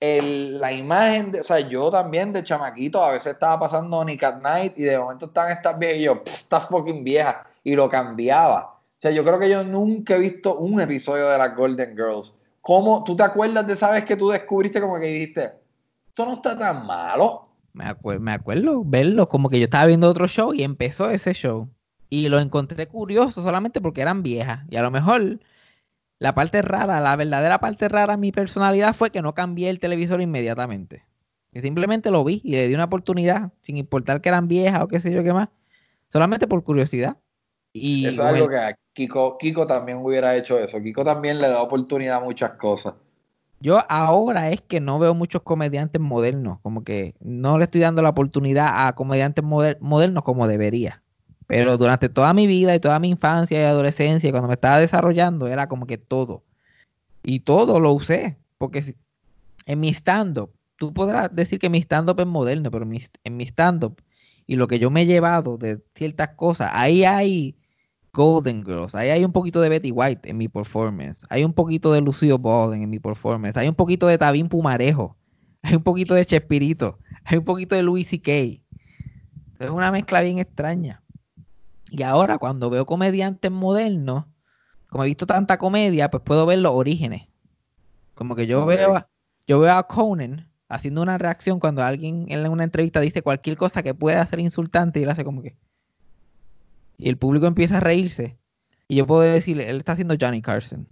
la 0.00 0.72
imagen, 0.72 1.30
de, 1.32 1.40
o 1.40 1.42
sea, 1.42 1.60
yo 1.60 1.90
también 1.90 2.32
de 2.32 2.42
chamaquito 2.42 3.04
a 3.04 3.12
veces 3.12 3.34
estaba 3.34 3.60
pasando 3.60 4.02
Nick 4.04 4.22
at 4.24 4.40
Night 4.40 4.78
y 4.78 4.82
de 4.82 4.98
momento 4.98 5.26
estaban 5.26 5.52
estas 5.52 5.78
viejas 5.78 5.98
y 5.98 6.02
yo, 6.04 6.24
"Pff, 6.24 6.34
esta 6.34 6.60
fucking 6.60 7.04
vieja, 7.04 7.44
y 7.62 7.76
lo 7.76 7.88
cambiaba. 7.88 8.62
O 8.62 9.00
sea, 9.02 9.10
yo 9.10 9.24
creo 9.24 9.38
que 9.38 9.50
yo 9.50 9.62
nunca 9.64 10.16
he 10.16 10.18
visto 10.18 10.56
un 10.56 10.80
episodio 10.80 11.28
de 11.28 11.38
las 11.38 11.54
Golden 11.54 11.90
Girls. 11.96 12.34
¿Cómo, 12.62 13.04
tú 13.04 13.16
te 13.16 13.22
acuerdas 13.22 13.66
de 13.66 13.74
esa 13.74 13.90
vez 13.90 14.04
que 14.04 14.16
tú 14.16 14.30
descubriste 14.30 14.80
como 14.80 14.98
que 14.98 15.06
dijiste, 15.06 15.52
esto 16.08 16.26
no 16.26 16.34
está 16.34 16.58
tan 16.58 16.86
malo? 16.86 17.42
Me, 17.72 17.84
acuer- 17.84 18.20
me 18.20 18.32
acuerdo 18.32 18.82
verlo, 18.84 19.28
como 19.28 19.48
que 19.48 19.58
yo 19.58 19.64
estaba 19.64 19.86
viendo 19.86 20.08
otro 20.08 20.26
show 20.28 20.52
y 20.54 20.62
empezó 20.62 21.10
ese 21.10 21.32
show. 21.34 21.68
Y 22.08 22.28
lo 22.28 22.38
encontré 22.40 22.88
curioso 22.88 23.42
solamente 23.42 23.80
porque 23.80 24.02
eran 24.02 24.22
viejas. 24.22 24.64
Y 24.68 24.76
a 24.76 24.82
lo 24.82 24.90
mejor 24.90 25.38
la 26.20 26.34
parte 26.34 26.62
rara, 26.62 27.00
la 27.00 27.16
verdadera 27.16 27.58
parte 27.58 27.88
rara 27.88 28.14
en 28.14 28.20
mi 28.20 28.30
personalidad 28.30 28.94
fue 28.94 29.10
que 29.10 29.22
no 29.22 29.34
cambié 29.34 29.70
el 29.70 29.80
televisor 29.80 30.20
inmediatamente. 30.20 31.04
Que 31.52 31.62
simplemente 31.62 32.12
lo 32.12 32.22
vi 32.22 32.40
y 32.44 32.52
le 32.52 32.68
di 32.68 32.74
una 32.74 32.84
oportunidad, 32.84 33.50
sin 33.62 33.76
importar 33.76 34.20
que 34.20 34.28
eran 34.28 34.46
viejas 34.46 34.82
o 34.82 34.86
qué 34.88 35.00
sé 35.00 35.10
yo 35.12 35.24
qué 35.24 35.32
más. 35.32 35.48
Solamente 36.08 36.46
por 36.46 36.62
curiosidad. 36.62 37.16
Y 37.72 38.06
Eso 38.06 38.10
es 38.10 38.18
con 38.18 38.28
algo 38.28 38.48
que 38.48 38.58
a 38.58 38.76
Kiko, 38.92 39.38
Kiko 39.38 39.66
también 39.66 39.98
hubiera 39.98 40.36
hecho 40.36 40.58
eso. 40.58 40.80
Kiko 40.80 41.04
también 41.04 41.40
le 41.40 41.48
da 41.48 41.62
oportunidad 41.62 42.18
a 42.18 42.20
muchas 42.20 42.52
cosas. 42.52 42.94
Yo 43.60 43.78
ahora 43.90 44.50
es 44.50 44.60
que 44.60 44.80
no 44.80 44.98
veo 44.98 45.14
muchos 45.14 45.42
comediantes 45.42 46.00
modernos, 46.00 46.60
como 46.62 46.84
que 46.84 47.14
no 47.20 47.58
le 47.58 47.64
estoy 47.64 47.80
dando 47.80 48.02
la 48.02 48.08
oportunidad 48.10 48.86
a 48.86 48.94
comediantes 48.94 49.44
moder- 49.44 49.78
modernos 49.80 50.22
como 50.24 50.46
debería. 50.48 51.02
Pero 51.50 51.76
durante 51.76 52.08
toda 52.08 52.32
mi 52.32 52.46
vida 52.46 52.76
y 52.76 52.78
toda 52.78 53.00
mi 53.00 53.10
infancia 53.10 53.58
y 53.60 53.64
adolescencia, 53.64 54.30
cuando 54.30 54.46
me 54.46 54.54
estaba 54.54 54.78
desarrollando, 54.78 55.48
era 55.48 55.68
como 55.68 55.84
que 55.84 55.98
todo. 55.98 56.44
Y 57.24 57.40
todo 57.40 57.80
lo 57.80 57.92
usé, 57.92 58.38
porque 58.56 58.94
en 59.66 59.80
mi 59.80 59.88
stand-up, 59.88 60.52
tú 60.76 60.94
podrás 60.94 61.34
decir 61.34 61.58
que 61.58 61.68
mi 61.68 61.78
stand-up 61.78 62.20
es 62.20 62.26
moderno, 62.26 62.70
pero 62.70 62.84
en 63.24 63.36
mi 63.36 63.44
stand-up 63.44 64.00
y 64.46 64.54
lo 64.54 64.68
que 64.68 64.78
yo 64.78 64.90
me 64.90 65.02
he 65.02 65.06
llevado 65.06 65.58
de 65.58 65.80
ciertas 65.96 66.30
cosas, 66.30 66.70
ahí 66.72 67.04
hay 67.04 67.56
Golden 68.12 68.64
Girls, 68.64 68.94
ahí 68.94 69.10
hay 69.10 69.24
un 69.24 69.32
poquito 69.32 69.60
de 69.60 69.68
Betty 69.68 69.90
White 69.90 70.28
en 70.30 70.38
mi 70.38 70.46
performance, 70.48 71.24
hay 71.30 71.44
un 71.44 71.52
poquito 71.52 71.92
de 71.92 72.00
Lucio 72.00 72.38
Bowden 72.38 72.82
en 72.82 72.90
mi 72.90 73.00
performance, 73.00 73.56
hay 73.56 73.68
un 73.68 73.74
poquito 73.74 74.06
de 74.06 74.18
Tabín 74.18 74.48
Pumarejo, 74.48 75.16
hay 75.62 75.74
un 75.74 75.82
poquito 75.82 76.14
de 76.14 76.26
Chespirito, 76.26 76.98
hay 77.24 77.38
un 77.38 77.44
poquito 77.44 77.74
de 77.74 77.82
Louis 77.82 78.06
C.K. 78.06 78.32
Es 79.60 79.70
una 79.70 79.90
mezcla 79.92 80.20
bien 80.20 80.38
extraña. 80.38 81.02
Y 81.90 82.02
ahora 82.02 82.38
cuando 82.38 82.70
veo 82.70 82.86
comediantes 82.86 83.50
modernos, 83.50 84.24
como 84.88 85.04
he 85.04 85.08
visto 85.08 85.26
tanta 85.26 85.58
comedia, 85.58 86.10
pues 86.10 86.22
puedo 86.22 86.46
ver 86.46 86.58
los 86.58 86.72
orígenes. 86.72 87.28
Como 88.14 88.36
que 88.36 88.46
yo 88.46 88.64
veo 88.66 88.96
a, 88.96 89.08
yo 89.46 89.60
veo 89.60 89.74
a 89.74 89.86
Conan 89.86 90.48
haciendo 90.68 91.02
una 91.02 91.18
reacción 91.18 91.58
cuando 91.58 91.82
alguien 91.82 92.26
en 92.28 92.48
una 92.48 92.64
entrevista 92.64 93.00
dice 93.00 93.22
cualquier 93.22 93.56
cosa 93.56 93.82
que 93.82 93.94
pueda 93.94 94.24
ser 94.26 94.40
insultante 94.40 95.00
y 95.00 95.02
él 95.02 95.10
hace 95.10 95.24
como 95.24 95.42
que 95.42 95.56
y 97.00 97.08
el 97.08 97.16
público 97.16 97.46
empieza 97.46 97.78
a 97.78 97.80
reírse 97.80 98.36
y 98.86 98.96
yo 98.96 99.06
puedo 99.06 99.22
decirle, 99.22 99.70
él 99.70 99.78
está 99.78 99.92
haciendo 99.92 100.16
Johnny 100.20 100.42
Carson. 100.42 100.86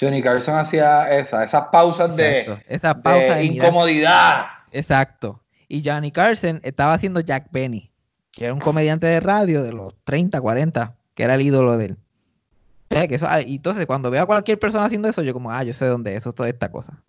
Johnny 0.00 0.22
Carson 0.22 0.56
hacía 0.56 1.10
esa, 1.10 1.44
esas 1.44 1.66
pausas 1.70 2.16
de, 2.16 2.40
Exacto, 2.40 2.64
esa 2.68 2.94
de 2.94 3.02
pausa 3.02 3.34
de 3.34 3.44
incomodidad. 3.44 4.46
Exacto. 4.72 5.42
Y 5.68 5.82
Johnny 5.84 6.10
Carson 6.10 6.60
estaba 6.62 6.94
haciendo 6.94 7.20
Jack 7.20 7.48
Benny, 7.50 7.89
que 8.32 8.44
era 8.44 8.54
un 8.54 8.60
comediante 8.60 9.06
de 9.06 9.20
radio 9.20 9.62
de 9.62 9.72
los 9.72 9.94
30, 10.04 10.40
40, 10.40 10.96
que 11.14 11.22
era 11.24 11.34
el 11.34 11.42
ídolo 11.42 11.76
de 11.76 11.86
él. 11.86 11.96
Que 12.88 13.14
eso- 13.14 13.26
ah, 13.28 13.40
y 13.40 13.56
entonces, 13.56 13.86
cuando 13.86 14.10
veo 14.10 14.22
a 14.22 14.26
cualquier 14.26 14.58
persona 14.58 14.84
haciendo 14.84 15.08
eso, 15.08 15.22
yo 15.22 15.32
como, 15.32 15.50
ah, 15.52 15.62
yo 15.62 15.72
sé 15.72 15.86
dónde 15.86 16.12
es 16.12 16.18
eso, 16.18 16.32
toda 16.32 16.48
esta 16.48 16.70
cosa. 16.72 17.02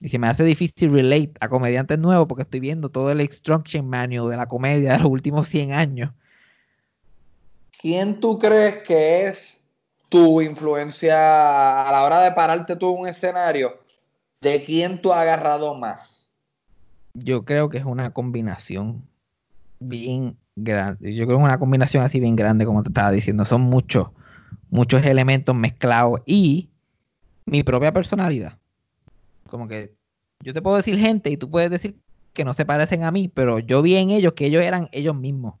Y 0.00 0.08
se 0.08 0.18
me 0.18 0.28
hace 0.28 0.44
difícil 0.44 0.92
relate 0.92 1.32
a 1.40 1.48
comediantes 1.48 1.98
nuevos 1.98 2.26
porque 2.26 2.42
estoy 2.42 2.58
viendo 2.60 2.88
todo 2.88 3.10
el 3.10 3.20
instruction 3.20 3.88
manual 3.88 4.30
de 4.30 4.36
la 4.36 4.46
comedia 4.46 4.92
de 4.94 4.98
los 4.98 5.10
últimos 5.10 5.46
100 5.46 5.72
años. 5.72 6.10
¿Quién 7.80 8.18
tú 8.20 8.38
crees 8.38 8.82
que 8.82 9.26
es 9.26 9.60
tu 10.08 10.40
influencia 10.40 11.88
a 11.88 11.92
la 11.92 12.02
hora 12.02 12.20
de 12.20 12.32
pararte 12.32 12.76
tú 12.76 12.94
en 12.94 13.02
un 13.02 13.08
escenario? 13.08 13.78
¿De 14.40 14.62
quién 14.62 15.00
tú 15.00 15.12
has 15.12 15.20
agarrado 15.20 15.74
más? 15.74 16.28
Yo 17.14 17.44
creo 17.44 17.68
que 17.68 17.78
es 17.78 17.84
una 17.84 18.12
combinación 18.12 19.06
bien 19.80 20.36
grande. 20.56 21.14
Yo 21.14 21.24
creo 21.26 21.38
que 21.38 21.42
es 21.42 21.46
una 21.46 21.58
combinación 21.58 22.04
así 22.04 22.20
bien 22.20 22.36
grande, 22.36 22.64
como 22.64 22.82
te 22.82 22.90
estaba 22.90 23.10
diciendo. 23.10 23.44
Son 23.44 23.62
muchos, 23.62 24.08
muchos 24.70 25.04
elementos 25.04 25.54
mezclados 25.56 26.20
y 26.26 26.68
mi 27.46 27.62
propia 27.62 27.92
personalidad. 27.92 28.58
Como 29.48 29.66
que 29.66 29.94
yo 30.44 30.52
te 30.54 30.62
puedo 30.62 30.76
decir 30.76 30.96
gente 30.98 31.30
y 31.30 31.36
tú 31.36 31.50
puedes 31.50 31.70
decir 31.70 31.96
que 32.32 32.44
no 32.44 32.52
se 32.54 32.64
parecen 32.64 33.02
a 33.04 33.10
mí, 33.10 33.28
pero 33.28 33.58
yo 33.58 33.82
vi 33.82 33.96
en 33.96 34.10
ellos 34.10 34.34
que 34.34 34.46
ellos 34.46 34.62
eran 34.62 34.88
ellos 34.92 35.16
mismos. 35.16 35.54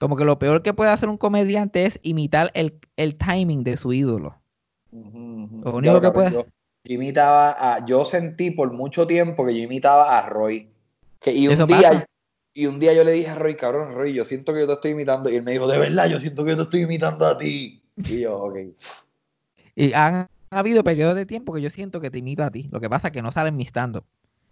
Como 0.00 0.16
que 0.16 0.24
lo 0.24 0.38
peor 0.38 0.62
que 0.62 0.72
puede 0.74 0.90
hacer 0.90 1.08
un 1.08 1.18
comediante 1.18 1.84
es 1.84 2.00
imitar 2.02 2.50
el, 2.54 2.80
el 2.96 3.16
timing 3.16 3.62
de 3.62 3.76
su 3.76 3.92
ídolo. 3.92 4.36
Lo 4.92 5.76
único 5.76 6.00
que 6.00 6.10
puede- 6.10 6.30
Yo, 6.32 6.46
yo 6.84 6.94
imitaba 6.94 7.74
a, 7.74 7.84
yo 7.84 8.04
sentí 8.06 8.50
por 8.50 8.72
mucho 8.72 9.06
tiempo 9.06 9.44
que 9.46 9.54
yo 9.56 9.62
imitaba 9.62 10.18
a 10.18 10.26
Roy. 10.28 10.70
Que, 11.20 11.32
y 11.32 11.48
un 11.48 11.66
día, 11.66 11.90
pasa. 11.92 12.06
Y 12.52 12.66
un 12.66 12.80
día 12.80 12.92
yo 12.92 13.04
le 13.04 13.12
dije 13.12 13.28
a 13.28 13.36
Roy, 13.36 13.54
cabrón, 13.54 13.94
Roy, 13.94 14.12
yo 14.12 14.24
siento 14.24 14.52
que 14.52 14.60
yo 14.60 14.66
te 14.66 14.72
estoy 14.72 14.90
imitando. 14.92 15.30
Y 15.30 15.36
él 15.36 15.42
me 15.42 15.52
dijo, 15.52 15.66
de 15.68 15.78
verdad, 15.78 16.08
yo 16.08 16.18
siento 16.18 16.44
que 16.44 16.50
yo 16.50 16.56
te 16.56 16.62
estoy 16.62 16.80
imitando 16.80 17.26
a 17.26 17.38
ti. 17.38 17.82
Y 17.96 18.20
yo, 18.20 18.38
ok. 18.38 18.56
Y 19.76 19.92
han 19.92 20.28
habido 20.50 20.82
periodos 20.82 21.14
de 21.14 21.26
tiempo 21.26 21.52
que 21.52 21.62
yo 21.62 21.70
siento 21.70 22.00
que 22.00 22.10
te 22.10 22.18
imito 22.18 22.42
a 22.42 22.50
ti. 22.50 22.68
Lo 22.72 22.80
que 22.80 22.90
pasa 22.90 23.08
es 23.08 23.12
que 23.12 23.22
no 23.22 23.30
sale 23.30 23.50
en 23.50 23.56
mi 23.56 23.64
stand-up. 23.64 24.04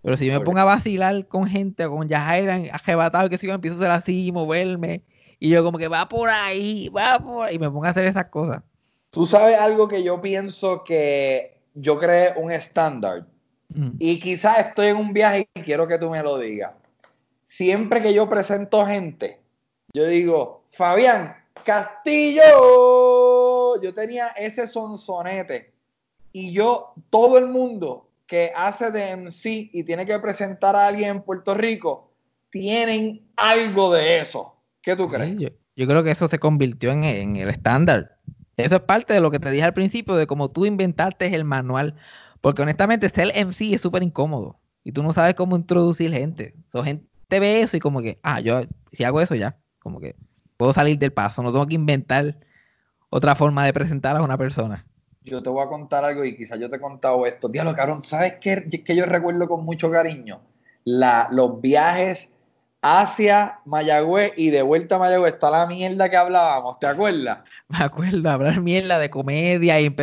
Pero 0.02 0.16
si 0.16 0.26
yo 0.26 0.38
me 0.38 0.44
pongo 0.44 0.60
a 0.60 0.64
vacilar 0.64 1.26
con 1.26 1.46
gente 1.46 1.84
o 1.86 1.90
con 1.90 2.08
Yajaira 2.08 2.62
arrebatado 2.72 3.26
y 3.26 3.30
que 3.30 3.38
si 3.38 3.48
yo 3.48 3.54
empiezo 3.54 3.76
a 3.76 3.80
hacer 3.80 3.90
así 3.90 4.26
y 4.26 4.32
moverme. 4.32 5.02
Y 5.40 5.50
yo 5.50 5.64
como 5.64 5.78
que 5.78 5.88
va 5.88 6.08
por 6.08 6.30
ahí, 6.30 6.88
va 6.88 7.18
por 7.18 7.46
ahí. 7.46 7.56
Y 7.56 7.58
me 7.58 7.68
pongo 7.68 7.84
a 7.84 7.90
hacer 7.90 8.04
esas 8.04 8.26
cosas. 8.26 8.62
Tú 9.10 9.26
sabes 9.26 9.58
algo 9.58 9.88
que 9.88 10.04
yo 10.04 10.20
pienso 10.20 10.84
que 10.84 11.58
yo 11.74 11.98
creé 11.98 12.34
un 12.36 12.52
estándar. 12.52 13.26
Mm. 13.70 13.90
Y 13.98 14.20
quizás 14.20 14.58
estoy 14.60 14.88
en 14.88 14.96
un 14.96 15.12
viaje 15.12 15.48
y 15.54 15.60
quiero 15.62 15.88
que 15.88 15.98
tú 15.98 16.10
me 16.10 16.22
lo 16.22 16.38
digas. 16.38 16.72
Siempre 17.48 18.00
que 18.00 18.14
yo 18.14 18.30
presento 18.30 18.86
gente, 18.86 19.40
yo 19.92 20.06
digo, 20.06 20.62
Fabián 20.70 21.34
Castillo. 21.68 23.80
Yo 23.82 23.94
tenía 23.94 24.28
ese 24.28 24.66
sonsonete. 24.66 25.74
Y 26.32 26.52
yo, 26.52 26.94
todo 27.10 27.36
el 27.36 27.48
mundo 27.48 28.08
que 28.26 28.52
hace 28.56 28.90
de 28.90 29.14
MC 29.16 29.68
y 29.72 29.84
tiene 29.84 30.06
que 30.06 30.18
presentar 30.18 30.74
a 30.76 30.86
alguien 30.86 31.10
en 31.10 31.22
Puerto 31.22 31.54
Rico, 31.54 32.10
tienen 32.50 33.28
algo 33.36 33.92
de 33.92 34.20
eso. 34.20 34.54
¿Qué 34.80 34.96
tú 34.96 35.08
crees? 35.08 35.36
yo, 35.76 35.86
creo 35.86 36.02
que 36.02 36.10
eso 36.10 36.28
se 36.28 36.38
convirtió 36.38 36.90
en, 36.90 37.04
en 37.04 37.36
el 37.36 37.50
estándar. 37.50 38.18
Eso 38.56 38.76
es 38.76 38.82
parte 38.82 39.12
de 39.12 39.20
lo 39.20 39.30
que 39.30 39.38
te 39.38 39.50
dije 39.50 39.64
al 39.64 39.74
principio, 39.74 40.16
de 40.16 40.26
cómo 40.26 40.50
tú 40.50 40.64
inventaste 40.64 41.34
el 41.34 41.44
manual. 41.44 41.96
Porque 42.40 42.62
honestamente 42.62 43.10
ser 43.10 43.32
MC 43.34 43.74
es 43.74 43.82
súper 43.82 44.02
incómodo. 44.02 44.58
Y 44.84 44.92
tú 44.92 45.02
no 45.02 45.12
sabes 45.12 45.34
cómo 45.34 45.56
introducir 45.56 46.12
gente. 46.12 46.54
So, 46.72 46.82
gente 46.82 47.07
ve 47.28 47.60
eso 47.60 47.76
y 47.76 47.80
como 47.80 48.00
que, 48.00 48.18
ah, 48.22 48.40
yo 48.40 48.62
si 48.92 49.05
hago 49.05 49.20
eso 49.20 49.34
ya, 49.34 49.56
como 49.78 50.00
que 50.00 50.16
puedo 50.56 50.72
salir 50.72 50.98
del 50.98 51.12
paso. 51.12 51.42
No 51.42 51.52
tengo 51.52 51.66
que 51.66 51.74
inventar 51.74 52.36
otra 53.10 53.34
forma 53.34 53.64
de 53.64 53.72
presentar 53.72 54.16
a 54.16 54.22
una 54.22 54.36
persona. 54.36 54.84
Yo 55.22 55.42
te 55.42 55.50
voy 55.50 55.62
a 55.62 55.68
contar 55.68 56.05
algo 56.05 56.24
y 56.24 56.36
quizás 56.36 56.59
yo 56.59 56.70
te 56.70 56.76
he 56.76 56.80
contado 56.80 57.26
esto. 57.26 57.48
Diablo, 57.48 57.74
cabrón, 57.74 58.02
¿sabes 58.05 58.34
qué, 58.40 58.82
qué 58.84 58.96
yo 58.96 59.05
recuerdo 59.05 59.46
con 59.48 59.64
mucho 59.64 59.90
cariño? 59.90 60.40
La, 60.84 61.28
los 61.30 61.60
viajes 61.60 62.30
hacia 62.82 63.59
Mayagüez 63.64 64.32
y 64.36 64.50
de 64.50 64.62
vuelta 64.62 64.96
a 64.96 64.98
Mayagüez 64.98 65.34
está 65.34 65.50
la 65.50 65.66
mierda 65.66 66.09
que 66.09 66.16
hablábamos, 66.16 66.78
¿te 66.78 66.86
acuerdas? 66.86 67.40
Me 67.68 67.78
acuerdo 67.78 68.30
hablar 68.30 68.60
mierda 68.60 68.98
de 68.98 69.10
comedia 69.10 69.80
y 69.80 69.94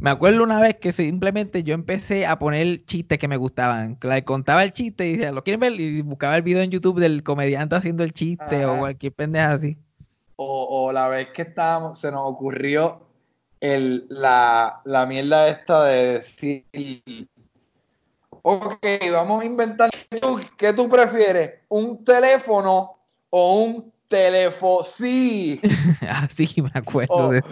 me 0.00 0.10
acuerdo 0.10 0.42
una 0.42 0.60
vez 0.60 0.76
que 0.76 0.92
simplemente 0.92 1.62
yo 1.62 1.74
empecé 1.74 2.26
a 2.26 2.38
poner 2.38 2.84
chistes 2.86 3.18
que 3.18 3.28
me 3.28 3.36
gustaban. 3.36 3.98
Le 4.02 4.24
contaba 4.24 4.64
el 4.64 4.72
chiste 4.72 5.06
y 5.06 5.12
decía, 5.12 5.32
¿lo 5.32 5.44
quieren 5.44 5.60
ver? 5.60 5.78
Y 5.80 6.02
buscaba 6.02 6.36
el 6.36 6.42
video 6.42 6.62
en 6.62 6.70
YouTube 6.70 6.98
del 7.00 7.22
comediante 7.22 7.76
haciendo 7.76 8.02
el 8.04 8.12
chiste 8.12 8.64
o 8.66 8.78
cualquier 8.78 9.12
pendeja 9.12 9.52
así. 9.52 9.76
O, 10.36 10.86
o 10.86 10.92
la 10.92 11.08
vez 11.08 11.28
que 11.28 11.42
estábamos, 11.42 11.98
se 12.00 12.10
nos 12.10 12.22
ocurrió 12.24 13.02
el, 13.60 14.06
la, 14.08 14.80
la 14.86 15.04
mierda 15.04 15.48
esta 15.48 15.84
de 15.84 16.12
decir, 16.14 16.64
ok, 18.42 18.86
vamos 19.12 19.42
a 19.42 19.44
inventar, 19.44 19.90
¿tú- 20.20 20.40
¿qué 20.56 20.72
tú 20.72 20.88
prefieres? 20.88 21.60
¿Un 21.68 22.02
teléfono 22.04 22.96
o 23.28 23.62
un 23.64 23.92
teléfono? 24.08 24.82
Sí. 24.82 25.60
Así 26.08 26.62
me 26.62 26.70
acuerdo 26.72 27.28
O, 27.28 27.30
de 27.30 27.38
eso. 27.38 27.48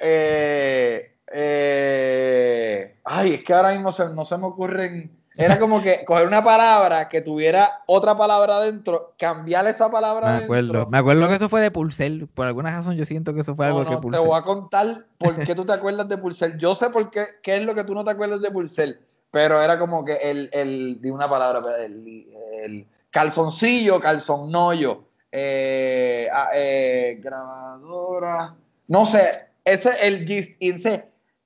eh, 0.00 1.16
eh, 1.32 2.96
ay, 3.04 3.34
es 3.34 3.44
que 3.44 3.52
ahora 3.54 3.70
mismo 3.72 3.92
se- 3.92 4.08
no 4.14 4.24
se 4.24 4.36
me 4.38 4.46
ocurren. 4.46 5.10
Era 5.36 5.58
como 5.58 5.80
que 5.80 6.04
coger 6.06 6.26
una 6.26 6.42
palabra 6.44 7.08
que 7.08 7.20
tuviera 7.22 7.82
otra 7.86 8.16
palabra 8.16 8.56
adentro, 8.56 9.14
cambiar 9.18 9.66
esa 9.68 9.90
palabra 9.90 10.38
Me 10.38 10.44
acuerdo. 10.44 10.86
Me 10.88 10.98
acuerdo 10.98 11.28
que 11.28 11.34
eso 11.36 11.48
fue 11.48 11.60
de 11.60 11.70
Pulsel. 11.70 12.26
Por 12.28 12.46
alguna 12.46 12.74
razón 12.76 12.96
yo 12.96 13.04
siento 13.04 13.32
que 13.32 13.40
eso 13.40 13.54
fue 13.54 13.66
algo 13.66 13.78
No, 13.80 13.84
que 13.84 13.90
no, 13.92 13.96
te 13.98 14.02
Pulsel. 14.02 14.26
voy 14.26 14.38
a 14.38 14.42
contar 14.42 15.06
por 15.18 15.42
qué 15.44 15.54
tú 15.54 15.64
te 15.64 15.72
acuerdas 15.74 16.08
de 16.08 16.18
Pulsel. 16.18 16.58
Yo 16.58 16.74
sé 16.74 16.90
por 16.90 17.10
qué, 17.10 17.22
qué 17.42 17.56
es 17.56 17.64
lo 17.64 17.74
que 17.74 17.84
tú 17.84 17.94
no 17.94 18.04
te 18.04 18.10
acuerdas 18.10 18.40
de 18.42 18.50
Pulsel, 18.50 19.00
pero 19.30 19.62
era 19.62 19.78
como 19.78 20.04
que 20.04 20.14
el, 20.14 20.50
el 20.52 21.00
de 21.00 21.10
una 21.12 21.28
palabra, 21.30 21.62
el, 21.84 22.26
el 22.62 22.86
calzoncillo, 23.10 23.98
calzonnollo, 24.00 25.04
eh, 25.32 26.28
ah, 26.32 26.50
eh, 26.54 27.18
grabadora, 27.22 28.56
no 28.88 29.06
sé, 29.06 29.30
ese 29.64 29.90
el 30.06 30.26
gist, 30.26 30.60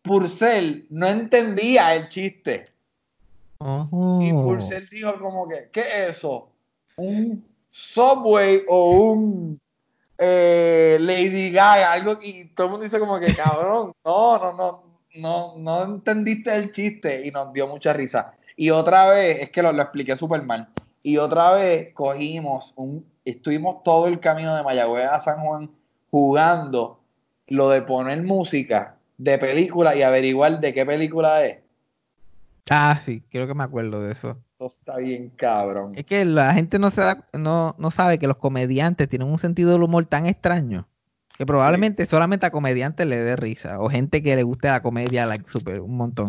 Purcell 0.04 0.86
no 0.90 1.08
entendía 1.08 1.94
el 1.94 2.08
chiste. 2.10 2.68
Y 4.20 4.32
Purcell 4.32 4.86
dijo 4.90 5.18
como 5.18 5.48
que, 5.48 5.70
¿qué 5.72 5.80
es 5.80 6.18
eso? 6.18 6.50
¿Un 6.96 7.42
Subway 7.70 8.62
o 8.68 8.90
un 8.90 9.58
eh, 10.18 10.98
Lady 11.00 11.50
Gaga? 11.50 11.92
Algo 11.92 12.18
y 12.22 12.44
todo 12.48 12.66
el 12.66 12.70
mundo 12.72 12.84
dice 12.84 13.00
como 13.00 13.18
que, 13.18 13.34
cabrón, 13.34 13.94
no, 14.04 14.38
no, 14.38 14.52
no, 14.52 14.84
no, 15.14 15.54
no 15.56 15.84
entendiste 15.84 16.54
el 16.54 16.70
chiste 16.70 17.26
y 17.26 17.30
nos 17.30 17.54
dio 17.54 17.66
mucha 17.66 17.94
risa. 17.94 18.34
Y 18.56 18.68
otra 18.68 19.08
vez, 19.08 19.40
es 19.40 19.50
que 19.50 19.62
lo, 19.62 19.72
lo 19.72 19.82
expliqué 19.82 20.16
súper 20.16 20.42
mal, 20.42 20.68
y 21.02 21.16
otra 21.16 21.52
vez 21.52 21.94
cogimos, 21.94 22.74
un, 22.76 23.06
estuvimos 23.24 23.82
todo 23.82 24.06
el 24.06 24.20
camino 24.20 24.54
de 24.54 24.62
Mayagüez 24.62 25.06
a 25.06 25.18
San 25.18 25.40
Juan 25.40 25.70
jugando 26.10 27.00
lo 27.46 27.70
de 27.70 27.80
poner 27.80 28.22
música 28.22 28.93
de 29.16 29.38
película 29.38 29.94
y 29.96 30.02
averiguar 30.02 30.60
de 30.60 30.74
qué 30.74 30.84
película 30.84 31.44
es. 31.44 31.60
Ah, 32.70 33.00
sí, 33.04 33.22
creo 33.30 33.46
que 33.46 33.54
me 33.54 33.64
acuerdo 33.64 34.00
de 34.00 34.12
eso. 34.12 34.38
Esto 34.52 34.66
está 34.66 34.96
bien 34.96 35.30
cabrón. 35.30 35.92
Es 35.96 36.04
que 36.04 36.24
la 36.24 36.54
gente 36.54 36.78
no 36.78 36.90
se 36.90 37.02
da, 37.02 37.28
no, 37.32 37.74
no 37.78 37.90
sabe 37.90 38.18
que 38.18 38.26
los 38.26 38.38
comediantes 38.38 39.08
tienen 39.08 39.28
un 39.28 39.38
sentido 39.38 39.72
del 39.72 39.82
humor 39.82 40.06
tan 40.06 40.26
extraño 40.26 40.88
que 41.36 41.46
probablemente 41.46 42.06
solamente 42.06 42.46
a 42.46 42.50
comediantes 42.50 43.06
le 43.06 43.16
dé 43.16 43.34
risa 43.34 43.80
o 43.80 43.90
gente 43.90 44.22
que 44.22 44.36
le 44.36 44.44
guste 44.44 44.68
la 44.68 44.82
comedia 44.82 45.26
like 45.26 45.48
super 45.48 45.80
un 45.80 45.96
montón. 45.96 46.28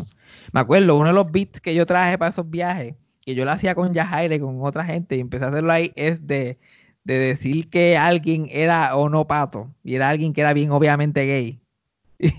Me 0.51 0.59
acuerdo 0.59 0.97
uno 0.97 1.09
de 1.09 1.13
los 1.13 1.31
beats 1.31 1.61
que 1.61 1.75
yo 1.75 1.85
traje 1.85 2.17
para 2.17 2.29
esos 2.29 2.49
viajes 2.49 2.95
que 3.25 3.35
yo 3.35 3.43
lo 3.43 3.51
hacía 3.51 3.73
con 3.75 3.93
Yajaire 3.93 4.39
con 4.39 4.59
otra 4.61 4.85
gente 4.85 5.15
y 5.15 5.19
empecé 5.19 5.45
a 5.45 5.47
hacerlo 5.49 5.73
ahí 5.73 5.91
es 5.95 6.27
de, 6.27 6.59
de 7.03 7.17
decir 7.17 7.69
que 7.69 7.97
alguien 7.97 8.47
era 8.51 8.95
o 8.95 9.09
no 9.09 9.25
pato 9.25 9.73
y 9.83 9.95
era 9.95 10.09
alguien 10.09 10.31
que 10.31 10.41
era 10.41 10.53
bien 10.53 10.71
obviamente 10.71 11.25
gay. 11.25 11.59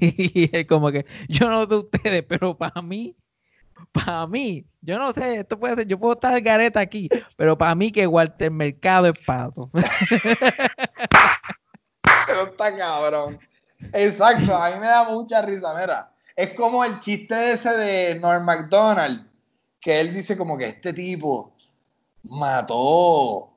Y 0.00 0.50
es 0.52 0.66
como 0.66 0.90
que 0.90 1.06
yo 1.28 1.48
no 1.48 1.66
sé 1.66 1.74
ustedes, 1.74 2.24
pero 2.28 2.56
para 2.56 2.82
mí 2.82 3.16
para 3.92 4.26
mí, 4.26 4.66
yo 4.80 4.98
no 4.98 5.12
sé, 5.12 5.40
esto 5.40 5.58
puede 5.58 5.76
ser, 5.76 5.86
yo 5.86 5.98
puedo 5.98 6.14
estar 6.14 6.40
gareta 6.40 6.80
aquí, 6.80 7.08
pero 7.36 7.56
para 7.56 7.74
mí 7.74 7.92
que 7.92 8.06
Walter 8.06 8.50
Mercado 8.50 9.06
es 9.06 9.18
pato. 9.18 9.70
Pero 12.26 12.46
está 12.48 12.76
cabrón. 12.76 13.38
Exacto, 13.92 14.56
a 14.56 14.70
mí 14.70 14.80
me 14.80 14.86
da 14.86 15.04
mucha 15.04 15.42
risa, 15.42 15.72
mira. 15.78 16.10
Es 16.34 16.54
como 16.54 16.82
el 16.84 16.98
chiste 16.98 17.52
ese 17.52 17.70
de 17.70 18.16
Norm 18.16 18.44
MacDonald, 18.44 19.24
que 19.80 20.00
él 20.00 20.12
dice 20.12 20.36
como 20.36 20.58
que 20.58 20.66
este 20.66 20.92
tipo 20.92 21.54
mató, 22.24 23.52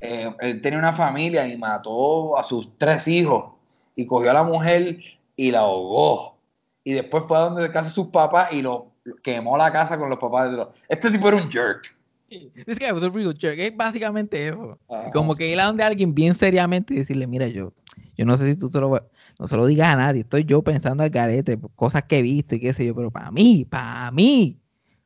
eh, 0.00 0.34
él 0.40 0.62
tenía 0.62 0.78
una 0.78 0.94
familia 0.94 1.46
y 1.46 1.58
mató 1.58 2.38
a 2.38 2.42
sus 2.42 2.78
tres 2.78 3.06
hijos 3.08 3.52
y 3.94 4.06
cogió 4.06 4.30
a 4.30 4.34
la 4.34 4.42
mujer 4.42 5.00
y 5.36 5.50
la 5.50 5.60
ahogó. 5.60 6.38
Y 6.84 6.92
después 6.94 7.24
fue 7.28 7.36
a 7.36 7.40
donde 7.40 7.70
casa 7.70 7.90
sus 7.90 8.08
papás 8.08 8.52
y 8.52 8.62
lo 8.62 8.92
lo- 9.04 9.16
quemó 9.16 9.56
la 9.56 9.72
casa 9.72 9.98
con 9.98 10.08
los 10.10 10.18
papás 10.18 10.50
de 10.50 10.56
los... 10.56 10.68
Este 10.88 11.10
tipo 11.10 11.28
era 11.28 11.36
un 11.36 11.48
jerk. 11.50 11.96
This 12.28 12.78
guy 12.80 12.90
was 12.92 13.04
a 13.04 13.08
real 13.08 13.32
jerk, 13.38 13.56
es 13.58 13.76
básicamente 13.76 14.48
eso. 14.48 14.76
Ajá. 14.88 15.12
Como 15.12 15.36
que 15.36 15.48
ir 15.52 15.60
a 15.60 15.66
donde 15.66 15.84
alguien 15.84 16.12
bien 16.12 16.34
seriamente 16.34 16.92
y 16.94 16.98
decirle, 16.98 17.26
mira, 17.28 17.46
yo, 17.46 17.72
yo 18.16 18.24
no 18.24 18.36
sé 18.36 18.50
si 18.50 18.58
tú 18.58 18.68
te 18.68 18.80
lo, 18.80 18.90
no 19.38 19.46
se 19.46 19.56
lo 19.56 19.64
digas 19.66 19.88
a 19.90 19.96
nadie, 19.96 20.22
estoy 20.22 20.44
yo 20.44 20.60
pensando 20.62 21.04
al 21.04 21.10
garete, 21.10 21.56
cosas 21.76 22.02
que 22.02 22.18
he 22.18 22.22
visto 22.22 22.56
y 22.56 22.60
qué 22.60 22.72
sé 22.72 22.84
yo, 22.84 22.96
pero 22.96 23.12
para 23.12 23.30
mí, 23.30 23.64
para 23.64 24.10
mí, 24.10 24.58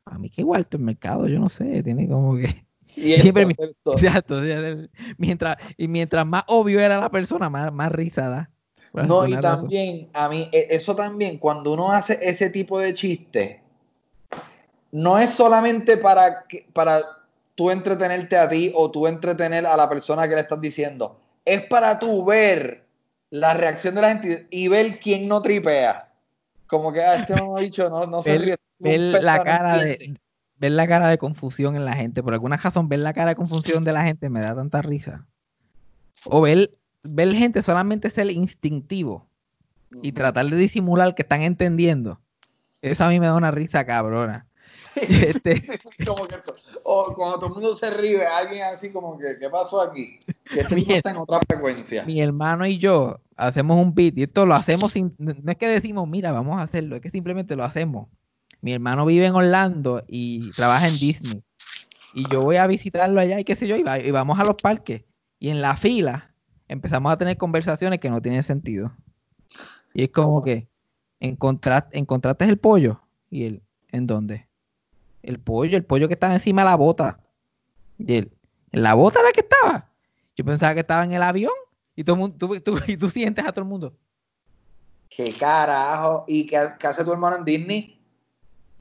para 0.03 0.17
mí 0.17 0.31
que 0.31 0.43
Walter 0.43 0.79
Mercado, 0.79 1.27
yo 1.27 1.39
no 1.39 1.49
sé, 1.49 1.83
tiene 1.83 2.07
como 2.07 2.35
que... 2.37 2.65
Y 2.95 3.13
Siempre 3.21 3.43
Exacto, 3.85 3.91
o 4.37 4.41
sea, 4.41 4.57
el- 4.57 4.89
mientras, 5.19 5.57
y 5.77 5.87
mientras 5.87 6.25
más 6.25 6.43
obvio 6.47 6.79
era 6.79 6.99
la 6.99 7.11
persona, 7.11 7.51
más, 7.51 7.71
más 7.71 7.91
risa 7.91 8.49
No, 8.93 9.25
y 9.27 9.35
razón. 9.35 9.41
también, 9.61 10.09
a 10.13 10.27
mí, 10.29 10.49
e- 10.51 10.67
eso 10.71 10.95
también, 10.95 11.37
cuando 11.37 11.73
uno 11.73 11.91
hace 11.91 12.19
ese 12.21 12.49
tipo 12.49 12.77
de 12.79 12.93
chiste, 12.93 13.61
no 14.91 15.17
es 15.17 15.29
solamente 15.29 15.97
para, 15.97 16.45
que- 16.47 16.67
para 16.73 17.01
tú 17.55 17.71
entretenerte 17.71 18.37
a 18.37 18.49
ti 18.49 18.71
o 18.75 18.91
tú 18.91 19.07
entretener 19.07 19.65
a 19.65 19.77
la 19.77 19.87
persona 19.87 20.27
que 20.27 20.35
le 20.35 20.41
estás 20.41 20.59
diciendo, 20.59 21.19
es 21.45 21.65
para 21.67 21.99
tú 21.99 22.25
ver 22.25 22.85
la 23.29 23.53
reacción 23.53 23.95
de 23.95 24.01
la 24.01 24.09
gente 24.09 24.47
y 24.49 24.67
ver 24.67 24.99
quién 24.99 25.27
no 25.27 25.41
tripea. 25.41 26.11
Como 26.67 26.91
que, 26.91 27.01
ah, 27.03 27.15
este 27.15 27.33
dicho 27.59 27.89
no, 27.89 28.05
no 28.05 28.21
se 28.21 28.37
ríe. 28.37 28.55
ver 28.79 29.23
la 29.23 29.37
no 29.37 29.43
cara 29.43 29.77
de 29.77 30.15
ver 30.57 30.71
la 30.71 30.87
cara 30.87 31.07
de 31.07 31.17
confusión 31.17 31.75
en 31.75 31.85
la 31.85 31.93
gente 31.95 32.21
por 32.21 32.33
alguna 32.33 32.55
razón 32.55 32.87
ver 32.87 32.99
la 32.99 33.13
cara 33.13 33.29
de 33.29 33.35
confusión 33.35 33.83
de 33.83 33.93
la 33.93 34.03
gente 34.03 34.29
me 34.29 34.41
da 34.41 34.53
tanta 34.53 34.81
risa 34.83 35.25
o 36.25 36.39
ver 36.41 36.71
ver 37.03 37.33
gente 37.33 37.61
solamente 37.61 38.09
ser 38.09 38.29
instintivo 38.31 39.27
y 40.01 40.11
tratar 40.13 40.45
de 40.47 40.55
disimular 40.55 41.15
que 41.15 41.21
están 41.23 41.41
entendiendo 41.41 42.19
eso 42.81 43.03
a 43.03 43.09
mí 43.09 43.19
me 43.19 43.25
da 43.27 43.35
una 43.35 43.51
risa 43.51 43.85
cabrona 43.85 44.47
este, 44.95 45.61
Como 46.05 46.25
que, 46.27 46.35
o 46.85 47.13
cuando 47.15 47.35
todo 47.37 47.47
el 47.47 47.53
mundo 47.53 47.75
se 47.75 47.91
ríe, 47.91 48.25
alguien 48.25 48.63
así 48.63 48.89
como 48.91 49.17
que, 49.17 49.37
¿qué 49.39 49.49
pasó 49.49 49.81
aquí? 49.81 50.17
Este 50.53 50.63
tipo 50.75 50.87
Bien. 50.87 50.97
está 50.97 51.11
en 51.11 51.17
otra 51.17 51.39
frecuencia. 51.47 52.03
mi 52.03 52.21
hermano 52.21 52.65
y 52.65 52.77
yo 52.77 53.19
hacemos 53.35 53.77
un 53.77 53.93
beat 53.93 54.17
y 54.17 54.23
esto 54.23 54.45
lo 54.45 54.53
hacemos 54.53 54.91
sin, 54.93 55.13
no 55.17 55.51
es 55.51 55.57
que 55.57 55.67
decimos 55.67 56.07
mira 56.07 56.31
vamos 56.31 56.59
a 56.59 56.63
hacerlo 56.63 56.95
es 56.95 57.01
que 57.01 57.09
simplemente 57.09 57.55
lo 57.55 57.63
hacemos 57.63 58.07
mi 58.61 58.73
hermano 58.73 59.05
vive 59.05 59.25
en 59.25 59.35
Orlando 59.35 60.03
y 60.07 60.51
trabaja 60.51 60.87
en 60.87 60.99
Disney 60.99 61.43
y 62.13 62.29
yo 62.29 62.41
voy 62.41 62.57
a 62.57 62.67
visitarlo 62.67 63.19
allá 63.19 63.39
y 63.39 63.43
qué 63.43 63.55
sé 63.55 63.67
yo 63.67 63.75
y, 63.75 63.83
va- 63.83 63.99
y 63.99 64.11
vamos 64.11 64.39
a 64.39 64.43
los 64.43 64.55
parques 64.55 65.03
y 65.39 65.49
en 65.49 65.61
la 65.61 65.75
fila 65.77 66.30
empezamos 66.71 67.11
a 67.11 67.17
tener 67.17 67.37
conversaciones 67.37 67.99
que 67.99 68.09
no 68.09 68.21
tienen 68.21 68.43
sentido 68.43 68.91
y 69.93 70.03
es 70.05 70.09
como 70.11 70.41
que 70.41 70.69
encontrar, 71.19 71.89
encontraste 71.91 72.45
el 72.45 72.57
pollo 72.57 73.01
y 73.29 73.43
él 73.45 73.61
¿en 73.89 74.07
dónde? 74.07 74.47
el 75.21 75.37
pollo 75.39 75.75
el 75.75 75.83
pollo 75.83 76.07
que 76.07 76.13
estaba 76.13 76.33
encima 76.33 76.61
de 76.61 76.69
la 76.69 76.75
bota 76.75 77.19
y 77.97 78.13
él 78.15 78.31
¿en 78.71 78.83
la 78.83 78.93
bota 78.93 79.19
era 79.19 79.31
que 79.33 79.41
estaba? 79.41 79.89
yo 80.35 80.45
pensaba 80.45 80.73
que 80.73 80.79
estaba 80.79 81.03
en 81.03 81.11
el 81.11 81.21
avión 81.23 81.51
y 81.95 82.03
todo 82.05 82.15
el 82.15 82.19
mundo, 82.21 82.37
tú, 82.39 82.59
tú- 82.61 82.79
y 82.87 82.95
tú 82.95 83.09
sientes 83.09 83.45
a 83.45 83.51
todo 83.51 83.63
el 83.63 83.69
mundo 83.69 83.93
¿Qué 85.09 85.33
carajo? 85.33 86.23
¿Y 86.25 86.45
qué, 86.47 86.69
qué 86.79 86.87
hace 86.87 87.03
tu 87.03 87.11
hermano 87.11 87.35
en 87.35 87.43
Disney? 87.43 87.99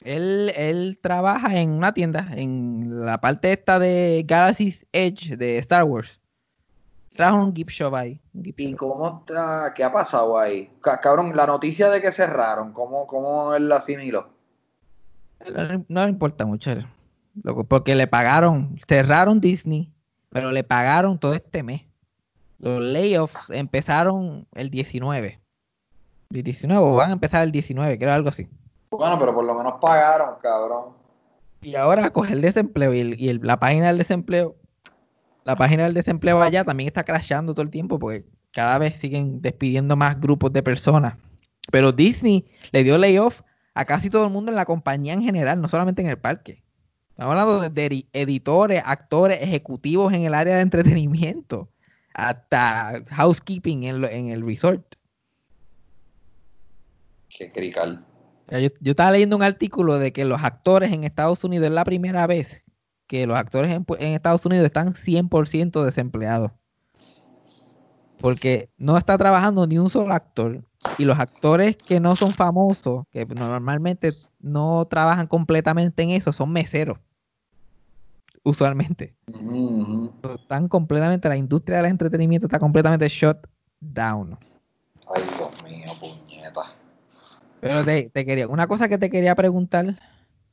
Él, 0.05 0.53
él 0.55 1.01
trabaja 1.03 1.61
en 1.61 1.71
una 1.71 1.93
tienda, 1.93 2.29
en 2.37 3.05
la 3.05 3.21
parte 3.21 3.53
esta 3.53 3.81
de 3.81 4.25
Galaxy's 4.25 4.87
Edge 4.93 5.37
de 5.37 5.59
Star 5.59 5.83
Wars. 5.83 6.20
En 7.29 7.35
un 7.35 7.55
gift 7.55 7.71
shop 7.71 7.95
ahí. 7.95 8.21
gift 8.43 8.59
¿Y 8.61 8.71
shop. 8.71 8.77
cómo 8.79 9.19
está? 9.21 9.73
¿Qué 9.75 9.85
ha 9.85 9.93
pasado 9.93 10.39
ahí? 10.39 10.71
Ca- 10.81 10.99
Cabrón, 11.01 11.33
la 11.37 11.47
noticia 11.47 11.91
de 11.91 12.01
que 12.01 12.11
cerraron, 12.13 12.73
¿cómo, 12.73 13.07
cómo 13.07 13.55
él 13.55 13.69
la 13.69 13.77
asimiló? 13.77 14.29
No, 15.49 15.63
le- 15.63 15.85
no 15.89 16.05
le 16.05 16.11
importa 16.11 16.45
mucho. 16.47 16.73
porque 17.69 17.95
le 17.95 18.07
pagaron, 18.07 18.79
cerraron 18.89 19.41
Disney, 19.41 19.93
pero 20.31 20.51
le 20.51 20.65
pagaron 20.65 21.19
todo 21.19 21.35
este 21.35 21.63
mes. 21.63 21.83
Los 22.59 22.83
layoffs 22.83 23.49
empezaron 23.51 24.47
el 24.55 24.71
19. 24.71 25.41
El 26.31 26.43
19 26.43 26.83
o 26.85 26.95
van 26.97 27.11
a 27.11 27.13
empezar 27.15 27.43
el 27.43 27.53
19, 27.53 27.99
creo 27.99 28.13
algo 28.13 28.29
así. 28.29 28.49
Bueno, 28.91 29.19
pero 29.19 29.35
por 29.35 29.45
lo 29.47 29.55
menos 29.55 29.75
pagaron, 29.81 30.35
cabrón. 30.43 30.93
Y 31.63 31.75
ahora 31.77 32.11
coger 32.11 32.35
el 32.35 32.41
desempleo 32.43 32.93
y, 32.93 33.01
el- 33.01 33.21
y 33.21 33.29
el- 33.29 33.41
la 33.43 33.59
página 33.59 33.87
del 33.89 33.99
desempleo 33.99 34.57
la 35.45 35.57
página 35.57 35.85
del 35.85 35.95
desempleo 35.95 36.41
allá 36.43 36.65
también 36.65 36.89
está 36.89 37.05
crashando 37.05 37.55
todo 37.55 37.63
el 37.63 37.71
tiempo 37.71 37.99
porque 37.99 38.25
cada 38.53 38.79
vez 38.79 38.97
siguen 38.97 39.41
despidiendo 39.41 39.97
más 39.97 40.21
grupos 40.21 40.53
de 40.53 40.63
personas. 40.63 41.17
Pero 41.71 41.93
Disney 41.93 42.47
le 42.73 42.85
dio 42.85 42.99
layoff 42.99 43.43
a 43.75 43.85
casi 43.85 44.11
todo 44.11 44.25
el 44.25 44.31
mundo 44.31 44.51
en 44.51 44.57
la 44.57 44.65
compañía 44.65 45.13
en 45.13 45.23
general, 45.23 45.61
no 45.61 45.69
solamente 45.69 46.03
en 46.03 46.09
el 46.09 46.19
parque. 46.19 46.63
Estamos 47.11 47.33
hablando 47.33 47.69
de, 47.69 48.07
editores, 48.13 48.83
actores, 48.85 49.39
ejecutivos 49.43 50.13
en 50.13 50.23
el 50.23 50.35
área 50.35 50.57
de 50.57 50.63
entretenimiento, 50.63 51.71
hasta 52.15 53.03
housekeeping 53.09 53.85
en, 53.85 54.29
el 54.29 54.45
resort. 54.45 54.97
Qué 57.29 57.53
crical. 57.53 58.07
Yo, 58.51 58.69
yo, 58.81 58.91
estaba 58.91 59.13
leyendo 59.13 59.37
un 59.37 59.43
artículo 59.43 59.99
de 59.99 60.13
que 60.13 60.25
los 60.25 60.43
actores 60.43 60.93
en 60.93 61.05
Estados 61.05 61.45
Unidos 61.45 61.67
es 61.67 61.73
la 61.73 61.85
primera 61.85 62.27
vez 62.27 62.65
que 63.11 63.27
los 63.27 63.37
actores 63.37 63.73
en, 63.73 63.85
en 63.99 64.13
Estados 64.13 64.47
Unidos 64.47 64.65
están 64.65 64.95
100% 64.95 65.83
desempleados. 65.83 66.53
Porque 68.21 68.71
no 68.79 68.97
está 68.97 69.19
trabajando 69.19 69.67
ni 69.67 69.79
un 69.79 69.91
solo 69.91 70.15
actor. 70.15 70.63
Y 70.97 71.05
los 71.05 71.19
actores 71.19 71.77
que 71.77 71.99
no 71.99 72.15
son 72.15 72.33
famosos, 72.33 73.07
que 73.11 73.27
normalmente 73.27 74.11
no 74.39 74.87
trabajan 74.89 75.27
completamente 75.27 76.05
en 76.05 76.11
eso, 76.11 76.31
son 76.31 76.53
meseros 76.53 76.99
usualmente. 78.45 79.17
Están 80.37 80.69
completamente, 80.69 81.29
la 81.29 81.37
industria 81.37 81.79
del 81.79 81.87
entretenimiento 81.87 82.47
está 82.47 82.61
completamente 82.61 83.09
shut 83.09 83.39
down. 83.81 84.39
Ay, 85.13 85.23
Dios 85.37 85.65
mío, 85.65 85.91
puñeta. 85.99 86.63
Pero 87.61 87.85
te, 87.85 88.09
quería, 88.13 88.47
una 88.47 88.69
cosa 88.69 88.89
que 88.89 88.99
te 88.99 89.11
quería 89.11 89.35
preguntar, 89.35 89.99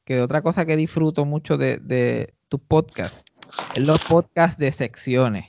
que 0.06 0.22
otra 0.22 0.42
cosa 0.42 0.66
que 0.66 0.76
disfruto 0.76 1.24
mucho 1.24 1.56
de, 1.58 1.78
de 1.78 2.34
tu 2.50 2.60
podcast, 2.60 3.28
es 3.76 3.84
los 3.84 4.04
podcasts 4.06 4.58
de 4.58 4.72
secciones. 4.72 5.46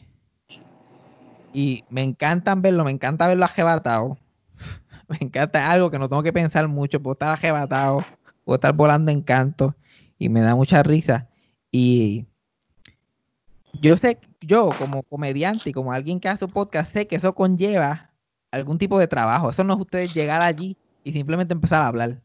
Y 1.53 1.85
me 1.89 2.03
encantan 2.03 2.63
verlo, 2.63 2.85
me 2.85 2.91
encanta 2.91 3.27
verlo 3.27 3.45
ajebatado. 3.45 4.19
me 5.09 5.19
encanta 5.21 5.71
algo 5.71 5.91
que 5.91 5.99
no 5.99 6.09
tengo 6.09 6.23
que 6.23 6.33
pensar 6.33 6.69
mucho, 6.69 7.01
puedo 7.01 7.15
estar 7.15 7.31
ajebatado, 7.31 8.05
puedo 8.45 8.57
estar 8.57 8.75
volando 8.75 9.11
en 9.11 9.23
canto 9.23 9.75
y 10.19 10.29
me 10.29 10.41
da 10.41 10.55
mucha 10.55 10.83
risa. 10.83 11.29
Y 11.71 12.27
yo 13.81 13.97
sé, 13.97 14.19
yo 14.41 14.71
como 14.79 15.03
comediante 15.03 15.71
y 15.71 15.73
como 15.73 15.93
alguien 15.93 16.21
que 16.21 16.29
hace 16.29 16.45
un 16.45 16.51
podcast, 16.51 16.93
sé 16.93 17.07
que 17.07 17.17
eso 17.17 17.35
conlleva 17.35 18.11
algún 18.51 18.79
tipo 18.79 18.99
de 18.99 19.07
trabajo. 19.07 19.51
Eso 19.51 19.65
no 19.65 19.75
es 19.75 19.81
ustedes 19.81 20.15
llegar 20.15 20.43
allí 20.43 20.77
y 21.05 21.13
simplemente 21.13 21.55
empezar 21.55 21.83
a 21.83 21.89
hablar. 21.89 22.21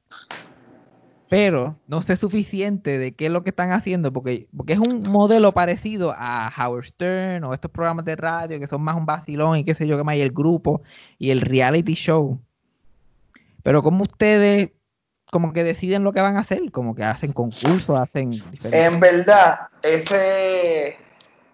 Pero 1.34 1.80
no 1.88 2.04
sé 2.04 2.16
suficiente 2.16 3.00
de 3.00 3.16
qué 3.16 3.26
es 3.26 3.32
lo 3.32 3.44
que 3.44 3.50
están 3.50 3.72
haciendo, 3.72 4.14
porque, 4.14 4.48
porque 4.56 4.74
es 4.74 4.80
un 4.80 5.02
modelo 5.02 5.52
parecido 5.52 6.14
a 6.16 6.54
Howard 6.56 6.86
Stern 6.86 7.44
o 7.44 7.56
estos 7.56 7.72
programas 7.72 8.06
de 8.06 8.16
radio 8.16 8.60
que 8.60 8.68
son 8.68 8.84
más 8.84 8.96
un 8.96 9.08
vacilón 9.08 9.58
y 9.58 9.66
qué 9.66 9.74
sé 9.74 9.88
yo 9.88 9.98
qué 9.98 10.04
más, 10.04 10.16
y 10.16 10.22
el 10.22 10.32
grupo 10.32 10.84
y 11.18 11.32
el 11.32 11.42
reality 11.42 11.96
show. 11.96 12.40
Pero 13.64 13.82
como 13.82 14.04
ustedes 14.04 14.70
como 15.32 15.54
que 15.54 15.64
deciden 15.64 16.04
lo 16.04 16.14
que 16.14 16.22
van 16.22 16.38
a 16.38 16.42
hacer, 16.42 16.72
como 16.72 16.94
que 16.94 17.04
hacen 17.04 17.34
concursos, 17.34 18.00
hacen 18.00 18.30
En 18.72 19.00
verdad, 19.00 19.70
ese 19.82 20.98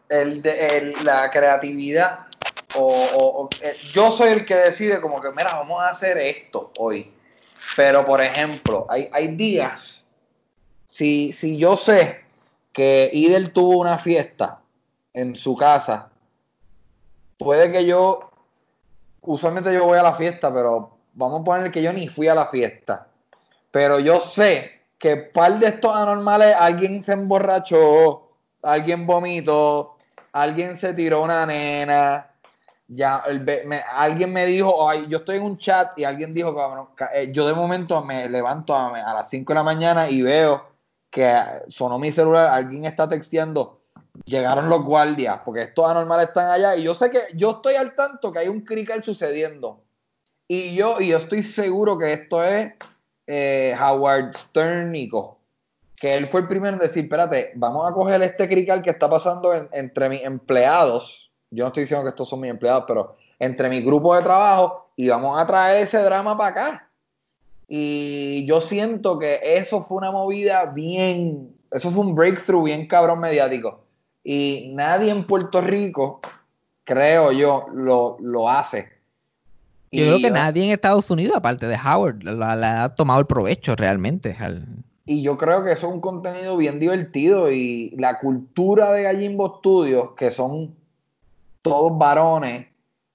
el, 0.09 0.45
el 0.45 0.93
la 1.05 1.31
creatividad 1.31 2.27
o, 2.75 3.47
eh, 3.61 3.73
yo 3.93 4.11
soy 4.11 4.31
el 4.31 4.45
que 4.45 4.55
decide 4.55 4.99
como 4.99 5.21
que 5.21 5.29
mira, 5.31 5.53
vamos 5.53 5.81
a 5.81 5.87
hacer 5.87 6.17
esto 6.17 6.73
hoy. 6.79 7.13
Pero 7.75 8.05
por 8.05 8.21
ejemplo, 8.21 8.87
hay, 8.89 9.27
días 9.35 10.05
si, 10.87 11.33
si 11.33 11.57
yo 11.57 11.77
sé 11.77 12.21
que 12.73 13.09
Idel 13.13 13.51
tuvo 13.51 13.79
una 13.79 13.97
fiesta 13.97 14.59
en 15.13 15.35
su 15.35 15.55
casa, 15.55 16.09
puede 17.37 17.71
que 17.71 17.85
yo 17.85 18.29
usualmente 19.21 19.73
yo 19.73 19.85
voy 19.85 19.97
a 19.97 20.03
la 20.03 20.13
fiesta, 20.13 20.53
pero 20.53 20.97
vamos 21.13 21.41
a 21.41 21.43
poner 21.43 21.71
que 21.71 21.81
yo 21.81 21.93
ni 21.93 22.07
fui 22.07 22.27
a 22.27 22.35
la 22.35 22.47
fiesta. 22.47 23.07
Pero 23.71 23.99
yo 23.99 24.19
sé 24.19 24.79
que 24.97 25.17
par 25.17 25.59
de 25.59 25.67
estos 25.67 25.95
anormales, 25.95 26.55
alguien 26.59 27.01
se 27.03 27.13
emborrachó, 27.13 28.27
alguien 28.61 29.05
vomitó, 29.05 29.97
alguien 30.33 30.77
se 30.77 30.93
tiró 30.93 31.23
una 31.23 31.45
nena, 31.45 32.28
ya 32.89 33.23
alguien 33.93 34.33
me 34.33 34.45
dijo, 34.47 34.89
Ay, 34.89 35.05
yo 35.07 35.19
estoy 35.19 35.37
en 35.37 35.43
un 35.43 35.57
chat 35.57 35.97
y 35.97 36.03
alguien 36.03 36.33
dijo, 36.33 36.55
eh, 37.13 37.31
yo 37.31 37.47
de 37.47 37.53
momento 37.53 38.03
me 38.03 38.27
levanto 38.27 38.75
a, 38.75 39.13
las 39.13 39.29
5 39.29 39.53
de 39.53 39.55
la 39.55 39.63
mañana 39.63 40.09
y 40.09 40.23
veo 40.23 40.67
que 41.09 41.39
sonó 41.67 41.99
mi 41.99 42.11
celular, 42.11 42.47
alguien 42.47 42.85
está 42.85 43.07
texteando, 43.07 43.81
llegaron 44.25 44.69
los 44.69 44.83
guardias, 44.83 45.39
porque 45.45 45.63
estos 45.63 45.89
anormales 45.89 46.29
están 46.29 46.49
allá 46.49 46.75
y 46.75 46.83
yo 46.83 46.95
sé 46.95 47.09
que 47.11 47.21
yo 47.35 47.51
estoy 47.51 47.75
al 47.75 47.95
tanto 47.95 48.31
que 48.31 48.39
hay 48.39 48.47
un 48.47 48.61
crical 48.61 49.03
sucediendo. 49.03 49.83
Y 50.47 50.73
yo, 50.73 50.99
y 50.99 51.09
yo 51.09 51.17
estoy 51.17 51.43
seguro 51.43 51.97
que 51.97 52.11
esto 52.11 52.43
es 52.43 52.73
eh, 53.27 53.75
Howard 53.79 54.35
Sternico, 54.35 55.37
que 55.95 56.15
él 56.15 56.27
fue 56.27 56.41
el 56.41 56.47
primero 56.47 56.73
en 56.73 56.79
decir, 56.79 57.03
espérate, 57.03 57.51
vamos 57.55 57.87
a 57.87 57.93
coger 57.93 58.19
este 58.23 58.49
crical 58.49 58.81
que 58.81 58.89
está 58.89 59.07
pasando 59.07 59.53
entre 59.71 60.09
mis 60.09 60.23
empleados, 60.23 61.28
yo 61.51 61.63
no 61.63 61.67
estoy 61.67 61.83
diciendo 61.83 62.03
que 62.03 62.09
estos 62.09 62.29
son 62.29 62.41
mis 62.41 62.51
empleados, 62.51 62.85
pero 62.87 63.15
entre 63.39 63.69
mi 63.69 63.81
grupo 63.81 64.15
de 64.15 64.21
trabajo 64.21 64.89
y 64.95 65.09
vamos 65.09 65.39
a 65.39 65.47
traer 65.47 65.83
ese 65.83 65.97
drama 65.99 66.37
para 66.37 66.49
acá. 66.49 66.89
Y 67.67 68.45
yo 68.45 68.61
siento 68.61 69.19
que 69.19 69.39
eso 69.43 69.83
fue 69.83 69.97
una 69.97 70.11
movida 70.11 70.65
bien, 70.65 71.55
eso 71.71 71.91
fue 71.91 72.05
un 72.05 72.15
breakthrough 72.15 72.65
bien 72.65 72.87
cabrón 72.87 73.19
mediático. 73.19 73.83
Y 74.23 74.71
nadie 74.73 75.11
en 75.11 75.23
Puerto 75.23 75.61
Rico, 75.61 76.19
creo 76.83 77.31
yo, 77.31 77.67
lo, 77.73 78.17
lo 78.19 78.49
hace. 78.49 78.89
Yo 79.91 80.05
creo 80.05 80.19
que 80.19 80.31
nadie 80.31 80.65
en 80.65 80.71
Estados 80.71 81.09
Unidos, 81.09 81.35
aparte 81.35 81.65
de 81.65 81.75
Howard, 81.75 82.23
le 82.23 82.43
ha 82.43 82.89
tomado 82.95 83.19
el 83.19 83.25
provecho 83.25 83.75
realmente. 83.75 84.35
Y 85.05 85.23
yo 85.23 85.37
creo 85.37 85.63
que 85.63 85.71
eso 85.71 85.87
es 85.87 85.93
un 85.93 86.01
contenido 86.01 86.57
bien 86.57 86.79
divertido 86.79 87.51
y 87.51 87.95
la 87.97 88.19
cultura 88.19 88.91
de 88.93 89.03
Gallimbo 89.03 89.57
Studios, 89.57 90.11
que 90.15 90.29
son 90.29 90.75
todos 91.61 91.97
varones 91.97 92.67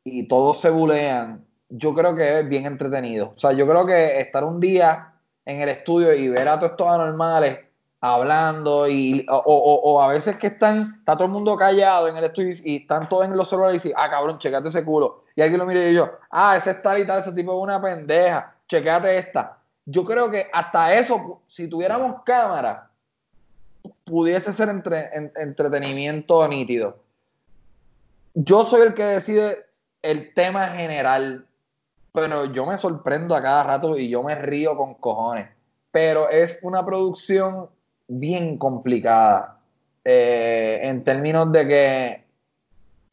y 0.04 0.28
todos 0.28 0.60
se 0.60 0.70
bulean, 0.70 1.44
yo 1.68 1.94
creo 1.94 2.14
que 2.14 2.40
es 2.40 2.48
bien 2.48 2.66
entretenido. 2.66 3.32
O 3.36 3.38
sea, 3.38 3.52
yo 3.52 3.66
creo 3.66 3.86
que 3.86 4.20
estar 4.20 4.44
un 4.44 4.60
día 4.60 5.14
en 5.44 5.60
el 5.60 5.68
estudio 5.68 6.14
y 6.14 6.28
ver 6.28 6.48
a 6.48 6.58
todos 6.58 6.72
estos 6.72 6.88
anormales 6.88 7.58
hablando 8.00 8.86
y 8.86 9.24
o, 9.30 10.02
a 10.02 10.08
veces 10.08 10.36
que 10.36 10.48
están, 10.48 10.96
está 10.98 11.14
todo 11.14 11.24
el 11.24 11.32
mundo 11.32 11.56
callado 11.56 12.06
en 12.06 12.16
el 12.16 12.24
estudio 12.24 12.54
y 12.62 12.76
están 12.76 13.08
todos 13.08 13.24
en 13.24 13.34
los 13.34 13.48
celulares 13.48 13.76
y 13.76 13.88
dicen, 13.88 13.94
ah 13.96 14.10
cabrón, 14.10 14.38
checate 14.38 14.68
ese 14.68 14.84
culo. 14.84 15.24
Y 15.34 15.40
alguien 15.40 15.58
lo 15.58 15.66
mira 15.66 15.88
y 15.88 15.94
yo, 15.94 16.10
ah, 16.30 16.56
ese 16.56 16.72
está 16.72 16.98
y 16.98 17.06
tal, 17.06 17.20
ese 17.20 17.32
tipo 17.32 17.56
es 17.56 17.62
una 17.62 17.80
pendeja, 17.80 18.54
checate 18.68 19.16
esta. 19.16 19.58
Yo 19.86 20.04
creo 20.04 20.30
que 20.30 20.48
hasta 20.52 20.94
eso, 20.94 21.40
si 21.46 21.66
tuviéramos 21.66 22.22
cámara, 22.24 22.90
pudiese 24.04 24.52
ser 24.52 24.68
entre, 24.68 25.10
entretenimiento 25.36 26.46
nítido. 26.46 27.03
Yo 28.34 28.66
soy 28.66 28.82
el 28.82 28.94
que 28.94 29.04
decide 29.04 29.64
el 30.02 30.34
tema 30.34 30.68
general, 30.68 31.46
pero 32.12 32.52
yo 32.52 32.66
me 32.66 32.76
sorprendo 32.76 33.34
a 33.34 33.42
cada 33.42 33.64
rato 33.64 33.96
y 33.98 34.08
yo 34.08 34.22
me 34.22 34.34
río 34.34 34.76
con 34.76 34.94
cojones. 34.94 35.48
Pero 35.90 36.28
es 36.28 36.58
una 36.62 36.84
producción 36.84 37.68
bien 38.08 38.58
complicada 38.58 39.56
eh, 40.04 40.80
en 40.82 41.04
términos 41.04 41.50
de 41.52 41.68
que 41.68 42.24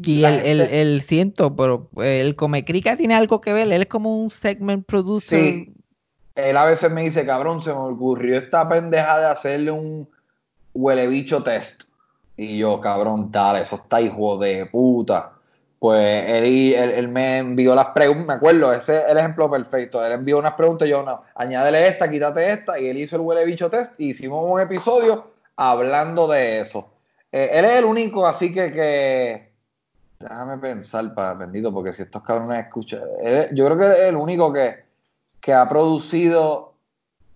y 0.04 0.24
el, 0.24 0.62
el, 0.62 1.02
siento, 1.02 1.56
pero 1.56 1.90
el 1.98 2.36
Comecrica 2.36 2.98
tiene 2.98 3.14
algo 3.14 3.42
que 3.42 3.54
ver, 3.54 3.72
él 3.72 3.82
es 3.84 3.88
como 3.88 4.24
un 4.24 4.32
segment 4.32 4.86
producer. 4.86 5.40
Sí. 5.40 5.74
Él 6.36 6.58
a 6.58 6.66
veces 6.66 6.90
me 6.92 7.04
dice, 7.04 7.26
cabrón, 7.26 7.62
se 7.62 7.72
me 7.72 7.80
ocurrió 7.80 8.38
esta 8.38 8.68
pendeja 8.68 9.20
de 9.20 9.26
hacerle 9.26 9.72
un 9.72 10.10
huele 10.74 11.08
bicho 11.08 11.44
test. 11.44 11.84
Y 12.42 12.58
yo, 12.58 12.82
cabrón, 12.82 13.32
tal, 13.32 13.58
eso 13.58 13.76
está 13.76 14.02
hijo 14.02 14.36
de 14.40 14.66
puta. 14.66 15.34
Pues 15.78 16.26
él, 16.28 16.74
él, 16.74 17.08
me 17.08 17.38
envió 17.38 17.76
las 17.76 17.90
preguntas, 17.90 18.26
me 18.26 18.34
acuerdo, 18.34 18.74
ese 18.74 18.98
es 18.98 19.04
el 19.10 19.18
ejemplo 19.20 19.48
perfecto. 19.48 20.04
Él 20.04 20.14
envió 20.14 20.40
unas 20.40 20.56
preguntas, 20.56 20.88
yo 20.88 21.04
no, 21.04 21.22
añádele 21.36 21.88
esta, 21.88 22.10
quítate 22.10 22.52
esta, 22.52 22.80
y 22.80 22.90
él 22.90 22.98
hizo 22.98 23.18
el 23.18 23.22
huele 23.22 23.46
bicho 23.46 23.70
test, 23.70 23.94
y 24.00 24.10
hicimos 24.10 24.44
un 24.44 24.60
episodio 24.60 25.34
hablando 25.56 26.28
de 26.28 26.62
eso. 26.62 26.90
Eh, 27.32 27.52
él 27.54 27.66
es 27.66 27.74
el 27.74 27.86
único, 27.86 28.26
así 28.26 28.52
que, 28.52 28.74
que 28.74 29.54
déjame 30.20 30.58
pensar, 30.58 31.14
para 31.14 31.36
bendito, 31.36 31.72
porque 31.72 31.94
si 31.94 32.02
estos 32.02 32.24
cabrones 32.24 32.58
escuchan, 32.58 33.02
yo 33.52 33.66
creo 33.68 33.78
que 33.78 33.86
es 33.86 34.10
el 34.10 34.16
único 34.16 34.52
que, 34.52 34.84
que 35.40 35.54
ha 35.54 35.70
producido 35.70 36.74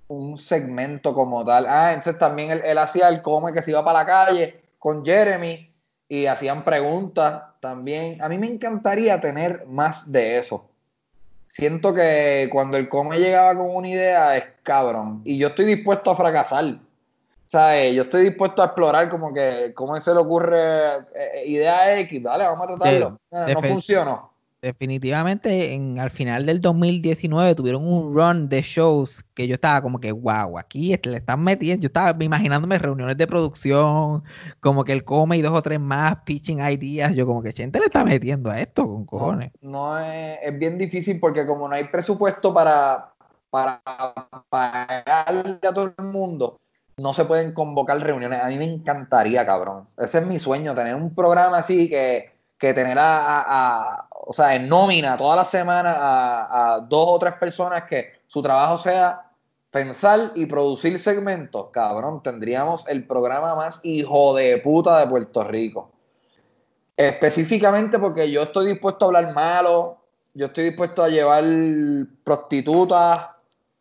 un 0.07 0.39
segmento 0.39 1.13
como 1.13 1.45
tal. 1.45 1.67
Ah, 1.67 1.93
entonces 1.93 2.17
también 2.17 2.49
él, 2.49 2.63
él 2.65 2.77
hacía 2.79 3.07
el 3.09 3.21
come 3.21 3.53
que 3.53 3.61
se 3.61 3.69
iba 3.69 3.85
para 3.85 3.99
la 3.99 4.05
calle 4.07 4.64
con 4.85 5.03
Jeremy 5.03 5.67
y 6.07 6.27
hacían 6.27 6.63
preguntas 6.63 7.41
también. 7.59 8.21
A 8.21 8.29
mí 8.29 8.37
me 8.37 8.45
encantaría 8.45 9.19
tener 9.19 9.65
más 9.65 10.11
de 10.11 10.37
eso. 10.37 10.69
Siento 11.47 11.91
que 11.91 12.47
cuando 12.51 12.77
el 12.77 12.87
come 12.87 13.17
llegaba 13.17 13.57
con 13.57 13.75
una 13.75 13.87
idea 13.87 14.37
es 14.37 14.43
cabrón. 14.61 15.23
Y 15.25 15.39
yo 15.39 15.47
estoy 15.47 15.65
dispuesto 15.65 16.11
a 16.11 16.15
fracasar. 16.15 16.75
¿sabes? 17.47 17.95
Yo 17.95 18.03
estoy 18.03 18.25
dispuesto 18.25 18.61
a 18.61 18.65
explorar 18.65 19.09
como 19.09 19.33
que, 19.33 19.73
cómo 19.73 19.99
se 19.99 20.13
le 20.13 20.19
ocurre 20.19 20.57
eh, 20.59 20.99
eh, 21.15 21.43
idea 21.47 21.99
X, 22.01 22.21
dale, 22.21 22.43
vamos 22.43 22.65
a 22.65 22.67
tratarlo. 22.67 23.19
No 23.31 23.61
funcionó. 23.63 24.33
Definitivamente 24.65 25.73
en, 25.75 25.99
al 25.99 26.09
final 26.09 26.43
del 26.47 26.59
2019 26.59 27.53
tuvieron 27.53 27.85
un 27.85 28.15
run 28.15 28.49
de 28.49 28.63
shows 28.63 29.23
que 29.35 29.47
yo 29.47 29.53
estaba 29.53 29.79
como 29.79 29.99
que, 29.99 30.11
wow, 30.11 30.57
aquí 30.57 30.97
le 31.03 31.17
están 31.17 31.43
metiendo, 31.43 31.83
yo 31.83 31.87
estaba 31.87 32.23
imaginándome 32.23 32.79
reuniones 32.79 33.15
de 33.15 33.27
producción, 33.27 34.23
como 34.59 34.83
que 34.83 34.93
él 34.93 35.03
come 35.03 35.37
y 35.37 35.43
dos 35.43 35.51
o 35.51 35.61
tres 35.61 35.79
más 35.79 36.15
pitching 36.25 36.61
ideas, 36.61 37.13
yo 37.15 37.27
como 37.27 37.43
que 37.43 37.51
gente 37.51 37.79
le 37.79 37.85
está 37.85 38.03
metiendo 38.03 38.49
a 38.49 38.59
esto 38.59 38.87
con 38.87 39.05
cojones. 39.05 39.51
No, 39.61 39.71
no 39.71 39.99
es, 39.99 40.39
es 40.41 40.57
bien 40.57 40.79
difícil 40.79 41.19
porque 41.19 41.45
como 41.45 41.67
no 41.69 41.75
hay 41.75 41.83
presupuesto 41.83 42.51
para, 42.51 43.13
para 43.51 43.83
pagarle 44.49 45.59
a 45.61 45.73
todo 45.73 45.93
el 45.95 46.05
mundo, 46.07 46.59
no 46.97 47.13
se 47.13 47.25
pueden 47.25 47.53
convocar 47.53 47.99
reuniones. 47.99 48.41
A 48.41 48.47
mí 48.47 48.57
me 48.57 48.65
encantaría, 48.65 49.45
cabrón. 49.45 49.85
Ese 49.97 50.17
es 50.19 50.25
mi 50.25 50.39
sueño, 50.39 50.73
tener 50.73 50.95
un 50.95 51.13
programa 51.13 51.57
así 51.59 51.87
que, 51.87 52.31
que 52.57 52.73
tener 52.73 52.97
a, 52.97 53.17
a- 53.17 53.43
a- 53.99 54.07
o 54.25 54.33
sea, 54.33 54.55
en 54.55 54.67
nómina 54.67 55.17
toda 55.17 55.35
la 55.35 55.45
semana 55.45 55.95
a, 55.97 56.79
dos 56.79 57.07
o 57.09 57.19
tres 57.19 57.33
personas 57.39 57.83
que 57.83 58.13
su 58.27 58.41
trabajo 58.41 58.77
sea 58.77 59.29
pensar 59.69 60.31
y 60.35 60.45
producir 60.45 60.97
segmentos, 60.99 61.67
cabrón, 61.71 62.23
tendríamos 62.23 62.87
el 62.87 63.05
programa 63.05 63.55
más 63.55 63.81
hijo 63.83 64.33
de 64.35 64.57
puta 64.59 64.99
de 64.99 65.07
Puerto 65.07 65.43
Rico. 65.43 65.91
Específicamente 66.97 67.99
porque 67.99 68.31
yo 68.31 68.43
estoy 68.43 68.67
dispuesto 68.67 69.05
a 69.05 69.07
hablar 69.09 69.33
malo, 69.33 69.97
yo 70.33 70.47
estoy 70.47 70.65
dispuesto 70.65 71.03
a 71.03 71.09
llevar 71.09 71.43
prostitutas, 72.23 73.19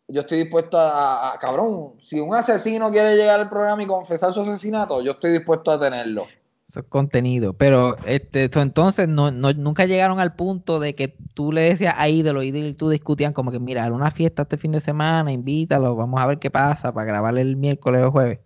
yo 0.07 0.21
estoy 0.21 0.39
dispuesto 0.39 0.77
a- 0.79 1.37
cabrón, 1.39 1.93
si 2.03 2.19
un 2.19 2.35
asesino 2.35 2.91
quiere 2.91 3.15
llegar 3.15 3.39
al 3.39 3.49
programa 3.49 3.81
y 3.81 3.87
confesar 3.87 4.33
su 4.33 4.41
asesinato, 4.41 5.01
yo 5.01 5.13
estoy 5.13 5.31
dispuesto 5.31 5.71
a 5.71 5.79
tenerlo. 5.79 6.27
Eso 6.67 6.79
es 6.79 6.85
contenido, 6.87 7.53
pero 7.53 7.95
este, 8.05 8.49
so, 8.51 8.59
entonces 8.61 9.07
no, 9.07 9.29
no- 9.31 9.53
nunca 9.53 9.85
llegaron 9.85 10.19
al 10.19 10.35
punto 10.35 10.79
de 10.79 10.95
que 10.95 11.09
tú 11.35 11.51
le 11.51 11.61
decías 11.61 11.93
a 11.97 12.09
ídolo 12.09 12.41
y 12.41 12.73
tú 12.73 12.89
discutían 12.89 13.33
como 13.33 13.51
que, 13.51 13.59
mira, 13.59 13.85
una 13.91 14.09
fiesta 14.09 14.41
este 14.43 14.57
fin 14.57 14.71
de 14.71 14.79
semana, 14.79 15.31
invítalo, 15.31 15.95
vamos 15.95 16.19
a 16.19 16.25
ver 16.25 16.39
qué 16.39 16.49
pasa 16.49 16.91
para 16.91 17.05
grabar 17.05 17.37
el 17.37 17.55
miércoles 17.55 18.03
o 18.03 18.11
jueves. 18.11 18.39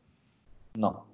No. 0.76 1.06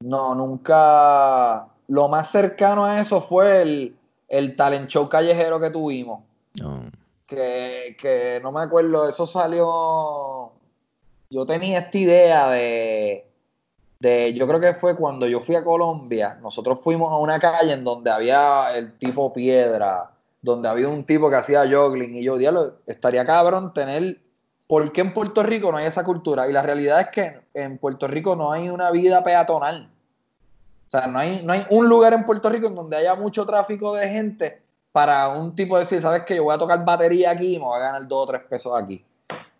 No, 0.00 0.34
nunca. 0.34 1.66
Lo 1.88 2.08
más 2.08 2.30
cercano 2.30 2.84
a 2.84 3.00
eso 3.00 3.20
fue 3.20 3.62
el, 3.62 3.96
el 4.28 4.54
talent 4.56 4.88
show 4.88 5.08
callejero 5.08 5.58
que 5.58 5.70
tuvimos. 5.70 6.22
No. 6.60 6.90
que, 7.26 7.96
que 8.00 8.38
no 8.42 8.52
me 8.52 8.60
acuerdo, 8.60 9.08
eso 9.08 9.26
salió, 9.26 10.52
yo 11.28 11.44
tenía 11.46 11.80
esta 11.80 11.98
idea 11.98 12.48
de, 12.50 13.25
de, 13.98 14.34
yo 14.34 14.46
creo 14.46 14.60
que 14.60 14.74
fue 14.74 14.96
cuando 14.96 15.26
yo 15.26 15.40
fui 15.40 15.54
a 15.54 15.64
Colombia, 15.64 16.38
nosotros 16.42 16.80
fuimos 16.82 17.12
a 17.12 17.16
una 17.16 17.38
calle 17.38 17.72
en 17.72 17.84
donde 17.84 18.10
había 18.10 18.76
el 18.76 18.98
tipo 18.98 19.32
piedra, 19.32 20.10
donde 20.42 20.68
había 20.68 20.88
un 20.88 21.04
tipo 21.04 21.30
que 21.30 21.36
hacía 21.36 21.68
joggling 21.70 22.16
y 22.16 22.22
yo, 22.22 22.36
diablo, 22.36 22.74
estaría 22.86 23.24
cabrón 23.24 23.72
tener, 23.72 24.18
¿por 24.68 24.92
qué 24.92 25.00
en 25.00 25.14
Puerto 25.14 25.42
Rico 25.42 25.72
no 25.72 25.78
hay 25.78 25.86
esa 25.86 26.04
cultura? 26.04 26.48
Y 26.48 26.52
la 26.52 26.62
realidad 26.62 27.00
es 27.00 27.08
que 27.08 27.40
en 27.54 27.78
Puerto 27.78 28.06
Rico 28.06 28.36
no 28.36 28.52
hay 28.52 28.68
una 28.68 28.90
vida 28.90 29.24
peatonal. 29.24 29.90
O 30.88 30.90
sea, 30.90 31.06
no 31.06 31.18
hay, 31.18 31.42
no 31.42 31.52
hay 31.52 31.64
un 31.70 31.88
lugar 31.88 32.12
en 32.12 32.24
Puerto 32.24 32.48
Rico 32.48 32.68
en 32.68 32.74
donde 32.74 32.96
haya 32.96 33.14
mucho 33.14 33.44
tráfico 33.44 33.94
de 33.94 34.08
gente 34.08 34.62
para 34.92 35.28
un 35.28 35.54
tipo 35.54 35.78
decir, 35.78 36.00
¿sabes 36.00 36.24
qué? 36.24 36.36
Yo 36.36 36.44
voy 36.44 36.54
a 36.54 36.58
tocar 36.58 36.84
batería 36.84 37.30
aquí 37.30 37.56
y 37.56 37.58
me 37.58 37.64
voy 37.64 37.76
a 37.76 37.82
ganar 37.82 38.06
dos 38.06 38.22
o 38.22 38.26
tres 38.26 38.42
pesos 38.48 38.72
aquí. 38.80 39.04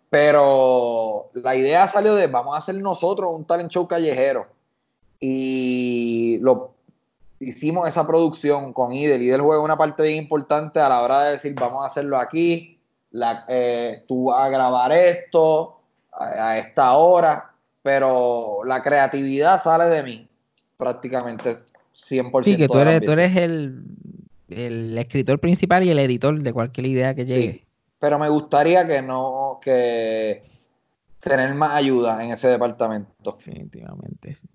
Pero 0.09 1.29
la 1.33 1.55
idea 1.55 1.87
salió 1.87 2.15
de, 2.15 2.27
vamos 2.27 2.55
a 2.55 2.59
hacer 2.59 2.75
nosotros 2.75 3.31
un 3.33 3.45
talent 3.45 3.71
show 3.71 3.87
callejero. 3.87 4.47
Y 5.19 6.39
lo 6.41 6.73
hicimos 7.39 7.87
esa 7.87 8.07
producción 8.07 8.73
con 8.73 8.93
Idel. 8.93 9.21
Idel 9.21 9.41
juega 9.41 9.61
una 9.61 9.77
parte 9.77 10.03
bien 10.03 10.15
importante 10.15 10.79
a 10.79 10.89
la 10.89 11.01
hora 11.01 11.23
de 11.23 11.31
decir, 11.33 11.53
vamos 11.55 11.83
a 11.83 11.87
hacerlo 11.87 12.17
aquí, 12.17 12.79
la, 13.11 13.45
eh, 13.47 14.03
tú 14.07 14.25
vas 14.25 14.45
a 14.45 14.49
grabar 14.49 14.91
esto 14.91 15.79
a, 16.11 16.49
a 16.49 16.57
esta 16.59 16.93
hora, 16.93 17.51
pero 17.83 18.63
la 18.65 18.81
creatividad 18.81 19.61
sale 19.61 19.85
de 19.85 20.03
mí 20.03 20.27
prácticamente 20.77 21.57
100%. 21.95 22.43
Sí, 22.43 22.57
que 22.57 22.67
tú 22.67 22.77
eres, 22.77 23.01
tú 23.01 23.11
eres 23.11 23.35
el, 23.35 23.83
el 24.49 24.97
escritor 24.97 25.39
principal 25.39 25.83
y 25.83 25.89
el 25.89 25.99
editor 25.99 26.39
de 26.41 26.53
cualquier 26.53 26.87
idea 26.87 27.15
que 27.15 27.25
llegue. 27.25 27.51
Sí, 27.53 27.63
pero 27.99 28.19
me 28.19 28.29
gustaría 28.29 28.85
que 28.87 29.01
no, 29.01 29.59
que 29.61 30.43
tener 31.19 31.53
más 31.55 31.71
ayuda 31.71 32.23
en 32.23 32.31
ese 32.31 32.47
departamento. 32.47 33.37
Definitivamente. 33.37 34.33
sí. 34.33 34.47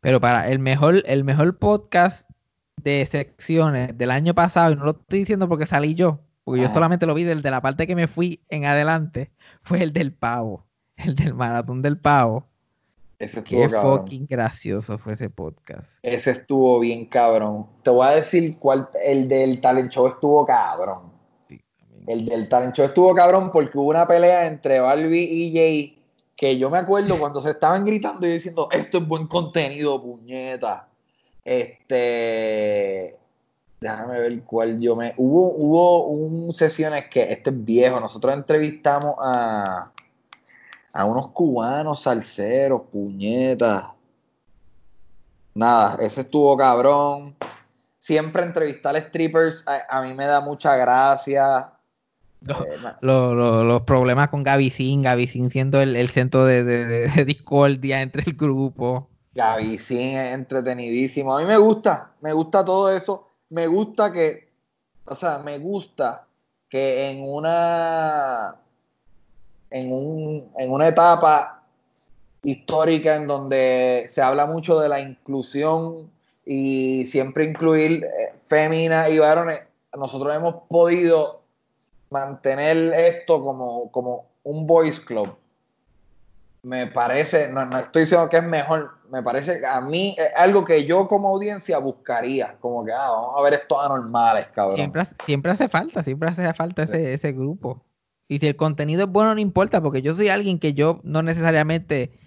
Pero 0.00 0.20
para 0.20 0.48
el 0.48 0.60
mejor, 0.60 1.02
el 1.06 1.24
mejor 1.24 1.58
podcast 1.58 2.28
de 2.76 3.04
secciones 3.06 3.98
del 3.98 4.10
año 4.10 4.34
pasado, 4.34 4.72
y 4.72 4.76
no 4.76 4.84
lo 4.84 4.90
estoy 4.92 5.20
diciendo 5.20 5.48
porque 5.48 5.66
salí 5.66 5.94
yo, 5.94 6.20
porque 6.44 6.62
yo 6.62 6.68
solamente 6.68 7.04
lo 7.04 7.14
vi 7.14 7.24
desde 7.24 7.50
la 7.50 7.60
parte 7.60 7.86
que 7.86 7.96
me 7.96 8.06
fui 8.06 8.40
en 8.48 8.64
adelante, 8.64 9.32
fue 9.62 9.82
el 9.82 9.92
del 9.92 10.12
pavo, 10.12 10.66
el 10.96 11.16
del 11.16 11.34
maratón 11.34 11.82
del 11.82 11.98
pavo. 11.98 12.46
Ese 13.18 13.40
estuvo 13.40 13.62
Qué 13.62 13.70
cabrón. 13.70 13.98
fucking 13.98 14.26
gracioso 14.28 14.96
fue 14.96 15.14
ese 15.14 15.28
podcast. 15.28 15.98
Ese 16.02 16.30
estuvo 16.30 16.78
bien 16.78 17.06
cabrón. 17.06 17.66
Te 17.82 17.90
voy 17.90 18.06
a 18.06 18.10
decir 18.10 18.56
cuál, 18.60 18.88
el 19.04 19.28
del 19.28 19.60
talent 19.60 19.90
show 19.90 20.06
estuvo 20.06 20.46
cabrón. 20.46 21.17
El 22.06 22.24
del 22.26 22.48
talent 22.48 22.74
show 22.74 22.86
estuvo 22.86 23.14
cabrón 23.14 23.50
porque 23.52 23.76
hubo 23.76 23.90
una 23.90 24.06
pelea 24.06 24.46
entre 24.46 24.80
Barbie 24.80 25.28
y 25.30 25.52
Jay 25.54 25.98
que 26.38 26.56
yo 26.56 26.70
me 26.70 26.78
acuerdo 26.78 27.18
cuando 27.20 27.42
se 27.42 27.50
estaban 27.50 27.84
gritando 27.84 28.26
y 28.26 28.30
diciendo 28.30 28.68
esto 28.70 28.98
es 28.98 29.06
buen 29.06 29.26
contenido, 29.26 30.00
puñeta. 30.00 30.88
Este, 31.44 33.18
déjame 33.80 34.20
ver 34.20 34.42
cuál 34.44 34.80
yo 34.80 34.94
me. 34.96 35.14
Hubo, 35.16 35.54
hubo 35.56 36.06
un 36.06 36.52
sesiones 36.52 37.08
que 37.10 37.32
este 37.32 37.50
es 37.50 37.64
viejo. 37.64 38.00
Nosotros 38.00 38.32
entrevistamos 38.34 39.14
a, 39.20 39.92
a 40.92 41.04
unos 41.04 41.28
cubanos 41.28 42.02
salseros, 42.02 42.82
puñetas. 42.92 43.86
Nada, 45.54 45.96
ese 46.00 46.20
estuvo 46.20 46.56
cabrón. 46.56 47.34
Siempre 47.98 48.44
entrevistar 48.44 48.94
a 48.94 49.00
strippers 49.00 49.66
a, 49.66 49.98
a 49.98 50.02
mí 50.02 50.14
me 50.14 50.26
da 50.26 50.40
mucha 50.40 50.76
gracia. 50.76 51.72
No. 52.40 52.54
Eh, 52.64 52.76
na- 52.82 52.98
Lo- 53.00 53.34
lo- 53.34 53.64
los 53.64 53.82
problemas 53.82 54.28
con 54.28 54.42
Gaby 54.42 54.70
Sin 54.70 55.04
siendo 55.50 55.80
el, 55.80 55.96
el 55.96 56.08
centro 56.08 56.44
de, 56.44 56.62
de- 56.64 56.86
de- 56.86 57.08
de 57.08 57.24
discordia 57.24 58.00
entre 58.00 58.22
el 58.26 58.34
grupo. 58.34 59.08
Gaby 59.34 59.78
sí 59.78 60.14
es 60.14 60.34
entretenidísimo. 60.34 61.36
A 61.36 61.40
mí 61.40 61.46
me 61.46 61.56
gusta, 61.58 62.12
me 62.20 62.32
gusta 62.32 62.64
todo 62.64 62.90
eso. 62.94 63.28
Me 63.50 63.66
gusta 63.66 64.12
que, 64.12 64.48
o 65.04 65.14
sea, 65.14 65.38
me 65.38 65.58
gusta 65.58 66.26
que 66.68 67.10
en 67.10 67.22
una, 67.22 68.56
en 69.70 69.92
un, 69.92 70.50
en 70.58 70.70
una 70.70 70.88
etapa 70.88 71.62
histórica 72.42 73.16
en 73.16 73.26
donde 73.26 74.06
se 74.10 74.22
habla 74.22 74.46
mucho 74.46 74.78
de 74.80 74.88
la 74.88 75.00
inclusión 75.00 76.10
y 76.46 77.04
siempre 77.06 77.44
incluir 77.44 78.04
eh, 78.04 78.32
féminas 78.46 79.10
y 79.10 79.18
varones, 79.18 79.60
nosotros 79.96 80.34
hemos 80.34 80.54
podido 80.68 81.42
mantener 82.10 82.76
esto 82.94 83.42
como, 83.42 83.90
como 83.90 84.26
un 84.44 84.66
boys 84.66 85.00
club 85.00 85.36
me 86.62 86.86
parece, 86.88 87.50
no, 87.52 87.64
no 87.66 87.78
estoy 87.78 88.02
diciendo 88.02 88.28
que 88.28 88.38
es 88.38 88.42
mejor, 88.42 88.90
me 89.10 89.22
parece 89.22 89.60
que 89.60 89.66
a 89.66 89.80
mí 89.80 90.16
es 90.18 90.28
algo 90.36 90.64
que 90.64 90.84
yo 90.84 91.06
como 91.06 91.28
audiencia 91.28 91.78
buscaría, 91.78 92.56
como 92.60 92.84
que, 92.84 92.92
ah, 92.92 93.10
vamos 93.10 93.34
a 93.38 93.42
ver 93.42 93.54
estos 93.54 93.78
anormales, 93.82 94.48
cabrón. 94.54 94.76
Siempre, 94.76 95.00
hace- 95.02 95.14
siempre 95.24 95.52
hace 95.52 95.68
falta, 95.68 96.02
siempre 96.02 96.28
hace 96.28 96.52
falta 96.54 96.82
ese, 96.82 97.14
ese 97.14 97.32
grupo. 97.32 97.84
Y 98.26 98.38
si 98.38 98.48
el 98.48 98.56
contenido 98.56 99.04
es 99.04 99.08
bueno, 99.08 99.34
no 99.34 99.40
importa, 99.40 99.80
porque 99.80 100.02
yo 100.02 100.14
soy 100.14 100.28
alguien 100.28 100.58
que 100.58 100.74
yo 100.74 101.00
no 101.04 101.22
necesariamente 101.22 102.18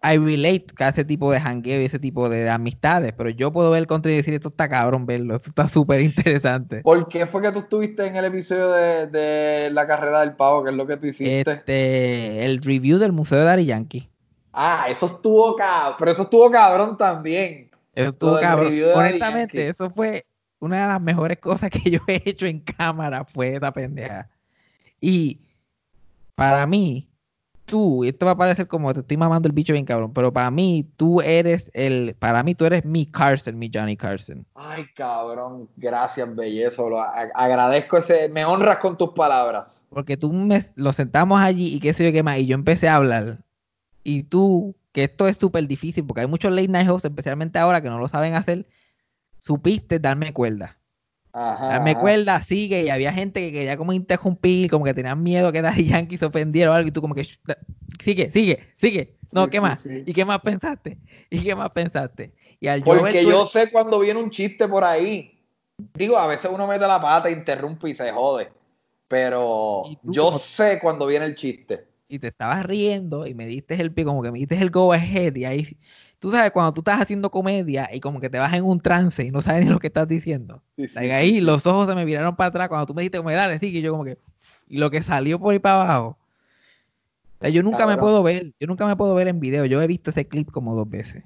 I 0.00 0.16
relate 0.16 0.66
a 0.78 0.90
ese 0.90 1.04
tipo 1.04 1.32
de 1.32 1.40
jangueo 1.40 1.80
y 1.82 1.84
ese 1.84 1.98
tipo 1.98 2.28
de, 2.28 2.48
amistades, 2.48 3.12
pero 3.16 3.30
yo 3.30 3.52
puedo 3.52 3.70
ver 3.70 3.80
el 3.80 3.86
contenido 3.88 4.18
y 4.18 4.22
decir, 4.22 4.34
esto 4.34 4.48
está 4.48 4.68
cabrón 4.68 5.06
verlo, 5.06 5.34
esto 5.34 5.48
está 5.48 5.66
súper 5.66 6.00
interesante. 6.00 6.82
¿Por 6.82 7.08
qué 7.08 7.26
fue 7.26 7.42
que 7.42 7.50
tú 7.50 7.60
estuviste 7.60 8.06
en 8.06 8.14
el 8.14 8.24
episodio 8.24 8.70
de, 8.70 9.06
de 9.08 9.70
la 9.70 9.86
carrera 9.88 10.20
del 10.20 10.36
pavo, 10.36 10.62
que 10.62 10.70
es 10.70 10.76
lo 10.76 10.86
que 10.86 10.96
tú 10.96 11.06
hiciste? 11.06 11.50
Este, 11.50 12.44
el 12.44 12.62
review 12.62 12.98
del 12.98 13.12
Museo 13.12 13.38
de 13.38 13.44
Dari 13.44 13.64
Yankee. 13.64 14.08
Ah, 14.52 14.86
eso 14.88 15.06
estuvo 15.06 15.56
cabrón, 15.56 15.96
pero 15.98 16.10
eso 16.12 16.22
estuvo 16.22 16.50
cabrón 16.50 16.96
también. 16.96 17.70
Eso 17.94 18.10
estuvo 18.10 18.38
cabrón. 18.40 18.72
Honestamente, 18.94 19.68
eso 19.68 19.90
fue 19.90 20.24
una 20.60 20.82
de 20.82 20.88
las 20.88 21.00
mejores 21.00 21.38
cosas 21.40 21.70
que 21.70 21.90
yo 21.90 22.00
he 22.06 22.22
hecho 22.24 22.46
en 22.46 22.60
cámara, 22.60 23.24
fue 23.24 23.56
esa 23.56 23.72
pendeja. 23.72 24.28
Y 25.00 25.40
para 26.34 26.66
mí, 26.66 27.08
tú, 27.68 28.04
esto 28.04 28.26
va 28.26 28.32
a 28.32 28.36
parecer 28.36 28.66
como 28.66 28.92
te 28.94 29.00
estoy 29.00 29.16
mamando 29.16 29.46
el 29.48 29.52
bicho 29.52 29.72
bien 29.72 29.84
cabrón, 29.84 30.12
pero 30.12 30.32
para 30.32 30.50
mí, 30.50 30.90
tú 30.96 31.20
eres 31.20 31.70
el, 31.74 32.16
para 32.18 32.42
mí 32.42 32.54
tú 32.54 32.64
eres 32.64 32.84
mi 32.84 33.06
Carson, 33.06 33.58
mi 33.58 33.70
Johnny 33.72 33.96
Carson. 33.96 34.44
Ay, 34.54 34.86
cabrón, 34.96 35.68
gracias, 35.76 36.34
bellezo, 36.34 36.88
lo, 36.90 37.00
a- 37.00 37.12
agradezco 37.34 37.98
ese, 37.98 38.28
me 38.28 38.44
honras 38.44 38.78
con 38.78 38.96
tus 38.98 39.10
palabras. 39.10 39.84
Porque 39.90 40.16
tú 40.16 40.32
me, 40.32 40.64
lo 40.74 40.92
sentamos 40.92 41.40
allí 41.40 41.74
y 41.74 41.80
qué 41.80 41.92
sé 41.92 42.04
yo 42.04 42.12
qué 42.12 42.22
más, 42.22 42.38
y 42.38 42.46
yo 42.46 42.54
empecé 42.54 42.88
a 42.88 42.96
hablar. 42.96 43.38
y 44.04 44.22
tú, 44.24 44.74
que 44.92 45.04
esto 45.04 45.28
es 45.28 45.36
súper 45.36 45.66
difícil 45.68 46.04
porque 46.04 46.22
hay 46.22 46.26
muchos 46.26 46.50
late 46.50 46.68
night 46.68 46.88
hosts, 46.88 47.04
especialmente 47.04 47.58
ahora 47.58 47.82
que 47.82 47.90
no 47.90 47.98
lo 47.98 48.08
saben 48.08 48.34
hacer, 48.34 48.66
supiste 49.38 49.98
darme 49.98 50.32
cuerda. 50.32 50.77
Ajá, 51.40 51.94
cuerda, 51.98 52.42
sigue, 52.42 52.82
y 52.84 52.88
había 52.88 53.12
gente 53.12 53.40
que 53.40 53.52
quería 53.52 53.76
como 53.76 53.92
interrumpir, 53.92 54.70
como 54.70 54.84
que 54.84 54.94
tenían 54.94 55.22
miedo 55.22 55.52
que 55.52 55.62
Daddy 55.62 55.84
Yankee 55.86 56.16
se 56.16 56.24
ofendiera 56.26 56.70
o 56.70 56.74
algo, 56.74 56.88
y 56.88 56.92
tú 56.92 57.00
como 57.00 57.14
que, 57.14 57.22
"Shh, 57.24 57.38
da- 57.46 57.58
sigue, 58.02 58.30
sigue, 58.32 58.60
sigue. 58.76 59.14
No, 59.30 59.44
Sí, 59.44 59.50
¿qué 59.50 59.60
más? 59.60 59.80
sí. 59.80 60.02
¿Y 60.06 60.12
qué 60.14 60.24
más 60.24 60.40
pensaste? 60.40 60.98
¿Y 61.30 61.42
qué 61.42 61.54
más 61.54 61.70
pensaste? 61.70 62.32
Y 62.60 62.66
al 62.68 62.80
yo 62.80 62.86
Porque 62.86 63.22
tu- 63.22 63.28
yo 63.30 63.44
sé 63.44 63.70
cuando 63.70 63.98
viene 64.00 64.20
un 64.20 64.30
chiste 64.30 64.66
por 64.66 64.82
ahí. 64.84 65.38
Digo, 65.94 66.16
a 66.16 66.26
veces 66.26 66.50
uno 66.52 66.66
mete 66.66 66.86
la 66.86 67.00
pata, 67.00 67.30
interrumpe 67.30 67.90
y 67.90 67.94
se 67.94 68.10
jode. 68.10 68.48
Pero 69.06 69.84
yo 70.04 70.32
sé 70.32 70.78
cuando 70.80 71.06
viene 71.06 71.26
el 71.26 71.36
chiste. 71.36 71.86
y 72.08 72.18
te 72.18 72.28
estabas 72.28 72.64
riendo 72.64 73.26
y 73.26 73.34
me 73.34 73.46
diste 73.46 73.74
el 73.80 73.92
pie, 73.92 74.04
como 74.04 74.22
que 74.22 74.32
me 74.32 74.38
diste 74.38 74.56
el 74.56 74.70
go 74.70 74.92
ahead 74.92 75.34
y 75.36 75.44
ahí, 75.44 75.76
tú 76.18 76.30
sabes, 76.30 76.50
cuando 76.50 76.72
tú 76.72 76.80
estás 76.80 77.00
haciendo 77.00 77.30
comedia 77.30 77.88
y 77.92 78.00
como 78.00 78.20
que 78.20 78.30
te 78.30 78.38
vas 78.38 78.52
en 78.54 78.64
un 78.64 78.80
trance 78.80 79.24
y 79.24 79.30
no 79.30 79.40
sabes 79.42 79.64
ni 79.64 79.70
lo 79.70 79.78
que 79.78 79.86
estás 79.88 80.08
diciendo. 80.08 80.62
Sí, 80.76 80.88
sí, 80.88 80.98
ahí 80.98 81.40
los 81.40 81.66
ojos 81.66 81.86
se 81.86 81.94
me 81.94 82.04
viraron 82.04 82.36
para 82.36 82.48
atrás 82.48 82.68
cuando 82.68 82.86
tú 82.86 82.94
me 82.94 83.02
dijiste 83.02 83.18
como 83.18 83.30
dale, 83.30 83.58
sigue, 83.58 83.78
y 83.78 83.82
yo 83.82 83.92
como 83.92 84.04
que, 84.04 84.18
y 84.68 84.78
lo 84.78 84.90
que 84.90 85.02
salió 85.02 85.38
por 85.38 85.52
ahí 85.52 85.58
para 85.58 85.82
abajo. 85.82 86.18
O 87.38 87.40
sea, 87.40 87.50
yo 87.50 87.62
nunca 87.62 87.86
me 87.86 87.96
puedo 87.96 88.22
ver, 88.22 88.52
yo 88.58 88.66
nunca 88.66 88.86
me 88.86 88.96
puedo 88.96 89.14
ver 89.14 89.28
en 89.28 89.38
video, 89.38 89.64
yo 89.64 89.80
he 89.80 89.86
visto 89.86 90.10
ese 90.10 90.26
clip 90.26 90.50
como 90.50 90.74
dos 90.74 90.90
veces. 90.90 91.24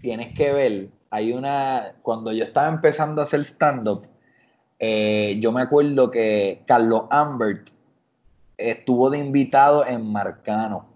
Tienes 0.00 0.34
que 0.34 0.52
ver, 0.52 0.90
hay 1.10 1.32
una, 1.32 1.94
cuando 2.02 2.32
yo 2.32 2.42
estaba 2.42 2.68
empezando 2.68 3.20
a 3.20 3.24
hacer 3.24 3.40
stand-up, 3.44 4.06
eh, 4.80 5.38
yo 5.40 5.52
me 5.52 5.62
acuerdo 5.62 6.10
que 6.10 6.62
Carlos 6.66 7.04
Ambert 7.10 7.70
estuvo 8.56 9.10
de 9.10 9.18
invitado 9.18 9.86
en 9.86 10.10
Marcano. 10.10 10.86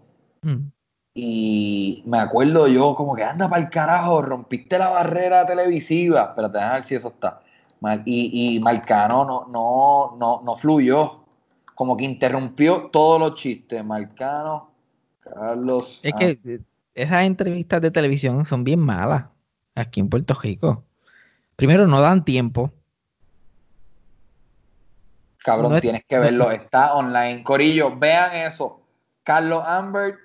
Mm. 0.43 0.71
Y 1.15 2.03
me 2.07 2.19
acuerdo 2.19 2.69
yo 2.69 2.95
como 2.95 3.15
que 3.15 3.25
anda 3.25 3.49
para 3.49 3.63
el 3.63 3.69
carajo, 3.69 4.23
rompiste 4.23 4.79
la 4.79 4.89
barrera 4.89 5.47
televisiva. 5.47 6.23
Espérate, 6.31 6.59
déjame 6.59 6.75
ver 6.75 6.83
si 6.85 6.95
eso 6.95 7.09
está. 7.09 7.43
Y, 8.07 8.55
y 8.57 8.61
Marcano 8.61 9.25
no, 9.25 9.47
no, 9.49 10.17
no, 10.17 10.41
no 10.45 10.57
fluyó. 10.57 11.25
Como 11.75 11.97
que 11.97 12.05
interrumpió 12.05 12.89
todos 12.91 13.19
los 13.21 13.35
chistes. 13.35 13.85
Marcano, 13.85 14.71
Carlos. 15.21 16.01
Es 16.03 16.13
ah, 16.15 16.19
que 16.19 16.61
esas 16.95 17.25
entrevistas 17.25 17.81
de 17.83 17.91
televisión 17.91 18.45
son 18.45 18.65
bien 18.65 18.81
malas 18.81 19.25
aquí 19.75 20.01
en 20.01 20.09
Puerto 20.09 20.35
Rico. 20.35 20.85
Primero, 21.57 21.87
no 21.87 22.01
dan 22.01 22.25
tiempo. 22.25 22.73
Cabrón, 25.45 25.71
No 25.73 25.77
es- 25.77 25.83
tienes 25.83 26.05
que 26.09 26.19
verlo, 26.19 26.51
está 26.53 26.95
online. 26.95 27.43
Corillo, 27.43 27.97
vean 27.99 28.35
eso. 28.35 28.81
Carlos 29.25 29.63
Ambert, 29.67 30.17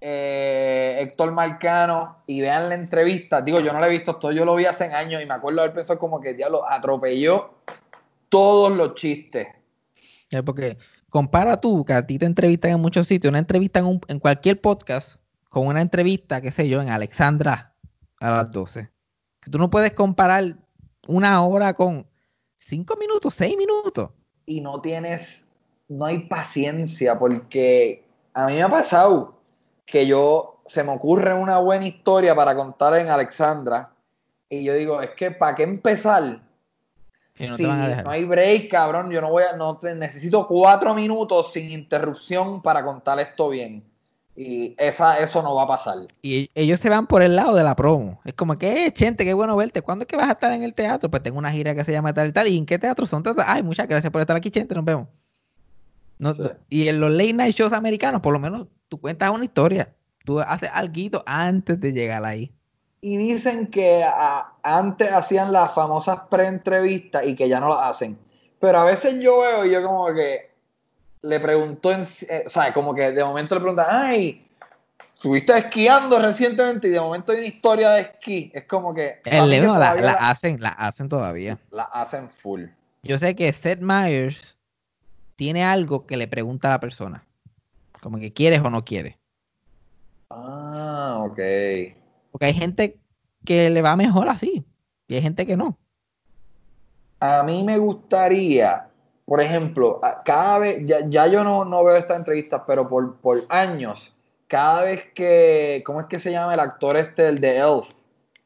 eh, 0.00 0.98
Héctor 1.00 1.32
Marcano, 1.32 2.18
y 2.26 2.40
vean 2.40 2.68
la 2.68 2.74
entrevista. 2.74 3.42
Digo, 3.42 3.60
yo 3.60 3.72
no 3.72 3.80
la 3.80 3.86
he 3.86 3.90
visto, 3.90 4.12
esto 4.12 4.32
yo 4.32 4.44
lo 4.44 4.54
vi 4.54 4.64
hace 4.66 4.84
años 4.84 5.22
y 5.22 5.26
me 5.26 5.34
acuerdo 5.34 5.60
haber 5.60 5.74
pensado 5.74 5.98
como 5.98 6.20
que 6.20 6.34
diablo 6.34 6.68
atropelló 6.68 7.54
todos 8.28 8.72
los 8.72 8.94
chistes. 8.94 9.48
Eh, 10.30 10.42
Porque 10.42 10.78
compara 11.08 11.60
tú, 11.60 11.84
que 11.84 11.92
a 11.92 12.06
ti 12.06 12.18
te 12.18 12.26
entrevistan 12.26 12.72
en 12.72 12.80
muchos 12.80 13.06
sitios, 13.06 13.30
una 13.30 13.38
entrevista 13.40 13.80
en, 13.80 13.86
un- 13.86 14.00
en 14.08 14.18
cualquier 14.20 14.60
podcast 14.60 15.16
con 15.48 15.66
una 15.66 15.80
entrevista, 15.80 16.40
qué 16.40 16.50
sé 16.52 16.68
yo, 16.68 16.80
en 16.80 16.88
Alexandra 16.90 17.74
a 18.20 18.30
las 18.30 18.50
12. 18.52 18.88
Que 19.40 19.50
tú 19.50 19.58
no 19.58 19.68
puedes 19.70 19.92
comparar 19.94 20.56
una 21.08 21.42
hora 21.44 21.74
con 21.74 22.06
cinco 22.56 22.94
minutos, 22.96 23.34
seis 23.34 23.56
minutos. 23.56 24.10
Y 24.46 24.60
no 24.60 24.80
tienes, 24.80 25.48
no 25.88 26.04
hay 26.04 26.20
paciencia 26.20 27.18
porque 27.18 28.04
a 28.34 28.46
mí 28.46 28.54
me 28.54 28.62
ha 28.62 28.68
pasado 28.68 29.39
que 29.90 30.06
yo, 30.06 30.62
se 30.66 30.84
me 30.84 30.92
ocurre 30.92 31.34
una 31.34 31.58
buena 31.58 31.86
historia 31.86 32.34
para 32.34 32.54
contar 32.54 32.96
en 32.96 33.08
Alexandra 33.08 33.90
y 34.48 34.64
yo 34.64 34.74
digo, 34.74 35.02
es 35.02 35.10
que 35.10 35.30
¿para 35.30 35.54
qué 35.56 35.64
empezar? 35.64 36.40
No 37.38 37.56
si 37.56 37.62
no 37.62 38.10
hay 38.10 38.24
break, 38.24 38.70
cabrón, 38.70 39.10
yo 39.10 39.20
no 39.20 39.30
voy 39.30 39.44
a, 39.44 39.56
no 39.56 39.78
te, 39.78 39.94
necesito 39.94 40.46
cuatro 40.46 40.94
minutos 40.94 41.52
sin 41.52 41.70
interrupción 41.70 42.60
para 42.60 42.84
contar 42.84 43.18
esto 43.18 43.48
bien. 43.48 43.82
Y 44.36 44.74
esa, 44.78 45.18
eso 45.18 45.42
no 45.42 45.54
va 45.54 45.64
a 45.64 45.66
pasar. 45.66 45.96
Y 46.22 46.44
e- 46.44 46.50
ellos 46.54 46.80
se 46.80 46.88
van 46.88 47.06
por 47.06 47.22
el 47.22 47.36
lado 47.36 47.54
de 47.54 47.62
la 47.64 47.74
promo. 47.76 48.20
Es 48.24 48.34
como 48.34 48.58
que, 48.58 48.86
eh, 48.86 48.92
Chente, 48.92 49.24
qué 49.24 49.34
bueno 49.34 49.56
verte. 49.56 49.82
¿Cuándo 49.82 50.02
es 50.04 50.06
que 50.06 50.16
vas 50.16 50.28
a 50.28 50.32
estar 50.32 50.52
en 50.52 50.62
el 50.62 50.74
teatro? 50.74 51.10
Pues 51.10 51.22
tengo 51.22 51.38
una 51.38 51.50
gira 51.50 51.74
que 51.74 51.84
se 51.84 51.92
llama 51.92 52.12
tal 52.14 52.28
y 52.28 52.32
tal. 52.32 52.46
¿Y 52.48 52.56
en 52.56 52.64
qué 52.66 52.78
teatro 52.78 53.06
son? 53.06 53.22
Ay, 53.46 53.62
muchas 53.62 53.88
gracias 53.88 54.10
por 54.10 54.20
estar 54.20 54.36
aquí, 54.36 54.50
Chente. 54.50 54.74
Nos 54.74 54.84
vemos. 54.84 55.08
No- 56.18 56.34
Sí. 56.34 56.42
Y 56.68 56.88
en 56.88 57.00
los 57.00 57.10
late 57.10 57.32
night 57.32 57.54
shows 57.56 57.72
americanos, 57.72 58.20
por 58.20 58.32
lo 58.32 58.38
menos, 58.38 58.66
tú 58.90 59.00
cuentas 59.00 59.30
una 59.30 59.44
historia. 59.46 59.94
Tú 60.24 60.40
haces 60.40 60.68
algo 60.74 61.22
antes 61.24 61.80
de 61.80 61.92
llegar 61.92 62.22
ahí. 62.26 62.52
Y 63.00 63.16
dicen 63.16 63.68
que 63.68 64.04
a- 64.04 64.52
antes 64.62 65.10
hacían 65.10 65.52
las 65.52 65.72
famosas 65.72 66.20
pre-entrevistas 66.30 67.24
y 67.24 67.34
que 67.34 67.48
ya 67.48 67.58
no 67.60 67.68
las 67.70 67.78
hacen. 67.90 68.18
Pero 68.60 68.80
a 68.80 68.84
veces 68.84 69.18
yo 69.20 69.40
veo 69.40 69.64
y 69.64 69.70
yo 69.72 69.82
como 69.82 70.12
que 70.12 70.50
le 71.22 71.40
pregunto, 71.40 71.90
en, 71.90 72.02
eh, 72.28 72.44
¿sabes? 72.46 72.74
Como 72.74 72.94
que 72.94 73.12
de 73.12 73.24
momento 73.24 73.54
le 73.54 73.60
preguntan, 73.62 73.86
ay, 73.88 74.46
estuviste 75.14 75.56
esquiando 75.56 76.18
recientemente 76.18 76.88
y 76.88 76.90
de 76.90 77.00
momento 77.00 77.32
hay 77.32 77.38
una 77.38 77.46
historia 77.46 77.90
de 77.92 78.00
esquí. 78.02 78.50
Es 78.52 78.64
como 78.64 78.92
que... 78.92 79.20
El 79.24 79.42
que 79.44 79.46
Leo 79.46 79.72
la, 79.78 79.94
la 79.94 80.00
la- 80.02 80.12
hacen, 80.30 80.60
la 80.60 80.70
hacen 80.70 81.08
todavía. 81.08 81.58
la 81.70 81.84
hacen 81.84 82.28
full. 82.28 82.64
Yo 83.02 83.16
sé 83.16 83.34
que 83.34 83.50
Seth 83.52 83.80
Meyers 83.80 84.58
tiene 85.36 85.64
algo 85.64 86.06
que 86.06 86.18
le 86.18 86.28
pregunta 86.28 86.68
a 86.68 86.72
la 86.72 86.80
persona. 86.80 87.24
Como 88.02 88.18
que 88.18 88.32
quieres 88.32 88.60
o 88.60 88.70
no 88.70 88.84
quieres. 88.84 89.16
Ah, 90.30 91.18
ok. 91.20 91.38
Porque 92.30 92.46
hay 92.46 92.54
gente 92.54 92.98
que 93.44 93.70
le 93.70 93.82
va 93.82 93.96
mejor 93.96 94.28
así. 94.28 94.64
Y 95.08 95.16
hay 95.16 95.22
gente 95.22 95.46
que 95.46 95.56
no. 95.56 95.78
A 97.18 97.42
mí 97.42 97.64
me 97.64 97.78
gustaría, 97.78 98.88
por 99.26 99.40
ejemplo, 99.40 100.00
cada 100.24 100.58
vez, 100.58 100.86
ya, 100.86 101.06
ya 101.08 101.26
yo 101.26 101.44
no, 101.44 101.64
no 101.64 101.84
veo 101.84 101.96
estas 101.96 102.16
entrevistas, 102.16 102.62
pero 102.66 102.88
por, 102.88 103.16
por 103.16 103.42
años, 103.48 104.16
cada 104.46 104.84
vez 104.84 105.04
que, 105.14 105.82
¿cómo 105.84 106.00
es 106.00 106.06
que 106.06 106.18
se 106.18 106.30
llama 106.30 106.54
el 106.54 106.60
actor 106.60 106.96
este, 106.96 107.28
el 107.28 107.40
de 107.40 107.58
Elf 107.58 107.90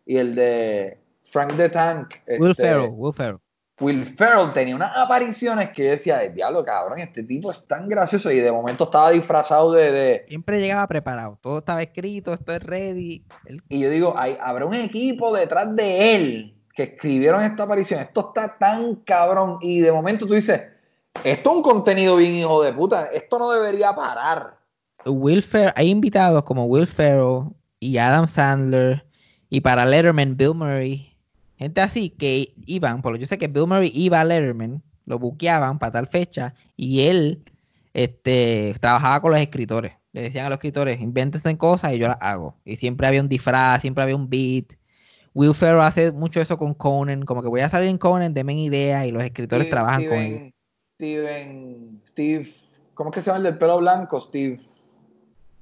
y 0.07 0.17
el 0.17 0.35
de 0.35 0.99
Frank 1.23 1.57
the 1.57 1.69
Tank? 1.69 2.15
Will 2.39 2.51
este, 2.51 2.63
Ferrell, 2.63 2.91
Will 2.93 3.13
Ferrell. 3.13 3.44
Will 3.81 4.07
Ferrell 4.07 4.53
tenía 4.53 4.77
unas 4.77 4.93
apariciones 4.95 5.71
que 5.71 5.85
yo 5.85 5.91
decía, 5.91 6.19
"Ay, 6.19 6.29
diablo, 6.31 6.65
cabrón, 6.65 7.01
este 7.01 7.25
tipo 7.25 7.51
es 7.51 7.67
tan 7.67 7.89
gracioso 7.89 8.31
y 8.31 8.39
de 8.39 8.53
momento 8.53 8.85
estaba 8.85 9.11
disfrazado 9.11 9.73
de... 9.73 9.91
de- 9.91 10.25
Siempre 10.29 10.61
llegaba 10.61 10.87
preparado. 10.87 11.37
Todo 11.43 11.59
estaba 11.59 11.83
escrito, 11.83 12.33
esto 12.33 12.53
es 12.53 12.63
ready. 12.63 13.25
Y 13.69 13.81
yo 13.81 13.91
digo, 13.91 14.15
hay, 14.17 14.39
habrá 14.41 14.67
un 14.67 14.75
equipo 14.75 15.35
detrás 15.37 15.75
de 15.75 16.15
él 16.15 16.57
que 16.73 16.85
escribieron 16.85 17.43
esta 17.43 17.65
aparición. 17.65 18.01
Esto 18.01 18.29
está 18.29 18.57
tan 18.59 18.95
cabrón. 18.97 19.59
Y 19.61 19.81
de 19.81 19.91
momento 19.91 20.25
tú 20.27 20.35
dices, 20.35 20.63
esto 21.25 21.51
es 21.51 21.57
un 21.57 21.63
contenido 21.63 22.17
bien 22.17 22.35
hijo 22.35 22.63
de 22.63 22.73
puta. 22.73 23.07
Esto 23.13 23.39
no 23.41 23.51
debería 23.51 23.93
parar. 23.95 24.57
Will 25.05 25.43
Ferrell, 25.43 25.73
hay 25.77 25.91
invitados 25.91 26.45
como 26.45 26.67
Will 26.67 26.87
Ferrell 26.87 27.47
y 27.81 27.99
Adam 27.99 28.27
Sandler 28.29 29.05
y 29.51 29.61
para 29.61 29.85
Letterman 29.85 30.37
Bill 30.37 30.55
Murray. 30.55 31.14
Gente 31.57 31.81
así 31.81 32.11
que 32.11 32.55
iban, 32.67 33.03
por 33.03 33.13
lo 33.13 33.19
yo 33.19 33.27
sé 33.27 33.39
que 33.39 33.49
Bill 33.49 33.67
Murray 33.67 33.93
iba 33.95 34.21
a 34.21 34.25
Letterman, 34.25 34.83
lo 35.07 35.19
buqueaban 35.19 35.79
para 35.79 35.93
tal 35.93 36.07
fecha 36.09 36.55
y 36.77 37.03
él 37.03 37.45
este, 37.93 38.75
trabajaba 38.81 39.21
con 39.21 39.33
los 39.33 39.41
escritores. 39.41 39.93
Le 40.13 40.23
decían 40.23 40.47
a 40.47 40.49
los 40.49 40.57
escritores, 40.57 41.01
invéntense 41.01 41.57
cosas 41.57 41.93
y 41.93 41.99
yo 41.99 42.09
las 42.09 42.19
hago. 42.21 42.57
Y 42.65 42.77
siempre 42.77 43.07
había 43.07 43.21
un 43.21 43.29
disfraz, 43.29 43.81
siempre 43.81 44.03
había 44.03 44.17
un 44.17 44.29
beat. 44.29 44.75
Will 45.33 45.55
Ferrell 45.55 45.81
hace 45.83 46.13
mucho 46.13 46.41
eso 46.41 46.57
con 46.57 46.75
Conan, 46.75 47.25
como 47.25 47.43
que 47.43 47.49
voy 47.49 47.61
a 47.61 47.69
salir 47.71 47.89
en 47.89 47.99
Conan, 47.99 48.35
denme 48.35 48.55
idea 48.55 49.07
y 49.07 49.11
los 49.11 49.23
escritores 49.23 49.67
Steve- 49.67 49.71
trabajan 49.71 50.05
con 50.07 50.23
él. 50.23 50.55
Steven, 50.95 52.01
Steve, 52.07 52.55
¿cómo 52.95 53.11
es 53.11 53.15
que 53.15 53.21
se 53.21 53.27
llama 53.27 53.39
el 53.39 53.43
del 53.45 53.59
pelo 53.59 53.79
blanco? 53.79 54.21
Steve. 54.21 54.61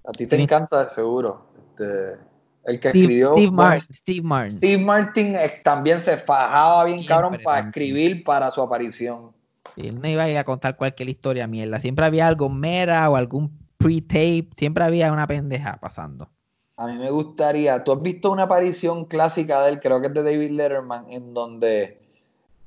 A 0.05 0.13
ti 0.13 0.27
te 0.27 0.37
encanta, 0.37 0.91
seguro. 0.91 1.47
Este, 1.59 2.19
el 2.65 2.81
que 2.81 2.89
Steve, 2.91 3.05
escribió. 3.05 3.33
Steve 3.33 3.47
bueno, 3.51 3.71
Martin, 3.71 3.95
Steve 3.95 4.23
Martin. 4.23 4.57
Steve 4.59 4.83
Martin 4.85 5.35
eh, 5.37 5.53
también 5.63 6.01
se 6.01 6.17
fajaba 6.17 6.85
bien 6.85 6.99
Siempre 6.99 7.15
cabrón 7.15 7.41
para 7.43 7.61
escribir 7.69 8.25
para 8.25 8.51
su 8.51 8.61
aparición. 8.63 9.33
Él 9.77 10.01
no 10.01 10.09
iba 10.09 10.25
a 10.25 10.29
ir 10.29 10.37
a 10.37 10.45
contar 10.45 10.77
cualquier 10.77 11.09
historia 11.09 11.47
mierda. 11.47 11.81
Siempre 11.81 12.05
había 12.05 12.27
algo 12.29 12.49
mera 12.49 13.09
o 13.09 13.17
algún 13.17 13.59
pre-tape. 13.79 14.49
Siempre 14.57 14.85
había 14.85 15.11
una 15.13 15.27
pendeja 15.27 15.79
pasando. 15.81 16.29
A 16.77 16.87
mí 16.87 16.97
me 16.99 17.11
gustaría, 17.11 17.83
tú 17.85 17.93
has 17.93 18.03
visto 18.03 18.31
una 18.31 18.45
aparición 18.45 19.05
clásica 19.05 19.63
de 19.63 19.73
él, 19.73 19.81
creo 19.81 20.01
que 20.01 20.09
es 20.09 20.15
de 20.15 20.23
David 20.23 20.51
Letterman, 20.53 21.11
en 21.11 21.33
donde, 21.33 22.01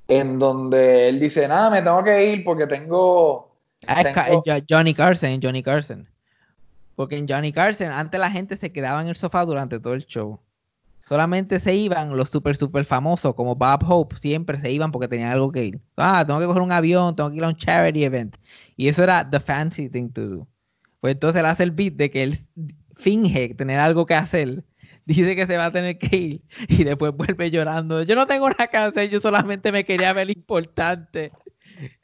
en 0.08 0.40
donde 0.40 1.10
él 1.10 1.20
dice, 1.20 1.48
nada, 1.48 1.70
me 1.70 1.82
tengo 1.82 2.04
que 2.04 2.32
ir 2.32 2.44
porque 2.44 2.68
tengo, 2.68 3.52
Ah, 3.88 4.04
tengo- 4.04 4.44
en 4.46 4.60
Jo- 4.62 4.66
Johnny 4.70 4.94
Carson, 4.94 5.40
Johnny 5.42 5.62
Carson. 5.62 6.08
Porque 6.96 7.18
en 7.18 7.28
Johnny 7.28 7.52
Carson, 7.52 7.92
antes 7.92 8.20
la 8.20 8.32
gente 8.32 8.58
se 8.58 8.72
quedaba 8.72 9.02
en 9.02 9.08
el 9.08 9.16
sofá 9.16 9.46
durante 9.46 9.80
todo 9.80 9.94
el 9.94 10.06
show. 10.06 10.40
Solamente 11.00 11.60
se 11.60 11.76
iban 11.76 12.16
los 12.18 12.30
super, 12.30 12.56
super 12.56 12.84
famosos, 12.84 13.36
como 13.36 13.56
Bob 13.56 13.84
Hope, 13.88 14.16
siempre 14.18 14.60
se 14.60 14.72
iban 14.72 14.92
porque 14.92 15.08
tenían 15.08 15.32
algo 15.32 15.52
que 15.52 15.66
ir. 15.66 15.82
Ah, 15.98 16.24
tengo 16.26 16.40
que 16.40 16.48
coger 16.48 16.64
un 16.64 16.72
avión, 16.72 17.16
tengo 17.16 17.30
que 17.30 17.36
ir 17.38 17.44
a 17.44 17.50
un 17.50 17.56
charity 17.56 18.04
event. 18.06 18.36
Y 18.76 18.88
eso 18.88 19.04
era 19.04 19.30
the 19.30 19.40
fancy 19.40 19.90
thing 19.90 20.10
to 20.10 20.28
do. 20.28 20.48
Pues 21.02 21.14
entonces 21.14 21.40
él 21.40 21.46
hace 21.46 21.64
el 21.64 21.72
beat 21.72 21.94
de 21.94 22.10
que 22.10 22.24
él 22.24 22.40
finge 22.96 23.54
tener 23.54 23.80
algo 23.80 24.06
que 24.08 24.16
hacer, 24.16 24.64
dice 25.06 25.36
que 25.36 25.46
se 25.46 25.58
va 25.58 25.66
a 25.66 25.72
tener 25.72 26.00
que 26.00 26.18
ir 26.18 26.42
y 26.68 26.84
después 26.84 27.14
vuelve 27.16 27.52
llorando. 27.52 28.02
Yo 28.04 28.16
no 28.16 28.26
tengo 28.26 28.50
nada 28.50 28.68
que 28.68 28.78
hacer, 28.78 29.10
yo 29.10 29.20
solamente 29.20 29.72
me 29.72 29.86
quería 29.86 30.14
ver 30.14 30.30
importante. 30.32 31.32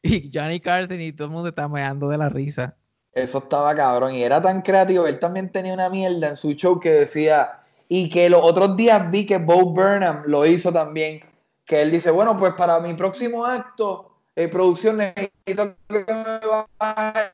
Y 0.04 0.30
Johnny 0.34 0.60
Carson 0.60 1.00
y 1.00 1.14
todo 1.14 1.28
el 1.28 1.34
mundo 1.34 1.50
está 1.50 1.70
meando 1.70 2.10
de 2.10 2.18
la 2.18 2.28
risa. 2.28 2.76
Eso 3.14 3.40
estaba 3.40 3.76
cabrón 3.76 4.14
y 4.14 4.24
era 4.24 4.42
tan 4.42 4.62
creativo. 4.62 5.06
Él 5.06 5.20
también 5.20 5.52
tenía 5.52 5.74
una 5.74 5.90
mierda 5.90 6.30
en 6.30 6.36
su 6.36 6.54
show 6.54 6.80
que 6.80 6.92
decía, 6.92 7.62
y 7.90 8.10
que 8.10 8.30
los 8.30 8.42
otros 8.42 8.78
días 8.78 9.12
vi 9.12 9.26
que 9.26 9.38
Bo 9.38 9.66
Burnham 9.66 10.24
lo 10.26 10.46
hizo 10.46 10.72
también, 10.72 11.22
que 11.66 11.82
él 11.82 11.92
dice, 11.92 12.10
bueno, 12.10 12.38
pues 12.38 12.54
para 12.54 12.80
mi 12.80 12.94
próximo 12.94 13.46
acto, 13.46 14.12
eh, 14.36 14.48
producción, 14.48 14.98
necesito 14.98 15.76
que 15.90 16.06
me 16.08 16.40
baje 16.80 17.32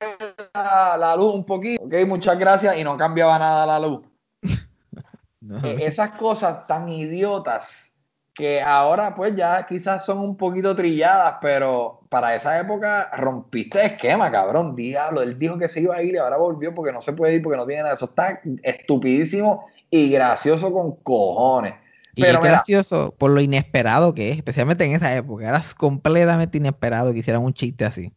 la, 0.56 0.98
la 0.98 1.16
luz 1.16 1.36
un 1.36 1.46
poquito. 1.46 1.84
Ok, 1.84 1.94
muchas 2.08 2.40
gracias 2.40 2.76
y 2.78 2.84
no 2.84 2.98
cambiaba 2.98 3.38
nada 3.38 3.66
la 3.66 3.80
luz. 3.80 4.02
No. 5.40 5.64
Eh, 5.64 5.78
esas 5.86 6.12
cosas 6.18 6.68
tan 6.68 6.90
idiotas 6.90 7.87
que 8.38 8.62
ahora 8.62 9.16
pues 9.16 9.36
ya 9.36 9.66
quizás 9.66 10.06
son 10.06 10.20
un 10.20 10.38
poquito 10.38 10.76
trilladas, 10.76 11.38
pero 11.42 12.02
para 12.10 12.36
esa 12.36 12.60
época 12.60 13.10
rompiste 13.18 13.84
esquema, 13.84 14.30
cabrón, 14.32 14.76
diablo. 14.76 15.24
Él 15.24 15.40
dijo 15.40 15.58
que 15.58 15.68
se 15.68 15.82
iba 15.82 15.96
a 15.96 16.04
ir 16.04 16.14
y 16.14 16.18
ahora 16.18 16.38
volvió 16.38 16.76
porque 16.76 16.94
no 16.94 17.02
se 17.02 17.14
puede 17.14 17.34
ir, 17.34 17.42
porque 17.42 17.58
no 17.58 17.66
tiene 17.66 17.82
nada. 17.82 17.96
Eso 17.96 18.06
está 18.06 18.40
estupidísimo 18.62 19.66
y 19.90 20.12
gracioso 20.12 20.72
con 20.72 20.98
cojones. 20.98 21.74
Y 22.16 22.22
Pero 22.22 22.40
es 22.40 22.42
mira, 22.42 22.52
gracioso 22.54 23.16
por 23.18 23.32
lo 23.32 23.42
inesperado 23.42 24.14
que 24.14 24.30
es, 24.30 24.38
especialmente 24.38 24.86
en 24.86 24.94
esa 24.96 25.16
época. 25.16 25.50
Era 25.50 25.62
completamente 25.76 26.58
inesperado 26.60 27.14
que 27.14 27.20
hicieran 27.20 27.44
un 27.44 27.54
chiste 27.56 27.86
así. 27.86 28.14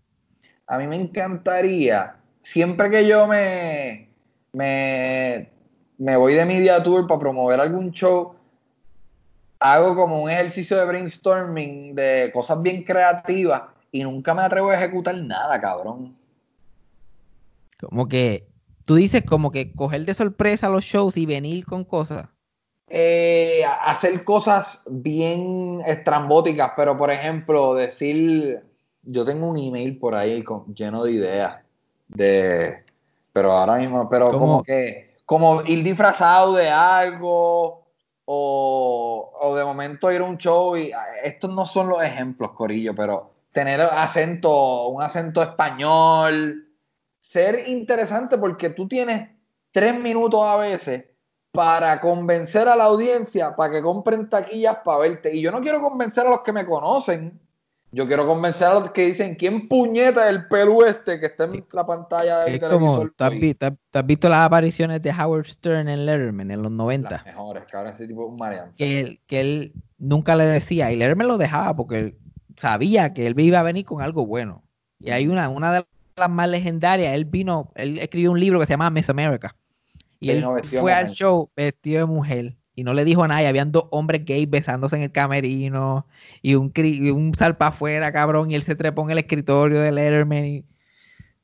a 0.67 0.79
mí 0.79 0.87
me 0.87 0.97
encantaría, 0.97 2.17
siempre 2.43 2.91
que 2.91 3.07
yo 3.07 3.27
me, 3.27 4.11
me, 4.53 5.51
me 5.99 6.17
voy 6.17 6.35
de 6.35 6.45
media 6.47 6.83
tour 6.83 7.07
para 7.07 7.21
promover 7.21 7.61
algún 7.61 7.91
show, 7.93 8.37
hago 9.61 9.95
como 9.95 10.23
un 10.23 10.31
ejercicio 10.31 10.77
de 10.79 10.87
brainstorming 10.87 11.95
de 11.95 12.31
cosas 12.33 12.61
bien 12.63 12.83
creativas 12.83 13.63
y 13.93 14.03
nunca 14.03 14.35
me 14.35 14.43
atrevo 14.43 14.71
a 14.71 14.77
ejecutar 14.77 15.17
nada, 15.19 15.61
cabrón. 15.61 16.17
Como 17.79 18.09
que 18.09 18.49
tú 18.85 18.95
dices 18.97 19.25
como 19.25 19.51
que 19.53 19.73
coger 19.73 20.05
de 20.05 20.15
sorpresa 20.15 20.69
los 20.69 20.85
shows 20.85 21.17
y 21.17 21.27
venir 21.27 21.65
con 21.65 21.85
cosas. 21.85 22.27
Eh, 22.89 23.63
hacer 23.83 24.25
cosas 24.25 24.83
bien 24.89 25.81
estrambóticas, 25.87 26.73
pero 26.77 26.99
por 26.99 27.11
ejemplo, 27.11 27.75
decir, 27.75 28.63
yo 29.03 29.25
tengo 29.25 29.49
un 29.49 29.57
email 29.59 29.97
por 29.99 30.15
ahí 30.15 30.43
con- 30.43 30.75
lleno 30.75 31.05
de 31.05 31.13
ideas, 31.13 31.61
de, 32.09 32.83
pero 33.33 33.53
ahora 33.53 33.77
mismo, 33.77 34.09
pero 34.11 34.27
¿Cómo? 34.33 34.39
como 34.41 34.65
que, 34.65 35.15
como 35.25 35.63
ir 35.63 35.85
disfrazado 35.85 36.55
de 36.55 36.69
algo, 36.69 37.80
o, 38.33 39.33
o 39.41 39.57
de 39.57 39.65
momento 39.65 40.13
ir 40.13 40.21
a 40.21 40.25
un 40.25 40.39
show 40.39 40.77
y 40.77 40.93
ah, 40.93 41.05
estos 41.25 41.53
no 41.53 41.67
son 41.67 41.89
los 41.89 42.01
ejemplos, 42.01 42.53
Corillo, 42.53 42.95
pero 42.95 43.33
tener 43.51 43.81
acento, 43.81 44.87
un 44.87 45.03
acento 45.03 45.43
español, 45.43 46.69
ser 47.19 47.69
interesante 47.69 48.39
porque 48.39 48.71
tú 48.71 48.87
tienes 48.87 49.29
tres 49.73 49.99
minutos 49.99 50.41
a 50.45 50.59
veces 50.59 51.07
para 51.51 51.99
convencer 51.99 52.69
a 52.69 52.77
la 52.77 52.85
audiencia 52.85 53.57
para 53.57 53.73
que 53.73 53.83
compren 53.83 54.31
taquillas 54.31 54.77
para 54.85 54.99
verte. 54.99 55.35
Y 55.35 55.41
yo 55.41 55.51
no 55.51 55.61
quiero 55.61 55.81
convencer 55.81 56.25
a 56.25 56.31
los 56.31 56.43
que 56.43 56.53
me 56.53 56.65
conocen. 56.65 57.37
Yo 57.93 58.07
quiero 58.07 58.25
convencer 58.27 58.69
a 58.69 58.75
los 58.75 58.91
que 58.93 59.07
dicen, 59.07 59.35
¿quién 59.35 59.67
puñeta 59.69 60.29
el 60.29 60.47
pelu 60.47 60.85
este 60.85 61.19
que 61.19 61.27
está 61.27 61.45
en 61.45 61.65
la 61.73 61.85
pantalla 61.87 62.41
del 62.45 62.55
Es 62.55 62.61
como, 62.61 62.79
televisor? 62.79 63.15
¿tú 63.17 63.25
has, 63.25 63.31
hoy?" 63.33 63.39
vi- 63.41 63.55
tú 63.55 63.67
has- 63.67 64.07
visto 64.07 64.29
las 64.29 64.41
apariciones 64.47 65.03
de 65.03 65.11
Howard 65.11 65.47
Stern 65.47 65.89
en 65.89 66.07
Letterman 66.07 66.51
en 66.53 66.63
los 66.63 66.71
Las 66.71 66.79
90? 66.79 67.23
mejores, 67.25 67.65
cabrón, 67.71 67.93
ese 67.93 68.07
tipo 68.07 68.25
es 68.27 68.31
un 68.33 68.39
maleante. 68.39 68.75
Que 68.77 69.01
él, 69.01 69.21
que 69.27 69.41
él 69.41 69.73
nunca 69.99 70.37
le 70.37 70.45
decía, 70.45 70.93
y 70.93 70.97
Letterman 70.97 71.27
lo 71.27 71.37
dejaba 71.39 71.75
porque 71.75 71.99
él 71.99 72.19
sabía 72.57 73.13
que 73.13 73.27
él 73.27 73.39
iba 73.41 73.59
a 73.59 73.63
venir 73.65 73.85
con 73.85 74.03
algo 74.03 74.25
bueno. 74.25 74.63
Y 75.01 75.11
hay 75.11 75.27
una, 75.27 75.49
una 75.49 75.73
de 75.73 75.85
las 76.17 76.31
más 76.31 76.49
legendarias, 76.49 77.15
él 77.15 77.25
vino, 77.25 77.73
él 77.75 77.99
escribió 77.99 78.31
un 78.31 78.39
libro 78.39 78.61
que 78.61 78.67
se 78.67 78.75
llama 78.75 78.91
Miss 78.91 79.11
America. 79.11 79.57
Y 80.21 80.31
él 80.31 80.45
de 80.63 80.79
fue 80.79 80.93
al 80.93 81.11
show 81.13 81.51
vestido 81.57 82.01
de 82.01 82.05
mujer 82.05 82.57
y 82.75 82.85
no 82.85 82.95
le 82.95 83.05
dijo 83.05 83.27
nada. 83.29 83.43
Y 83.43 83.47
habían 83.47 83.73
dos 83.73 83.87
hombres 83.91 84.25
gays 84.25 84.49
besándose 84.49 84.97
en 84.97 85.03
el 85.03 85.13
camerino 85.13 86.07
y 86.43 86.55
un, 86.55 86.73
y 86.77 87.11
un 87.11 87.35
salpa 87.35 87.69
afuera, 87.69 88.13
cabrón. 88.13 88.51
Y 88.51 88.55
él 88.55 88.63
se 88.63 88.77
trepó 88.77 89.03
en 89.03 89.11
el 89.11 89.19
escritorio 89.19 89.81
de 89.81 89.93
Letterman. 89.93 90.45
Y, 90.47 90.65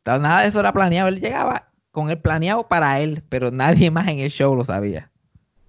nada 0.06 0.42
de 0.42 0.48
eso 0.48 0.60
era 0.60 0.72
planeado. 0.72 1.08
Él 1.08 1.20
llegaba 1.20 1.70
con 1.90 2.10
el 2.10 2.18
planeado 2.20 2.68
para 2.68 3.00
él, 3.00 3.22
pero 3.28 3.50
nadie 3.50 3.90
más 3.92 4.08
en 4.08 4.20
el 4.20 4.30
show 4.30 4.54
lo 4.54 4.64
sabía. 4.64 5.10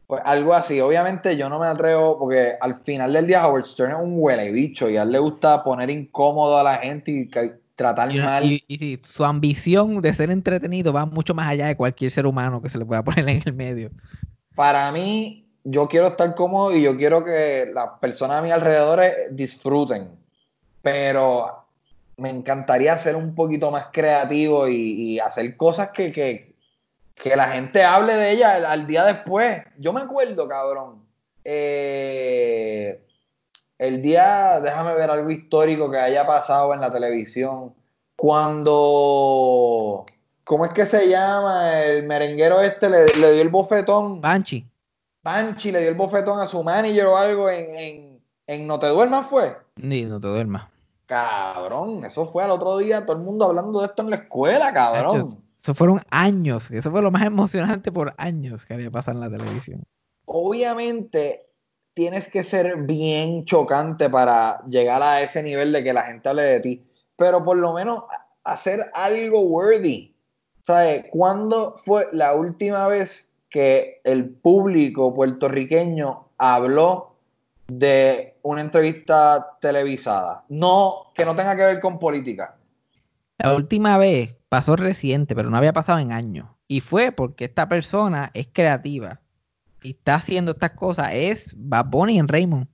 Pues 0.05 0.21
algo 0.23 0.53
así, 0.53 0.79
obviamente 0.79 1.35
yo 1.35 1.49
no 1.49 1.59
me 1.59 1.67
atrevo 1.67 2.17
porque 2.17 2.55
al 2.61 2.75
final 2.75 3.11
del 3.11 3.27
día 3.27 3.45
Howard 3.45 3.65
Stern 3.65 3.91
es 3.91 3.97
un 3.99 4.13
huele 4.15 4.51
bicho 4.51 4.89
y 4.89 4.95
a 4.95 5.01
él 5.03 5.11
le 5.11 5.19
gusta 5.19 5.61
poner 5.63 5.89
incómodo 5.89 6.57
a 6.57 6.63
la 6.63 6.77
gente 6.77 7.11
y 7.11 7.29
tratar 7.75 8.13
Y, 8.13 8.19
mal. 8.19 8.43
y- 8.45 8.99
su 9.03 9.25
ambición 9.25 10.01
de 10.01 10.13
ser 10.13 10.31
entretenido 10.31 10.93
va 10.93 11.05
mucho 11.05 11.33
más 11.33 11.49
allá 11.49 11.67
de 11.67 11.75
cualquier 11.75 12.09
ser 12.11 12.25
humano 12.25 12.61
que 12.61 12.69
se 12.69 12.77
le 12.77 12.85
pueda 12.85 13.03
poner 13.03 13.27
en 13.27 13.41
el 13.45 13.53
medio. 13.53 13.91
Para 14.55 14.91
mí, 14.91 15.46
yo 15.69 15.89
quiero 15.89 16.07
estar 16.07 16.33
cómodo 16.33 16.73
y 16.73 16.81
yo 16.81 16.95
quiero 16.95 17.25
que 17.25 17.69
las 17.73 17.99
personas 17.99 18.39
a 18.39 18.41
mi 18.41 18.51
alrededor 18.51 19.01
disfruten, 19.31 20.09
pero 20.81 21.65
me 22.15 22.29
encantaría 22.29 22.97
ser 22.97 23.17
un 23.17 23.35
poquito 23.35 23.69
más 23.69 23.89
creativo 23.91 24.69
y, 24.69 25.19
hacer 25.19 25.57
cosas 25.57 25.89
que, 25.89 26.13
que, 26.13 27.35
la 27.35 27.49
gente 27.49 27.83
hable 27.83 28.13
de 28.13 28.31
ella 28.31 28.55
al, 28.55 28.65
al 28.65 28.87
día 28.87 29.03
después. 29.03 29.61
Yo 29.77 29.91
me 29.91 29.99
acuerdo, 29.99 30.47
cabrón, 30.47 31.03
eh, 31.43 33.01
el 33.77 34.01
día, 34.01 34.61
déjame 34.61 34.93
ver 34.93 35.09
algo 35.09 35.29
histórico 35.29 35.91
que 35.91 35.97
haya 35.97 36.25
pasado 36.25 36.73
en 36.73 36.79
la 36.79 36.93
televisión, 36.93 37.73
cuando, 38.15 40.05
¿cómo 40.45 40.63
es 40.65 40.73
que 40.73 40.85
se 40.85 41.09
llama? 41.09 41.81
El 41.81 42.07
merenguero 42.07 42.61
este 42.61 42.89
le, 42.89 43.05
le 43.17 43.33
dio 43.33 43.41
el 43.41 43.49
bofetón. 43.49 44.21
Banshee. 44.21 44.65
Panchi 45.27 45.73
le 45.73 45.81
dio 45.81 45.89
el 45.89 45.95
bofetón 45.95 46.39
a 46.39 46.45
su 46.45 46.63
manager 46.63 47.05
o 47.07 47.17
algo 47.17 47.49
en, 47.49 47.75
en, 47.75 48.21
en 48.47 48.65
No 48.65 48.79
Te 48.79 48.87
Duermas, 48.87 49.27
¿fue? 49.27 49.57
Ni 49.75 50.03
no 50.03 50.21
te 50.21 50.29
duermas. 50.29 50.69
Cabrón, 51.05 52.05
eso 52.05 52.25
fue 52.27 52.45
al 52.45 52.51
otro 52.51 52.77
día, 52.77 53.05
todo 53.05 53.17
el 53.17 53.23
mundo 53.23 53.43
hablando 53.43 53.81
de 53.81 53.87
esto 53.87 54.03
en 54.03 54.11
la 54.11 54.15
escuela, 54.15 54.71
cabrón. 54.71 55.43
Eso 55.61 55.75
fueron 55.75 56.01
años. 56.11 56.71
Eso 56.71 56.91
fue 56.91 57.01
lo 57.01 57.11
más 57.11 57.25
emocionante 57.25 57.91
por 57.91 58.13
años 58.15 58.65
que 58.65 58.75
había 58.75 58.89
pasado 58.89 59.17
en 59.17 59.29
la 59.29 59.37
televisión. 59.37 59.83
Obviamente 60.23 61.49
tienes 61.93 62.29
que 62.29 62.45
ser 62.45 62.77
bien 62.83 63.43
chocante 63.43 64.09
para 64.09 64.63
llegar 64.65 65.03
a 65.03 65.21
ese 65.21 65.43
nivel 65.43 65.73
de 65.73 65.83
que 65.83 65.91
la 65.91 66.03
gente 66.03 66.29
hable 66.29 66.43
de 66.43 66.59
ti, 66.61 66.81
pero 67.17 67.43
por 67.43 67.57
lo 67.57 67.73
menos 67.73 68.05
hacer 68.45 68.89
algo 68.93 69.41
worthy. 69.41 70.15
¿Sabes? 70.65 71.03
¿Cuándo 71.11 71.75
fue 71.83 72.07
la 72.13 72.33
última 72.33 72.87
vez 72.87 73.27
que 73.57 74.01
el 74.03 74.29
público 74.29 75.15
puertorriqueño 75.15 76.27
habló 76.37 77.15
de 77.67 78.37
una 78.43 78.61
entrevista 78.61 79.57
televisada? 79.59 80.45
No, 80.47 81.11
que 81.15 81.25
no 81.25 81.35
tenga 81.35 81.55
que 81.55 81.65
ver 81.65 81.79
con 81.79 81.97
política. 81.97 82.55
La 83.39 83.55
última 83.55 83.97
vez 83.97 84.37
pasó 84.47 84.75
reciente, 84.75 85.33
pero 85.33 85.49
no 85.49 85.57
había 85.57 85.73
pasado 85.73 85.97
en 85.97 86.11
años. 86.11 86.47
Y 86.67 86.81
fue 86.81 87.11
porque 87.11 87.45
esta 87.45 87.67
persona 87.67 88.29
es 88.35 88.47
creativa 88.53 89.21
y 89.81 89.91
está 89.91 90.15
haciendo 90.15 90.51
estas 90.51 90.71
cosas. 90.71 91.09
Es 91.13 91.55
Bad 91.57 91.87
Bunny 91.87 92.19
en 92.19 92.27
Raymond. 92.27 92.67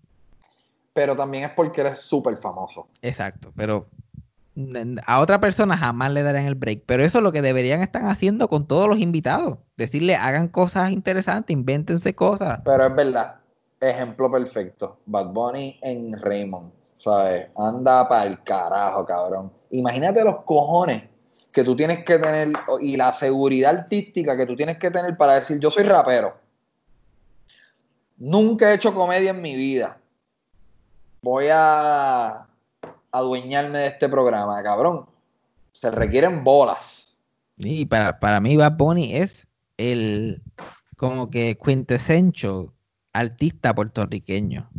Pero 0.91 1.15
también 1.15 1.45
es 1.45 1.51
porque 1.51 1.79
eres 1.79 1.99
súper 1.99 2.35
famoso. 2.35 2.89
Exacto, 3.01 3.53
pero 3.55 3.87
a 5.05 5.19
otra 5.19 5.39
persona 5.39 5.77
jamás 5.77 6.11
le 6.11 6.23
darían 6.23 6.45
el 6.45 6.55
break. 6.55 6.83
Pero 6.85 7.03
eso 7.03 7.19
es 7.19 7.23
lo 7.23 7.31
que 7.31 7.41
deberían 7.41 7.81
estar 7.81 8.05
haciendo 8.05 8.47
con 8.47 8.67
todos 8.67 8.87
los 8.87 8.99
invitados. 8.99 9.59
Decirle, 9.77 10.15
hagan 10.15 10.47
cosas 10.47 10.91
interesantes, 10.91 11.53
invéntense 11.53 12.13
cosas. 12.13 12.59
Pero 12.63 12.85
es 12.85 12.95
verdad, 12.95 13.35
ejemplo 13.79 14.29
perfecto. 14.31 14.99
Bad 15.05 15.33
Bunny 15.33 15.79
en 15.81 16.19
Raymond, 16.21 16.71
¿sabes? 16.99 17.49
Anda 17.57 18.07
para 18.07 18.27
el 18.27 18.43
carajo, 18.43 19.05
cabrón. 19.05 19.51
Imagínate 19.71 20.23
los 20.23 20.41
cojones 20.43 21.03
que 21.51 21.63
tú 21.63 21.75
tienes 21.75 22.03
que 22.03 22.17
tener 22.17 22.51
y 22.81 22.97
la 22.97 23.13
seguridad 23.13 23.75
artística 23.75 24.35
que 24.35 24.45
tú 24.45 24.55
tienes 24.55 24.77
que 24.77 24.91
tener 24.91 25.15
para 25.17 25.35
decir, 25.35 25.59
yo 25.59 25.69
soy 25.69 25.83
rapero. 25.83 26.35
Nunca 28.17 28.71
he 28.71 28.75
hecho 28.75 28.93
comedia 28.93 29.31
en 29.31 29.41
mi 29.41 29.55
vida. 29.55 29.97
Voy 31.21 31.47
a 31.51 32.47
adueñarme 33.13 33.77
de 33.77 33.87
este 33.87 34.09
programa, 34.09 34.61
cabrón. 34.61 35.05
Se 35.71 35.89
requieren 35.89 36.43
bolas. 36.43 37.19
Y 37.57 37.85
para, 37.85 38.19
para 38.19 38.41
mí 38.41 38.57
Bad 38.57 38.73
Bunny 38.73 39.15
es 39.15 39.47
el 39.77 40.41
como 40.97 41.29
que 41.29 41.57
quintessential 41.63 42.71
artista 43.13 43.73
puertorriqueño 43.73 44.69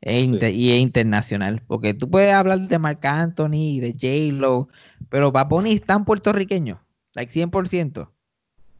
e 0.00 0.20
y 0.22 0.70
es 0.70 0.80
internacional. 0.80 1.62
Porque 1.66 1.94
tú 1.94 2.10
puedes 2.10 2.32
hablar 2.32 2.60
de 2.60 2.78
Marc 2.78 3.04
Anthony 3.04 3.76
y 3.76 3.80
de 3.80 3.92
J-Lo, 3.92 4.68
pero 5.08 5.30
Bad 5.30 5.48
Bunny 5.48 5.72
es 5.72 5.82
tan 5.82 6.04
puertorriqueño, 6.04 6.82
like 7.12 7.32
100%, 7.32 8.10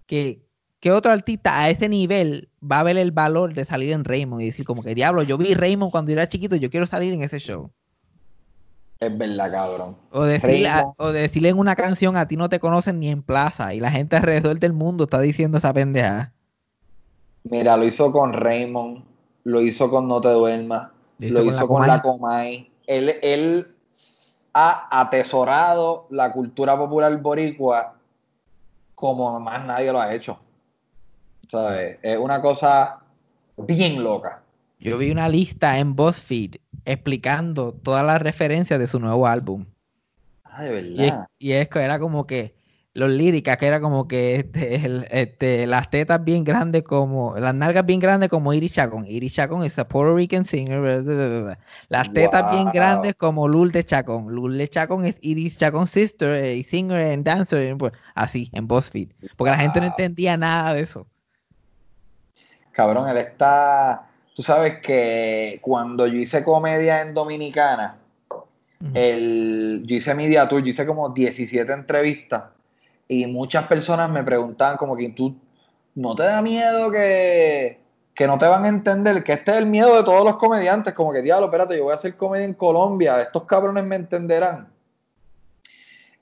que 0.06 0.42
¿qué 0.80 0.92
otro 0.92 1.12
artista 1.12 1.60
a 1.60 1.68
ese 1.68 1.88
nivel 1.90 2.48
va 2.60 2.80
a 2.80 2.84
ver 2.84 2.96
el 2.96 3.12
valor 3.12 3.52
de 3.52 3.66
salir 3.66 3.92
en 3.92 4.04
Raymond 4.04 4.40
y 4.40 4.46
decir 4.46 4.64
como 4.64 4.82
que 4.82 4.94
diablo, 4.94 5.22
yo 5.22 5.36
vi 5.36 5.52
Raymond 5.52 5.92
cuando 5.92 6.12
era 6.12 6.28
chiquito, 6.28 6.56
yo 6.56 6.70
quiero 6.70 6.86
salir 6.86 7.12
en 7.12 7.22
ese 7.22 7.38
show? 7.38 7.70
Es 9.00 9.16
verdad, 9.16 9.50
cabrón. 9.50 9.96
O 10.10 10.22
decirle, 10.24 10.68
a- 10.68 10.92
o 10.98 11.10
decirle 11.10 11.48
en 11.48 11.58
una 11.58 11.74
canción 11.74 12.16
a 12.16 12.28
ti 12.28 12.36
no 12.36 12.50
te 12.50 12.60
conocen 12.60 13.00
ni 13.00 13.08
en 13.08 13.22
plaza 13.22 13.72
y 13.72 13.80
la 13.80 13.90
gente 13.90 14.16
alrededor 14.16 14.58
del 14.60 14.74
mundo 14.74 15.04
está 15.04 15.20
diciendo 15.20 15.56
esa 15.58 15.72
pendeja. 15.72 16.32
Mira, 17.44 17.78
lo 17.78 17.84
hizo 17.84 18.12
con 18.12 18.34
Raymond, 18.34 19.02
lo 19.44 19.62
hizo 19.62 19.90
con 19.90 20.06
No 20.06 20.20
Te 20.20 20.28
Duermas, 20.28 20.88
Lo 21.18 21.42
hizo 21.42 21.66
con 21.66 21.86
la 21.86 22.02
Comay. 22.02 22.70
Él, 22.86 23.14
él 23.22 23.74
ha 24.52 24.88
atesorado 25.00 26.06
la 26.10 26.32
cultura 26.32 26.76
popular 26.76 27.16
boricua 27.22 27.94
como 28.94 29.38
más 29.40 29.64
nadie 29.64 29.92
lo 29.92 30.00
ha 30.00 30.12
hecho. 30.14 30.38
¿Sabes? 31.50 31.98
Es 32.02 32.18
una 32.18 32.40
cosa 32.42 33.00
bien 33.56 34.02
loca. 34.04 34.42
Yo 34.78 34.98
vi 34.98 35.10
una 35.10 35.28
lista 35.28 35.78
en 35.78 35.94
BuzzFeed 35.94 36.56
explicando 36.84 37.72
todas 37.72 38.04
las 38.04 38.20
referencias 38.22 38.78
de 38.78 38.86
su 38.86 38.98
nuevo 39.00 39.26
álbum. 39.26 39.66
Ah, 40.44 40.64
de 40.64 40.82
Y, 40.82 41.02
es, 41.04 41.12
verdad. 41.12 41.26
y 41.38 41.52
es 41.52 41.68
que 41.68 41.78
era 41.80 41.98
como 41.98 42.26
que 42.26 42.54
los 42.92 43.08
líricas, 43.08 43.56
que 43.56 43.66
era 43.68 43.80
como 43.80 44.08
que 44.08 44.34
este, 44.34 44.74
el- 44.84 45.06
este, 45.12 45.64
las 45.68 45.90
tetas 45.90 46.24
bien 46.24 46.42
grandes 46.42 46.82
como, 46.82 47.36
las 47.38 47.54
nalgas 47.54 47.86
bien 47.86 48.00
grandes 48.00 48.28
como 48.28 48.52
Iris 48.52 48.72
Chacón. 48.72 49.06
Iris 49.06 49.32
Chacón 49.34 49.62
es 49.62 49.78
a 49.78 49.86
Puerto 49.86 50.16
Rican 50.16 50.44
singer. 50.44 51.04
Las 51.88 52.12
tetas 52.12 52.50
bien 52.50 52.70
grandes 52.72 53.14
como 53.14 53.46
Lourdes 53.46 53.86
Chacón. 53.86 54.34
Lourdes 54.34 54.70
Chacón 54.70 55.04
es 55.04 55.16
Iris 55.20 55.56
Chacón 55.56 55.86
sister, 55.86 56.34
eh, 56.34 56.56
y 56.56 56.64
singer 56.64 57.12
and 57.12 57.24
dancer. 57.24 57.76
pues, 57.78 57.92
así, 58.16 58.50
en 58.52 58.66
BuzzFeed. 58.66 59.10
Porque 59.36 59.52
la 59.52 59.58
gente 59.58 59.80
no 59.80 59.86
entendía 59.86 60.36
nada 60.36 60.74
de 60.74 60.80
eso. 60.80 61.06
Cabrón, 62.72 63.08
él 63.08 63.18
está. 63.18 64.09
Tú 64.40 64.44
sabes 64.44 64.78
que 64.78 65.58
cuando 65.60 66.06
yo 66.06 66.14
hice 66.14 66.42
comedia 66.42 67.02
en 67.02 67.12
Dominicana, 67.12 67.98
el, 68.94 69.82
yo 69.84 69.96
hice 69.96 70.14
media 70.14 70.48
tour, 70.48 70.62
yo 70.62 70.70
hice 70.70 70.86
como 70.86 71.10
17 71.10 71.70
entrevistas 71.70 72.44
y 73.06 73.26
muchas 73.26 73.66
personas 73.66 74.10
me 74.10 74.24
preguntaban 74.24 74.78
como 74.78 74.96
que 74.96 75.10
tú 75.10 75.36
no 75.94 76.14
te 76.14 76.22
da 76.22 76.40
miedo 76.40 76.90
que, 76.90 77.80
que 78.14 78.26
no 78.26 78.38
te 78.38 78.46
van 78.46 78.64
a 78.64 78.68
entender, 78.68 79.22
que 79.24 79.34
este 79.34 79.50
es 79.50 79.56
el 79.58 79.66
miedo 79.66 79.94
de 79.94 80.04
todos 80.04 80.24
los 80.24 80.36
comediantes, 80.36 80.94
como 80.94 81.12
que 81.12 81.20
diablo, 81.20 81.48
espérate, 81.48 81.76
yo 81.76 81.84
voy 81.84 81.92
a 81.92 81.96
hacer 81.96 82.16
comedia 82.16 82.46
en 82.46 82.54
Colombia, 82.54 83.20
estos 83.20 83.44
cabrones 83.44 83.84
me 83.84 83.96
entenderán. 83.96 84.68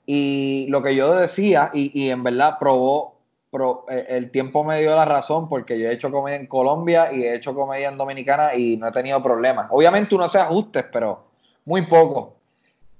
Y 0.05 0.67
lo 0.67 0.83
que 0.83 0.93
yo 0.93 1.15
decía, 1.15 1.71
y, 1.73 1.97
y 1.97 2.09
en 2.09 2.21
verdad 2.21 2.57
probó, 2.59 3.18
pro- 3.51 3.85
eh, 3.89 4.05
el 4.09 4.31
tiempo 4.31 4.63
me 4.63 4.79
dio 4.79 4.95
la 4.95 5.05
razón 5.05 5.49
porque 5.49 5.79
yo 5.79 5.89
he 5.89 5.93
hecho 5.93 6.11
comedia 6.11 6.37
en 6.37 6.47
Colombia 6.47 7.11
y 7.13 7.23
he 7.23 7.35
hecho 7.35 7.53
comedia 7.53 7.89
en 7.89 7.97
Dominicana 7.97 8.55
y 8.55 8.77
no 8.77 8.87
he 8.87 8.91
tenido 8.91 9.21
problemas. 9.21 9.67
Obviamente 9.71 10.15
uno 10.15 10.25
hace 10.25 10.39
ajustes, 10.39 10.85
pero 10.91 11.19
muy 11.65 11.85
poco. 11.85 12.35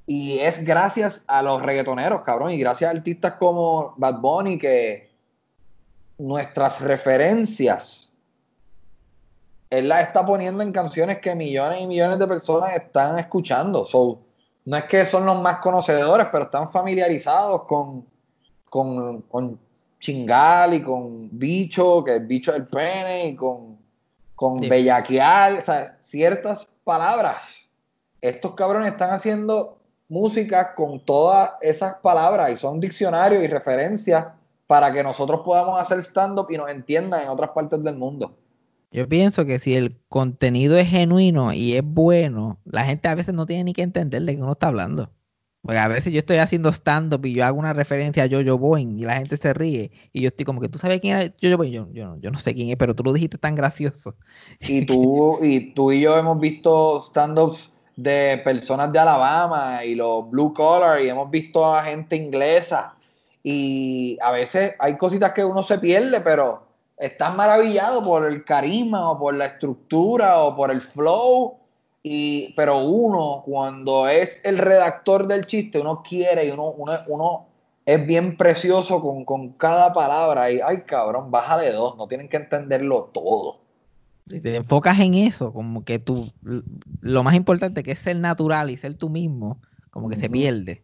Y 0.06 0.40
es 0.40 0.64
gracias 0.66 1.24
a 1.28 1.42
los 1.42 1.62
reggaetoneros, 1.62 2.22
cabrón, 2.22 2.52
y 2.52 2.58
gracias 2.58 2.90
a 2.92 2.98
artistas 2.98 3.34
como 3.34 3.94
Bad 3.98 4.20
Bunny 4.20 4.58
que 4.58 5.10
nuestras 6.18 6.82
referencias 6.82 8.08
él 9.70 9.88
las 9.88 10.08
está 10.08 10.26
poniendo 10.26 10.64
en 10.64 10.72
canciones 10.72 11.20
que 11.20 11.36
millones 11.36 11.82
y 11.82 11.86
millones 11.86 12.18
de 12.18 12.28
personas 12.28 12.74
están 12.74 13.20
escuchando. 13.20 13.86
So, 13.86 14.20
no 14.66 14.78
es 14.78 14.86
que 14.86 15.06
son 15.06 15.26
los 15.28 15.40
más 15.40 15.60
conocedores, 15.60 16.28
pero 16.32 16.46
están 16.46 16.72
familiarizados 16.72 17.66
con, 17.66 18.04
con, 18.68 19.22
con 19.24 19.60
chingal 20.00 20.74
y 20.74 20.82
con 20.82 21.30
bicho, 21.38 22.04
que 22.04 22.16
el 22.16 22.26
bicho 22.26 22.52
del 22.54 22.68
pene, 22.68 23.28
y 23.30 23.36
con, 23.36 23.78
con 24.36 24.60
Sí. 24.60 24.70
bellaquear, 24.70 25.54
o 25.54 25.62
sea, 25.62 25.98
ciertas 26.02 26.68
palabras. 26.84 27.70
Estos 28.22 28.54
cabrones 28.56 28.92
están 28.92 29.12
haciendo 29.12 29.78
música 30.08 30.74
con 30.76 31.04
todas 31.06 31.52
esas 31.62 31.96
palabras 31.96 32.52
y 32.52 32.56
son 32.58 32.80
diccionarios 32.80 33.44
y 33.44 33.48
referencias 33.48 34.26
para 34.66 34.92
que 34.92 35.04
nosotros 35.04 35.42
podamos 35.44 35.80
hacer 35.80 36.00
stand-up 36.00 36.48
y 36.50 36.58
nos 36.58 36.70
entiendan 36.70 37.24
en 37.24 37.30
otras 37.30 37.52
partes 37.52 37.82
del 37.84 37.98
mundo. 37.98 38.36
Yo 38.92 39.08
pienso 39.08 39.46
que 39.46 39.60
si 39.60 39.76
el 39.76 40.00
contenido 40.10 40.78
es 40.78 40.88
genuino 40.90 41.54
y 41.54 41.76
es 41.76 41.84
bueno, 41.84 42.58
la 42.66 42.86
gente 42.86 43.08
a 43.08 43.16
veces 43.16 43.36
no 43.36 43.46
tiene 43.46 43.66
ni 43.66 43.74
que 43.74 43.84
entender 43.84 44.24
de 44.24 44.36
qué 44.36 44.42
uno 44.42 44.54
está 44.54 44.68
hablando. 44.68 45.12
Porque 45.62 45.78
a 45.80 45.88
veces 45.88 46.14
yo 46.14 46.20
estoy 46.20 46.38
haciendo 46.38 46.70
stand-up 46.72 47.26
y 47.26 47.34
yo 47.34 47.46
hago 47.46 47.60
una 47.60 47.74
referencia 47.74 48.24
a 48.24 48.30
Jojo 48.30 48.58
Boing 48.58 48.98
y 49.00 49.04
la 49.04 49.16
gente 49.18 49.38
se 49.38 49.54
ríe. 49.54 49.92
Y 50.14 50.22
yo 50.22 50.30
estoy 50.30 50.46
como 50.46 50.62
que 50.62 50.70
tú 50.70 50.80
sabes 50.80 51.02
quién 51.02 51.18
es 51.18 51.34
Jojo 51.42 51.58
Boing. 51.58 51.72
Yo, 51.74 51.88
yo, 51.92 52.06
no- 52.08 52.18
yo 52.18 52.32
no 52.32 52.40
sé 52.40 52.54
quién 52.54 52.70
es, 52.70 52.78
pero 52.78 52.96
tú 52.96 53.04
lo 53.04 53.14
dijiste 53.14 53.38
tan 53.38 53.56
gracioso. 53.56 54.16
Y 54.60 54.86
tú, 54.86 55.40
y 55.44 55.74
tú 55.74 55.92
y 55.92 56.02
yo 56.02 56.18
hemos 56.18 56.40
visto 56.40 57.00
stand-ups 57.02 57.72
de 57.96 58.42
personas 58.44 58.92
de 58.94 59.00
Alabama 59.00 59.84
y 59.84 59.96
los 59.96 60.30
blue 60.30 60.54
collar 60.54 61.02
y 61.02 61.10
hemos 61.10 61.30
visto 61.30 61.66
a 61.76 61.84
gente 61.84 62.16
inglesa. 62.16 62.96
Y 63.44 64.18
a 64.22 64.32
veces 64.32 64.74
hay 64.80 64.98
cositas 64.98 65.34
que 65.34 65.44
uno 65.46 65.64
se 65.64 65.80
pierde, 65.80 66.22
pero 66.22 66.64
estás 66.98 67.34
maravillado 67.36 68.04
por 68.04 68.26
el 68.26 68.44
carisma 68.44 69.12
o 69.12 69.20
por 69.20 69.34
la 69.36 69.46
estructura 69.46 70.40
o 70.44 70.56
por 70.56 70.72
el 70.72 70.82
flow. 70.82 71.58
Y, 72.02 72.54
pero 72.56 72.80
uno, 72.80 73.42
cuando 73.44 74.08
es 74.08 74.44
el 74.46 74.58
redactor 74.58 75.28
del 75.28 75.46
chiste, 75.46 75.80
uno 75.80 76.02
quiere 76.02 76.48
y 76.48 76.52
uno, 76.52 76.72
uno, 76.72 76.94
uno 77.08 77.48
es 77.86 78.06
bien 78.06 78.38
precioso 78.38 79.02
con, 79.02 79.26
con 79.26 79.54
cada 79.54 79.92
palabra. 79.94 80.52
Y 80.52 80.62
ay, 80.62 80.84
cabrón, 80.86 81.32
baja 81.32 81.58
de 81.58 81.72
dos, 81.72 81.98
no 81.98 82.08
tienen 82.08 82.30
que 82.30 82.38
entenderlo 82.38 83.10
todo. 83.14 83.62
Si 84.30 84.40
te 84.40 84.56
enfocas 84.56 85.00
en 85.00 85.16
eso, 85.16 85.52
como 85.52 85.84
que 85.84 85.98
tú, 85.98 86.32
lo 87.02 87.24
más 87.24 87.34
importante 87.34 87.82
que 87.84 87.94
es 87.94 88.00
ser 88.00 88.18
natural 88.18 88.70
y 88.70 88.78
ser 88.78 88.94
tú 88.94 89.10
mismo, 89.10 89.60
como 89.90 90.08
que 90.08 90.16
se 90.16 90.30
pierde. 90.30 90.84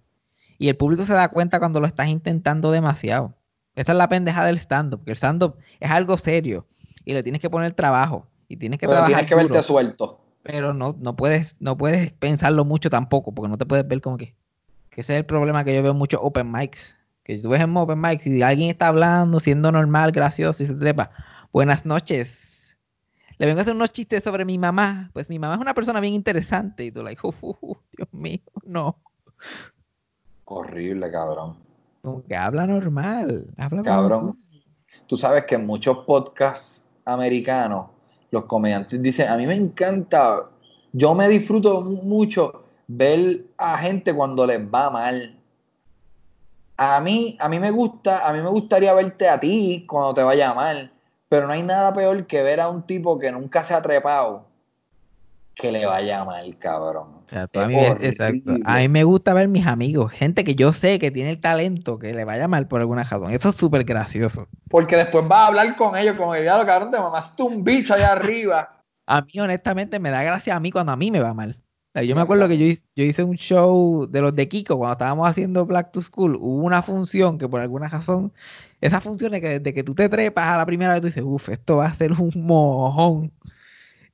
Y 0.57 0.69
el 0.69 0.77
público 0.77 1.05
se 1.05 1.13
da 1.13 1.29
cuenta 1.29 1.59
cuando 1.59 1.79
lo 1.79 1.85
estás 1.85 2.07
intentando 2.07 2.71
demasiado. 2.71 3.35
Esa 3.75 3.91
es 3.91 3.97
la 3.97 4.09
pendeja 4.09 4.43
del 4.45 4.57
stand-up, 4.57 5.03
que 5.03 5.11
el 5.11 5.17
stand-up 5.17 5.57
es 5.79 5.91
algo 5.91 6.17
serio 6.17 6.65
y 7.03 7.13
le 7.13 7.21
tienes 7.21 7.41
que 7.41 7.49
poner 7.49 7.73
trabajo 7.73 8.25
y 8.47 8.57
tienes 8.57 8.79
que 8.79 8.87
Pero 8.87 8.99
trabajar 8.99 9.25
tienes 9.25 9.29
que 9.29 9.35
duro, 9.35 9.53
verte 9.53 9.67
suelto. 9.67 10.24
Pero 10.45 10.75
no, 10.75 10.95
no 10.99 11.15
puedes, 11.15 11.57
no 11.59 11.75
puedes 11.75 12.11
pensarlo 12.13 12.65
mucho 12.65 12.91
tampoco, 12.91 13.33
porque 13.33 13.49
no 13.49 13.57
te 13.57 13.65
puedes 13.65 13.87
ver 13.87 13.99
como 13.99 14.15
que, 14.15 14.35
que 14.91 15.01
ese 15.01 15.13
es 15.15 15.19
el 15.21 15.25
problema 15.25 15.63
que 15.63 15.73
yo 15.73 15.81
veo 15.81 15.91
en 15.93 15.97
muchos 15.97 16.19
open 16.21 16.51
mics, 16.51 16.95
que 17.23 17.39
tú 17.39 17.49
ves 17.49 17.61
en 17.61 17.75
open 17.75 17.99
mics 17.99 18.27
y 18.27 18.43
alguien 18.43 18.69
está 18.69 18.89
hablando, 18.89 19.39
siendo 19.39 19.71
normal, 19.71 20.11
gracioso 20.11 20.61
y 20.61 20.67
se 20.67 20.75
trepa, 20.75 21.09
buenas 21.51 21.83
noches, 21.87 22.77
le 23.39 23.47
vengo 23.47 23.57
a 23.57 23.61
hacer 23.63 23.73
unos 23.73 23.91
chistes 23.91 24.23
sobre 24.23 24.45
mi 24.45 24.59
mamá, 24.59 25.09
pues 25.13 25.29
mi 25.29 25.39
mamá 25.39 25.55
es 25.55 25.59
una 25.61 25.73
persona 25.73 25.99
bien 25.99 26.13
interesante 26.13 26.85
y 26.85 26.91
tú 26.91 27.01
like, 27.01 27.19
"Uf, 27.25 27.43
uf, 27.43 27.57
uf, 27.61 27.77
Dios 27.97 28.07
mío, 28.13 28.39
no, 28.65 28.99
Horrible, 30.45 31.09
cabrón. 31.11 31.57
como 32.03 32.23
que 32.23 32.35
habla 32.35 32.67
normal, 32.67 33.47
habla 33.57 33.81
Cabrón. 33.81 34.33
tú. 34.33 34.37
Tú 35.07 35.17
sabes 35.17 35.45
que 35.45 35.55
en 35.55 35.65
muchos 35.65 36.05
podcasts 36.05 36.87
americanos, 37.03 37.89
los 38.35 38.45
comediantes 38.45 39.01
dicen, 39.01 39.29
a 39.29 39.37
mí 39.37 39.47
me 39.47 39.55
encanta, 39.55 40.49
yo 40.93 41.15
me 41.15 41.27
disfruto 41.29 41.81
mu- 41.81 42.03
mucho 42.03 42.63
ver 42.87 43.45
a 43.57 43.77
gente 43.79 44.13
cuando 44.13 44.45
les 44.45 44.59
va 44.61 44.89
mal. 44.91 45.39
A 46.77 46.99
mí, 46.99 47.37
a 47.39 47.47
mí 47.49 47.59
me 47.59 47.71
gusta, 47.71 48.27
a 48.27 48.33
mí 48.33 48.41
me 48.41 48.49
gustaría 48.49 48.93
verte 48.93 49.29
a 49.29 49.39
ti 49.39 49.85
cuando 49.87 50.13
te 50.13 50.23
vaya 50.23 50.53
mal, 50.53 50.91
pero 51.29 51.47
no 51.47 51.53
hay 51.53 51.63
nada 51.63 51.93
peor 51.93 52.27
que 52.27 52.43
ver 52.43 52.59
a 52.59 52.67
un 52.69 52.83
tipo 52.85 53.17
que 53.17 53.31
nunca 53.31 53.63
se 53.63 53.73
ha 53.73 53.81
trepado 53.81 54.45
que 55.55 55.71
le 55.71 55.85
vaya 55.85 56.23
mal, 56.25 56.57
cabrón. 56.59 57.25
Exacto, 57.27 57.59
a 57.59 57.63
Es 57.63 57.69
mí, 57.69 57.75
me- 57.75 57.87
exacto. 58.07 58.53
A 58.63 58.77
mí 58.77 58.87
me 58.89 59.03
gusta 59.03 59.33
ver 59.33 59.47
mis 59.47 59.65
amigos, 59.65 60.11
gente 60.11 60.43
que 60.43 60.55
yo 60.55 60.73
sé 60.73 60.99
que 60.99 61.11
tiene 61.11 61.31
el 61.31 61.41
talento, 61.41 61.97
que 61.97 62.13
le 62.13 62.23
vaya 62.23 62.47
mal 62.47 62.67
por 62.67 62.81
alguna 62.81 63.03
razón. 63.03 63.31
Eso 63.31 63.49
es 63.49 63.55
súper 63.55 63.83
gracioso. 63.83 64.47
Porque 64.69 64.95
después 64.95 65.27
vas 65.27 65.39
a 65.39 65.47
hablar 65.47 65.75
con 65.75 65.95
ellos, 65.95 66.15
como 66.15 66.35
el 66.35 66.43
diablo, 66.43 66.65
cabrón, 66.65 66.91
te 66.91 66.99
mamaste 66.99 67.43
un 67.43 67.63
bicho 67.63 67.93
allá 67.93 68.11
arriba. 68.11 68.71
A 69.07 69.21
mí, 69.21 69.39
honestamente, 69.39 69.99
me 69.99 70.09
da 70.09 70.23
gracia 70.23 70.55
a 70.55 70.59
mí 70.59 70.71
cuando 70.71 70.91
a 70.91 70.95
mí 70.95 71.11
me 71.11 71.19
va 71.19 71.33
mal. 71.33 71.61
O 71.93 71.99
sea, 71.99 72.03
yo 72.03 72.15
me 72.15 72.21
acuerdo 72.21 72.47
que 72.47 72.57
yo 72.57 72.65
hice, 72.65 72.83
yo 72.95 73.03
hice 73.05 73.23
un 73.23 73.35
show 73.37 74.07
de 74.09 74.21
los 74.21 74.35
de 74.35 74.49
Kiko 74.49 74.77
cuando 74.77 74.93
estábamos 74.93 75.27
haciendo 75.29 75.65
Black 75.65 75.91
to 75.91 76.01
School. 76.01 76.35
Hubo 76.37 76.63
una 76.65 76.81
función 76.81 77.37
que 77.37 77.47
por 77.47 77.61
alguna 77.61 77.87
razón, 77.87 78.33
esas 78.81 79.03
funciones 79.03 79.41
que 79.41 79.59
desde 79.59 79.73
que 79.73 79.83
tú 79.83 79.93
te 79.95 80.09
trepas 80.09 80.47
a 80.47 80.57
la 80.57 80.65
primera 80.65 80.91
vez 80.93 81.01
tú 81.01 81.07
dices, 81.07 81.23
uff, 81.25 81.49
esto 81.49 81.77
va 81.77 81.85
a 81.85 81.93
ser 81.93 82.11
un 82.13 82.31
mojón. 82.35 83.31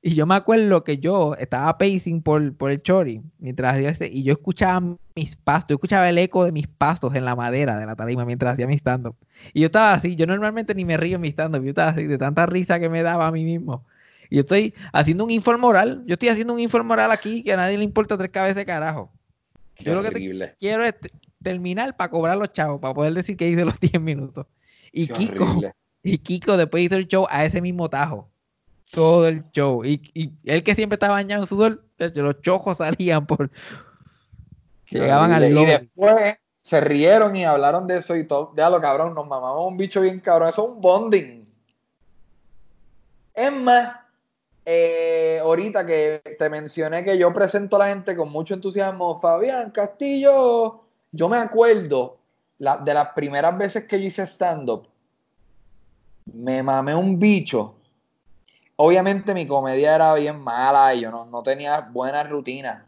Y 0.03 0.15
yo 0.15 0.25
me 0.25 0.33
acuerdo 0.33 0.83
que 0.83 0.97
yo 0.97 1.35
estaba 1.35 1.77
pacing 1.77 2.23
por, 2.23 2.55
por 2.55 2.71
el 2.71 2.81
chori 2.81 3.21
mientras 3.37 3.73
hacía 3.75 3.89
este, 3.89 4.07
y 4.11 4.23
yo 4.23 4.33
escuchaba 4.33 4.97
mis 5.15 5.35
pasos, 5.35 5.67
yo 5.69 5.75
escuchaba 5.75 6.09
el 6.09 6.17
eco 6.17 6.43
de 6.43 6.51
mis 6.51 6.67
pasos 6.67 7.13
en 7.13 7.23
la 7.23 7.35
madera 7.35 7.77
de 7.77 7.85
la 7.85 7.95
tarima 7.95 8.25
mientras 8.25 8.53
hacía 8.53 8.65
mi 8.65 8.73
stand-up. 8.75 9.15
Y 9.53 9.59
yo 9.61 9.67
estaba 9.67 9.93
así, 9.93 10.15
yo 10.15 10.25
normalmente 10.25 10.73
ni 10.73 10.85
me 10.85 10.97
río 10.97 11.17
en 11.17 11.21
mi 11.21 11.27
stand-up, 11.27 11.63
yo 11.63 11.69
estaba 11.69 11.91
así 11.91 12.07
de 12.07 12.17
tanta 12.17 12.47
risa 12.47 12.79
que 12.79 12.89
me 12.89 13.03
daba 13.03 13.27
a 13.27 13.31
mí 13.31 13.43
mismo. 13.43 13.85
Y 14.31 14.37
yo 14.37 14.39
estoy 14.41 14.73
haciendo 14.91 15.23
un 15.23 15.29
informe 15.29 15.67
oral, 15.67 16.03
yo 16.07 16.13
estoy 16.13 16.29
haciendo 16.29 16.53
un 16.53 16.59
informe 16.59 16.93
oral 16.93 17.11
aquí 17.11 17.43
que 17.43 17.53
a 17.53 17.57
nadie 17.57 17.77
le 17.77 17.83
importa 17.83 18.17
tres 18.17 18.31
cabezas 18.31 18.55
de 18.55 18.65
carajo. 18.65 19.11
Yo 19.77 19.93
lo 19.93 20.01
que 20.01 20.11
te 20.11 20.55
quiero 20.59 20.83
es 20.83 20.99
te- 20.99 21.11
terminar 21.43 21.95
para 21.95 22.09
cobrar 22.09 22.37
los 22.37 22.51
chavos, 22.53 22.79
para 22.81 22.93
poder 22.95 23.13
decir 23.13 23.37
que 23.37 23.47
hice 23.47 23.65
los 23.65 23.79
10 23.79 24.01
minutos. 24.01 24.47
Y 24.91 25.05
Qué 25.07 25.13
Kiko, 25.13 25.43
horrible. 25.43 25.73
Y 26.01 26.17
Kiko 26.17 26.57
después 26.57 26.83
hizo 26.83 26.95
el 26.95 27.07
show 27.07 27.27
a 27.29 27.45
ese 27.45 27.61
mismo 27.61 27.87
tajo. 27.89 28.30
Todo 28.91 29.27
el 29.27 29.49
show. 29.51 29.83
Y, 29.85 30.01
y 30.13 30.33
él 30.45 30.63
que 30.63 30.75
siempre 30.75 30.95
estaba 30.95 31.13
bañado 31.15 31.43
en 31.43 31.47
sudor, 31.47 31.83
los 31.97 32.41
chojos 32.41 32.77
salían 32.77 33.25
por. 33.25 33.49
Llegaban 34.89 35.31
al 35.31 35.45
Y 35.45 35.53
lobby. 35.53 35.65
después 35.71 36.35
se 36.61 36.81
rieron 36.81 37.35
y 37.35 37.45
hablaron 37.45 37.87
de 37.87 37.97
eso 37.97 38.15
y 38.15 38.25
todo. 38.27 38.53
Ya 38.55 38.69
lo 38.69 38.79
cabrón, 38.81 39.15
nos 39.15 39.27
mamamos 39.27 39.65
un 39.67 39.77
bicho 39.77 40.01
bien 40.01 40.19
cabrón. 40.19 40.49
Eso 40.49 40.63
es 40.63 40.69
un 40.75 40.81
bonding. 40.81 41.41
Es 43.33 43.51
más, 43.53 43.95
eh, 44.65 45.39
ahorita 45.41 45.85
que 45.85 46.21
te 46.37 46.49
mencioné 46.49 47.05
que 47.05 47.17
yo 47.17 47.33
presento 47.33 47.77
a 47.77 47.79
la 47.79 47.87
gente 47.87 48.15
con 48.15 48.29
mucho 48.29 48.53
entusiasmo, 48.53 49.19
Fabián 49.21 49.71
Castillo, 49.71 50.81
yo 51.11 51.29
me 51.29 51.37
acuerdo 51.37 52.17
la- 52.59 52.77
de 52.77 52.93
las 52.93 53.07
primeras 53.13 53.57
veces 53.57 53.85
que 53.85 53.99
yo 54.01 54.07
hice 54.07 54.23
stand-up, 54.27 54.87
me 56.33 56.61
mamé 56.61 56.93
un 56.93 57.17
bicho. 57.17 57.75
Obviamente 58.83 59.33
mi 59.35 59.45
comedia 59.45 59.93
era 59.95 60.13
bien 60.15 60.39
mala 60.39 60.93
y 60.95 61.01
yo 61.01 61.11
no, 61.11 61.25
no 61.25 61.43
tenía 61.43 61.81
buena 61.81 62.23
rutina, 62.23 62.85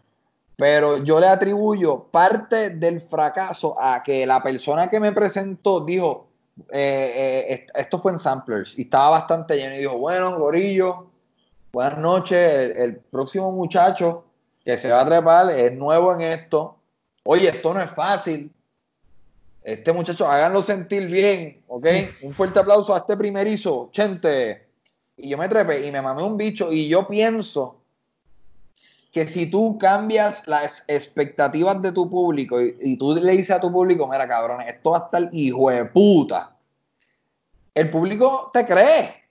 pero 0.56 0.98
yo 1.04 1.20
le 1.20 1.28
atribuyo 1.28 2.06
parte 2.06 2.72
del 2.72 3.00
fracaso 3.00 3.76
a 3.80 4.02
que 4.02 4.26
la 4.26 4.42
persona 4.42 4.90
que 4.90 5.00
me 5.00 5.12
presentó 5.12 5.82
dijo, 5.82 6.28
eh, 6.72 7.14
eh, 7.16 7.54
est- 7.54 7.70
esto 7.76 8.00
fue 8.00 8.12
en 8.12 8.18
Samplers 8.20 8.78
y 8.78 8.84
estaba 8.84 9.12
bastante 9.12 9.56
lleno 9.56 9.76
y 9.76 9.80
dijo, 9.80 9.98
bueno, 10.00 10.36
gorillo, 10.40 11.12
buenas 11.72 12.00
noches, 12.00 12.38
el, 12.40 12.72
el 12.78 12.96
próximo 12.98 13.52
muchacho 13.52 14.26
que 14.66 14.78
se 14.80 14.90
va 14.90 15.02
a 15.02 15.06
trepar 15.06 15.52
es 15.52 15.74
nuevo 15.74 16.12
en 16.16 16.22
esto. 16.22 16.76
Oye, 17.24 17.50
esto 17.50 17.72
no 17.74 17.82
es 17.82 17.92
fácil. 17.92 18.52
Este 19.64 19.94
muchacho, 19.94 20.28
háganlo 20.28 20.62
sentir 20.62 21.06
bien, 21.08 21.62
¿ok? 21.68 21.86
Un 22.24 22.34
fuerte 22.34 22.60
aplauso 22.60 22.94
a 22.96 22.98
este 23.00 23.16
primerizo, 23.16 23.90
Chente. 23.92 24.63
Y 25.18 25.30
yo 25.30 25.38
me 25.38 25.50
trepé 25.50 25.88
y 25.88 25.92
me 25.92 26.02
mamé 26.02 26.24
un 26.24 26.38
bicho 26.38 26.72
y 26.72 26.88
yo 26.88 27.08
pienso 27.08 27.82
que 29.12 29.28
si 29.28 29.46
tú 29.46 29.78
cambias 29.78 30.48
las 30.48 30.84
expectativas 30.88 31.82
de 31.82 31.92
tu 31.92 32.10
público 32.10 32.60
y, 32.60 32.76
y 32.82 32.98
tú 32.98 33.16
le 33.16 33.32
dices 33.32 33.52
a 33.52 33.62
tu 33.62 33.72
público, 33.72 34.08
mira 34.08 34.28
cabrones, 34.28 34.68
esto 34.74 34.92
va 34.92 34.98
a 34.98 35.06
estar 35.06 35.30
hijo 35.32 35.70
de 35.70 35.86
puta, 35.86 36.56
el 37.76 37.90
público 37.90 38.50
te 38.54 38.66
cree. 38.66 39.24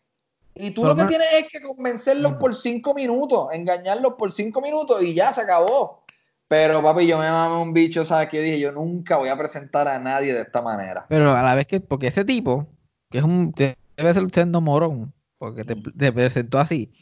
Y 0.55 0.73
tú 0.73 0.83
Pero 0.83 0.95
lo 0.95 1.03
que 1.03 1.09
tienes 1.09 1.29
es 1.33 1.49
que 1.49 1.63
convencerlos 1.63 2.35
por 2.35 2.55
cinco 2.55 2.95
minutos, 2.95 3.49
engañarlos 3.53 4.15
por 4.15 4.33
cinco 4.33 4.61
minutos 4.61 5.03
y 5.03 5.15
ya 5.15 5.33
se 5.33 5.41
acabó. 5.41 6.03
Pero 6.47 6.83
papi, 6.83 7.07
yo 7.07 7.17
me 7.17 7.31
mamé 7.31 7.63
un 7.63 7.73
bicho, 7.73 8.05
¿sabes 8.05 8.29
qué? 8.29 8.37
Yo 8.37 8.43
dije, 8.43 8.61
yo 8.61 8.73
nunca 8.73 9.17
voy 9.17 9.31
a 9.31 9.39
presentar 9.39 9.89
a 9.89 9.99
nadie 9.99 10.35
de 10.35 10.43
esta 10.43 10.61
manera. 10.61 11.07
Pero 11.09 11.35
a 11.35 11.43
la 11.43 11.55
vez 11.55 11.67
que, 11.67 11.81
porque 11.81 12.09
ese 12.09 12.27
tipo, 12.27 12.67
que 13.11 13.19
es 13.19 13.25
un, 13.25 13.53
que 13.55 13.77
debe 13.97 14.13
ser 14.13 14.23
un 14.23 14.31
sendo 14.31 14.61
morón, 14.61 15.15
porque 15.43 15.65
te, 15.65 15.75
te 15.75 16.13
presentó 16.13 16.61
así, 16.61 16.93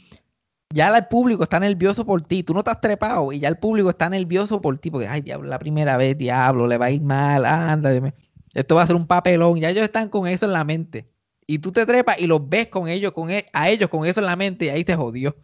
ya 0.72 0.96
el 0.96 1.06
público 1.08 1.42
está 1.42 1.60
nervioso 1.60 2.06
por 2.06 2.22
ti, 2.22 2.42
tú 2.42 2.54
no 2.54 2.60
estás 2.60 2.80
trepado 2.80 3.32
y 3.32 3.38
ya 3.38 3.48
el 3.48 3.58
público 3.58 3.90
está 3.90 4.08
nervioso 4.08 4.62
por 4.62 4.78
ti, 4.78 4.90
porque, 4.90 5.06
ay, 5.06 5.20
diablo, 5.20 5.46
la 5.46 5.58
primera 5.58 5.98
vez, 5.98 6.16
diablo, 6.16 6.66
le 6.66 6.78
va 6.78 6.86
a 6.86 6.90
ir 6.90 7.02
mal, 7.02 7.44
anda, 7.44 7.90
dime. 7.90 8.14
esto 8.54 8.76
va 8.76 8.82
a 8.84 8.86
ser 8.86 8.96
un 8.96 9.06
papelón, 9.06 9.60
ya 9.60 9.68
ellos 9.68 9.82
están 9.82 10.08
con 10.08 10.26
eso 10.26 10.46
en 10.46 10.54
la 10.54 10.64
mente. 10.64 11.06
Y 11.46 11.58
tú 11.58 11.70
te 11.70 11.84
trepas 11.84 12.18
y 12.18 12.26
los 12.26 12.48
ves 12.48 12.68
con 12.68 12.88
ellos, 12.88 13.12
con 13.12 13.30
e- 13.30 13.44
a 13.52 13.68
ellos 13.68 13.90
con 13.90 14.06
eso 14.06 14.20
en 14.20 14.26
la 14.26 14.36
mente 14.36 14.64
y 14.64 14.68
ahí 14.70 14.84
te 14.84 14.96
jodió. 14.96 15.36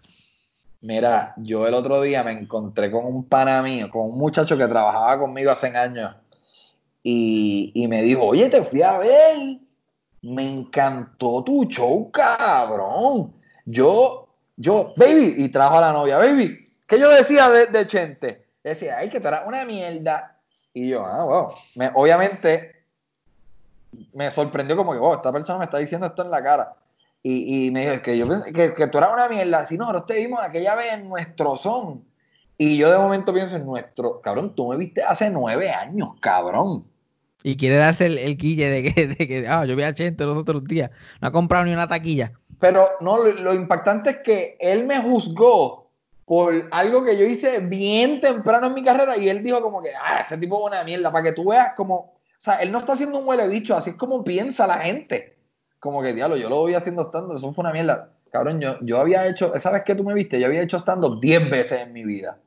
Mira, 0.81 1.35
yo 1.36 1.68
el 1.68 1.74
otro 1.74 2.01
día 2.01 2.24
me 2.24 2.32
encontré 2.32 2.90
con 2.90 3.05
un 3.05 3.28
pana 3.28 3.60
mío, 3.60 3.90
con 3.90 4.06
un 4.06 4.16
muchacho 4.16 4.56
que 4.56 4.66
trabajaba 4.66 5.18
conmigo 5.18 5.51
hace 5.51 5.66
años 5.66 6.16
y, 7.02 7.73
y 7.74 7.89
me 7.89 8.02
dijo, 8.02 8.24
oye, 8.24 8.48
te 8.48 8.64
fui 8.64 8.81
a 8.81 8.97
ver, 8.97 9.59
me 10.27 10.48
encantó 10.51 11.43
tu 11.44 11.65
show, 11.65 12.11
cabrón. 12.11 13.32
Yo, 13.65 14.28
yo, 14.57 14.93
baby, 14.97 15.35
y 15.39 15.48
trajo 15.48 15.78
a 15.78 15.81
la 15.81 15.93
novia, 15.93 16.19
baby, 16.19 16.65
¿qué 16.86 16.98
yo 16.98 17.09
decía 17.11 17.48
de, 17.48 17.86
Chente? 17.86 18.44
Decía, 18.65 18.98
ay, 18.98 19.09
que 19.09 19.20
tú 19.20 19.28
eras 19.28 19.44
una 19.47 19.65
mierda. 19.65 20.36
Y 20.74 20.89
yo, 20.89 21.05
ah, 21.07 21.24
wow. 21.24 21.48
Me- 21.77 21.90
obviamente 21.94 22.74
me 24.12 24.31
sorprendió 24.31 24.77
como 24.77 24.93
que, 24.93 24.98
oh, 24.98 25.15
esta 25.15 25.32
persona 25.32 25.59
me 25.59 25.65
está 25.66 25.78
diciendo 25.78 26.07
esto 26.07 26.23
en 26.23 26.31
la 26.31 26.43
cara. 26.43 26.74
Y, 27.23 27.66
y 27.66 27.70
me 27.70 27.89
dijo, 27.89 28.03
que 28.03 28.19
yo 28.19 28.28
que, 28.44 28.74
que 28.74 28.86
tú 28.89 28.98
eras 28.98 29.11
una 29.12 29.28
mierda. 29.28 29.66
Si 29.66 29.77
nosotros 29.77 30.07
te 30.07 30.15
vimos 30.15 30.40
aquella 30.43 30.74
vez 30.74 30.93
en 30.93 31.09
nuestro 31.09 31.57
son. 31.57 32.05
Y 32.59 32.77
yo 32.77 32.90
de 32.90 32.98
momento 32.98 33.32
pienso 33.35 33.57
en 33.57 33.66
nuestro, 33.66 34.20
cabrón, 34.20 34.55
tú 34.55 34.69
me 34.69 34.77
viste 34.77 35.03
hace 35.03 35.31
nueve 35.31 35.70
años, 35.70 36.11
cabrón. 36.20 36.85
Y 37.47 37.56
quiere 37.56 37.77
darse 37.77 38.06
el, 38.06 38.18
el 38.18 38.36
guille 38.36 38.68
de 38.68 38.82
que, 38.82 39.06
de 39.06 39.28
que, 39.28 39.47
ah, 39.47 39.64
yo 39.64 39.77
vi 39.77 39.85
a 39.85 39.94
Chente 39.94 40.27
los 40.27 40.36
otros 40.36 40.64
días, 40.64 40.90
no 41.20 41.28
ha 41.28 41.31
comprado 41.31 41.64
ni 41.64 41.73
una 41.73 41.86
taquilla. 41.86 42.32
Pero 42.59 42.89
no, 43.01 43.18
lo, 43.18 43.55
impactante 43.55 44.10
es 44.10 44.16
que 44.24 44.56
él 44.59 44.85
me 44.85 44.98
juzgó 44.98 45.89
por 46.24 46.66
algo 46.73 47.05
que 47.05 47.16
yo 47.16 47.24
hice 47.24 47.60
bien 47.60 48.20
temprano 48.20 48.66
en 48.66 48.74
mi 48.74 48.82
carrera 48.82 49.16
y 49.16 49.28
él 49.28 49.44
dijo 49.44 49.62
como 49.62 49.81
que, 49.81 49.90
ah, 49.94 50.24
ese 50.27 50.36
tipo 50.39 50.59
es 50.59 50.73
una 50.73 50.82
mierda, 50.82 51.12
para 51.12 51.23
que 51.23 51.31
tú 51.35 51.51
veas 51.51 51.74
como, 51.77 51.94
o 51.94 52.18
sea, 52.36 52.55
él 52.56 52.73
no 52.73 52.78
está 52.78 52.94
haciendo 52.94 53.20
un 53.20 53.28
huele 53.28 53.47
bicho, 53.47 53.77
así 53.77 53.90
es 53.90 53.97
como 53.97 54.24
piensa 54.24 54.66
la 54.66 54.78
gente. 54.78 55.39
Como 55.78 56.02
que, 56.02 56.14
diablo, 56.14 56.36
yo 56.36 56.48
lo 56.51 56.56
voy 56.56 56.74
haciendo 56.74 57.05
stand 57.05 57.31
eso 57.32 57.52
fue 57.52 57.62
una 57.62 57.73
mierda. 57.73 58.10
Cabrón, 58.32 58.60
yo, 58.60 58.77
yo 58.81 58.98
había 58.98 59.24
hecho, 59.28 59.55
esa 59.55 59.70
vez 59.70 59.85
que 59.85 59.94
tú 59.94 60.02
me 60.02 60.14
viste, 60.14 60.40
yo 60.40 60.47
había 60.47 60.62
hecho 60.62 60.81
stand-up 60.81 61.20
10 61.20 61.48
veces 61.48 61.82
en 61.82 61.93
mi 61.93 62.05
vida. 62.05 62.40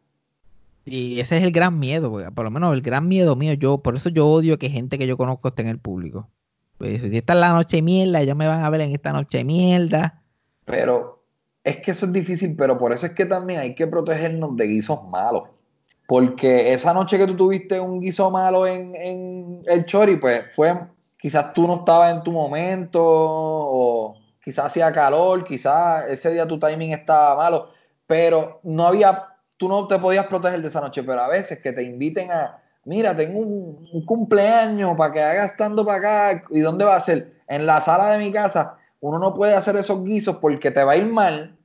Y 0.86 1.20
ese 1.20 1.38
es 1.38 1.44
el 1.44 1.52
gran 1.52 1.78
miedo, 1.78 2.12
por 2.34 2.46
lo 2.46 2.52
menos 2.52 2.74
el 2.74 2.82
gran 2.82 3.08
miedo 3.08 3.36
mío, 3.36 3.54
yo, 3.54 3.80
por 3.80 3.96
eso 3.96 4.10
yo 4.10 4.28
odio 4.28 4.58
que 4.58 4.70
gente 4.70 4.98
que 4.98 5.08
yo 5.08 5.18
conozco 5.18 5.50
esté 5.50 5.62
en 5.62 5.68
el 5.68 5.80
público. 5.80 6.30
Pues, 6.78 7.02
si 7.02 7.18
esta 7.18 7.34
es 7.34 7.40
la 7.40 7.50
noche 7.50 7.82
mierda, 7.82 8.22
ellos 8.22 8.36
me 8.36 8.48
van 8.48 8.64
a 8.64 8.70
ver 8.70 8.82
en 8.82 8.92
esta 8.92 9.12
noche 9.12 9.44
mierda. 9.44 10.24
Pero 10.66 11.20
es 11.64 11.78
que 11.78 11.92
eso 11.92 12.06
es 12.06 12.14
difícil, 12.14 12.56
pero 12.56 12.78
por 12.78 12.94
eso 12.94 13.06
es 13.06 13.14
que 13.14 13.26
también 13.26 13.60
hay 13.60 13.76
que 13.76 13.88
protegernos 13.88 14.56
de 14.56 14.68
guisos 14.68 15.08
malos. 15.10 15.50
Porque 16.08 16.74
esa 16.74 16.94
noche 16.94 17.18
que 17.18 17.28
tú 17.28 17.36
tuviste 17.36 17.80
un 17.80 18.00
guiso 18.00 18.32
malo 18.32 18.66
en, 18.66 18.96
en 18.96 19.62
el 19.68 19.86
Chori, 19.86 20.16
pues 20.16 20.46
fue, 20.56 20.74
quizás 21.20 21.54
tú 21.54 21.68
no 21.68 21.76
estabas 21.76 22.16
en 22.16 22.24
tu 22.24 22.32
momento, 22.32 23.00
o 23.04 24.16
quizás 24.44 24.66
hacía 24.66 24.92
calor, 24.92 25.44
quizás 25.44 26.08
ese 26.08 26.34
día 26.34 26.48
tu 26.48 26.58
timing 26.58 26.94
estaba 26.94 27.36
malo, 27.36 27.70
pero 28.08 28.60
no 28.64 28.88
había, 28.88 29.28
tú 29.60 29.68
no 29.68 29.88
te 29.88 30.00
podías 30.00 30.26
proteger 30.28 30.62
de 30.62 30.70
esa 30.70 30.80
noche, 30.80 31.04
pero 31.04 31.22
a 31.22 31.28
veces 31.28 31.60
que 31.60 31.74
te 31.74 31.84
inviten 31.84 32.32
a, 32.32 32.64
mira, 32.86 33.16
tengo 33.16 33.40
un, 33.42 33.90
un 33.92 34.06
cumpleaños 34.06 34.96
para 34.98 35.14
que 35.14 35.22
hagas 35.22 35.52
estando 35.52 35.86
para 35.86 36.30
acá, 36.30 36.44
¿y 36.50 36.62
dónde 36.62 36.86
va 36.86 36.96
a 36.96 37.02
ser? 37.02 37.36
En 37.48 37.66
la 37.66 37.82
sala 37.82 38.12
de 38.12 38.20
mi 38.20 38.32
casa, 38.32 38.78
uno 39.02 39.20
no 39.20 39.36
puede 39.36 39.54
hacer 39.54 39.76
esos 39.76 40.04
guisos 40.04 40.38
porque 40.38 40.72
te 40.72 40.84
va 40.84 40.94
a 40.94 40.98
ir 40.98 41.08
mal, 41.08 41.58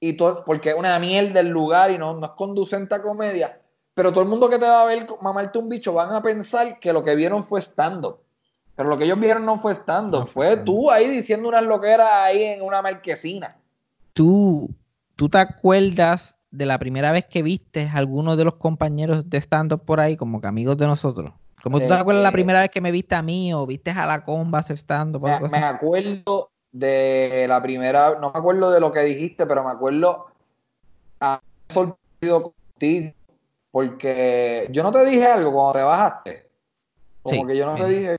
y 0.00 0.14
todo, 0.14 0.42
porque 0.46 0.70
es 0.70 0.74
una 0.74 0.98
mierda 0.98 1.40
el 1.40 1.48
lugar 1.48 1.90
y 1.90 1.98
no, 1.98 2.14
no 2.14 2.26
es 2.26 2.32
conducente 2.32 2.94
a 2.94 3.02
comedia, 3.02 3.60
pero 3.94 4.12
todo 4.12 4.22
el 4.22 4.30
mundo 4.30 4.48
que 4.48 4.58
te 4.58 4.66
va 4.66 4.82
a 4.82 4.86
ver 4.86 5.06
mamarte 5.20 5.58
un 5.58 5.68
bicho 5.68 5.92
van 5.92 6.14
a 6.14 6.22
pensar 6.22 6.80
que 6.80 6.92
lo 6.92 7.04
que 7.04 7.14
vieron 7.14 7.44
fue 7.44 7.60
stand-up. 7.60 8.18
Pero 8.74 8.88
lo 8.88 8.96
que 8.96 9.04
ellos 9.04 9.20
vieron 9.20 9.44
no 9.44 9.58
fue 9.58 9.74
stand-up, 9.74 10.20
No 10.20 10.26
fue 10.26 10.56
tú 10.56 10.90
ahí 10.90 11.06
diciendo 11.08 11.50
unas 11.50 11.64
loqueras 11.64 12.08
ahí 12.10 12.42
en 12.42 12.62
una 12.62 12.80
marquesina. 12.80 13.54
¿Tú, 14.14 14.70
¿Tú 15.14 15.28
te 15.28 15.38
acuerdas 15.38 16.36
de 16.52 16.66
la 16.66 16.78
primera 16.78 17.10
vez 17.12 17.24
que 17.26 17.42
viste 17.42 17.88
a 17.88 17.94
alguno 17.94 18.36
de 18.36 18.44
los 18.44 18.54
compañeros 18.56 19.28
de 19.28 19.38
stand-up 19.38 19.84
por 19.84 20.00
ahí, 20.00 20.16
como 20.16 20.40
que 20.40 20.46
amigos 20.46 20.76
de 20.76 20.86
nosotros? 20.86 21.32
¿Cómo 21.62 21.80
tú 21.80 21.86
te 21.88 21.94
Eh, 21.94 21.96
acuerdas 21.96 22.22
la 22.22 22.28
eh, 22.28 22.32
primera 22.32 22.60
vez 22.60 22.70
que 22.70 22.80
me 22.80 22.90
viste 22.92 23.14
a 23.14 23.22
mí 23.22 23.52
o 23.54 23.66
viste 23.66 23.90
a 23.90 24.06
la 24.06 24.22
comba 24.22 24.58
hacer 24.60 24.76
stand-up? 24.78 25.22
Me, 25.22 25.58
acuerdo 25.64 26.50
de 26.70 27.46
la 27.48 27.62
primera, 27.62 28.18
no 28.20 28.30
me 28.32 28.38
acuerdo 28.38 28.70
de 28.70 28.80
lo 28.80 28.92
que 28.92 29.00
dijiste, 29.00 29.46
pero 29.46 29.64
me 29.64 29.70
acuerdo 29.70 30.26
haber 31.20 31.40
sorprendido 31.72 32.54
contigo, 32.74 33.12
porque 33.70 34.68
yo 34.70 34.82
no 34.82 34.90
te 34.90 35.04
dije 35.04 35.26
algo 35.26 35.52
cuando 35.52 35.72
te 35.72 35.82
bajaste. 35.82 36.50
Como 37.22 37.42
Sí, 37.42 37.46
que 37.46 37.56
yo 37.56 37.66
no 37.66 37.74
me 37.74 37.80
te 37.80 37.88
di- 37.88 37.96
dije, 37.96 38.16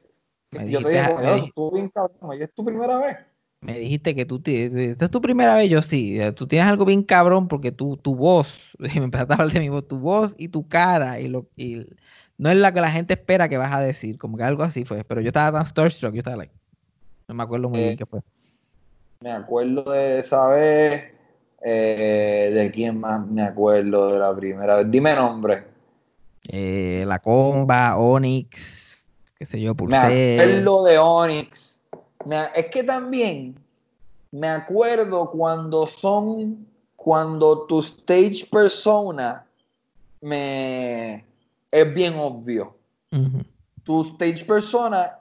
yo 0.71 0.81
te 0.81 0.89
dije, 0.89 1.03
como, 1.05 1.17
me 1.17 1.23
"Ya, 1.23 1.29
eso 1.29 1.37
dij- 1.37 1.47
estuvo 1.49 1.71
bien 1.71 1.89
cabrón, 1.89 2.17
oye, 2.21 2.43
es 2.45 2.53
tu 2.53 2.65
primera 2.65 2.97
vez. 2.99 3.17
Me 3.63 3.79
dijiste 3.79 4.13
que 4.13 4.25
tú, 4.25 4.41
ti- 4.41 4.63
esta 4.73 5.05
es 5.05 5.11
tu 5.11 5.21
primera 5.21 5.55
vez, 5.55 5.69
yo 5.69 5.81
sí, 5.81 6.19
eh, 6.19 6.33
tú 6.33 6.47
tienes 6.47 6.67
algo 6.67 6.83
bien 6.85 7.01
cabrón 7.03 7.47
porque 7.47 7.71
tú, 7.71 7.95
tu 7.97 8.15
voz, 8.15 8.49
me 8.79 8.89
empezaste 9.05 9.33
a 9.33 9.37
hablar 9.37 9.53
de 9.53 9.59
mi 9.61 9.69
voz, 9.69 9.87
tu 9.87 9.99
voz 9.99 10.35
y 10.37 10.49
tu 10.49 10.67
cara, 10.67 11.19
y, 11.21 11.29
lo, 11.29 11.47
y 11.55 11.87
no 12.37 12.49
es 12.49 12.57
la 12.57 12.73
que 12.73 12.81
la 12.81 12.91
gente 12.91 13.13
espera 13.13 13.47
que 13.47 13.57
vas 13.57 13.71
a 13.71 13.79
decir, 13.79 14.17
como 14.17 14.37
que 14.37 14.43
algo 14.43 14.63
así 14.63 14.83
fue, 14.85 15.03
pero 15.05 15.21
yo 15.21 15.27
estaba 15.27 15.57
tan 15.57 15.65
starstruck, 15.65 16.13
yo 16.13 16.19
estaba 16.19 16.35
like, 16.37 16.53
no 17.29 17.35
me 17.35 17.43
acuerdo 17.43 17.69
muy 17.69 17.79
Eh, 17.79 17.85
bien 17.85 17.97
qué 17.97 18.05
fue. 18.05 18.19
Me 19.21 19.31
acuerdo 19.31 19.83
de 19.91 20.19
esa 20.19 20.47
vez, 20.49 21.13
eh, 21.63 22.51
de 22.53 22.71
quién 22.71 22.99
más 22.99 23.25
me 23.25 23.43
acuerdo 23.43 24.11
de 24.11 24.19
la 24.19 24.35
primera 24.35 24.75
vez. 24.77 24.91
Dime 24.91 25.15
nombre. 25.15 25.63
Eh, 26.49 27.03
la 27.07 27.19
comba, 27.19 27.97
Onyx, 27.97 28.97
qué 29.39 29.45
sé 29.45 29.61
yo, 29.61 29.73
Me 29.75 29.95
Pulsel. 29.95 30.45
acuerdo 30.55 30.83
de 30.83 30.97
Onyx. 30.97 31.72
Me- 32.25 32.49
es 32.55 32.67
que 32.67 32.83
también 32.83 33.55
me 34.31 34.49
acuerdo 34.49 35.29
cuando 35.29 35.85
son, 35.87 36.67
cuando 36.95 37.65
tu 37.67 37.79
stage 37.79 38.47
persona 38.51 39.45
me 40.21 41.25
es 41.71 41.93
bien 41.93 42.13
obvio. 42.17 42.75
Tu 43.83 44.01
stage 44.03 44.45
persona 44.45 45.19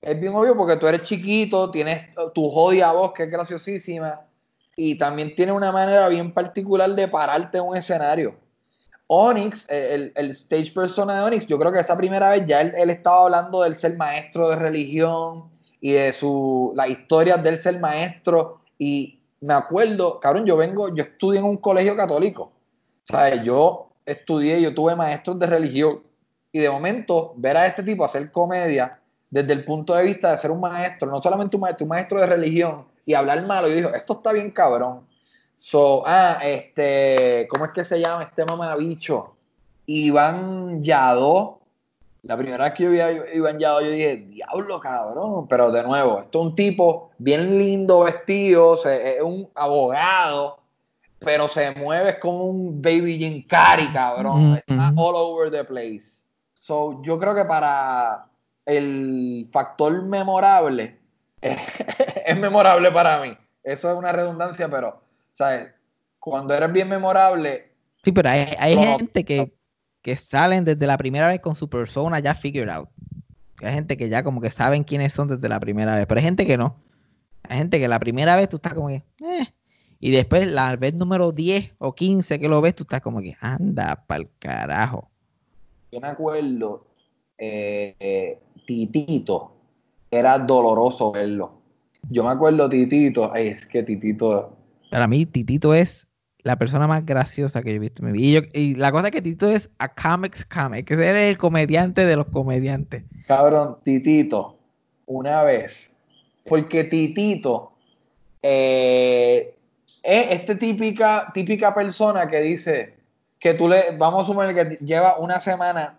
es 0.00 0.20
bien 0.20 0.34
obvio 0.34 0.56
porque 0.56 0.76
tú 0.76 0.86
eres 0.86 1.02
chiquito, 1.04 1.70
tienes 1.70 2.08
tu 2.34 2.50
jodida 2.50 2.92
voz 2.92 3.12
que 3.12 3.22
es 3.24 3.30
graciosísima 3.30 4.20
y 4.76 4.96
también 4.96 5.34
tiene 5.34 5.52
una 5.52 5.70
manera 5.70 6.08
bien 6.08 6.32
particular 6.32 6.92
de 6.94 7.08
pararte 7.08 7.58
en 7.58 7.64
un 7.64 7.76
escenario. 7.76 8.34
Onyx, 9.06 9.68
el, 9.68 10.12
el, 10.14 10.30
stage 10.30 10.72
persona 10.72 11.16
de 11.16 11.22
Onyx, 11.22 11.46
yo 11.46 11.58
creo 11.58 11.72
que 11.72 11.80
esa 11.80 11.96
primera 11.96 12.30
vez 12.30 12.46
ya 12.46 12.60
él, 12.62 12.72
él, 12.76 12.90
estaba 12.90 13.24
hablando 13.24 13.62
del 13.62 13.76
ser 13.76 13.96
maestro 13.96 14.48
de 14.48 14.56
religión 14.56 15.51
y 15.82 15.92
de 15.92 16.12
su, 16.12 16.72
la 16.76 16.88
historia 16.88 17.36
del 17.36 17.58
ser 17.58 17.78
maestro. 17.80 18.60
Y 18.78 19.18
me 19.40 19.52
acuerdo, 19.52 20.20
cabrón, 20.20 20.46
yo 20.46 20.56
vengo, 20.56 20.94
yo 20.94 21.02
estudié 21.02 21.40
en 21.40 21.44
un 21.44 21.56
colegio 21.58 21.96
católico. 21.96 22.52
¿Sabes? 23.02 23.42
Yo 23.42 23.88
estudié, 24.06 24.62
yo 24.62 24.72
tuve 24.72 24.94
maestros 24.94 25.38
de 25.40 25.46
religión. 25.46 26.00
Y 26.52 26.60
de 26.60 26.70
momento, 26.70 27.34
ver 27.36 27.56
a 27.56 27.66
este 27.66 27.82
tipo 27.82 28.04
hacer 28.04 28.30
comedia 28.30 29.00
desde 29.28 29.52
el 29.54 29.64
punto 29.64 29.94
de 29.94 30.04
vista 30.04 30.30
de 30.30 30.38
ser 30.38 30.50
un 30.52 30.60
maestro, 30.60 31.10
no 31.10 31.20
solamente 31.20 31.56
un 31.56 31.62
maestro, 31.62 31.84
un 31.84 31.88
maestro 31.88 32.20
de 32.20 32.26
religión, 32.26 32.84
y 33.04 33.14
hablar 33.14 33.44
malo, 33.46 33.68
y 33.68 33.72
dijo, 33.72 33.88
esto 33.92 34.12
está 34.12 34.32
bien 34.32 34.50
cabrón. 34.50 35.06
So, 35.56 36.04
ah, 36.06 36.38
este, 36.42 37.48
¿cómo 37.50 37.64
es 37.64 37.72
que 37.72 37.84
se 37.84 37.98
llama 37.98 38.24
este 38.24 38.44
mamabicho? 38.44 39.34
Iván 39.86 40.82
Yadó. 40.82 41.61
La 42.22 42.36
primera 42.36 42.64
vez 42.64 42.74
que 42.74 42.84
yo 42.84 42.90
vi 42.90 43.00
a 43.00 43.34
Iván 43.34 43.58
Yadó, 43.58 43.80
yo 43.80 43.90
dije, 43.90 44.16
diablo, 44.16 44.78
cabrón. 44.78 45.48
Pero 45.48 45.72
de 45.72 45.82
nuevo, 45.82 46.20
esto 46.20 46.40
es 46.40 46.46
un 46.46 46.54
tipo 46.54 47.10
bien 47.18 47.58
lindo 47.58 48.00
vestido, 48.00 48.74
es 48.84 49.20
un 49.22 49.50
abogado, 49.56 50.60
pero 51.18 51.48
se 51.48 51.72
mueve 51.72 52.20
como 52.20 52.44
un 52.44 52.80
baby 52.80 53.18
Jim 53.18 53.46
Carrey, 53.48 53.92
cabrón. 53.92 54.56
Está 54.56 54.92
all 54.96 55.14
over 55.16 55.50
the 55.50 55.64
place. 55.64 56.22
So, 56.54 57.02
yo 57.02 57.18
creo 57.18 57.34
que 57.34 57.44
para 57.44 58.26
el 58.66 59.48
factor 59.52 60.02
memorable, 60.04 60.96
es 61.40 62.38
memorable 62.38 62.92
para 62.92 63.20
mí. 63.20 63.36
Eso 63.64 63.90
es 63.90 63.98
una 63.98 64.12
redundancia, 64.12 64.68
pero 64.68 65.02
¿sabes? 65.32 65.70
Cuando 66.20 66.54
eres 66.54 66.72
bien 66.72 66.88
memorable. 66.88 67.72
Sí, 68.04 68.12
pero 68.12 68.30
hay, 68.30 68.54
hay 68.58 68.76
gente 68.76 69.24
que, 69.24 69.52
que, 70.02 70.16
salen 70.16 70.64
desde 70.64 70.86
la 70.86 70.98
primera 70.98 71.28
vez 71.28 71.40
con 71.40 71.54
su 71.54 71.68
persona 71.68 72.20
ya 72.20 72.34
figured 72.34 72.68
out. 72.68 72.88
Hay 73.62 73.74
gente 73.74 73.96
que 73.96 74.08
ya 74.08 74.24
como 74.24 74.40
que 74.40 74.50
saben 74.50 74.84
quiénes 74.84 75.12
son 75.12 75.28
desde 75.28 75.48
la 75.48 75.60
primera 75.60 75.94
vez, 75.94 76.06
pero 76.06 76.18
hay 76.18 76.24
gente 76.24 76.46
que 76.46 76.58
no. 76.58 76.76
Hay 77.44 77.58
gente 77.58 77.78
que 77.78 77.88
la 77.88 77.98
primera 77.98 78.36
vez 78.36 78.48
tú 78.48 78.56
estás 78.56 78.74
como 78.74 78.88
que, 78.88 79.04
eh. 79.20 79.46
Y 80.00 80.10
después 80.10 80.48
la 80.48 80.74
vez 80.74 80.94
número 80.94 81.30
10 81.30 81.76
o 81.78 81.94
15 81.94 82.40
que 82.40 82.48
lo 82.48 82.60
ves, 82.60 82.74
tú 82.74 82.82
estás 82.82 83.00
como 83.00 83.20
que, 83.20 83.36
anda 83.40 84.04
pa'l 84.06 84.28
carajo. 84.38 85.08
Yo 85.92 86.00
me 86.00 86.08
acuerdo, 86.08 86.86
eh, 87.38 87.94
eh, 88.00 88.40
Titito, 88.66 89.54
era 90.10 90.38
doloroso 90.38 91.12
verlo. 91.12 91.62
Yo 92.10 92.24
me 92.24 92.30
acuerdo 92.30 92.68
Titito, 92.68 93.32
es 93.34 93.64
que 93.66 93.82
Titito 93.84 94.56
para 94.92 95.06
mí, 95.06 95.24
Titito 95.24 95.72
es 95.72 96.06
la 96.42 96.56
persona 96.56 96.86
más 96.86 97.06
graciosa 97.06 97.62
que 97.62 97.70
yo 97.70 97.76
he 97.76 97.78
visto 97.78 98.04
en 98.04 98.12
mi 98.12 98.18
vida. 98.18 98.42
Y, 98.52 98.74
la 98.74 98.90
cosa 98.90 99.08
es 99.08 99.12
que 99.12 99.22
Titito 99.22 99.48
es 99.48 99.70
a 99.78 99.88
comics 99.88 100.44
comic, 100.44 100.86
que 100.86 100.94
es 100.94 101.00
el 101.00 101.38
comediante 101.38 102.04
de 102.04 102.16
los 102.16 102.26
comediantes. 102.28 103.04
Cabrón, 103.26 103.78
Titito, 103.84 104.56
una 105.06 105.42
vez, 105.42 105.90
porque 106.46 106.84
Titito 106.84 107.72
eh, 108.42 109.54
es 110.02 110.30
esta 110.30 110.58
típica, 110.58 111.30
típica 111.32 111.74
persona 111.74 112.28
que 112.28 112.40
dice 112.40 112.94
que 113.38 113.54
tú 113.54 113.68
le, 113.68 113.96
vamos 113.96 114.22
a 114.22 114.26
suponer 114.26 114.54
que 114.54 114.84
lleva 114.84 115.18
una 115.18 115.40
semana. 115.40 115.98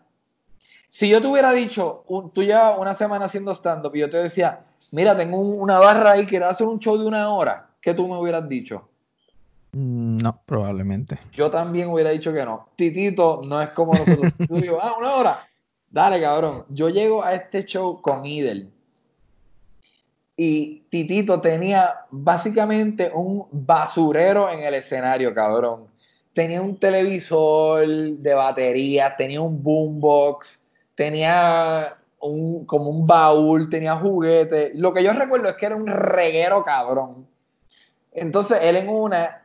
Si 0.90 1.10
yo 1.10 1.22
te 1.22 1.28
hubiera 1.28 1.52
dicho, 1.54 2.04
tú 2.34 2.44
llevas 2.44 2.78
una 2.78 2.94
semana 2.94 3.26
haciendo 3.26 3.54
stand-up 3.56 3.96
y 3.96 4.00
yo 4.00 4.10
te 4.10 4.18
decía, 4.18 4.60
mira, 4.92 5.18
tengo 5.18 5.38
una 5.40 5.80
barra 5.80 6.12
ahí, 6.12 6.26
quiero 6.26 6.48
hacer 6.48 6.68
un 6.68 6.80
show 6.80 6.98
de 6.98 7.06
una 7.06 7.30
hora 7.30 7.70
¿qué 7.84 7.94
tú 7.94 8.08
me 8.08 8.18
hubieras 8.18 8.48
dicho? 8.50 8.90
Mm, 9.74 10.18
no, 10.18 10.40
probablemente. 10.46 11.20
Yo 11.34 11.50
también 11.50 11.90
hubiera 11.90 12.12
dicho 12.12 12.32
que 12.32 12.46
no. 12.46 12.70
Titito 12.76 13.42
no 13.48 13.62
es 13.62 13.70
como 13.74 13.94
nosotros. 13.94 14.32
Digo, 14.50 14.80
ah, 14.82 14.96
una 14.98 15.16
hora. 15.16 15.48
Dale, 15.90 16.22
cabrón. 16.22 16.66
Yo 16.70 16.90
llego 16.90 17.24
a 17.24 17.34
este 17.34 17.66
show 17.66 18.02
con 18.02 18.26
Idel. 18.26 18.72
Y 20.38 20.84
Titito 20.90 21.42
tenía 21.42 22.06
básicamente 22.10 23.12
un 23.14 23.46
basurero 23.52 24.50
en 24.50 24.64
el 24.64 24.76
escenario, 24.76 25.34
cabrón. 25.34 25.88
Tenía 26.34 26.62
un 26.62 26.78
televisor 26.78 27.88
de 27.88 28.34
batería, 28.34 29.16
tenía 29.16 29.42
un 29.42 29.62
boombox, 29.62 30.66
tenía 30.96 31.96
un, 32.20 32.66
como 32.66 32.90
un 32.90 33.06
baúl, 33.06 33.70
tenía 33.70 33.96
juguetes. 33.96 34.74
Lo 34.74 34.94
que 34.94 35.04
yo 35.04 35.14
recuerdo 35.14 35.50
es 35.50 35.56
que 35.56 35.68
era 35.68 35.76
un 35.76 35.86
reguero, 35.86 36.64
cabrón. 36.64 37.28
Entonces 38.12 38.58
él 38.64 38.78
en 38.78 38.90
una 38.90 39.43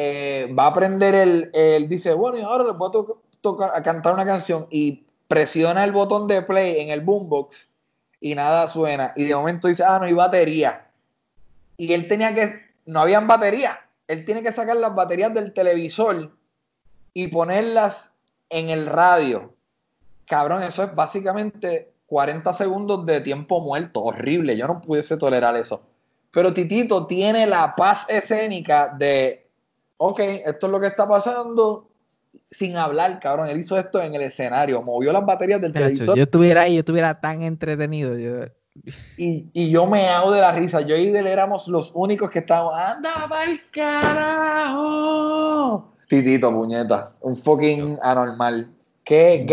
eh, 0.00 0.54
va 0.56 0.66
a 0.66 0.68
aprender 0.68 1.12
el, 1.52 1.88
dice, 1.88 2.14
bueno, 2.14 2.38
y 2.38 2.42
ahora 2.42 2.62
le 2.62 2.70
voy 2.70 2.88
a 2.88 3.40
tocar, 3.40 3.72
a 3.74 3.82
cantar 3.82 4.14
una 4.14 4.24
canción 4.24 4.68
y 4.70 5.04
presiona 5.26 5.82
el 5.82 5.90
botón 5.90 6.28
de 6.28 6.40
play 6.40 6.78
en 6.78 6.90
el 6.90 7.00
boombox 7.00 7.68
y 8.20 8.36
nada 8.36 8.68
suena. 8.68 9.12
Y 9.16 9.24
de 9.24 9.34
momento 9.34 9.66
dice, 9.66 9.82
ah, 9.82 9.98
no 9.98 10.04
hay 10.04 10.12
batería. 10.12 10.86
Y 11.76 11.92
él 11.92 12.06
tenía 12.06 12.32
que, 12.32 12.60
no 12.86 13.00
habían 13.00 13.26
batería. 13.26 13.80
Él 14.06 14.24
tiene 14.24 14.44
que 14.44 14.52
sacar 14.52 14.76
las 14.76 14.94
baterías 14.94 15.34
del 15.34 15.52
televisor 15.52 16.30
y 17.12 17.26
ponerlas 17.26 18.12
en 18.50 18.70
el 18.70 18.86
radio. 18.86 19.52
Cabrón, 20.26 20.62
eso 20.62 20.84
es 20.84 20.94
básicamente 20.94 21.90
40 22.06 22.54
segundos 22.54 23.04
de 23.04 23.20
tiempo 23.20 23.60
muerto. 23.60 24.00
Horrible. 24.04 24.56
Yo 24.56 24.68
no 24.68 24.80
pudiese 24.80 25.16
tolerar 25.16 25.56
eso. 25.56 25.82
Pero 26.30 26.54
Titito 26.54 27.08
tiene 27.08 27.48
la 27.48 27.74
paz 27.74 28.06
escénica 28.08 28.94
de, 28.96 29.47
ok, 29.98 30.20
esto 30.46 30.66
es 30.66 30.72
lo 30.72 30.80
que 30.80 30.86
está 30.86 31.06
pasando, 31.06 31.90
sin 32.50 32.76
hablar, 32.76 33.20
cabrón. 33.20 33.48
Él 33.48 33.60
hizo 33.60 33.78
esto 33.78 34.00
en 34.00 34.14
el 34.14 34.22
escenario, 34.22 34.80
movió 34.82 35.12
las 35.12 35.26
baterías 35.26 35.60
del 35.60 35.74
televisor. 35.74 36.16
Yo 36.16 36.22
estuviera 36.22 36.62
ahí, 36.62 36.74
yo 36.74 36.80
estuviera 36.80 37.20
tan 37.20 37.42
entretenido. 37.42 38.16
Y, 39.16 39.70
yo 39.70 39.86
me 39.86 40.08
hago 40.08 40.32
de 40.32 40.40
la 40.40 40.52
risa. 40.52 40.80
Yo 40.80 40.96
y 40.96 41.08
él 41.08 41.26
éramos 41.26 41.68
los 41.68 41.90
únicos 41.94 42.30
que 42.30 42.38
estábamos, 42.38 42.74
anda 42.74 43.26
pa'l 43.28 43.60
carajo. 43.70 45.12
Titito, 46.08 46.50
puñetas, 46.50 47.18
un 47.20 47.36
fucking 47.36 47.98
anormal. 48.02 48.72
Que 49.04 49.46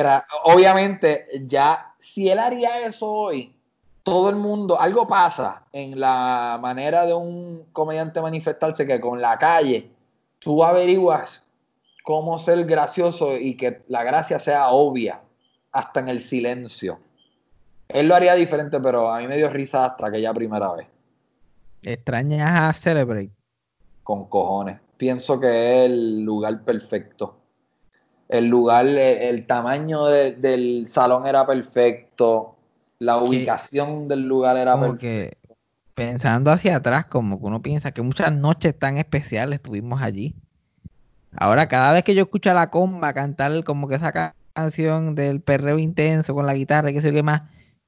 obviamente 0.44 1.28
ya, 1.48 1.94
si 2.00 2.30
él 2.30 2.40
haría 2.40 2.86
eso 2.86 3.10
hoy, 3.10 3.56
todo 4.04 4.30
el 4.30 4.36
mundo, 4.36 4.80
algo 4.80 5.08
pasa 5.08 5.64
en 5.72 6.00
la 6.00 6.60
manera 6.62 7.06
de 7.06 7.14
un 7.14 7.64
comediante 7.72 8.22
manifestarse 8.22 8.86
que 8.86 9.00
con 9.00 9.20
la 9.20 9.40
calle 9.40 9.95
tú 10.46 10.64
averiguas 10.64 11.44
cómo 12.04 12.40
ser 12.40 12.64
gracioso 12.66 13.36
y 13.38 13.58
que 13.58 13.82
la 13.90 14.04
gracia 14.04 14.40
sea 14.40 14.70
obvia, 14.70 15.22
hasta 15.74 16.00
en 16.00 16.08
el 16.08 16.22
silencio. 16.22 17.00
Él 17.90 18.08
lo 18.08 18.16
haría 18.16 18.36
diferente, 18.36 18.80
pero 18.80 19.12
a 19.12 19.20
mí 19.20 19.28
me 19.28 19.36
dio 19.36 19.50
risa 19.50 19.86
hasta 19.86 20.08
aquella 20.08 20.34
primera 20.34 20.72
vez. 20.72 20.88
¿Extrañas 21.82 22.62
a 22.62 22.74
Celebrate? 22.74 23.32
Con 24.04 24.30
cojones. 24.30 24.80
Pienso 24.96 25.40
que 25.40 25.48
es 25.48 25.86
el 25.86 26.22
lugar 26.22 26.64
perfecto. 26.64 27.36
El 28.30 28.46
lugar, 28.46 28.86
el, 28.86 29.46
tamaño 29.46 30.06
del 30.06 30.86
salón 30.88 31.28
era 31.28 31.46
perfecto 31.46 32.56
la 33.00 33.18
ubicación 33.18 34.08
del 34.08 34.28
lugar 34.28 34.58
era 34.58 34.80
porque 34.80 35.38
pensando 35.96 36.52
hacia 36.52 36.76
atrás, 36.76 37.06
como 37.06 37.40
que 37.40 37.46
uno 37.46 37.62
piensa 37.62 37.92
que 37.92 38.02
muchas 38.02 38.32
noches 38.32 38.78
tan 38.78 38.98
especiales 38.98 39.58
estuvimos 39.58 40.02
allí. 40.02 40.36
Ahora, 41.36 41.68
cada 41.68 41.92
vez 41.94 42.04
que 42.04 42.14
yo 42.14 42.24
escucho 42.24 42.52
a 42.52 42.54
la 42.54 42.70
comba 42.70 43.14
cantar 43.14 43.64
como 43.64 43.88
que 43.88 43.96
esa 43.96 44.36
canción 44.54 45.16
del 45.16 45.42
perreo 45.42 45.80
intenso 45.80 46.34
con 46.34 46.46
la 46.46 46.54
guitarra 46.54 46.92
y 46.92 46.94
qué 46.94 47.02
sé 47.02 47.08
yo 47.08 47.14
qué 47.14 47.24
más, 47.24 47.44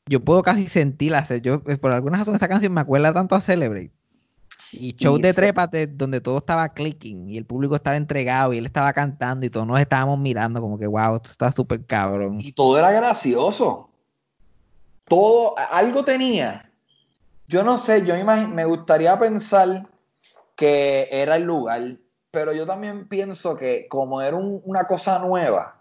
yo 0.05 0.21
puedo 0.21 0.41
casi 0.41 0.67
sentirla. 0.67 1.25
Yo, 1.41 1.61
pues, 1.61 1.77
por 1.77 1.91
alguna 1.91 2.17
razón, 2.17 2.35
esa 2.35 2.47
canción 2.47 2.73
me 2.73 2.81
acuerda 2.81 3.13
tanto 3.13 3.35
a 3.35 3.41
Celebrate. 3.41 3.91
Y 4.71 4.93
show 4.93 5.17
de 5.17 5.33
Trépate, 5.33 5.87
donde 5.87 6.19
todo 6.19 6.39
estaba 6.39 6.73
clicking 6.73 7.29
y 7.29 7.37
el 7.37 7.45
público 7.45 7.75
estaba 7.75 7.95
entregado 7.95 8.53
y 8.53 8.57
él 8.57 8.65
estaba 8.65 8.91
cantando 8.91 9.45
y 9.45 9.49
todos 9.49 9.65
nos 9.65 9.79
estábamos 9.79 10.19
mirando 10.19 10.59
como 10.59 10.77
que, 10.77 10.87
wow, 10.87 11.15
esto 11.15 11.31
está 11.31 11.51
súper 11.51 11.85
cabrón. 11.85 12.39
Y 12.41 12.51
todo 12.51 12.77
era 12.77 12.91
gracioso 12.91 13.91
todo, 15.07 15.55
algo 15.71 16.03
tenía. 16.03 16.66
Yo 17.47 17.63
no 17.63 17.77
sé, 17.77 18.05
yo 18.05 18.13
me 18.25 18.65
gustaría 18.65 19.17
pensar 19.17 19.87
que 20.57 21.07
era 21.11 21.37
el 21.37 21.43
lugar, 21.43 21.97
pero 22.29 22.51
yo 22.51 22.65
también 22.65 23.07
pienso 23.07 23.55
que 23.55 23.87
como 23.87 24.21
era 24.21 24.35
una 24.35 24.85
cosa 24.85 25.19
nueva, 25.19 25.77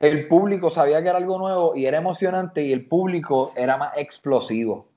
el 0.00 0.26
público 0.26 0.70
sabía 0.70 1.00
que 1.02 1.08
era 1.08 1.18
algo 1.18 1.38
nuevo 1.38 1.76
y 1.76 1.86
era 1.86 1.98
emocionante 1.98 2.62
y 2.62 2.72
el 2.72 2.86
público 2.86 3.52
era 3.56 3.76
más 3.76 3.92
explosivo. 3.96 4.88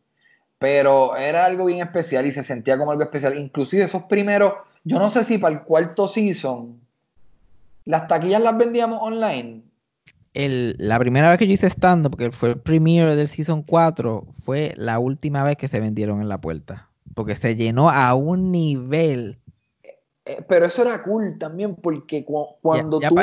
Pero 0.58 1.16
era 1.18 1.46
algo 1.46 1.66
bien 1.66 1.82
especial 1.82 2.26
y 2.26 2.32
se 2.32 2.44
sentía 2.44 2.78
como 2.78 2.92
algo 2.92 3.04
especial. 3.04 3.38
Inclusive 3.38 3.84
esos 3.84 4.04
primeros, 4.04 4.54
yo 4.84 5.00
no 5.00 5.10
sé 5.10 5.24
si 5.24 5.38
para 5.38 5.56
el 5.56 5.62
cuarto 5.62 6.08
season, 6.08 6.80
las 7.86 8.08
taquillas 8.08 8.42
las 8.42 8.58
vendíamos 8.58 9.00
online 9.02 9.64
el, 10.34 10.76
la 10.80 10.98
primera 11.00 11.30
vez 11.30 11.40
que 11.40 11.48
yo 11.48 11.54
hice 11.54 11.68
stand-up, 11.68 12.12
porque 12.12 12.32
fue 12.32 12.50
el 12.50 12.60
premiere 12.60 13.16
del 13.16 13.28
Season 13.28 13.64
4, 13.64 14.28
fue 14.44 14.74
la 14.78 15.00
última 15.00 15.44
vez 15.44 15.58
que 15.58 15.68
se 15.68 15.80
vendieron 15.80 16.22
en 16.22 16.30
la 16.30 16.40
puerta. 16.40 16.90
Porque 17.14 17.36
se 17.36 17.56
llenó 17.56 17.90
a 17.90 18.14
un 18.16 18.52
nivel. 18.52 19.40
Eh, 20.24 20.46
pero 20.48 20.66
eso 20.66 20.84
era 20.84 21.04
cool 21.04 21.38
también, 21.38 21.76
porque 21.76 22.24
cuando 22.24 23.00
tú... 23.00 23.16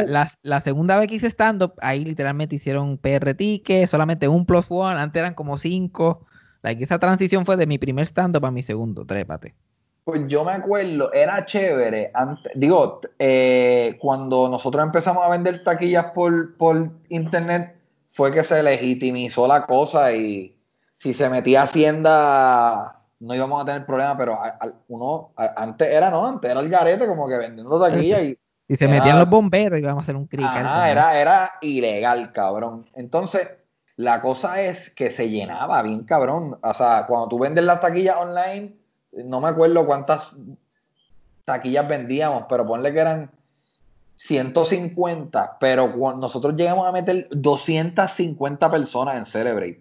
la, 0.43 0.60
segunda 0.60 0.98
vez 0.98 1.09
que 1.09 1.14
hice 1.14 1.28
stand-up, 1.28 1.74
ahí 1.80 2.05
literalmente 2.05 2.56
hicieron 2.56 2.98
PR 2.98 3.35
ticket, 3.35 3.89
solamente 3.89 4.28
un 4.28 4.44
plus 4.44 4.66
one, 4.68 5.01
antes 5.01 5.20
eran 5.20 5.35
como 5.35 5.56
cinco. 5.56 6.26
Like, 6.62 6.82
esa 6.82 6.98
transición 6.98 7.47
fue 7.47 7.56
de 7.56 7.66
mi 7.66 7.78
primer 7.78 8.06
stand-up 8.06 8.44
a 8.44 8.51
mi 8.51 8.62
segundo, 8.62 9.06
trépate. 9.06 9.55
Pues 10.09 10.22
yo 10.26 10.43
me 10.43 10.52
acuerdo, 10.52 11.12
era 11.12 11.44
chévere. 11.44 12.10
Antes, 12.14 12.51
digo, 12.55 13.02
eh, 13.18 13.98
cuando 14.01 14.48
nosotros 14.48 14.82
empezamos 14.82 15.22
a 15.22 15.28
vender 15.28 15.62
taquillas 15.62 16.12
por, 16.12 16.56
por 16.56 16.93
internet, 17.10 17.76
fue 18.06 18.30
que 18.30 18.43
se 18.43 18.62
legitimizó 18.62 19.47
la 19.47 19.64
cosa 19.64 20.14
y 20.14 20.56
si 20.97 21.12
se 21.12 21.28
metía 21.28 21.64
Hacienda 21.64 23.02
no 23.20 23.35
íbamos 23.35 23.60
a 23.60 23.66
tener 23.66 23.85
problema, 23.85 24.16
pero 24.16 24.39
uno, 24.89 25.32
antes 25.36 25.86
era 25.86 26.09
no, 26.09 26.26
antes 26.26 26.52
era 26.52 26.60
el 26.60 26.70
garete 26.70 27.06
como 27.06 27.28
que 27.28 27.36
vendiendo 27.36 27.78
taquillas 27.78 28.22
y... 28.22 28.39
Y 28.66 28.76
se 28.76 28.89
metían 28.89 29.18
los 29.18 29.28
bomberos 29.28 29.78
y 29.78 29.82
íbamos 29.82 30.01
a 30.01 30.05
hacer 30.05 30.16
un 30.16 30.26
cricket. 30.26 30.48
Ah, 30.64 30.90
era, 30.90 31.20
era 31.20 31.52
ilegal, 31.60 32.32
cabrón. 32.32 32.89
Entonces, 32.94 33.47
la 33.97 34.22
cosa 34.22 34.62
es 34.62 34.89
que 34.89 35.10
se 35.10 35.28
llenaba 35.28 35.82
bien, 35.82 36.05
cabrón. 36.05 36.59
O 36.62 36.72
sea, 36.72 37.05
cuando 37.06 37.28
tú 37.28 37.39
vendes 37.40 37.62
las 37.62 37.82
taquillas 37.82 38.16
online, 38.16 38.77
no 39.24 39.40
me 39.40 39.49
acuerdo 39.49 39.86
cuántas 39.86 40.32
taquillas 41.45 41.89
vendíamos, 41.89 42.45
pero 42.49 42.66
ponle 42.66 42.93
que 42.93 43.01
eran 43.01 43.31
150, 44.19 45.59
pero 45.61 45.93
cuando 45.93 46.23
nosotros 46.23 46.55
llegamos 46.55 46.86
a 46.86 46.93
meter 46.93 47.28
250 47.31 48.70
personas 48.70 49.16
en 49.16 49.24
Celebrate, 49.24 49.81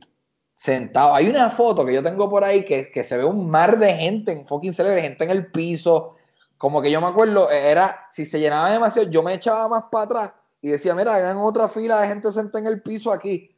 sentados. 0.55 1.15
Hay 1.15 1.27
una 1.27 1.49
foto 1.49 1.85
que 1.85 1.93
yo 1.93 2.03
tengo 2.03 2.29
por 2.29 2.43
ahí 2.43 2.63
que, 2.63 3.03
se 3.03 3.17
ve 3.17 3.25
un 3.25 3.49
mar 3.49 3.79
de 3.79 3.93
gente 3.93 4.31
en 4.31 4.45
fucking 4.45 4.73
Celebrate, 4.73 5.01
gente 5.01 5.23
en 5.23 5.31
el 5.31 5.51
piso. 5.51 6.15
Como 6.57 6.81
que 6.81 6.91
yo 6.91 7.01
me 7.01 7.07
acuerdo, 7.07 7.49
era, 7.49 8.07
si 8.11 8.25
se 8.25 8.39
llenaba 8.39 8.69
demasiado, 8.69 9.09
yo 9.09 9.23
me 9.23 9.33
echaba 9.33 9.67
más 9.67 9.85
para 9.91 10.05
atrás 10.05 10.31
y 10.61 10.69
decía, 10.69 10.93
mira, 10.93 11.15
hagan 11.15 11.37
otra 11.37 11.67
fila 11.67 11.99
de 12.01 12.07
gente 12.07 12.31
sentada 12.31 12.59
en 12.59 12.67
el 12.67 12.81
piso 12.81 13.11
aquí. 13.11 13.55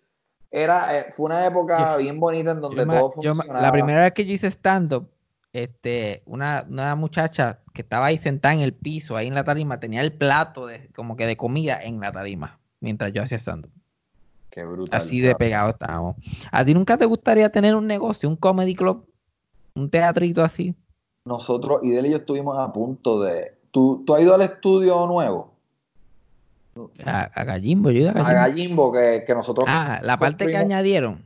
Era, 0.50 0.98
eh, 0.98 1.12
fue 1.12 1.28
una 1.28 1.46
época 1.46 1.98
bien 1.98 2.20
bonita 2.20 2.52
en 2.52 2.62
donde 2.62 2.86
todo 2.86 3.12
funcionaba. 3.12 3.62
la 3.62 3.72
primera 3.72 4.02
vez 4.02 4.14
que 4.14 4.26
yo 4.26 4.34
hice 4.34 4.48
stand-up, 4.48 5.10
este, 5.64 6.24
una, 6.26 6.66
una, 6.70 6.96
muchacha 6.96 7.60
que 7.74 7.82
estaba 7.82 8.08
ahí 8.08 8.18
sentada 8.18 8.54
en 8.54 8.62
el 8.62 8.74
piso, 8.74 9.16
ahí 9.16 9.28
en 9.28 9.36
la 9.36 9.44
tarima, 9.44 9.80
tenía 9.80 10.02
el 10.02 10.14
plato 10.14 10.66
de, 10.66 10.90
como 10.96 11.16
que 11.16 11.26
de 11.26 11.38
comida 11.38 11.82
en 11.82 12.00
la 12.00 12.12
tarima, 12.12 12.60
mientras 12.80 13.14
yo 13.14 13.24
hacía 13.24 13.38
stand 13.38 13.68
Qué 14.50 14.64
brutal. 14.64 14.98
Así 14.98 15.22
de 15.22 15.36
pegado 15.36 15.70
estábamos. 15.70 16.16
¿A 16.52 16.66
ti 16.66 16.74
nunca 16.74 16.98
te 16.98 17.06
gustaría 17.06 17.50
tener 17.50 17.76
un 17.76 17.86
negocio, 17.86 18.28
un 18.28 18.36
comedy 18.36 18.76
club, 18.76 19.08
un 19.76 19.90
teatrito 19.90 20.44
así? 20.44 20.76
Nosotros, 21.26 21.82
y 21.84 21.92
de 21.92 22.00
él 22.00 22.06
y 22.08 22.12
yo 22.12 22.18
estuvimos 22.18 22.58
a 22.58 22.72
punto 22.72 23.22
de... 23.22 23.60
¿Tú, 23.72 24.04
tú 24.06 24.16
has 24.16 24.22
ido 24.22 24.34
al 24.34 24.42
estudio 24.42 25.06
nuevo? 25.06 25.54
A, 27.06 27.44
Gallimbo, 27.44 27.92
yo 27.92 28.00
ido 28.00 28.10
a 28.10 28.14
Gallimbo. 28.14 28.30
A 28.30 28.34
Gallimbo, 28.34 28.92
que, 28.92 29.24
que 29.28 29.36
nosotros... 29.36 29.68
Ah, 29.70 30.00
la 30.02 30.18
parte 30.18 30.48
que 30.48 30.58
añadieron. 30.58 31.24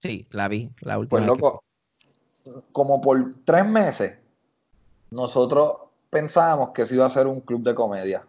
Sí, 0.00 0.26
la 0.30 0.48
vi, 0.48 0.70
la 0.80 0.98
última. 0.98 1.18
Pues 1.18 1.26
loco, 1.26 1.62
como 2.72 3.00
por 3.00 3.34
tres 3.44 3.66
meses, 3.66 4.18
nosotros 5.10 5.76
pensábamos 6.10 6.70
que 6.70 6.82
eso 6.82 6.94
iba 6.94 7.06
a 7.06 7.10
ser 7.10 7.26
un 7.26 7.40
club 7.40 7.62
de 7.62 7.74
comedia. 7.74 8.26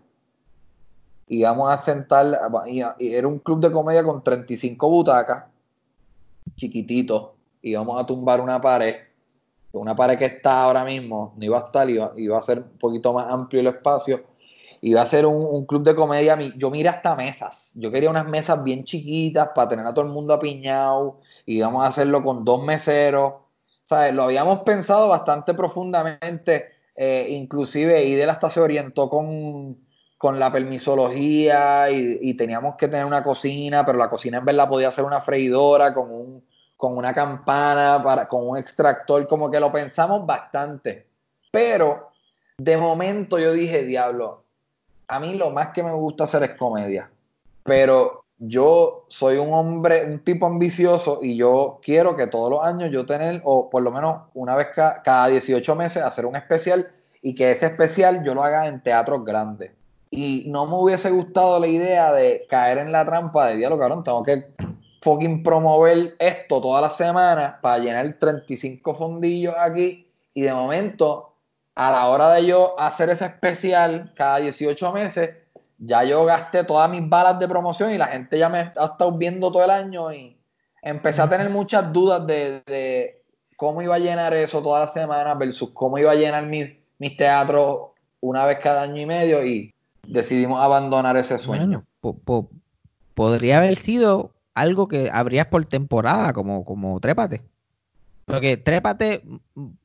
Íbamos 1.27 1.69
a 1.72 1.77
sentar, 1.77 2.40
y 2.68 2.81
era 3.14 3.27
un 3.27 3.40
club 3.40 3.60
de 3.60 3.72
comedia 3.72 4.03
con 4.03 4.23
35 4.23 4.90
butacas, 4.90 5.45
chiquitito, 6.56 7.35
íbamos 7.61 8.02
a 8.02 8.06
tumbar 8.06 8.41
una 8.41 8.60
pared, 8.61 8.95
una 9.72 9.95
pared 9.95 10.18
que 10.18 10.26
está 10.26 10.64
ahora 10.64 10.84
mismo, 10.84 11.34
no 11.38 11.45
iba 11.45 11.60
a 11.60 11.64
estar, 11.64 11.90
iba, 11.90 12.14
iba 12.18 12.38
a 12.38 12.41
ser 12.41 12.60
un 12.60 12.77
poquito 12.77 13.14
más 13.14 13.27
amplio 13.30 13.61
el 13.61 13.68
espacio, 13.68 14.23
iba 14.81 15.02
a 15.02 15.06
ser 15.06 15.26
un, 15.26 15.65
club 15.65 15.84
de 15.84 15.95
comedia, 15.95 16.38
yo 16.57 16.69
miré 16.69 16.90
hasta 16.90 17.15
mesas, 17.15 17.72
yo 17.76 17.90
quería 17.90 18.10
unas 18.10 18.27
mesas 18.27 18.61
bien 18.64 18.84
chiquitas 18.84 19.49
para 19.56 19.69
tener 19.69 19.88
a 19.88 19.94
todo 19.94 20.06
el 20.06 20.11
mundo 20.11 20.34
apiñado, 20.34 21.19
íbamos 21.45 21.84
a 21.84 21.88
hacerlo 21.88 22.22
con 22.22 22.44
dos 22.44 22.64
meseros, 22.64 23.34
lo 23.89 24.23
habíamos 24.23 24.60
pensado 24.64 25.10
bastante 25.10 25.53
profundamente, 25.53 26.72
eh, 26.95 27.27
inclusive 27.30 28.03
Idel 28.03 28.30
hasta 28.30 28.49
se 28.49 28.60
orientó 28.60 29.10
con, 29.10 29.77
la 30.39 30.53
permisología 30.53 31.91
y, 31.91 32.34
teníamos 32.35 32.76
que 32.76 32.88
tener 32.88 33.05
una 33.05 33.22
cocina, 33.22 33.85
pero 33.85 33.97
la 33.97 34.10
cocina 34.10 34.38
en 34.38 34.45
verdad 34.45 34.69
podía 34.69 34.89
ser 34.89 35.03
una 35.03 35.19
freidora 35.19 35.93
con, 35.93 36.10
un, 36.10 36.45
con 36.77 36.97
una 36.97 37.14
campana, 37.14 38.01
para, 38.01 38.26
con 38.27 38.47
un 38.47 38.57
extractor, 38.57 39.27
como 39.27 39.51
que 39.51 39.60
lo 39.60 39.69
pensamos 39.72 40.26
bastante. 40.26 41.07
Pero 41.51 42.11
de 42.57 42.77
momento 42.77 43.38
yo 43.38 43.51
dije, 43.51 43.84
diablo, 43.84 44.45
a 45.10 45.19
mí 45.19 45.34
lo 45.35 45.49
más 45.49 45.69
que 45.69 45.84
me 45.84 45.91
gusta 45.91 46.23
hacer 46.23 46.43
es 46.43 46.51
comedia, 46.51 47.11
pero 47.64 48.23
yo 48.45 49.06
soy 49.07 49.38
un 49.38 49.53
hombre, 49.53 50.06
un 50.06 50.20
tipo 50.20 50.45
ambicioso 50.45 51.20
y 51.22 51.38
yo 51.38 51.80
quiero 51.82 52.15
que 52.15 52.28
todos 52.28 52.49
los 52.49 52.64
años 52.64 52.90
yo 52.91 53.06
tener, 53.06 53.41
o 53.45 53.70
por 53.70 53.84
lo 53.84 53.91
menos 53.91 54.24
una 54.34 54.56
vez 54.56 54.68
cada 54.76 55.28
18 55.28 55.76
meses, 55.76 56.03
hacer 56.03 56.26
un 56.26 56.36
especial 56.36 56.91
y 57.22 57.36
que 57.36 57.52
ese 57.52 57.68
especial 57.68 58.24
yo 58.26 58.34
lo 58.34 58.44
haga 58.44 58.68
en 58.68 58.84
teatros 58.84 59.24
grandes. 59.24 59.72
Y 60.11 60.45
no 60.48 60.68
me 60.68 60.76
hubiese 60.76 61.10
gustado 61.10 61.60
la 61.60 61.68
idea 61.68 62.11
de 62.11 62.45
caer 62.49 62.80
en 62.80 62.91
la 62.91 63.06
trampa 63.06 63.48
de 63.48 63.57
diálogo, 63.57 63.80
cabrón, 63.80 64.03
tengo 64.03 64.24
que 64.24 64.44
fucking 65.02 65.41
promover 65.41 66.15
esto 66.20 66.61
toda 66.61 66.82
la 66.82 66.90
semana 66.90 67.60
para 67.61 67.80
llenar 67.80 68.14
35 68.20 68.94
fondillos 68.94 69.56
aquí 69.57 70.07
y 70.34 70.41
de 70.41 70.53
momento, 70.53 71.36
a 71.76 71.91
la 71.91 72.07
hora 72.10 72.34
de 72.34 72.45
yo 72.45 72.80
hacer 72.80 73.10
ese 73.10 73.26
especial 73.26 74.14
cada 74.15 74.38
18 74.38 74.91
meses, 74.91 75.30
ya 75.78 76.04
yo 76.04 76.26
gasté 76.26 76.64
todas 76.64 76.90
mis 76.90 77.08
balas 77.08 77.40
de 77.40 77.48
promoción 77.48 77.91
y 77.91 77.98
la 77.98 78.08
gente 78.08 78.38
ya 78.38 78.50
me 78.50 78.60
ha 78.60 78.86
estado 78.86 79.12
viendo 79.12 79.52
todo 79.52 79.64
el 79.64 79.72
año 79.72 80.12
y 80.14 80.38
empecé 80.82 81.22
a 81.22 81.30
tener 81.30 81.50
muchas 81.50 81.91
dudas 81.91 82.26
de, 82.28 83.22
cómo 83.58 83.82
iba 83.82 83.95
a 83.95 84.00
llenar 84.00 84.34
eso 84.34 84.62
toda 84.62 84.82
la 84.82 84.88
semana 84.88 85.34
versus 85.36 85.72
cómo 85.74 85.98
iba 85.98 86.12
a 86.12 86.16
llenar 86.16 86.45
mis 86.45 87.18
teatros 87.18 87.94
una 88.24 88.45
vez 88.45 88.60
cada 88.60 88.84
año 88.84 89.02
y 89.02 89.06
medio 89.06 89.45
y 89.45 89.74
decidimos 90.08 90.62
abandonar 90.62 91.18
ese 91.18 91.38
sueño. 91.38 91.86
podría 93.14 93.58
haber 93.58 93.78
sido 93.78 94.32
algo 94.54 94.88
que 94.88 95.10
abrías 95.12 95.48
por 95.48 95.66
temporada, 95.66 96.34
como, 96.34 96.64
como 96.64 97.00
Trépate. 97.00 97.41
Porque 98.26 98.56
Trépate, 98.56 99.24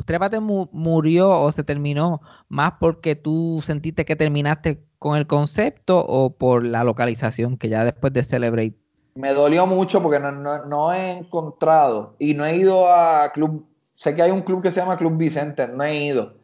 Trépate 0.05 0.39
murió 0.41 1.31
o 1.31 1.51
se 1.51 1.65
terminó 1.65 2.21
más 2.49 2.75
porque 2.79 3.17
tú 3.17 3.61
sentiste 3.65 4.05
que 4.05 4.15
terminaste 4.15 4.85
con 4.99 5.17
el 5.17 5.27
concepto 5.27 6.05
o 6.05 6.31
por 6.31 6.65
la 6.65 6.85
localización 6.85 7.57
que 7.57 7.69
ya 7.69 7.85
después 7.85 8.13
de 8.13 8.23
Celebrate? 8.23 8.75
Me 9.15 9.33
dolió 9.33 9.67
mucho 9.67 10.03
porque 10.03 10.21
no, 10.21 10.93
he 10.93 11.13
encontrado 11.13 12.15
y 12.19 12.35
no 12.35 12.45
he 12.45 12.57
ido 12.57 12.93
a 12.93 13.33
club. 13.33 13.67
Sé 13.97 14.15
que 14.15 14.23
hay 14.23 14.31
un 14.31 14.43
club 14.43 14.63
que 14.63 14.71
se 14.71 14.81
llama 14.81 14.97
Club 14.97 15.17
Vicente, 15.17 15.67
no 15.69 15.83
he 15.83 16.05
ido. 16.05 16.35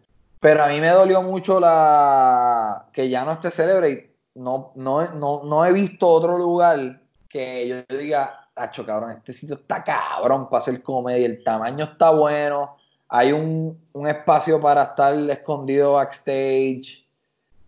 Pero 0.41 0.65
a 0.65 0.69
mí 0.69 0.81
me 0.81 0.89
dolió 0.89 1.23
mucho 1.23 1.61
la 1.61 2.87
que 2.93 3.09
ya 3.09 3.25
no 3.25 3.33
esté 3.33 3.51
Celebrate. 3.51 4.13
No, 4.35 4.73
no, 4.75 5.13
no, 5.15 5.65
he 5.65 5.73
visto 5.73 6.09
otro 6.09 6.37
lugar 6.37 7.01
que 7.29 7.69
yo 7.69 7.97
diga, 7.97 8.49
Hacho, 8.57 8.85
cabrón, 8.85 9.13
este 9.13 9.33
sitio 9.33 9.55
está 9.55 9.85
cabrón 9.85 10.49
para 10.49 10.63
hacer 10.63 10.83
comedia. 10.83 11.27
El 11.27 11.45
tamaño 11.45 11.85
está 11.85 12.11
bueno. 12.11 12.77
Hay 13.09 13.33
un, 13.33 13.81
un 13.93 14.07
espacio 14.09 14.61
para 14.61 14.83
estar 14.83 15.15
escondido 15.31 15.93
backstage 15.93 17.04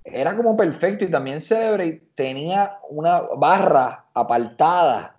era 0.07 0.37
como 0.37 0.57
perfecto 0.57 1.05
y 1.05 1.11
también 1.11 1.41
Celebrate 1.41 2.11
tenía 2.15 2.79
una 2.89 3.23
barra 3.37 4.07
apartada. 4.15 5.17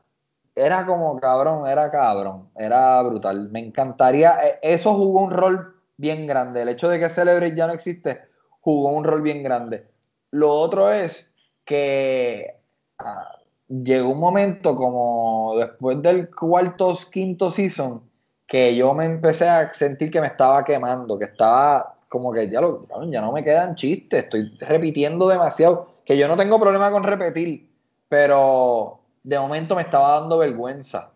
Era 0.56 0.86
como 0.86 1.20
cabrón, 1.20 1.68
era 1.68 1.92
cabrón, 1.92 2.50
era 2.56 3.02
brutal. 3.04 3.50
Me 3.52 3.60
encantaría, 3.60 4.40
e, 4.44 4.60
eso 4.62 4.94
jugó 4.96 5.22
un 5.22 5.32
rol 5.32 5.76
bien 5.98 6.26
grande. 6.26 6.62
El 6.62 6.70
hecho 6.70 6.90
de 6.90 7.00
que 7.00 7.10
Celebrate 7.10 7.56
ya 7.56 7.68
no 7.68 7.74
existe 7.74 8.22
jugó 8.62 8.90
un 8.90 9.04
rol 9.04 9.22
bien 9.22 9.44
grande. 9.44 9.88
Lo 10.32 10.52
otro 10.52 10.92
es 10.92 11.34
que 11.66 12.60
ah, 13.00 13.38
llegó 13.68 14.10
un 14.10 14.20
momento 14.20 14.76
como 14.76 15.56
después 15.58 16.02
del 16.02 16.34
cuarto, 16.34 16.98
quinto 17.12 17.52
season, 17.52 18.10
que 18.48 18.76
yo 18.76 18.94
me 18.94 19.06
empecé 19.06 19.48
a 19.48 19.74
sentir 19.74 20.12
que 20.12 20.22
me 20.22 20.28
estaba 20.28 20.64
quemando, 20.64 21.20
que 21.20 21.26
estaba 21.26 21.97
como 22.10 22.32
que 22.32 22.50
ya, 22.50 22.62
lo, 22.62 22.82
ya 23.10 23.22
no 23.22 23.32
me 23.32 23.44
quedan 23.44 23.76
chistes, 23.76 24.26
estoy 24.26 24.56
repitiendo 24.60 25.28
demasiado, 25.28 25.96
que 26.06 26.18
yo 26.18 26.28
no 26.28 26.38
tengo 26.38 26.60
problema 26.60 26.92
con 26.92 27.04
repetir, 27.04 27.70
pero 28.08 29.00
de 29.24 29.40
momento 29.40 29.76
me 29.76 29.82
estaba 29.82 30.20
dando 30.20 30.38
vergüenza. 30.38 31.12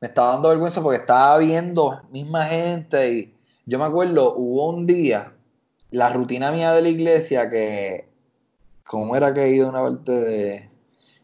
Me 0.00 0.08
estaba 0.08 0.32
dando 0.32 0.48
vergüenza 0.48 0.82
porque 0.82 0.98
estaba 0.98 1.38
viendo 1.38 2.00
misma 2.10 2.46
gente 2.46 3.12
y 3.12 3.34
yo 3.66 3.78
me 3.78 3.84
acuerdo, 3.84 4.34
hubo 4.36 4.68
un 4.70 4.84
día, 4.86 5.32
la 5.92 6.08
rutina 6.08 6.50
mía 6.50 6.72
de 6.72 6.82
la 6.82 6.88
iglesia 6.88 7.48
que, 7.48 8.08
¿cómo 8.84 9.14
era 9.14 9.32
que 9.32 9.44
he 9.44 9.50
ido 9.50 9.68
una 9.68 9.82
parte 9.82 10.10
de, 10.10 10.70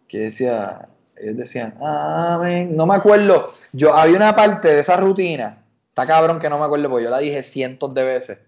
que 0.09 0.19
decía, 0.19 0.89
Ellos 1.17 1.37
decían, 1.37 1.75
amén. 1.81 2.77
No 2.77 2.87
me 2.87 2.95
acuerdo. 2.95 3.49
Yo 3.73 3.95
había 3.95 4.17
una 4.17 4.35
parte 4.35 4.69
de 4.69 4.81
esa 4.81 4.97
rutina. 4.97 5.65
Está 5.89 6.07
cabrón 6.07 6.41
que 6.41 6.49
no 6.49 6.59
me 6.59 6.65
acuerdo 6.65 6.89
porque 6.89 7.05
yo 7.05 7.11
la 7.11 7.19
dije 7.19 7.43
cientos 7.43 7.93
de 7.95 8.05
veces. 8.05 8.39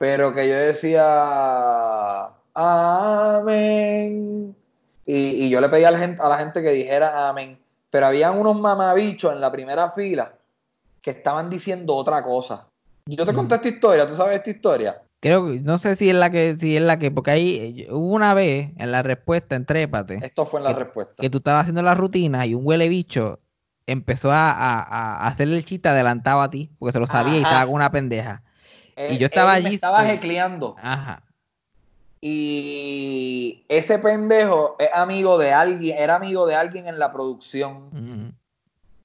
Pero 0.00 0.34
que 0.34 0.48
yo 0.48 0.54
decía, 0.54 1.04
amén. 2.54 4.56
Y, 5.04 5.14
y 5.44 5.50
yo 5.50 5.60
le 5.60 5.68
pedí 5.68 5.84
a 5.84 5.90
la, 5.90 5.98
gente, 5.98 6.22
a 6.22 6.28
la 6.30 6.38
gente 6.38 6.62
que 6.62 6.70
dijera 6.70 7.28
amén. 7.28 7.58
Pero 7.90 8.06
habían 8.06 8.38
unos 8.38 8.58
mamabichos 8.58 9.30
en 9.30 9.42
la 9.42 9.52
primera 9.52 9.90
fila 9.90 10.32
que 11.02 11.10
estaban 11.10 11.50
diciendo 11.50 11.94
otra 11.94 12.22
cosa. 12.22 12.62
Yo 13.04 13.26
te 13.26 13.34
conté 13.34 13.56
esta 13.56 13.68
historia, 13.68 14.06
¿tú 14.06 14.14
sabes 14.14 14.38
esta 14.38 14.48
historia? 14.48 15.02
Creo 15.20 15.46
que, 15.46 15.60
no 15.60 15.76
sé 15.76 15.96
si 15.96 16.08
es 16.08 16.16
la 16.16 16.30
que, 16.30 16.56
si 16.58 16.78
es 16.78 16.82
la 16.82 16.98
que, 16.98 17.10
porque 17.10 17.32
ahí 17.32 17.80
eh, 17.80 17.92
hubo 17.92 18.14
una 18.14 18.32
vez 18.32 18.70
en 18.78 18.92
la 18.92 19.02
respuesta 19.02 19.54
en 19.54 19.66
Trépate, 19.66 20.18
Esto 20.22 20.46
fue 20.46 20.60
en 20.60 20.64
la 20.64 20.72
que, 20.72 20.84
respuesta. 20.84 21.12
que 21.18 21.28
tú 21.28 21.38
estabas 21.38 21.64
haciendo 21.64 21.82
la 21.82 21.94
rutina 21.94 22.46
y 22.46 22.54
un 22.54 22.66
huele 22.66 22.88
bicho 22.88 23.38
empezó 23.86 24.32
a, 24.32 24.50
a, 24.50 24.80
a 24.80 25.26
hacerle 25.26 25.58
el 25.58 25.66
chiste 25.66 25.90
adelantado 25.90 26.40
a 26.40 26.48
ti, 26.48 26.70
porque 26.78 26.92
se 26.92 27.00
lo 27.00 27.06
sabía 27.06 27.34
y 27.34 27.42
estaba 27.42 27.66
con 27.66 27.74
una 27.74 27.92
pendeja. 27.92 28.44
Eh, 29.00 29.14
y 29.14 29.18
yo 29.18 29.26
estaba 29.26 29.56
él 29.56 29.62
me 29.62 29.68
allí, 29.68 29.74
estaba 29.76 30.04
sí. 30.04 30.10
hecleando. 30.10 30.76
Ajá. 30.78 31.22
Y 32.20 33.64
ese 33.68 33.98
pendejo 33.98 34.76
es 34.78 34.90
amigo 34.92 35.38
de 35.38 35.54
alguien, 35.54 35.96
era 35.96 36.16
amigo 36.16 36.46
de 36.46 36.54
alguien 36.54 36.86
en 36.86 36.98
la 36.98 37.10
producción. 37.10 38.36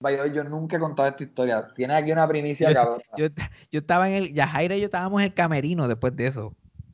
Way, 0.01 0.17
yo 0.33 0.43
nunca 0.43 0.75
he 0.75 0.79
contado 0.79 1.07
esta 1.07 1.23
historia. 1.23 1.67
Tienes 1.73 1.95
aquí 1.95 2.11
una 2.11 2.27
primicia, 2.27 2.69
Yo, 2.69 2.75
cabrón. 2.75 3.01
yo, 3.17 3.27
yo 3.71 3.79
estaba 3.79 4.09
en 4.09 4.15
el, 4.15 4.33
Yajaira 4.33 4.75
y 4.75 4.81
yo 4.81 4.85
estábamos 4.85 5.21
en 5.21 5.27
el 5.27 5.33
camerino 5.33 5.87
después 5.87 6.13
de 6.13 6.27
eso. 6.27 6.47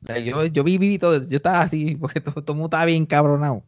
O 0.04 0.06
sea, 0.06 0.18
Yo, 0.20 0.44
yo 0.46 0.62
vi, 0.62 0.78
vi 0.78 0.96
todo, 0.98 1.26
yo 1.26 1.36
estaba 1.36 1.62
así, 1.62 1.96
porque 1.96 2.20
todo, 2.20 2.34
todo 2.34 2.52
el 2.52 2.58
mundo 2.58 2.66
estaba 2.68 2.84
bien 2.84 3.04
cabronado. 3.04 3.64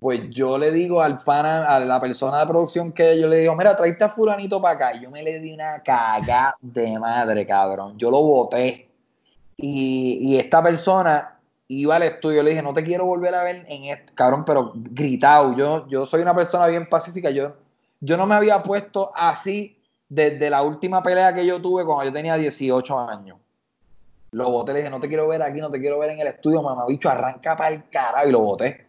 Pues 0.00 0.30
yo 0.30 0.58
le 0.58 0.70
digo 0.70 1.02
al 1.02 1.18
pana, 1.18 1.66
a 1.66 1.80
la 1.80 2.00
persona 2.00 2.38
de 2.40 2.46
producción 2.46 2.92
que 2.92 3.18
yo 3.18 3.26
le 3.28 3.38
digo, 3.38 3.56
mira, 3.56 3.76
tráete 3.76 4.04
a 4.04 4.08
fulanito 4.08 4.62
para 4.62 4.74
acá. 4.74 5.00
Yo 5.00 5.10
me 5.10 5.22
le 5.22 5.40
di 5.40 5.52
una 5.52 5.82
caga 5.82 6.56
de 6.60 6.98
madre, 6.98 7.46
cabrón. 7.46 7.98
Yo 7.98 8.10
lo 8.10 8.20
boté. 8.20 8.88
Y, 9.56 10.18
y 10.22 10.38
esta 10.38 10.62
persona 10.62 11.38
iba 11.68 11.96
al 11.96 12.02
estudio, 12.02 12.42
le 12.42 12.50
dije, 12.50 12.62
no 12.62 12.72
te 12.72 12.82
quiero 12.82 13.04
volver 13.04 13.34
a 13.34 13.42
ver 13.42 13.64
en 13.68 13.84
este, 13.84 14.14
cabrón, 14.14 14.44
pero 14.44 14.72
gritado. 14.74 15.54
Yo, 15.56 15.86
yo 15.88 16.06
soy 16.06 16.22
una 16.22 16.34
persona 16.34 16.66
bien 16.66 16.88
pacífica. 16.88 17.30
Yo, 17.30 17.54
yo 18.00 18.16
no 18.16 18.26
me 18.26 18.34
había 18.34 18.62
puesto 18.62 19.12
así 19.14 19.76
desde 20.08 20.48
la 20.48 20.62
última 20.62 21.02
pelea 21.02 21.34
que 21.34 21.44
yo 21.44 21.60
tuve 21.60 21.84
cuando 21.84 22.04
yo 22.04 22.12
tenía 22.12 22.36
18 22.36 22.98
años. 23.00 23.38
Lo 24.30 24.50
boté, 24.50 24.72
le 24.72 24.78
dije, 24.80 24.90
no 24.90 25.00
te 25.00 25.08
quiero 25.08 25.28
ver 25.28 25.42
aquí, 25.42 25.60
no 25.60 25.70
te 25.70 25.80
quiero 25.80 25.98
ver 25.98 26.10
en 26.10 26.20
el 26.20 26.26
estudio, 26.26 26.62
mamabicho, 26.62 27.08
arranca 27.08 27.56
para 27.56 27.74
el 27.74 27.88
carajo. 27.88 28.28
Y 28.28 28.32
lo 28.32 28.40
boté. 28.40 28.87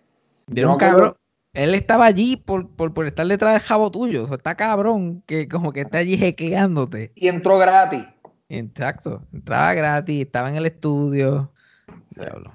Yo 0.49 0.71
un 0.71 0.77
cabrón. 0.77 1.15
Él 1.53 1.73
estaba 1.73 2.05
allí 2.05 2.37
por, 2.37 2.69
por, 2.69 2.93
por 2.93 3.07
estar 3.07 3.25
detrás 3.25 3.53
del 3.53 3.61
jabo 3.61 3.89
tuyo. 3.89 4.23
O 4.23 4.27
sea, 4.27 4.37
está 4.37 4.55
cabrón 4.55 5.23
que 5.25 5.47
como 5.47 5.73
que 5.73 5.81
está 5.81 5.97
allí 5.99 6.17
jequeándote. 6.17 7.11
Y 7.15 7.27
entró 7.27 7.57
gratis. 7.57 8.05
Exacto. 8.49 9.23
Entraba 9.33 9.73
gratis, 9.73 10.25
estaba 10.25 10.49
en 10.49 10.55
el 10.55 10.65
estudio. 10.65 11.51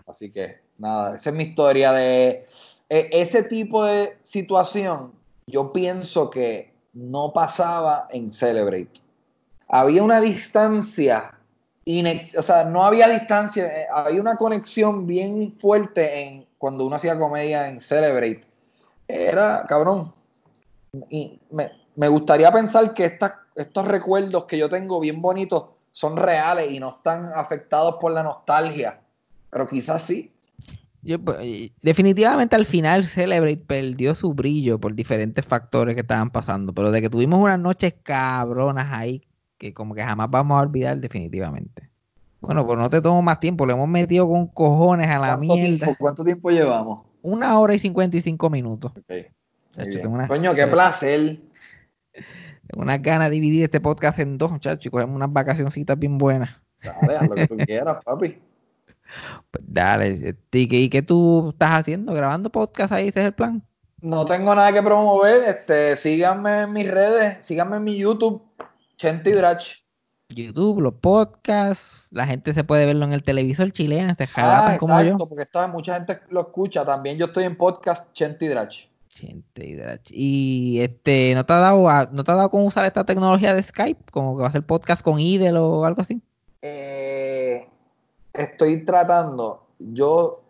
Así 0.06 0.30
que, 0.30 0.60
nada, 0.78 1.16
esa 1.16 1.30
es 1.30 1.36
mi 1.36 1.44
historia 1.44 1.92
de 1.92 2.46
e- 2.88 3.08
ese 3.12 3.42
tipo 3.42 3.84
de 3.84 4.16
situación. 4.22 5.12
Yo 5.46 5.72
pienso 5.72 6.30
que 6.30 6.72
no 6.92 7.32
pasaba 7.32 8.08
en 8.10 8.32
Celebrate. 8.32 9.00
Había 9.68 10.02
una 10.02 10.20
distancia, 10.20 11.34
o 12.36 12.42
sea, 12.42 12.64
no 12.64 12.84
había 12.84 13.08
distancia, 13.08 13.66
eh, 13.66 13.86
había 13.92 14.20
una 14.20 14.36
conexión 14.36 15.06
bien 15.06 15.52
fuerte 15.52 16.22
en 16.22 16.46
cuando 16.64 16.86
uno 16.86 16.96
hacía 16.96 17.18
comedia 17.18 17.68
en 17.68 17.78
Celebrate. 17.78 18.40
Era, 19.06 19.66
cabrón, 19.68 20.14
y 21.10 21.38
me, 21.50 22.08
gustaría 22.08 22.50
pensar 22.50 22.94
que 22.94 23.04
estas- 23.04 23.34
estos 23.54 23.86
recuerdos 23.86 24.46
que 24.46 24.56
yo 24.56 24.70
tengo 24.70 24.98
bien 24.98 25.20
bonitos 25.20 25.66
son 25.92 26.16
reales 26.16 26.72
y 26.72 26.80
no 26.80 26.96
están 26.96 27.32
afectados 27.36 27.96
por 28.00 28.12
la 28.12 28.22
nostalgia. 28.22 28.98
Pero 29.50 29.68
quizás 29.68 30.04
sí. 30.04 30.32
Pues, 31.22 31.70
definitivamente 31.82 32.56
al 32.56 32.64
final 32.64 33.04
Celebrate 33.04 33.58
perdió 33.58 34.14
su 34.14 34.32
brillo 34.32 34.80
por 34.80 34.94
diferentes 34.94 35.44
factores 35.44 35.94
que 35.94 36.00
estaban 36.00 36.30
pasando. 36.30 36.72
Pero 36.72 36.90
de 36.90 37.02
que 37.02 37.10
tuvimos 37.10 37.42
unas 37.42 37.58
noches 37.58 37.92
cabronas 38.02 38.90
ahí 38.90 39.20
que 39.58 39.74
como 39.74 39.94
que 39.94 40.02
jamás 40.02 40.30
vamos 40.30 40.56
a 40.56 40.62
olvidar 40.62 40.96
definitivamente. 40.96 41.90
Bueno, 42.46 42.66
pues 42.66 42.78
no 42.78 42.90
te 42.90 43.00
tomo 43.00 43.22
más 43.22 43.40
tiempo. 43.40 43.66
Le 43.66 43.72
hemos 43.72 43.88
metido 43.88 44.28
con 44.28 44.46
cojones 44.48 45.08
a 45.08 45.18
la 45.18 45.28
¿Cuánto 45.36 45.54
mierda. 45.54 45.76
tiempo, 45.86 45.96
¿Cuánto 45.98 46.24
tiempo 46.24 46.50
llevamos? 46.50 47.06
Una 47.22 47.58
hora 47.58 47.74
y 47.74 47.78
55 47.78 48.50
minutos. 48.50 48.92
Ok, 48.96 49.04
muy 49.08 49.86
Chacho, 49.86 50.00
tengo 50.00 50.14
una- 50.14 50.28
Coño, 50.28 50.54
qué 50.54 50.66
placer. 50.66 51.38
Tengo 52.12 52.82
unas 52.82 53.02
ganas 53.02 53.28
de 53.28 53.34
dividir 53.34 53.64
este 53.64 53.80
podcast 53.80 54.18
en 54.18 54.38
dos, 54.38 54.50
muchachos, 54.50 54.86
y 54.86 54.90
cogemos 54.90 55.14
unas 55.16 55.32
vacacioncitas 55.32 55.98
bien 55.98 56.18
buenas. 56.18 56.50
Dale, 56.82 57.16
haz 57.16 57.28
lo 57.28 57.34
que 57.34 57.46
tú 57.48 57.56
quieras, 57.56 58.02
papi. 58.04 58.38
Pues 59.50 59.62
dale, 59.68 60.08
este, 60.08 60.58
¿y 60.58 60.66
qué, 60.66 60.76
y 60.80 60.88
qué 60.88 61.02
tú 61.02 61.50
estás 61.50 61.70
haciendo? 61.72 62.12
¿Grabando 62.14 62.50
podcast 62.50 62.90
ahí? 62.92 63.08
¿Ese 63.08 63.20
es 63.20 63.26
el 63.26 63.32
plan? 63.34 63.62
No 64.00 64.24
tengo 64.24 64.52
nada 64.54 64.72
que 64.72 64.82
promover. 64.82 65.44
Este, 65.48 65.96
síganme 65.96 66.62
en 66.62 66.72
mis 66.72 66.90
redes, 66.90 67.36
síganme 67.46 67.76
en 67.76 67.84
mi 67.84 67.96
YouTube, 67.96 68.42
Chenti 68.96 69.30
Drach. 69.32 69.83
YouTube, 70.34 70.80
los 70.80 70.94
podcasts, 70.94 72.02
la 72.10 72.26
gente 72.26 72.52
se 72.54 72.64
puede 72.64 72.86
verlo 72.86 73.04
en 73.04 73.12
el 73.12 73.22
televisor 73.22 73.70
chileno, 73.72 74.14
se 74.16 74.24
Ah, 74.24 74.26
jalapan 74.26 74.78
como 74.78 74.94
yo. 75.00 75.06
exacto, 75.06 75.28
porque 75.28 75.42
esta, 75.42 75.66
mucha 75.68 75.94
gente 75.94 76.20
lo 76.30 76.40
escucha. 76.42 76.84
También 76.84 77.16
yo 77.18 77.26
estoy 77.26 77.44
en 77.44 77.56
podcast 77.56 78.12
Chenti 78.12 78.48
Drach. 78.48 78.86
Gente, 79.10 79.64
y 79.64 79.74
drach. 79.74 80.10
Y 80.10 80.80
este, 80.80 81.34
¿no 81.36 81.46
te 81.46 81.52
ha 81.52 81.58
dado 81.58 81.88
a- 81.88 82.08
no 82.10 82.24
te 82.24 82.32
ha 82.32 82.34
dado 82.34 82.50
con 82.50 82.66
usar 82.66 82.84
esta 82.84 83.04
tecnología 83.04 83.54
de 83.54 83.62
Skype? 83.62 84.10
Como 84.10 84.34
que 84.36 84.40
va 84.40 84.46
a 84.46 84.48
hacer 84.48 84.64
podcast 84.66 85.02
con 85.02 85.20
Idel 85.20 85.56
o 85.56 85.84
algo 85.84 86.02
así. 86.02 86.20
Eh, 86.62 87.68
estoy 88.32 88.84
tratando. 88.84 89.66
Yo 89.78 90.42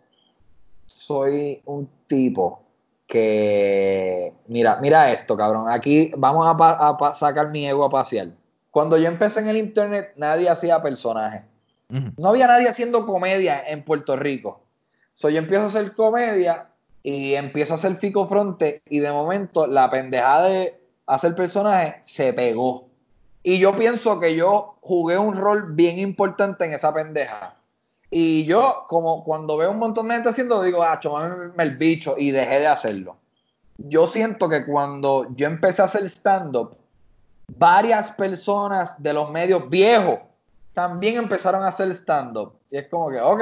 soy 0.87 1.61
un 1.65 1.87
tipo 2.07 2.63
que. 3.07 4.33
Mira, 4.47 4.77
mira 4.81 5.11
esto, 5.11 5.37
cabrón. 5.37 5.69
Aquí 5.69 6.11
vamos 6.17 6.47
a, 6.47 6.57
pa- 6.57 6.87
a 6.87 6.97
pa- 6.97 7.13
sacar 7.13 7.51
mi 7.51 7.67
ego 7.67 7.83
a 7.85 7.89
pasear. 7.89 8.29
Cuando 8.75 8.97
yo 8.97 9.07
empecé 9.07 9.39
en 9.39 9.47
el 9.47 9.55
internet, 9.55 10.11
nadie 10.17 10.49
hacía 10.49 10.81
personajes. 10.81 11.43
No 12.17 12.27
había 12.27 12.45
nadie 12.45 12.67
haciendo 12.67 13.05
comedia 13.05 13.63
en 13.65 13.85
Puerto 13.85 14.17
Rico. 14.17 14.63
So, 15.13 15.29
yo 15.29 15.37
empiezo 15.37 15.63
a 15.63 15.67
hacer 15.67 15.93
comedia 15.93 16.67
y 17.01 17.35
empiezo 17.35 17.73
a 17.73 17.77
hacer 17.77 17.95
Fico 17.95 18.27
Fronte 18.27 18.81
y 18.89 18.99
de 18.99 19.13
momento 19.13 19.65
la 19.65 19.89
pendejada 19.89 20.49
de 20.49 20.77
hacer 21.05 21.35
personajes 21.35 22.01
se 22.03 22.33
pegó. 22.33 22.89
Y 23.43 23.59
yo 23.59 23.77
pienso 23.77 24.19
que 24.19 24.35
yo 24.35 24.75
jugué 24.81 25.17
un 25.17 25.37
rol 25.37 25.73
bien 25.73 25.97
importante 25.97 26.65
en 26.65 26.73
esa 26.73 26.93
pendeja. 26.93 27.55
Y 28.11 28.43
yo, 28.43 28.87
como 28.89 29.23
cuando 29.23 29.55
veo 29.55 29.71
un 29.71 29.79
montón 29.79 30.09
de 30.09 30.15
gente 30.15 30.27
haciendo, 30.31 30.61
digo, 30.61 30.83
ah, 30.83 30.99
chúpame 30.99 31.53
el 31.63 31.77
bicho 31.77 32.15
y 32.17 32.31
dejé 32.31 32.59
de 32.59 32.67
hacerlo. 32.67 33.15
Yo 33.77 34.05
siento 34.05 34.49
que 34.49 34.65
cuando 34.65 35.33
yo 35.33 35.47
empecé 35.47 35.81
a 35.81 35.85
hacer 35.85 36.03
stand-up, 36.09 36.75
varias 37.47 38.11
personas 38.11 39.01
de 39.01 39.13
los 39.13 39.29
medios 39.31 39.69
viejos 39.69 40.19
también 40.73 41.17
empezaron 41.17 41.63
a 41.63 41.69
hacer 41.69 41.89
stand-up. 41.91 42.53
Y 42.69 42.77
es 42.77 42.87
como 42.89 43.09
que, 43.09 43.19
ok, 43.19 43.41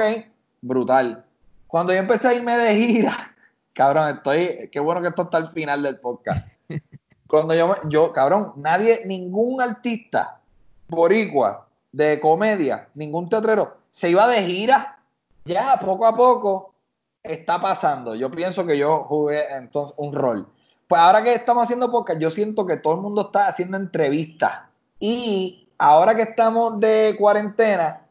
brutal. 0.62 1.24
Cuando 1.66 1.92
yo 1.92 1.98
empecé 1.98 2.28
a 2.28 2.34
irme 2.34 2.56
de 2.56 2.74
gira, 2.74 3.34
cabrón, 3.72 4.16
estoy, 4.16 4.68
qué 4.70 4.80
bueno 4.80 5.02
que 5.02 5.08
esto 5.08 5.22
está 5.22 5.38
al 5.38 5.48
final 5.48 5.82
del 5.82 5.98
podcast. 5.98 6.46
Cuando 7.26 7.54
yo, 7.54 7.76
yo, 7.88 8.12
cabrón, 8.12 8.52
nadie, 8.56 9.02
ningún 9.06 9.60
artista 9.60 10.40
boricua 10.88 11.66
de 11.90 12.20
comedia, 12.20 12.88
ningún 12.94 13.28
teatrero, 13.28 13.76
se 13.90 14.10
iba 14.10 14.28
de 14.28 14.42
gira. 14.42 14.98
Ya, 15.44 15.76
poco 15.84 16.06
a 16.06 16.14
poco, 16.14 16.74
está 17.22 17.60
pasando. 17.60 18.14
Yo 18.14 18.30
pienso 18.30 18.64
que 18.64 18.78
yo 18.78 19.04
jugué 19.04 19.52
entonces 19.52 19.94
un 19.98 20.14
rol. 20.14 20.48
Pues 20.88 21.00
ahora 21.00 21.22
que 21.22 21.34
estamos 21.34 21.64
haciendo 21.64 21.90
podcast, 21.90 22.20
yo 22.20 22.30
siento 22.30 22.66
que 22.66 22.76
todo 22.76 22.94
el 22.94 23.00
mundo 23.00 23.22
está 23.22 23.48
haciendo 23.48 23.76
entrevistas. 23.76 24.52
Y 24.98 25.68
ahora 25.78 26.14
que 26.14 26.22
estamos 26.22 26.78
de 26.80 27.16
cuarentena, 27.18 28.02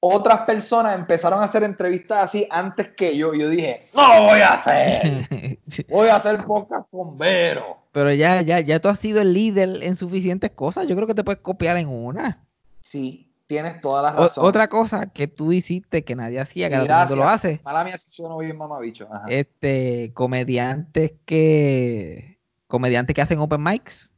otras 0.00 0.40
personas 0.40 0.96
empezaron 0.96 1.40
a 1.40 1.44
hacer 1.44 1.62
entrevistas 1.64 2.24
así 2.24 2.46
antes 2.50 2.88
que 2.90 3.16
yo. 3.16 3.34
Yo 3.34 3.48
dije, 3.48 3.80
no 3.94 4.22
voy 4.22 4.40
a 4.40 4.54
hacer. 4.54 5.28
Voy 5.88 6.08
a 6.08 6.16
hacer 6.16 6.44
podcast 6.44 6.88
con 6.90 7.18
Vero. 7.18 7.78
Pero 7.92 8.12
ya, 8.12 8.42
ya, 8.42 8.60
ya 8.60 8.80
tú 8.80 8.88
has 8.88 8.98
sido 8.98 9.20
el 9.20 9.34
líder 9.34 9.82
en 9.82 9.96
suficientes 9.96 10.50
cosas. 10.52 10.86
Yo 10.86 10.94
creo 10.96 11.06
que 11.06 11.14
te 11.14 11.24
puedes 11.24 11.40
copiar 11.40 11.76
en 11.76 11.88
una. 11.88 12.46
Sí, 12.82 13.27
tienes 13.48 13.80
toda 13.80 14.02
la 14.02 14.10
O- 14.10 14.22
razón. 14.24 14.44
otra 14.46 14.68
cosa 14.68 15.06
que 15.06 15.26
tú 15.26 15.50
hiciste 15.52 16.04
que 16.04 16.14
nadie 16.14 16.38
hacía, 16.38 16.68
que 16.68 16.76
ahora 16.76 16.86
todo 16.86 17.02
el 17.02 17.08
mundo 17.08 17.24
lo 17.24 17.30
hace. 17.30 17.60
Mala 17.64 17.82
mía 17.82 17.98
si 17.98 18.12
sueno 18.12 18.38
bien 18.38 18.56
mamabicho. 18.56 19.08
Ajá. 19.10 19.24
Este, 19.28 20.12
comediantes 20.14 21.12
que 21.24 22.38
comediantes 22.68 23.14
que 23.14 23.22
hacen 23.22 23.38
open 23.40 23.62
mics. 23.64 24.10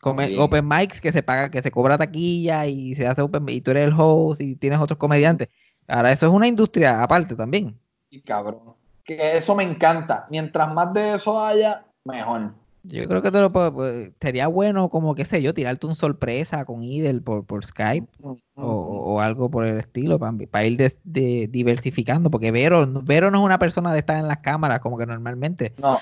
Come- 0.00 0.28
Sí. 0.28 0.36
Open 0.38 0.66
mics 0.68 1.00
que 1.00 1.10
se 1.12 1.22
paga, 1.22 1.50
que 1.50 1.60
se 1.62 1.70
cobra 1.72 1.98
taquilla 1.98 2.64
y 2.66 2.94
se 2.94 3.06
hace 3.06 3.20
open 3.22 3.44
y 3.48 3.60
tú 3.60 3.72
eres 3.72 3.88
el 3.88 3.94
host 3.96 4.40
y 4.40 4.54
tienes 4.56 4.78
otros 4.78 4.98
comediantes. 4.98 5.48
Ahora 5.88 6.12
eso 6.12 6.26
es 6.26 6.32
una 6.32 6.46
industria 6.46 7.02
aparte 7.02 7.34
también. 7.34 7.78
Y 8.10 8.20
cabrón. 8.22 8.74
Que 9.04 9.36
eso 9.36 9.54
me 9.54 9.64
encanta. 9.64 10.26
Mientras 10.30 10.72
más 10.72 10.92
de 10.92 11.14
eso 11.14 11.44
haya, 11.44 11.84
mejor. 12.04 12.52
Yo 12.88 13.06
creo 13.08 13.22
que 13.22 13.30
te 13.30 13.40
lo 13.40 13.50
puedo, 13.50 13.72
pues, 13.74 14.10
sería 14.20 14.46
bueno 14.48 14.88
como, 14.90 15.14
qué 15.14 15.24
sé 15.24 15.42
yo, 15.42 15.54
tirarte 15.54 15.86
un 15.86 15.94
sorpresa 15.94 16.64
con 16.64 16.82
Idel 16.82 17.22
por, 17.22 17.44
por 17.44 17.64
Skype 17.64 18.06
o, 18.20 18.32
o 18.64 19.20
algo 19.20 19.50
por 19.50 19.64
el 19.66 19.78
estilo 19.78 20.18
para, 20.18 20.64
ir 20.64 20.76
de, 20.76 20.96
de- 21.04 21.48
diversificando, 21.50 22.30
porque 22.30 22.52
Vero, 22.52 22.86
Vero 23.02 23.30
no 23.30 23.38
es 23.38 23.44
una 23.44 23.58
persona 23.58 23.92
de 23.92 24.00
estar 24.00 24.16
en 24.16 24.28
las 24.28 24.38
cámaras 24.38 24.80
como 24.80 24.96
que 24.96 25.06
normalmente. 25.06 25.74
No, 25.78 25.98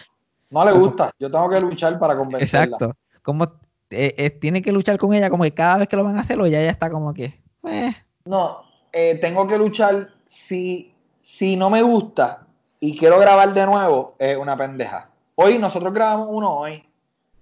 no 0.51 0.65
le 0.65 0.73
gusta. 0.73 1.11
Yo 1.19 1.31
tengo 1.31 1.49
que 1.49 1.61
luchar 1.61 1.99
para 1.99 2.17
convencerla. 2.17 2.65
Exacto. 2.77 2.97
Como 3.23 3.45
eh, 3.91 4.15
eh, 4.19 4.31
tiene 4.31 4.61
que 4.61 4.73
luchar 4.73 4.99
con 4.99 5.15
ella 5.15 5.31
como 5.31 5.45
que 5.45 5.55
cada 5.55 5.79
vez 5.79 5.89
que 5.89 5.97
lo 5.97 6.05
van 6.05 6.17
a 6.17 6.21
hacer 6.21 6.41
o 6.41 6.47
ya 6.47 6.61
ella 6.61 6.71
está 6.71 6.91
como 6.91 7.15
que, 7.15 7.41
eh, 7.65 7.95
No, 8.27 8.63
eh, 8.93 9.19
tengo 9.21 9.47
que 9.47 9.57
luchar 9.59 10.11
si, 10.27 10.95
si 11.21 11.57
no 11.57 11.71
me 11.71 11.83
gusta 11.83 12.47
y 12.81 12.97
quiero 12.99 13.19
grabar 13.19 13.55
de 13.55 13.65
nuevo, 13.67 14.15
es 14.19 14.37
una 14.37 14.57
pendeja. 14.57 15.11
Hoy 15.37 15.59
nosotros 15.59 15.93
grabamos 15.93 16.29
uno 16.31 16.53
hoy 16.59 16.85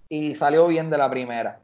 y 0.09 0.35
salió 0.35 0.67
bien 0.67 0.89
de 0.91 0.99
la 0.99 1.11
primera. 1.11 1.61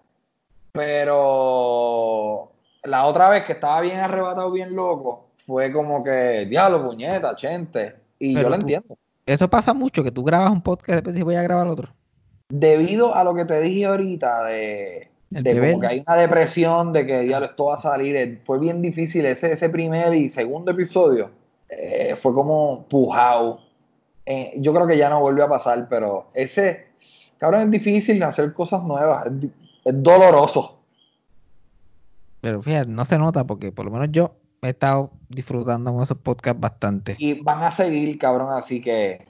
Pero 0.73 2.51
la 2.85 3.05
otra 3.07 3.29
vez 3.31 3.45
que 3.45 3.53
estaba 3.53 3.81
bien 3.81 3.99
arrebatado, 3.99 4.51
bien 4.53 4.75
loco, 4.75 5.27
fue 5.47 5.73
como 5.73 6.03
que, 6.05 6.47
diablo, 6.49 6.85
puñeta, 6.87 7.35
gente. 7.37 7.97
Y 8.19 8.35
Pero 8.35 8.45
yo 8.45 8.49
lo 8.51 8.55
tú- 8.57 8.61
entiendo. 8.63 8.99
eso 9.27 9.49
pasa 9.49 9.73
mucho, 9.73 10.03
que 10.05 10.11
tú 10.11 10.25
grabas 10.25 10.51
un 10.51 10.63
podcast 10.63 10.89
y 10.91 10.93
después 10.95 11.15
dices 11.15 11.25
voy 11.25 11.37
a 11.37 11.43
grabar 11.43 11.67
otro. 11.67 11.89
Debido 12.51 13.15
a 13.15 13.25
lo 13.25 13.35
que 13.35 13.45
te 13.45 13.61
dije 13.61 13.87
ahorita 13.87 14.45
de, 14.45 15.11
de 15.31 15.61
como 15.71 15.81
que 15.81 15.87
hay 15.87 16.03
una 16.07 16.17
depresión 16.17 16.93
de 16.95 17.07
que 17.07 17.21
diablo 17.21 17.47
esto 17.47 17.67
va 17.67 17.75
a 17.75 17.79
salir, 17.79 18.17
eh, 18.17 18.41
fue 18.45 18.59
bien 18.59 18.81
difícil 18.81 19.27
ese, 19.27 19.53
ese 19.53 19.69
primer 19.69 20.15
y 20.15 20.31
segundo 20.31 20.73
episodio. 20.73 21.31
eh, 21.71 22.17
fue 22.21 22.33
como 22.33 22.85
pujado. 22.89 23.61
Eh, 24.31 24.53
yo 24.59 24.75
creo 24.75 24.87
que 24.87 24.99
ya 24.99 25.09
no 25.09 25.21
volvió 25.21 25.47
a 25.47 25.49
pasar, 25.49 25.89
pero 25.89 26.27
ese, 26.35 26.89
cabrón, 27.39 27.63
es 27.63 27.71
difícil 27.71 28.23
hacer 28.23 28.53
cosas 28.53 28.85
nuevas, 28.85 29.27
es 29.27 30.03
doloroso. 30.03 30.81
Pero 32.43 32.63
fíjate, 32.63 32.91
no 32.91 33.07
se 33.07 33.17
nota 33.17 33.45
porque 33.45 33.73
por 33.73 33.87
lo 33.87 33.91
menos 33.91 34.09
yo 34.11 34.35
he 34.61 34.69
estado 34.69 35.13
disfrutando 35.31 35.95
con 35.95 36.03
esos 36.03 36.19
podcasts 36.19 36.61
bastante. 36.61 37.17
Y 37.19 37.41
van 37.41 37.63
a 37.63 37.71
seguir, 37.71 38.19
cabrón, 38.19 38.53
así 38.53 38.83
que 38.83 39.27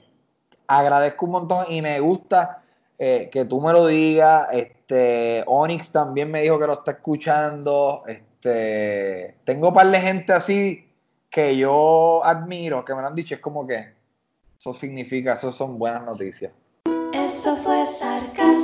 agradezco 0.67 1.27
un 1.27 1.31
montón 1.31 1.65
y 1.69 1.81
me 1.81 1.97
gusta 2.01 2.63
eh, 2.97 3.29
que 3.31 3.45
tú 3.45 3.61
me 3.61 3.71
lo 3.71 3.87
digas. 3.87 4.49
Este, 4.51 5.45
Onyx 5.47 5.93
también 5.93 6.29
me 6.29 6.41
dijo 6.41 6.59
que 6.59 6.67
lo 6.67 6.73
está 6.73 6.91
escuchando. 6.91 8.03
Este, 8.05 9.37
tengo 9.45 9.69
un 9.69 9.73
par 9.73 9.87
de 9.87 10.01
gente 10.01 10.33
así 10.33 10.89
que 11.29 11.55
yo 11.55 12.21
admiro, 12.25 12.83
que 12.83 12.93
me 12.93 13.01
lo 13.01 13.07
han 13.07 13.15
dicho, 13.15 13.33
es 13.33 13.39
como 13.39 13.65
que 13.65 13.98
eso 14.59 14.73
significa, 14.73 15.35
eso 15.35 15.51
son 15.53 15.79
buenas 15.79 16.03
noticias. 16.03 16.51
Eso 17.13 17.55
fue 17.55 17.85
sarcasmo. 17.85 18.58